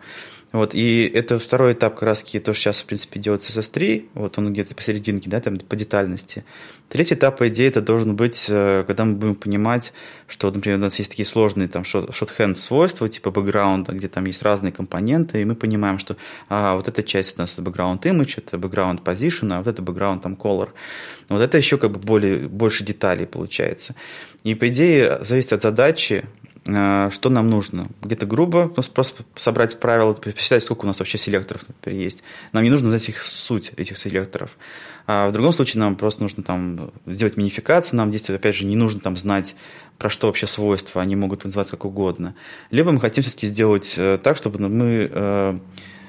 Вот, 0.53 0.75
и 0.75 1.05
это 1.13 1.39
второй 1.39 1.73
этап 1.73 2.01
раз 2.01 2.23
то, 2.23 2.29
что 2.29 2.55
сейчас, 2.55 2.81
в 2.81 2.85
принципе, 2.85 3.19
делается 3.19 3.53
с 3.53 3.59
S3, 3.59 4.09
вот 4.15 4.39
он 4.39 4.53
где-то 4.53 4.75
посерединке, 4.75 5.29
да, 5.29 5.41
там 5.41 5.59
по 5.59 5.75
детальности. 5.75 6.45
Третий 6.89 7.15
этап, 7.15 7.39
по 7.39 7.49
идее, 7.49 7.69
это 7.69 7.81
должен 7.81 8.15
быть, 8.15 8.47
э, 8.49 8.85
когда 8.87 9.05
мы 9.05 9.17
будем 9.17 9.35
понимать, 9.35 9.93
что, 10.29 10.51
например, 10.51 10.79
у 10.79 10.83
нас 10.83 10.99
есть 10.99 11.11
такие 11.11 11.27
сложные 11.27 11.67
там 11.67 11.85
шотхенд 11.85 12.59
свойства, 12.59 13.09
типа 13.09 13.33
бэкграунда, 13.33 13.93
где 13.93 14.07
там 14.09 14.25
есть 14.27 14.43
разные 14.43 14.73
компоненты, 14.73 15.43
и 15.43 15.45
мы 15.45 15.57
понимаем, 15.57 15.99
что 15.99 16.17
а, 16.49 16.77
вот 16.77 16.87
эта 16.87 17.03
часть 17.03 17.37
у 17.37 17.41
нас 17.41 17.55
это 17.55 17.63
бэкграунд 17.63 18.07
image, 18.07 18.35
это 18.37 18.57
бэкграунд 18.57 19.01
position, 19.01 19.53
а 19.53 19.59
вот 19.59 19.67
это 19.67 19.83
бэкграунд 19.83 20.23
там 20.23 20.35
color. 20.35 20.69
Вот 21.29 21.41
это 21.41 21.59
еще 21.59 21.77
как 21.77 21.91
бы 21.91 21.99
более, 21.99 22.49
больше 22.49 22.85
деталей 22.85 23.27
получается. 23.27 23.97
И, 24.45 24.55
по 24.55 24.69
идее, 24.69 25.19
зависит 25.23 25.53
от 25.53 25.63
задачи, 25.63 26.25
что 26.67 27.31
нам 27.31 27.49
нужно? 27.49 27.89
Где-то 28.03 28.27
грубо, 28.27 28.73
ну, 28.77 28.83
просто 28.83 29.25
собрать 29.37 29.79
правила, 29.79 30.13
посчитать, 30.13 30.65
сколько 30.65 30.85
у 30.85 30.87
нас 30.87 30.99
вообще 30.99 31.17
селекторов, 31.17 31.63
например, 31.69 32.01
есть. 32.01 32.23
Нам 32.53 32.65
не 32.65 32.71
нужно 32.71 32.89
знать 32.89 33.09
их 33.09 33.23
суть, 33.23 33.73
этих 33.77 33.99
селекторов. 33.99 34.57
А 35.07 35.29
в 35.29 35.33
другом 35.33 35.53
случае 35.53 35.81
нам 35.81 35.95
просто 35.95 36.23
нужно 36.23 36.43
там 36.43 36.91
сделать 37.07 37.37
минификацию, 37.37 37.97
нам 37.97 38.09
здесь, 38.11 38.29
опять 38.29 38.57
же, 38.57 38.65
не 38.65 38.75
нужно 38.75 39.01
там 39.01 39.17
знать, 39.17 39.55
про 39.99 40.11
что 40.11 40.27
вообще 40.27 40.47
свойства, 40.47 41.01
они 41.01 41.17
могут 41.17 41.45
называться 41.45 41.73
как 41.73 41.87
угодно. 41.87 42.35
Либо 42.71 42.93
мы 42.93 43.01
хотим 43.01 43.23
все-таки 43.23 43.47
сделать 43.47 43.95
э, 43.97 44.19
так, 44.23 44.37
чтобы 44.37 44.69
мы 44.69 45.09
э, 45.11 45.59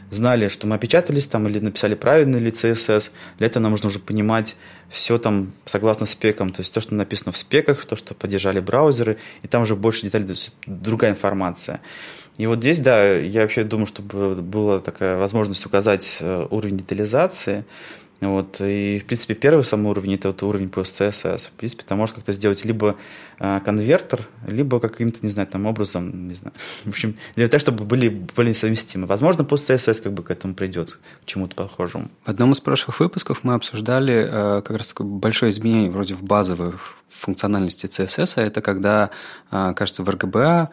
знали, 0.10 0.48
что 0.48 0.68
мы 0.68 0.76
опечатались 0.76 1.28
там 1.28 1.48
или 1.48 1.60
написали 1.60 1.96
правильно 1.96 2.38
или 2.38 2.52
CSS. 2.52 3.12
Для 3.38 3.48
этого 3.48 3.64
нам 3.64 3.72
нужно 3.72 3.88
уже 3.88 4.00
понимать 4.00 4.56
все 4.90 5.18
там 5.18 5.52
согласно 5.66 6.06
спекам, 6.06 6.52
то 6.52 6.62
есть 6.62 6.74
то, 6.74 6.80
что 6.80 6.96
написано 6.96 7.32
в 7.32 7.38
спеках, 7.38 7.86
то, 7.86 7.96
что 7.96 8.14
поддержали 8.14 8.60
браузеры, 8.60 9.18
и 9.42 9.48
там 9.48 9.64
уже 9.64 9.76
больше 9.76 10.04
деталей, 10.04 10.36
другая 10.66 11.12
информация. 11.12 11.82
И 12.38 12.46
вот 12.46 12.60
здесь, 12.60 12.80
да, 12.80 13.14
я 13.16 13.42
вообще 13.42 13.64
думаю, 13.64 13.88
чтобы 13.88 14.36
была 14.36 14.80
такая 14.80 15.18
возможность 15.18 15.66
указать 15.66 16.18
э, 16.20 16.48
уровень 16.50 16.78
детализации, 16.78 17.66
вот, 18.22 18.62
и, 18.62 19.00
в 19.00 19.06
принципе, 19.06 19.36
первый 19.36 19.64
самый 19.64 19.90
уровень– 19.92 20.14
это 20.16 20.30
вот 20.30 20.42
уровень 20.42 20.68
PostCSS. 20.68 21.50
В 21.50 21.52
принципе, 21.52 21.84
ты 21.88 21.94
можешь 21.94 22.16
как-то 22.16 22.34
сделать 22.34 22.66
либо 22.66 22.96
э, 23.40 23.60
конвертер, 23.64 24.28
либо 24.48 24.80
каким-то, 24.80 25.20
не 25.22 25.30
знаю, 25.30 25.48
там 25.48 25.68
образом, 25.68 26.28
не 26.28 26.34
знаю, 26.34 26.54
в 26.86 26.90
общем, 26.90 27.16
для 27.36 27.48
того, 27.48 27.60
чтобы 27.60 27.86
были 27.86 28.10
более 28.10 28.56
совместимы. 28.56 29.06
Возможно, 29.06 29.44
PostCSS 29.44 30.02
как 30.02 30.14
бы 30.14 30.24
к 30.24 30.32
этому 30.32 30.56
придет, 30.56 30.98
к 31.24 31.26
чему-то 31.26 31.56
похожему. 31.56 32.10
В 32.26 32.30
одном 32.30 32.54
из 32.54 32.60
прошлых 32.60 33.00
выпусков 33.00 33.44
мы 33.44 33.54
обсуждали 33.54 34.16
э, 34.16 34.62
как 34.64 34.78
раз 34.78 34.88
такое 34.88 35.08
большое 35.08 35.52
изменение 35.52 35.92
вроде 35.92 36.16
в 36.16 36.24
базовых 36.24 36.96
функциональности 37.10 37.86
CSS, 37.86 38.34
а 38.38 38.42
это 38.42 38.62
когда, 38.62 39.12
э, 39.52 39.74
кажется, 39.76 40.04
в 40.04 40.10
RGBA 40.10 40.70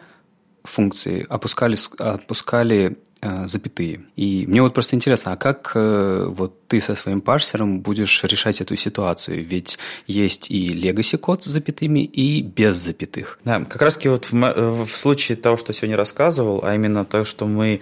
функции 0.65 1.25
опускали, 1.29 1.77
опускали 1.97 2.97
э, 3.21 3.47
запятые. 3.47 4.03
И 4.15 4.45
мне 4.47 4.61
вот 4.61 4.73
просто 4.73 4.95
интересно, 4.95 5.33
а 5.33 5.37
как 5.37 5.71
э, 5.75 6.25
вот 6.27 6.67
ты 6.67 6.79
со 6.79 6.95
своим 6.95 7.21
парсером 7.21 7.81
будешь 7.81 8.23
решать 8.23 8.61
эту 8.61 8.75
ситуацию? 8.75 9.45
Ведь 9.45 9.77
есть 10.07 10.51
и 10.51 10.69
legacy 10.69 11.17
код 11.17 11.43
с 11.43 11.47
запятыми, 11.47 12.03
и 12.03 12.41
без 12.41 12.77
запятых. 12.77 13.39
Да, 13.45 13.63
как 13.63 13.81
раз 13.81 13.99
вот 14.05 14.31
в, 14.31 14.85
в 14.85 14.97
случае 14.97 15.37
того, 15.37 15.57
что 15.57 15.73
сегодня 15.73 15.97
рассказывал, 15.97 16.61
а 16.63 16.75
именно 16.75 17.05
то, 17.05 17.25
что 17.25 17.45
мы 17.47 17.81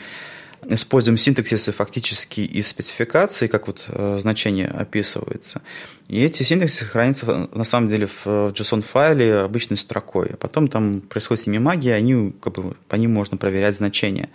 используем 0.70 1.18
синтаксисы 1.18 1.72
фактически 1.72 2.42
из 2.42 2.68
спецификации, 2.68 3.48
как 3.48 3.68
вот 3.68 3.86
э, 3.88 4.18
значение 4.22 4.68
описывается. 4.68 5.62
И 6.08 6.22
эти 6.22 6.44
синтаксисы 6.44 6.86
хранятся 6.86 7.50
на 7.52 7.64
самом 7.64 7.90
деле 7.90 8.08
в 8.08 8.26
JSON-файле 8.26 9.40
обычной 9.40 9.78
строкой. 9.78 10.32
А 10.34 10.38
потом 10.38 10.68
там 10.68 11.02
происходит 11.02 11.44
с 11.44 11.48
ними 11.48 11.60
магия, 11.60 11.94
они, 11.94 12.34
как 12.42 12.54
бы, 12.54 12.76
по 12.88 12.96
ним 12.96 13.14
можно 13.14 13.38
проверять 13.38 13.78
значения. 13.78 14.30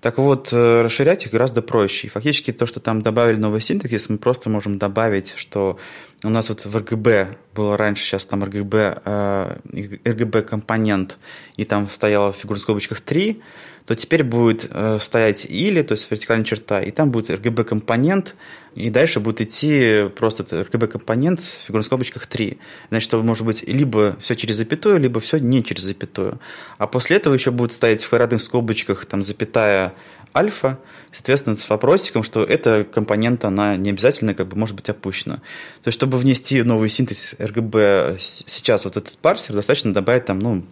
Так 0.00 0.18
вот, 0.18 0.52
э, 0.52 0.82
расширять 0.82 1.26
их 1.26 1.32
гораздо 1.32 1.60
проще. 1.60 2.06
И 2.06 2.10
фактически 2.10 2.52
то, 2.52 2.66
что 2.66 2.78
там 2.78 3.02
добавили 3.02 3.36
новый 3.36 3.60
синтаксис, 3.60 4.08
мы 4.08 4.18
просто 4.18 4.48
можем 4.48 4.78
добавить, 4.78 5.34
что 5.36 5.78
у 6.24 6.30
нас 6.30 6.48
вот 6.48 6.64
в 6.64 6.76
RGB 6.76 7.36
было 7.54 7.76
раньше, 7.76 8.04
сейчас 8.04 8.24
там 8.24 8.42
RGB, 8.42 9.02
э, 9.04 9.56
RGB 10.04 10.42
компонент, 10.42 11.18
и 11.56 11.64
там 11.64 11.88
стояло 11.88 12.32
в 12.32 12.36
фигурных 12.36 12.62
скобочках 12.62 13.00
3, 13.00 13.40
то 13.86 13.94
теперь 13.94 14.22
будет 14.22 14.68
э, 14.70 14.98
стоять 15.00 15.46
или, 15.48 15.80
то 15.82 15.92
есть 15.92 16.10
вертикальная 16.10 16.44
черта, 16.44 16.82
и 16.82 16.90
там 16.90 17.10
будет 17.10 17.30
RGB 17.30 17.64
компонент, 17.64 18.34
и 18.74 18.90
дальше 18.90 19.18
будет 19.18 19.40
идти 19.40 20.08
просто 20.14 20.42
RGB 20.42 20.88
компонент 20.88 21.40
в 21.40 21.66
фигурных 21.66 21.86
скобочках 21.86 22.26
3. 22.26 22.58
Значит, 22.90 23.08
что 23.08 23.22
может 23.22 23.46
быть 23.46 23.66
либо 23.66 24.16
все 24.20 24.34
через 24.34 24.56
запятую, 24.56 25.00
либо 25.00 25.20
все 25.20 25.38
не 25.38 25.64
через 25.64 25.84
запятую. 25.84 26.38
А 26.76 26.86
после 26.86 27.16
этого 27.16 27.32
еще 27.32 27.50
будет 27.50 27.72
стоять 27.72 28.04
в 28.04 28.08
квадратных 28.08 28.42
скобочках 28.42 29.06
там 29.06 29.22
запятая 29.22 29.94
альфа, 30.38 30.78
соответственно, 31.12 31.56
с 31.56 31.68
вопросиком, 31.68 32.22
что 32.22 32.44
эта 32.44 32.84
компонента, 32.84 33.48
она 33.48 33.76
не 33.76 33.90
обязательно 33.90 34.34
как 34.34 34.48
бы 34.48 34.56
может 34.56 34.76
быть 34.76 34.88
опущена. 34.88 35.36
То 35.82 35.88
есть, 35.88 35.98
чтобы 35.98 36.18
внести 36.18 36.62
новый 36.62 36.88
синтез 36.88 37.34
RGB 37.38 38.18
сейчас 38.18 38.84
вот 38.84 38.96
этот 38.96 39.18
парсер, 39.18 39.54
достаточно 39.54 39.92
добавить 39.92 40.24
там, 40.24 40.38
ну, 40.38 40.64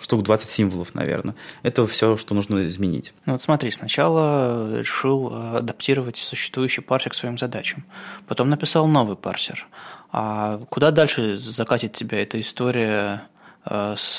штук 0.00 0.22
20 0.22 0.48
символов, 0.48 0.94
наверное. 0.94 1.34
Это 1.62 1.86
все, 1.86 2.16
что 2.16 2.34
нужно 2.34 2.66
изменить. 2.66 3.14
Ну 3.26 3.32
вот 3.32 3.42
смотри, 3.42 3.70
сначала 3.70 4.78
решил 4.78 5.30
э, 5.32 5.58
адаптировать 5.58 6.16
существующий 6.16 6.80
парсер 6.80 7.12
к 7.12 7.14
своим 7.14 7.38
задачам. 7.38 7.84
Потом 8.26 8.50
написал 8.50 8.86
новый 8.86 9.16
парсер. 9.16 9.66
А 10.10 10.58
куда 10.68 10.90
дальше 10.90 11.36
закатит 11.36 11.92
тебя 11.92 12.22
эта 12.22 12.40
история 12.40 13.22
с 13.66 14.18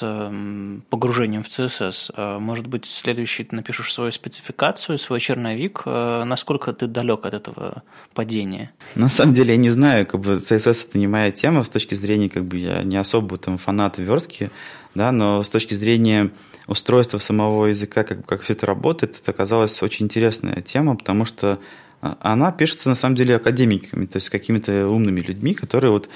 погружением 0.90 1.44
в 1.44 1.48
CSS. 1.48 2.14
Э, 2.16 2.40
может 2.40 2.68
быть, 2.68 2.86
следующий 2.86 3.44
ты 3.44 3.56
напишешь 3.56 3.94
свою 3.94 4.12
спецификацию, 4.12 4.98
свой 4.98 5.20
черновик. 5.20 5.86
Насколько 5.86 6.74
ты 6.74 6.88
далек 6.88 7.26
от 7.26 7.34
этого 7.34 7.84
падения? 8.14 8.72
На 8.96 9.10
самом 9.10 9.34
деле 9.34 9.52
я 9.52 9.58
не 9.58 9.70
знаю, 9.70 10.08
как 10.08 10.22
бы 10.22 10.36
CSS 10.36 10.90
это 10.90 10.98
не 10.98 11.08
моя 11.08 11.32
тема 11.32 11.64
с 11.64 11.70
точки 11.70 11.96
зрения, 11.96 12.30
как 12.30 12.46
бы 12.46 12.58
я 12.58 12.84
не 12.84 12.98
особо 12.98 13.38
там 13.38 13.58
фанат 13.58 13.98
верстки, 13.98 14.50
да, 14.96 15.12
но 15.12 15.44
с 15.44 15.50
точки 15.50 15.74
зрения 15.74 16.32
устройства 16.68 17.20
самого 17.20 17.68
языка, 17.68 18.04
как, 18.04 18.26
как 18.26 18.42
все 18.42 18.54
это 18.54 18.66
работает, 18.66 19.20
это 19.22 19.32
оказалась 19.32 19.82
очень 19.84 20.06
интересная 20.06 20.62
тема, 20.62 20.96
потому 20.96 21.26
что 21.26 21.60
а, 22.02 22.18
она 22.22 22.52
пишется 22.52 22.90
на 22.90 22.96
самом 22.96 23.16
деле 23.16 23.36
академиками, 23.36 24.06
то 24.06 24.18
есть 24.18 24.30
какими-то 24.30 24.88
умными 24.88 25.22
людьми, 25.22 25.54
которые 25.54 25.92
вот, 25.92 26.10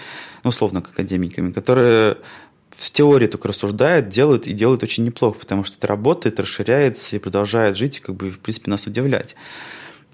ну, 0.44 0.50
условно, 0.50 0.80
академиками, 0.80 1.52
которые 1.52 2.18
в 2.80 2.92
теории 2.92 3.28
только 3.28 3.50
рассуждают, 3.50 4.10
делают 4.10 4.48
и 4.48 4.54
делают 4.54 4.84
очень 4.84 5.04
неплохо, 5.04 5.40
потому 5.40 5.64
что 5.64 5.78
это 5.78 5.88
работает, 5.88 6.40
расширяется 6.40 7.16
и 7.16 7.20
продолжает 7.20 7.78
жить, 7.78 7.98
и 7.98 8.00
как 8.00 8.16
бы, 8.16 8.30
в 8.30 8.40
принципе, 8.40 8.72
нас 8.72 8.88
удивлять. 8.88 9.36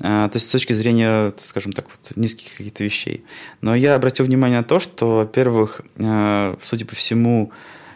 А, 0.01 0.27
то 0.27 0.37
есть 0.37 0.47
с 0.47 0.51
точки 0.51 0.73
зрения, 0.73 1.33
скажем 1.37 1.71
так, 1.71 1.85
вот, 1.85 2.17
низких 2.17 2.57
каких-то 2.57 2.83
вещей. 2.83 3.23
Но 3.61 3.75
я 3.75 3.95
обратил 3.95 4.25
внимание 4.25 4.59
на 4.59 4.63
то, 4.63 4.79
что, 4.79 5.17
во-первых, 5.17 5.81
а, 5.97 6.57
судя 6.63 6.85
по 6.85 6.95
всему, 6.95 7.51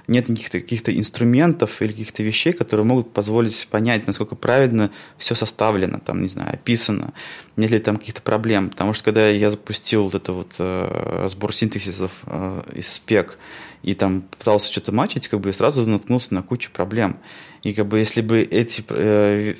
нет 0.10 0.26
каких-то 0.26 0.60
каких 0.60 0.90
инструментов 0.90 1.82
или 1.82 1.90
каких-то 1.90 2.24
вещей, 2.24 2.52
которые 2.52 2.86
могут 2.86 3.14
позволить 3.14 3.68
понять, 3.70 4.08
насколько 4.08 4.36
правильно 4.36 4.92
все 5.18 5.36
составлено, 5.36 6.00
там, 6.00 6.22
не 6.22 6.30
знаю, 6.30 6.54
описано, 6.54 7.14
нет 7.58 7.70
ли 7.70 7.80
там 7.80 7.98
каких-то 7.98 8.22
проблем. 8.22 8.70
Потому 8.72 8.94
что 8.94 9.06
когда 9.06 9.30
я 9.30 9.52
запустил 9.52 10.06
вот 10.06 10.16
это 10.16 10.34
вот 10.34 10.56
э, 10.58 11.28
сбор 11.30 11.54
синтаксисов 11.54 12.12
э, 12.26 12.62
из 12.74 12.92
спек, 12.92 13.38
и 13.84 13.94
там 13.94 14.22
пытался 14.22 14.72
что-то 14.72 14.92
мачить, 14.92 15.28
как 15.28 15.40
бы 15.40 15.50
я 15.50 15.54
сразу 15.54 15.86
наткнулся 15.86 16.34
на 16.34 16.42
кучу 16.44 16.72
проблем. 16.72 17.18
И 17.64 17.74
как 17.74 17.88
бы 17.88 18.00
если 18.00 18.22
бы 18.22 18.42
эти 18.42 18.84
э, 18.90 19.56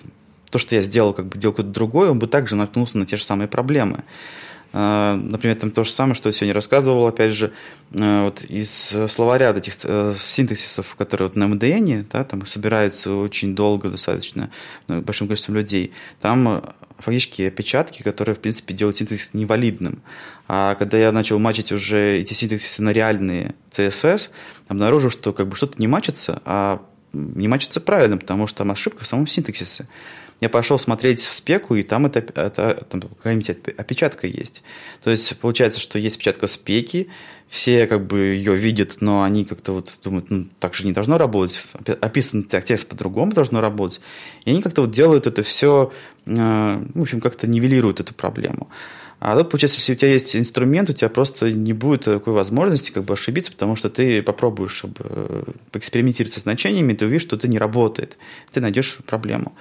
то, 0.50 0.60
что 0.60 0.76
я 0.76 0.82
сделал, 0.82 1.14
как 1.14 1.28
бы 1.28 1.38
делал 1.38 1.54
кто-то 1.54 1.70
другой, 1.70 2.10
он 2.10 2.20
бы 2.20 2.28
также 2.28 2.56
наткнулся 2.56 2.98
на 2.98 3.06
те 3.06 3.18
же 3.18 3.24
самые 3.24 3.48
проблемы. 3.48 4.04
А, 4.72 5.16
например, 5.16 5.56
там 5.56 5.72
то 5.72 5.84
же 5.84 5.92
самое, 5.92 6.16
что 6.16 6.30
я 6.30 6.34
сегодня 6.34 6.54
рассказывал, 6.54 7.08
опять 7.08 7.32
же, 7.32 7.52
э, 7.92 8.24
вот 8.26 8.44
из 8.44 8.96
словаря 9.08 9.50
этих 9.52 9.78
э, 9.84 10.14
синтаксисов, 10.20 10.96
которые 10.96 11.28
вот 11.28 11.36
на 11.36 11.48
МДН, 11.48 12.08
да, 12.12 12.24
там 12.24 12.46
собираются 12.46 13.12
очень 13.14 13.56
долго 13.56 13.90
достаточно, 13.90 14.52
ну, 14.88 15.02
большим 15.02 15.28
количеством 15.28 15.56
людей, 15.56 15.92
там 16.22 16.48
э, 16.48 16.62
фактически 17.00 17.44
опечатки, 17.44 18.04
которые, 18.04 18.36
в 18.36 18.40
принципе, 18.40 18.74
делают 18.74 18.98
синтаксис 18.98 19.34
невалидным. 19.34 20.02
А 20.48 20.76
когда 20.76 20.98
я 20.98 21.12
начал 21.12 21.40
мачить 21.40 21.72
уже 21.72 22.18
эти 22.18 22.34
синтаксисы 22.34 22.82
на 22.82 22.92
реальные 22.92 23.56
CSS, 23.72 24.30
обнаружил, 24.68 25.10
что 25.10 25.34
как 25.34 25.48
бы 25.48 25.56
что-то 25.56 25.80
не 25.80 25.88
мачится, 25.88 26.42
а 26.46 26.82
не 27.14 27.48
мачится 27.48 27.82
правильно, 27.82 28.18
потому 28.18 28.48
что 28.48 28.60
там 28.60 28.72
ошибка 28.72 29.04
в 29.04 29.08
самом 29.08 29.28
синтаксисе 29.28 29.88
я 30.40 30.50
пошел 30.50 30.80
смотреть 30.80 31.22
в 31.22 31.34
спеку, 31.34 31.76
и 31.76 31.84
там 31.84 32.06
это, 32.06 32.20
это 32.20 32.86
там 32.90 33.02
какая-нибудь 33.02 33.50
опечатка 33.78 34.28
есть. 34.28 34.64
То 35.04 35.12
есть 35.12 35.38
получается, 35.38 35.80
что 35.80 36.00
есть 36.00 36.16
опечатка 36.16 36.48
спеки, 36.48 37.10
все 37.50 37.88
как 37.88 38.06
бы 38.06 38.20
ее 38.20 38.56
видят, 38.56 38.98
но 39.02 39.24
они 39.24 39.44
как-то 39.44 39.74
вот 39.74 40.00
думают, 40.04 40.30
ну, 40.30 40.48
так 40.60 40.76
же 40.76 40.86
не 40.86 40.94
должно 40.94 41.18
работать, 41.18 41.62
описан 42.00 42.44
текст 42.44 42.88
по-другому 42.88 43.34
должно 43.34 43.60
работать. 43.60 44.02
И 44.46 44.52
они 44.52 44.62
как-то 44.62 44.82
вот 44.82 44.92
делают 44.92 45.28
это 45.28 45.44
все, 45.44 45.92
э, 46.26 46.84
в 46.94 47.02
общем, 47.02 47.22
как-то 47.22 47.48
нивелируют 47.48 48.00
эту 48.00 48.14
проблему. 48.14 48.70
А 49.20 49.36
тут, 49.38 49.50
получается, 49.50 49.80
если 49.80 49.94
у 49.94 49.96
тебя 49.96 50.12
есть 50.12 50.36
инструмент, 50.36 50.90
у 50.90 50.94
тебя 50.94 51.10
просто 51.10 51.52
не 51.52 51.74
будет 51.74 52.06
такой 52.06 52.32
возможности 52.34 52.92
как 52.92 53.04
бы 53.04 53.16
ошибиться, 53.16 53.52
потому 53.52 53.76
что 53.76 53.90
ты 53.90 54.24
попробуешь 54.24 54.72
чтобы, 54.72 54.96
э, 55.00 55.44
поэкспериментировать 55.72 56.34
со 56.34 56.40
значениями, 56.40 56.94
ты 56.94 57.06
увидишь, 57.06 57.24
что 57.24 57.36
это 57.36 57.50
не 57.50 57.58
работает. 57.58 58.18
Ты 58.54 58.62
найдешь 58.62 58.98
проблему. 59.06 59.54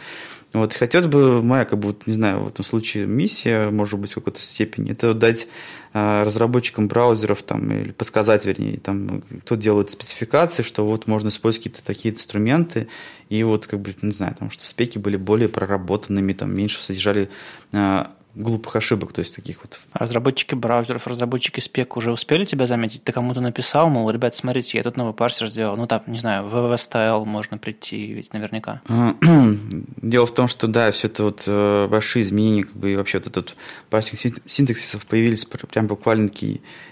Вот, 0.54 0.72
хотелось 0.72 1.06
бы, 1.06 1.42
моя, 1.42 1.66
как 1.66 1.78
бы, 1.78 1.88
вот, 1.88 2.06
не 2.06 2.14
знаю, 2.14 2.40
в 2.44 2.48
этом 2.48 2.64
случае 2.64 3.06
миссия, 3.06 3.68
может 3.70 3.98
быть, 3.98 4.12
в 4.12 4.14
какой-то 4.14 4.40
степени, 4.40 4.92
это 4.92 5.12
дать 5.12 5.46
э, 5.92 6.22
разработчикам 6.22 6.88
браузеров, 6.88 7.42
там, 7.42 7.70
или 7.70 7.92
подсказать, 7.92 8.46
вернее, 8.46 8.78
там, 8.78 9.22
кто 9.42 9.56
делает 9.56 9.90
спецификации, 9.90 10.62
что 10.62 10.86
вот 10.86 11.06
можно 11.06 11.28
использовать 11.28 11.64
какие-то 11.64 11.86
такие 11.86 12.14
инструменты, 12.14 12.88
и 13.28 13.42
вот, 13.42 13.66
как 13.66 13.80
бы, 13.80 13.94
не 14.00 14.12
знаю, 14.12 14.36
там, 14.38 14.50
что 14.50 14.66
спеки 14.66 14.98
были 14.98 15.16
более 15.16 15.50
проработанными, 15.50 16.32
там, 16.32 16.56
меньше 16.56 16.82
содержали 16.82 17.28
э, 17.72 18.04
глупых 18.38 18.76
ошибок, 18.76 19.12
то 19.12 19.18
есть 19.20 19.34
таких 19.34 19.58
вот. 19.62 19.80
Разработчики 19.92 20.54
браузеров, 20.54 21.06
разработчики 21.06 21.60
спек 21.60 21.96
уже 21.96 22.12
успели 22.12 22.44
тебя 22.44 22.66
заметить? 22.66 23.04
Ты 23.04 23.12
кому-то 23.12 23.40
написал, 23.40 23.90
мол, 23.90 24.10
ребят, 24.10 24.36
смотрите, 24.36 24.78
я 24.78 24.84
тут 24.84 24.96
новый 24.96 25.12
парсер 25.12 25.50
сделал. 25.50 25.76
Ну, 25.76 25.86
там, 25.86 26.02
не 26.06 26.18
знаю, 26.18 26.46
в 26.46 26.54
WWStyle 26.54 27.24
можно 27.24 27.58
прийти, 27.58 28.12
ведь 28.12 28.32
наверняка. 28.32 28.80
Дело 30.02 30.26
в 30.26 30.32
том, 30.32 30.48
что, 30.48 30.68
да, 30.68 30.90
все 30.92 31.08
это 31.08 31.24
вот 31.24 31.44
э, 31.46 31.88
большие 31.88 32.22
изменения, 32.22 32.64
как 32.64 32.76
бы, 32.76 32.92
и 32.92 32.96
вообще 32.96 33.18
вот 33.18 33.26
этот 33.26 33.56
парсинг 33.90 34.40
синтаксисов 34.46 35.04
появились 35.06 35.44
прям 35.44 35.86
буквально 35.86 36.30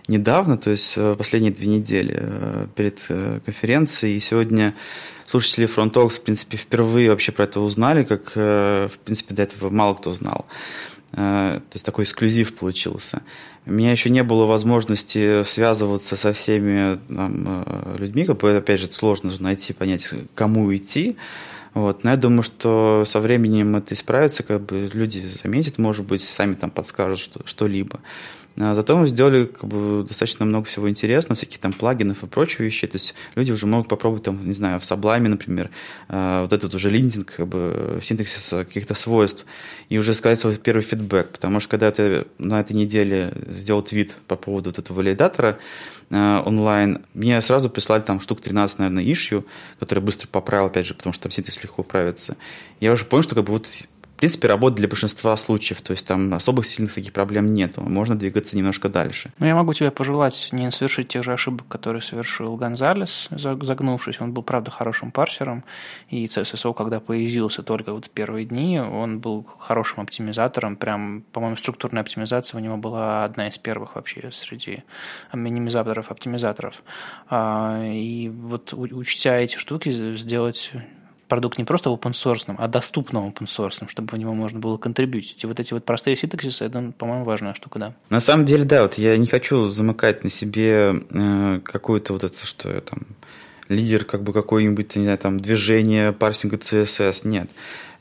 недавно, 0.09 0.59
то 0.59 0.71
есть 0.71 0.95
э, 0.97 1.15
последние 1.17 1.53
две 1.53 1.67
недели 1.67 2.17
э, 2.19 2.67
перед 2.75 3.07
конференцией, 3.45 4.17
и 4.17 4.21
сегодня 4.21 4.75
слушатели 5.27 5.69
FrontOx, 5.69 6.11
в 6.11 6.23
принципе, 6.23 6.57
впервые 6.57 7.11
вообще 7.11 7.33
про 7.33 7.45
это 7.45 7.61
узнали, 7.61 8.05
как, 8.05 8.37
в 8.37 8.99
принципе, 9.05 9.35
до 9.35 9.43
этого 9.43 9.71
мало 9.71 9.95
кто 9.95 10.13
знал. 10.13 10.47
Э, 11.17 11.61
то 11.71 11.75
есть 11.75 11.85
такой 11.85 12.05
эксклюзив 12.05 12.55
получился. 12.55 13.23
У 13.65 13.73
меня 13.73 13.91
еще 13.91 14.11
не 14.11 14.23
было 14.23 14.45
возможности 14.45 15.43
связываться 15.45 16.15
со 16.15 16.33
всеми 16.33 16.99
там, 17.09 17.65
э, 17.67 17.97
людьми, 17.99 18.25
как 18.25 18.37
бы, 18.39 18.55
опять 18.57 18.81
же, 18.81 18.93
сложно 18.93 19.33
найти, 19.41 19.73
понять, 19.73 20.09
кому 20.35 20.75
идти. 20.77 21.17
Вот. 21.73 22.05
Но 22.05 22.11
я 22.11 22.17
думаю, 22.17 22.43
что 22.43 23.05
со 23.07 23.21
временем 23.21 23.77
это 23.77 23.95
исправится, 23.95 24.43
как 24.43 24.63
бы 24.63 24.91
люди 24.93 25.27
заметят, 25.43 25.79
может 25.79 26.07
быть, 26.07 26.23
сами 26.23 26.55
там 26.55 26.71
подскажут 26.71 27.19
что- 27.19 27.41
что-либо. 27.47 28.01
А 28.59 28.75
зато 28.75 28.97
мы 28.97 29.07
сделали 29.07 29.45
как 29.45 29.69
бы, 29.69 30.05
достаточно 30.05 30.47
много 30.47 30.67
всего 30.67 30.89
интересного, 30.89 31.37
всяких 31.37 31.59
там 31.59 31.75
плагинов 31.75 32.23
и 32.23 32.27
прочих 32.27 32.61
вещей. 32.61 32.87
То 32.87 32.97
есть 32.97 33.15
люди 33.35 33.53
уже 33.53 33.67
могут 33.67 33.89
попробовать, 33.89 34.25
там, 34.25 34.47
не 34.47 34.55
знаю, 34.55 34.81
в 34.81 34.83
Sublime, 34.83 35.29
например, 35.29 35.71
а, 36.09 36.43
вот 36.43 36.53
этот 36.55 36.75
уже 36.75 36.89
линтинг, 36.89 37.35
как 37.37 37.49
бы, 37.49 38.01
синтаксис 38.03 38.49
каких-то 38.49 38.95
свойств, 38.95 39.45
и 39.91 39.99
уже 39.99 40.15
сказать 40.15 40.39
свой 40.39 40.57
первый 40.57 40.83
фидбэк. 40.83 41.33
Потому 41.33 41.61
что 41.61 41.69
когда 41.69 41.91
ты 41.91 42.27
на 42.39 42.61
этой 42.61 42.73
неделе 42.73 43.33
сделал 43.49 43.83
твит 43.83 44.17
по 44.27 44.37
поводу 44.37 44.71
вот 44.71 44.79
этого 44.79 44.97
валидатора, 44.97 45.59
а, 46.11 46.43
онлайн, 46.47 47.05
мне 47.13 47.41
сразу 47.43 47.69
прислали 47.69 48.01
там 48.01 48.21
штук 48.21 48.41
13, 48.41 48.79
наверное, 48.79 49.05
ишью, 49.05 49.45
который 49.81 50.01
быстро 50.01 50.29
поправил, 50.29 50.67
опять 50.67 50.87
же, 50.87 50.95
потому 50.95 51.13
что 51.13 51.25
там 51.25 51.33
синтекс 51.33 51.63
легко 51.63 51.83
управится. 51.83 52.37
Я 52.81 52.93
уже 52.93 53.05
понял, 53.05 53.23
что 53.23 53.35
как 53.35 53.45
бы 53.45 53.53
вот 53.53 53.69
в 54.17 54.19
принципе, 54.19 54.49
работает 54.49 54.79
для 54.79 54.89
большинства 54.89 55.37
случаев, 55.37 55.83
то 55.83 55.91
есть 55.91 56.07
там 56.07 56.33
особых 56.33 56.65
сильных 56.65 56.95
таких 56.95 57.13
проблем 57.13 57.53
нет, 57.53 57.77
можно 57.77 58.19
двигаться 58.19 58.57
немножко 58.57 58.89
дальше. 58.89 59.31
Ну, 59.39 59.47
я 59.47 59.55
могу 59.55 59.75
тебе 59.75 59.91
пожелать 59.91 60.49
не 60.53 60.71
совершить 60.71 61.09
тех 61.09 61.23
же 61.23 61.35
ошибок, 61.35 61.69
которые 61.69 62.01
совершил 62.01 62.57
Гонзалес, 62.57 63.29
загнувшись. 63.31 64.19
Он 64.19 64.33
был, 64.33 64.43
правда, 64.43 64.71
хорошим 64.71 65.11
парсером, 65.11 65.65
и 66.09 66.25
CSSO, 66.25 66.73
когда 66.73 66.99
появился 66.99 67.63
только 67.63 67.93
вот 67.93 68.07
в 68.07 68.11
первые 68.11 68.47
дни, 68.47 68.81
он 68.81 69.19
был 69.19 69.47
хорошим 69.59 70.01
оптимизатором, 70.01 70.77
прям, 70.77 71.23
по-моему, 71.33 71.59
структурная 71.59 72.01
оптимизация 72.01 72.59
у 72.59 72.63
него 72.63 72.79
была 72.79 73.25
одна 73.25 73.49
из 73.49 73.59
первых 73.59 73.97
вообще 73.97 74.31
среди 74.33 74.83
минимизаторов, 75.35 76.11
оптимизаторов. 76.11 76.83
А, 77.29 77.83
и 77.85 78.31
вот 78.31 78.73
учтя 78.73 79.37
эти 79.37 79.59
штуки, 79.59 80.15
сделать 80.15 80.73
продукт 81.29 81.59
не 81.59 81.65
просто 81.65 81.91
open 81.91 82.13
source, 82.13 82.55
а 82.57 82.69
доступным 82.69 83.29
open 83.29 83.47
source, 83.47 83.89
чтобы 83.89 84.09
в 84.11 84.19
него 84.19 84.35
можно 84.35 84.59
было 84.59 84.77
контрибьютить. 84.77 85.43
И 85.43 85.47
вот 85.47 85.61
эти 85.61 85.73
вот 85.73 85.85
простые 85.85 86.17
синтаксисы, 86.17 86.65
это, 86.65 86.93
по-моему, 86.97 87.25
важная 87.25 87.55
штука, 87.55 87.79
да. 87.79 87.95
На 88.11 88.21
самом 88.21 88.45
деле, 88.45 88.65
да, 88.65 88.83
вот 88.83 88.95
я 88.95 89.17
не 89.17 89.27
хочу 89.27 89.69
замыкать 89.69 90.25
на 90.25 90.31
себе 90.31 91.03
э, 91.11 91.61
какую-то 91.65 92.13
вот 92.13 92.25
это, 92.25 92.47
что 92.47 92.71
я 92.71 92.81
там 92.81 93.01
лидер 93.69 94.05
как 94.05 94.23
бы 94.23 94.33
какой-нибудь, 94.33 94.97
не 94.97 95.05
знаю, 95.05 95.19
там 95.19 95.41
движение 95.41 96.13
парсинга 96.13 96.57
CSS. 96.57 97.27
Нет. 97.27 97.51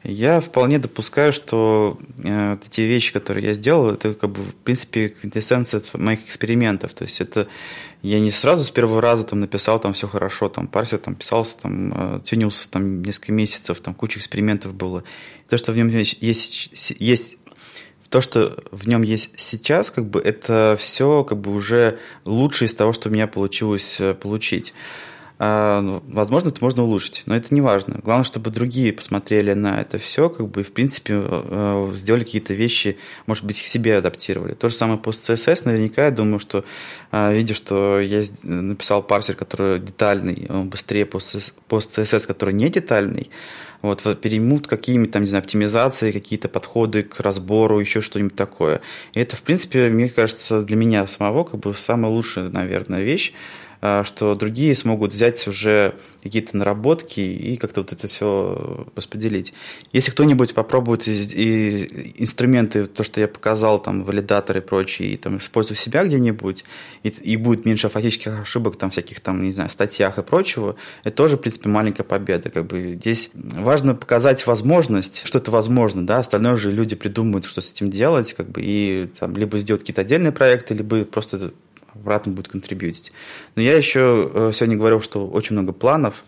Я 0.07 0.39
вполне 0.39 0.77
допускаю, 0.77 1.33
что 1.33 1.97
э, 2.23 2.51
вот 2.51 2.65
эти 2.65 2.81
вещи, 2.81 3.11
которые 3.11 3.47
я 3.47 3.53
сделал, 3.53 3.89
это 3.89 4.13
как 4.13 4.29
бы 4.29 4.43
в 4.43 4.53
принципе 4.53 5.09
квинтэссенция 5.09 5.81
моих 5.95 6.23
экспериментов. 6.25 6.93
То 6.93 7.05
есть 7.05 7.21
это 7.21 7.47
я 8.03 8.19
не 8.19 8.29
сразу 8.29 8.63
с 8.63 8.69
первого 8.69 9.01
раза 9.01 9.25
там 9.25 9.39
написал 9.39 9.79
там 9.79 9.93
все 9.93 10.07
хорошо, 10.07 10.47
там 10.47 10.67
парсер 10.67 10.99
там 10.99 11.15
писался, 11.15 11.57
там 11.57 11.93
э, 11.95 12.19
тюнился 12.23 12.69
там 12.69 13.01
несколько 13.01 13.31
месяцев, 13.31 13.79
там 13.81 13.95
куча 13.95 14.19
экспериментов 14.19 14.75
было. 14.75 15.03
То, 15.49 15.57
что 15.57 15.71
в 15.71 15.77
нем 15.77 15.87
есть, 15.89 16.17
есть 16.21 17.37
то, 18.09 18.21
что 18.21 18.63
в 18.71 18.87
нем 18.87 19.01
есть 19.01 19.31
сейчас, 19.37 19.89
как 19.89 20.05
бы 20.05 20.19
это 20.19 20.77
все 20.79 21.23
как 21.23 21.39
бы 21.39 21.51
уже 21.51 21.97
лучше 22.25 22.65
из 22.65 22.75
того, 22.75 22.93
что 22.93 23.09
у 23.09 23.11
меня 23.11 23.25
получилось 23.27 23.97
э, 23.99 24.13
получить. 24.13 24.73
А, 25.37 25.81
ну, 25.81 26.01
возможно, 26.07 26.49
это 26.49 26.63
можно 26.63 26.83
улучшить, 26.83 27.23
но 27.25 27.35
это 27.35 27.53
не 27.53 27.59
важно. 27.59 27.99
Главное, 28.01 28.23
чтобы 28.23 28.51
другие 28.51 28.93
посмотрели 28.93 29.53
на 29.53 29.81
это 29.81 29.97
все, 29.97 30.29
как 30.29 30.47
бы, 30.47 30.63
в 30.63 30.71
принципе, 30.71 31.21
э, 31.25 31.91
сделали 31.95 32.23
какие-то 32.23 32.53
вещи, 32.53 32.97
может 33.27 33.43
быть, 33.43 33.59
их 33.59 33.67
себе 33.67 33.97
адаптировали. 33.97 34.53
То 34.53 34.69
же 34.69 34.75
самое 34.75 34.97
пост 34.97 35.29
CSS, 35.29 35.63
наверняка, 35.65 36.05
я 36.05 36.11
думаю, 36.11 36.39
что, 36.39 36.63
а, 37.11 37.33
видя, 37.33 37.53
что 37.53 37.99
я 37.99 38.23
написал 38.43 39.03
парсер, 39.03 39.35
который 39.35 39.79
детальный, 39.79 40.47
он 40.49 40.69
быстрее 40.69 41.05
пост 41.05 41.35
CSS, 41.69 42.27
который 42.27 42.53
не 42.53 42.69
детальный, 42.69 43.29
вот, 43.81 44.01
переймут 44.21 44.67
какими-то, 44.67 45.13
там, 45.13 45.23
не 45.23 45.27
знаю, 45.27 45.43
оптимизации, 45.43 46.11
какие-то 46.11 46.47
подходы 46.47 47.03
к 47.03 47.19
разбору, 47.19 47.79
еще 47.79 47.99
что-нибудь 47.99 48.35
такое. 48.35 48.79
И 49.13 49.19
это, 49.19 49.35
в 49.35 49.41
принципе, 49.41 49.89
мне 49.89 50.07
кажется, 50.07 50.61
для 50.61 50.77
меня 50.77 51.05
самого, 51.07 51.43
как 51.43 51.59
бы, 51.59 51.75
самая 51.75 52.11
лучшая, 52.11 52.49
наверное, 52.49 53.01
вещь, 53.01 53.33
что 54.05 54.35
другие 54.35 54.75
смогут 54.75 55.13
взять 55.13 55.47
уже 55.47 55.95
какие-то 56.25 56.57
наработки 56.57 57.19
и 57.19 57.55
как-то 57.55 57.81
вот 57.81 57.93
это 57.93 58.07
все 58.07 58.87
распределить. 58.95 59.53
Если 59.91 60.09
кто-нибудь 60.09 60.55
попробует 60.55 61.07
и 61.07 62.13
инструменты, 62.17 62.87
то, 62.87 63.03
что 63.03 63.21
я 63.21 63.27
показал, 63.27 63.79
там, 63.79 64.03
валидаторы 64.03 64.59
и 64.59 64.63
прочие, 64.63 65.09
и 65.09 65.17
там 65.17 65.37
использует 65.37 65.79
себя 65.79 66.03
где-нибудь, 66.03 66.65
и, 67.03 67.09
и 67.09 67.37
будет 67.37 67.65
меньше 67.65 67.89
фактических 67.89 68.41
ошибок, 68.41 68.75
там, 68.77 68.89
всяких, 68.89 69.19
там, 69.19 69.43
не 69.43 69.51
знаю, 69.51 69.69
статьях 69.69 70.17
и 70.17 70.23
прочего, 70.23 70.75
это 71.03 71.15
тоже, 71.15 71.37
в 71.37 71.41
принципе, 71.41 71.69
маленькая 71.69 72.03
победа. 72.03 72.49
Как 72.49 72.65
бы 72.65 72.93
здесь 72.93 73.29
важно 73.33 73.93
показать 73.93 74.47
возможность, 74.47 75.21
что 75.25 75.37
это 75.37 75.51
возможно, 75.51 76.07
да, 76.07 76.19
остальное 76.19 76.55
же 76.55 76.71
люди 76.71 76.95
придумают, 76.95 77.45
что 77.45 77.61
с 77.61 77.71
этим 77.71 77.91
делать, 77.91 78.33
как 78.33 78.49
бы, 78.49 78.61
и 78.63 79.09
там, 79.19 79.35
либо 79.37 79.59
сделать 79.59 79.83
какие-то 79.83 80.01
отдельные 80.01 80.31
проекты, 80.31 80.73
либо 80.73 81.05
просто 81.05 81.53
обратно 81.95 82.33
будет 82.33 82.47
контрибьютить. 82.49 83.11
Но 83.55 83.61
я 83.61 83.75
еще 83.75 84.29
э, 84.33 84.51
сегодня 84.53 84.77
говорил, 84.77 85.01
что 85.01 85.27
очень 85.27 85.53
много 85.53 85.73
планов, 85.73 86.23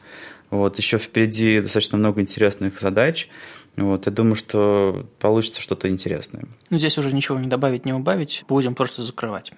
вот, 0.50 0.78
еще 0.78 0.98
впереди 0.98 1.60
достаточно 1.60 1.98
много 1.98 2.22
интересных 2.22 2.80
задач, 2.80 3.28
вот, 3.76 4.08
я 4.08 4.12
думаю, 4.12 4.36
что 4.36 5.06
получится 5.20 5.62
что-то 5.62 5.88
интересное. 5.88 6.46
Ну, 6.70 6.78
здесь 6.78 6.98
уже 6.98 7.14
ничего 7.14 7.40
не 7.40 7.48
добавить, 7.48 7.86
не 7.86 7.94
убавить, 7.94 8.44
будем 8.48 8.74
просто 8.74 9.04
закрывать. 9.04 9.52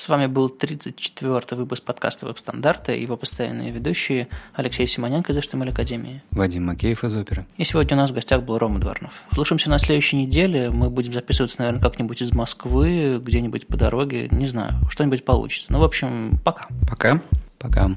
С 0.00 0.08
вами 0.08 0.24
был 0.24 0.48
34-й 0.48 1.56
выпуск 1.56 1.84
подкаста 1.84 2.24
«Веб-стандарты» 2.24 2.96
и 2.96 3.02
его 3.02 3.18
постоянные 3.18 3.70
ведущие 3.70 4.28
Алексей 4.54 4.86
Симоненко 4.86 5.30
из 5.30 5.36
HTML 5.36 5.72
Академии. 5.72 6.22
Вадим 6.30 6.64
Макеев 6.64 7.04
из 7.04 7.14
оперы. 7.14 7.44
И 7.58 7.64
сегодня 7.64 7.98
у 7.98 8.00
нас 8.00 8.08
в 8.08 8.14
гостях 8.14 8.42
был 8.42 8.56
Рома 8.56 8.78
Дворнов. 8.78 9.12
Слушаемся 9.34 9.68
на 9.68 9.78
следующей 9.78 10.16
неделе. 10.16 10.70
Мы 10.70 10.88
будем 10.88 11.12
записываться, 11.12 11.58
наверное, 11.58 11.82
как-нибудь 11.82 12.22
из 12.22 12.32
Москвы, 12.32 13.20
где-нибудь 13.22 13.66
по 13.66 13.76
дороге. 13.76 14.28
Не 14.30 14.46
знаю, 14.46 14.72
что-нибудь 14.88 15.22
получится. 15.22 15.70
Ну, 15.70 15.80
в 15.80 15.84
общем, 15.84 16.40
пока. 16.42 16.68
Пока. 16.88 17.20
Пока. 17.58 17.90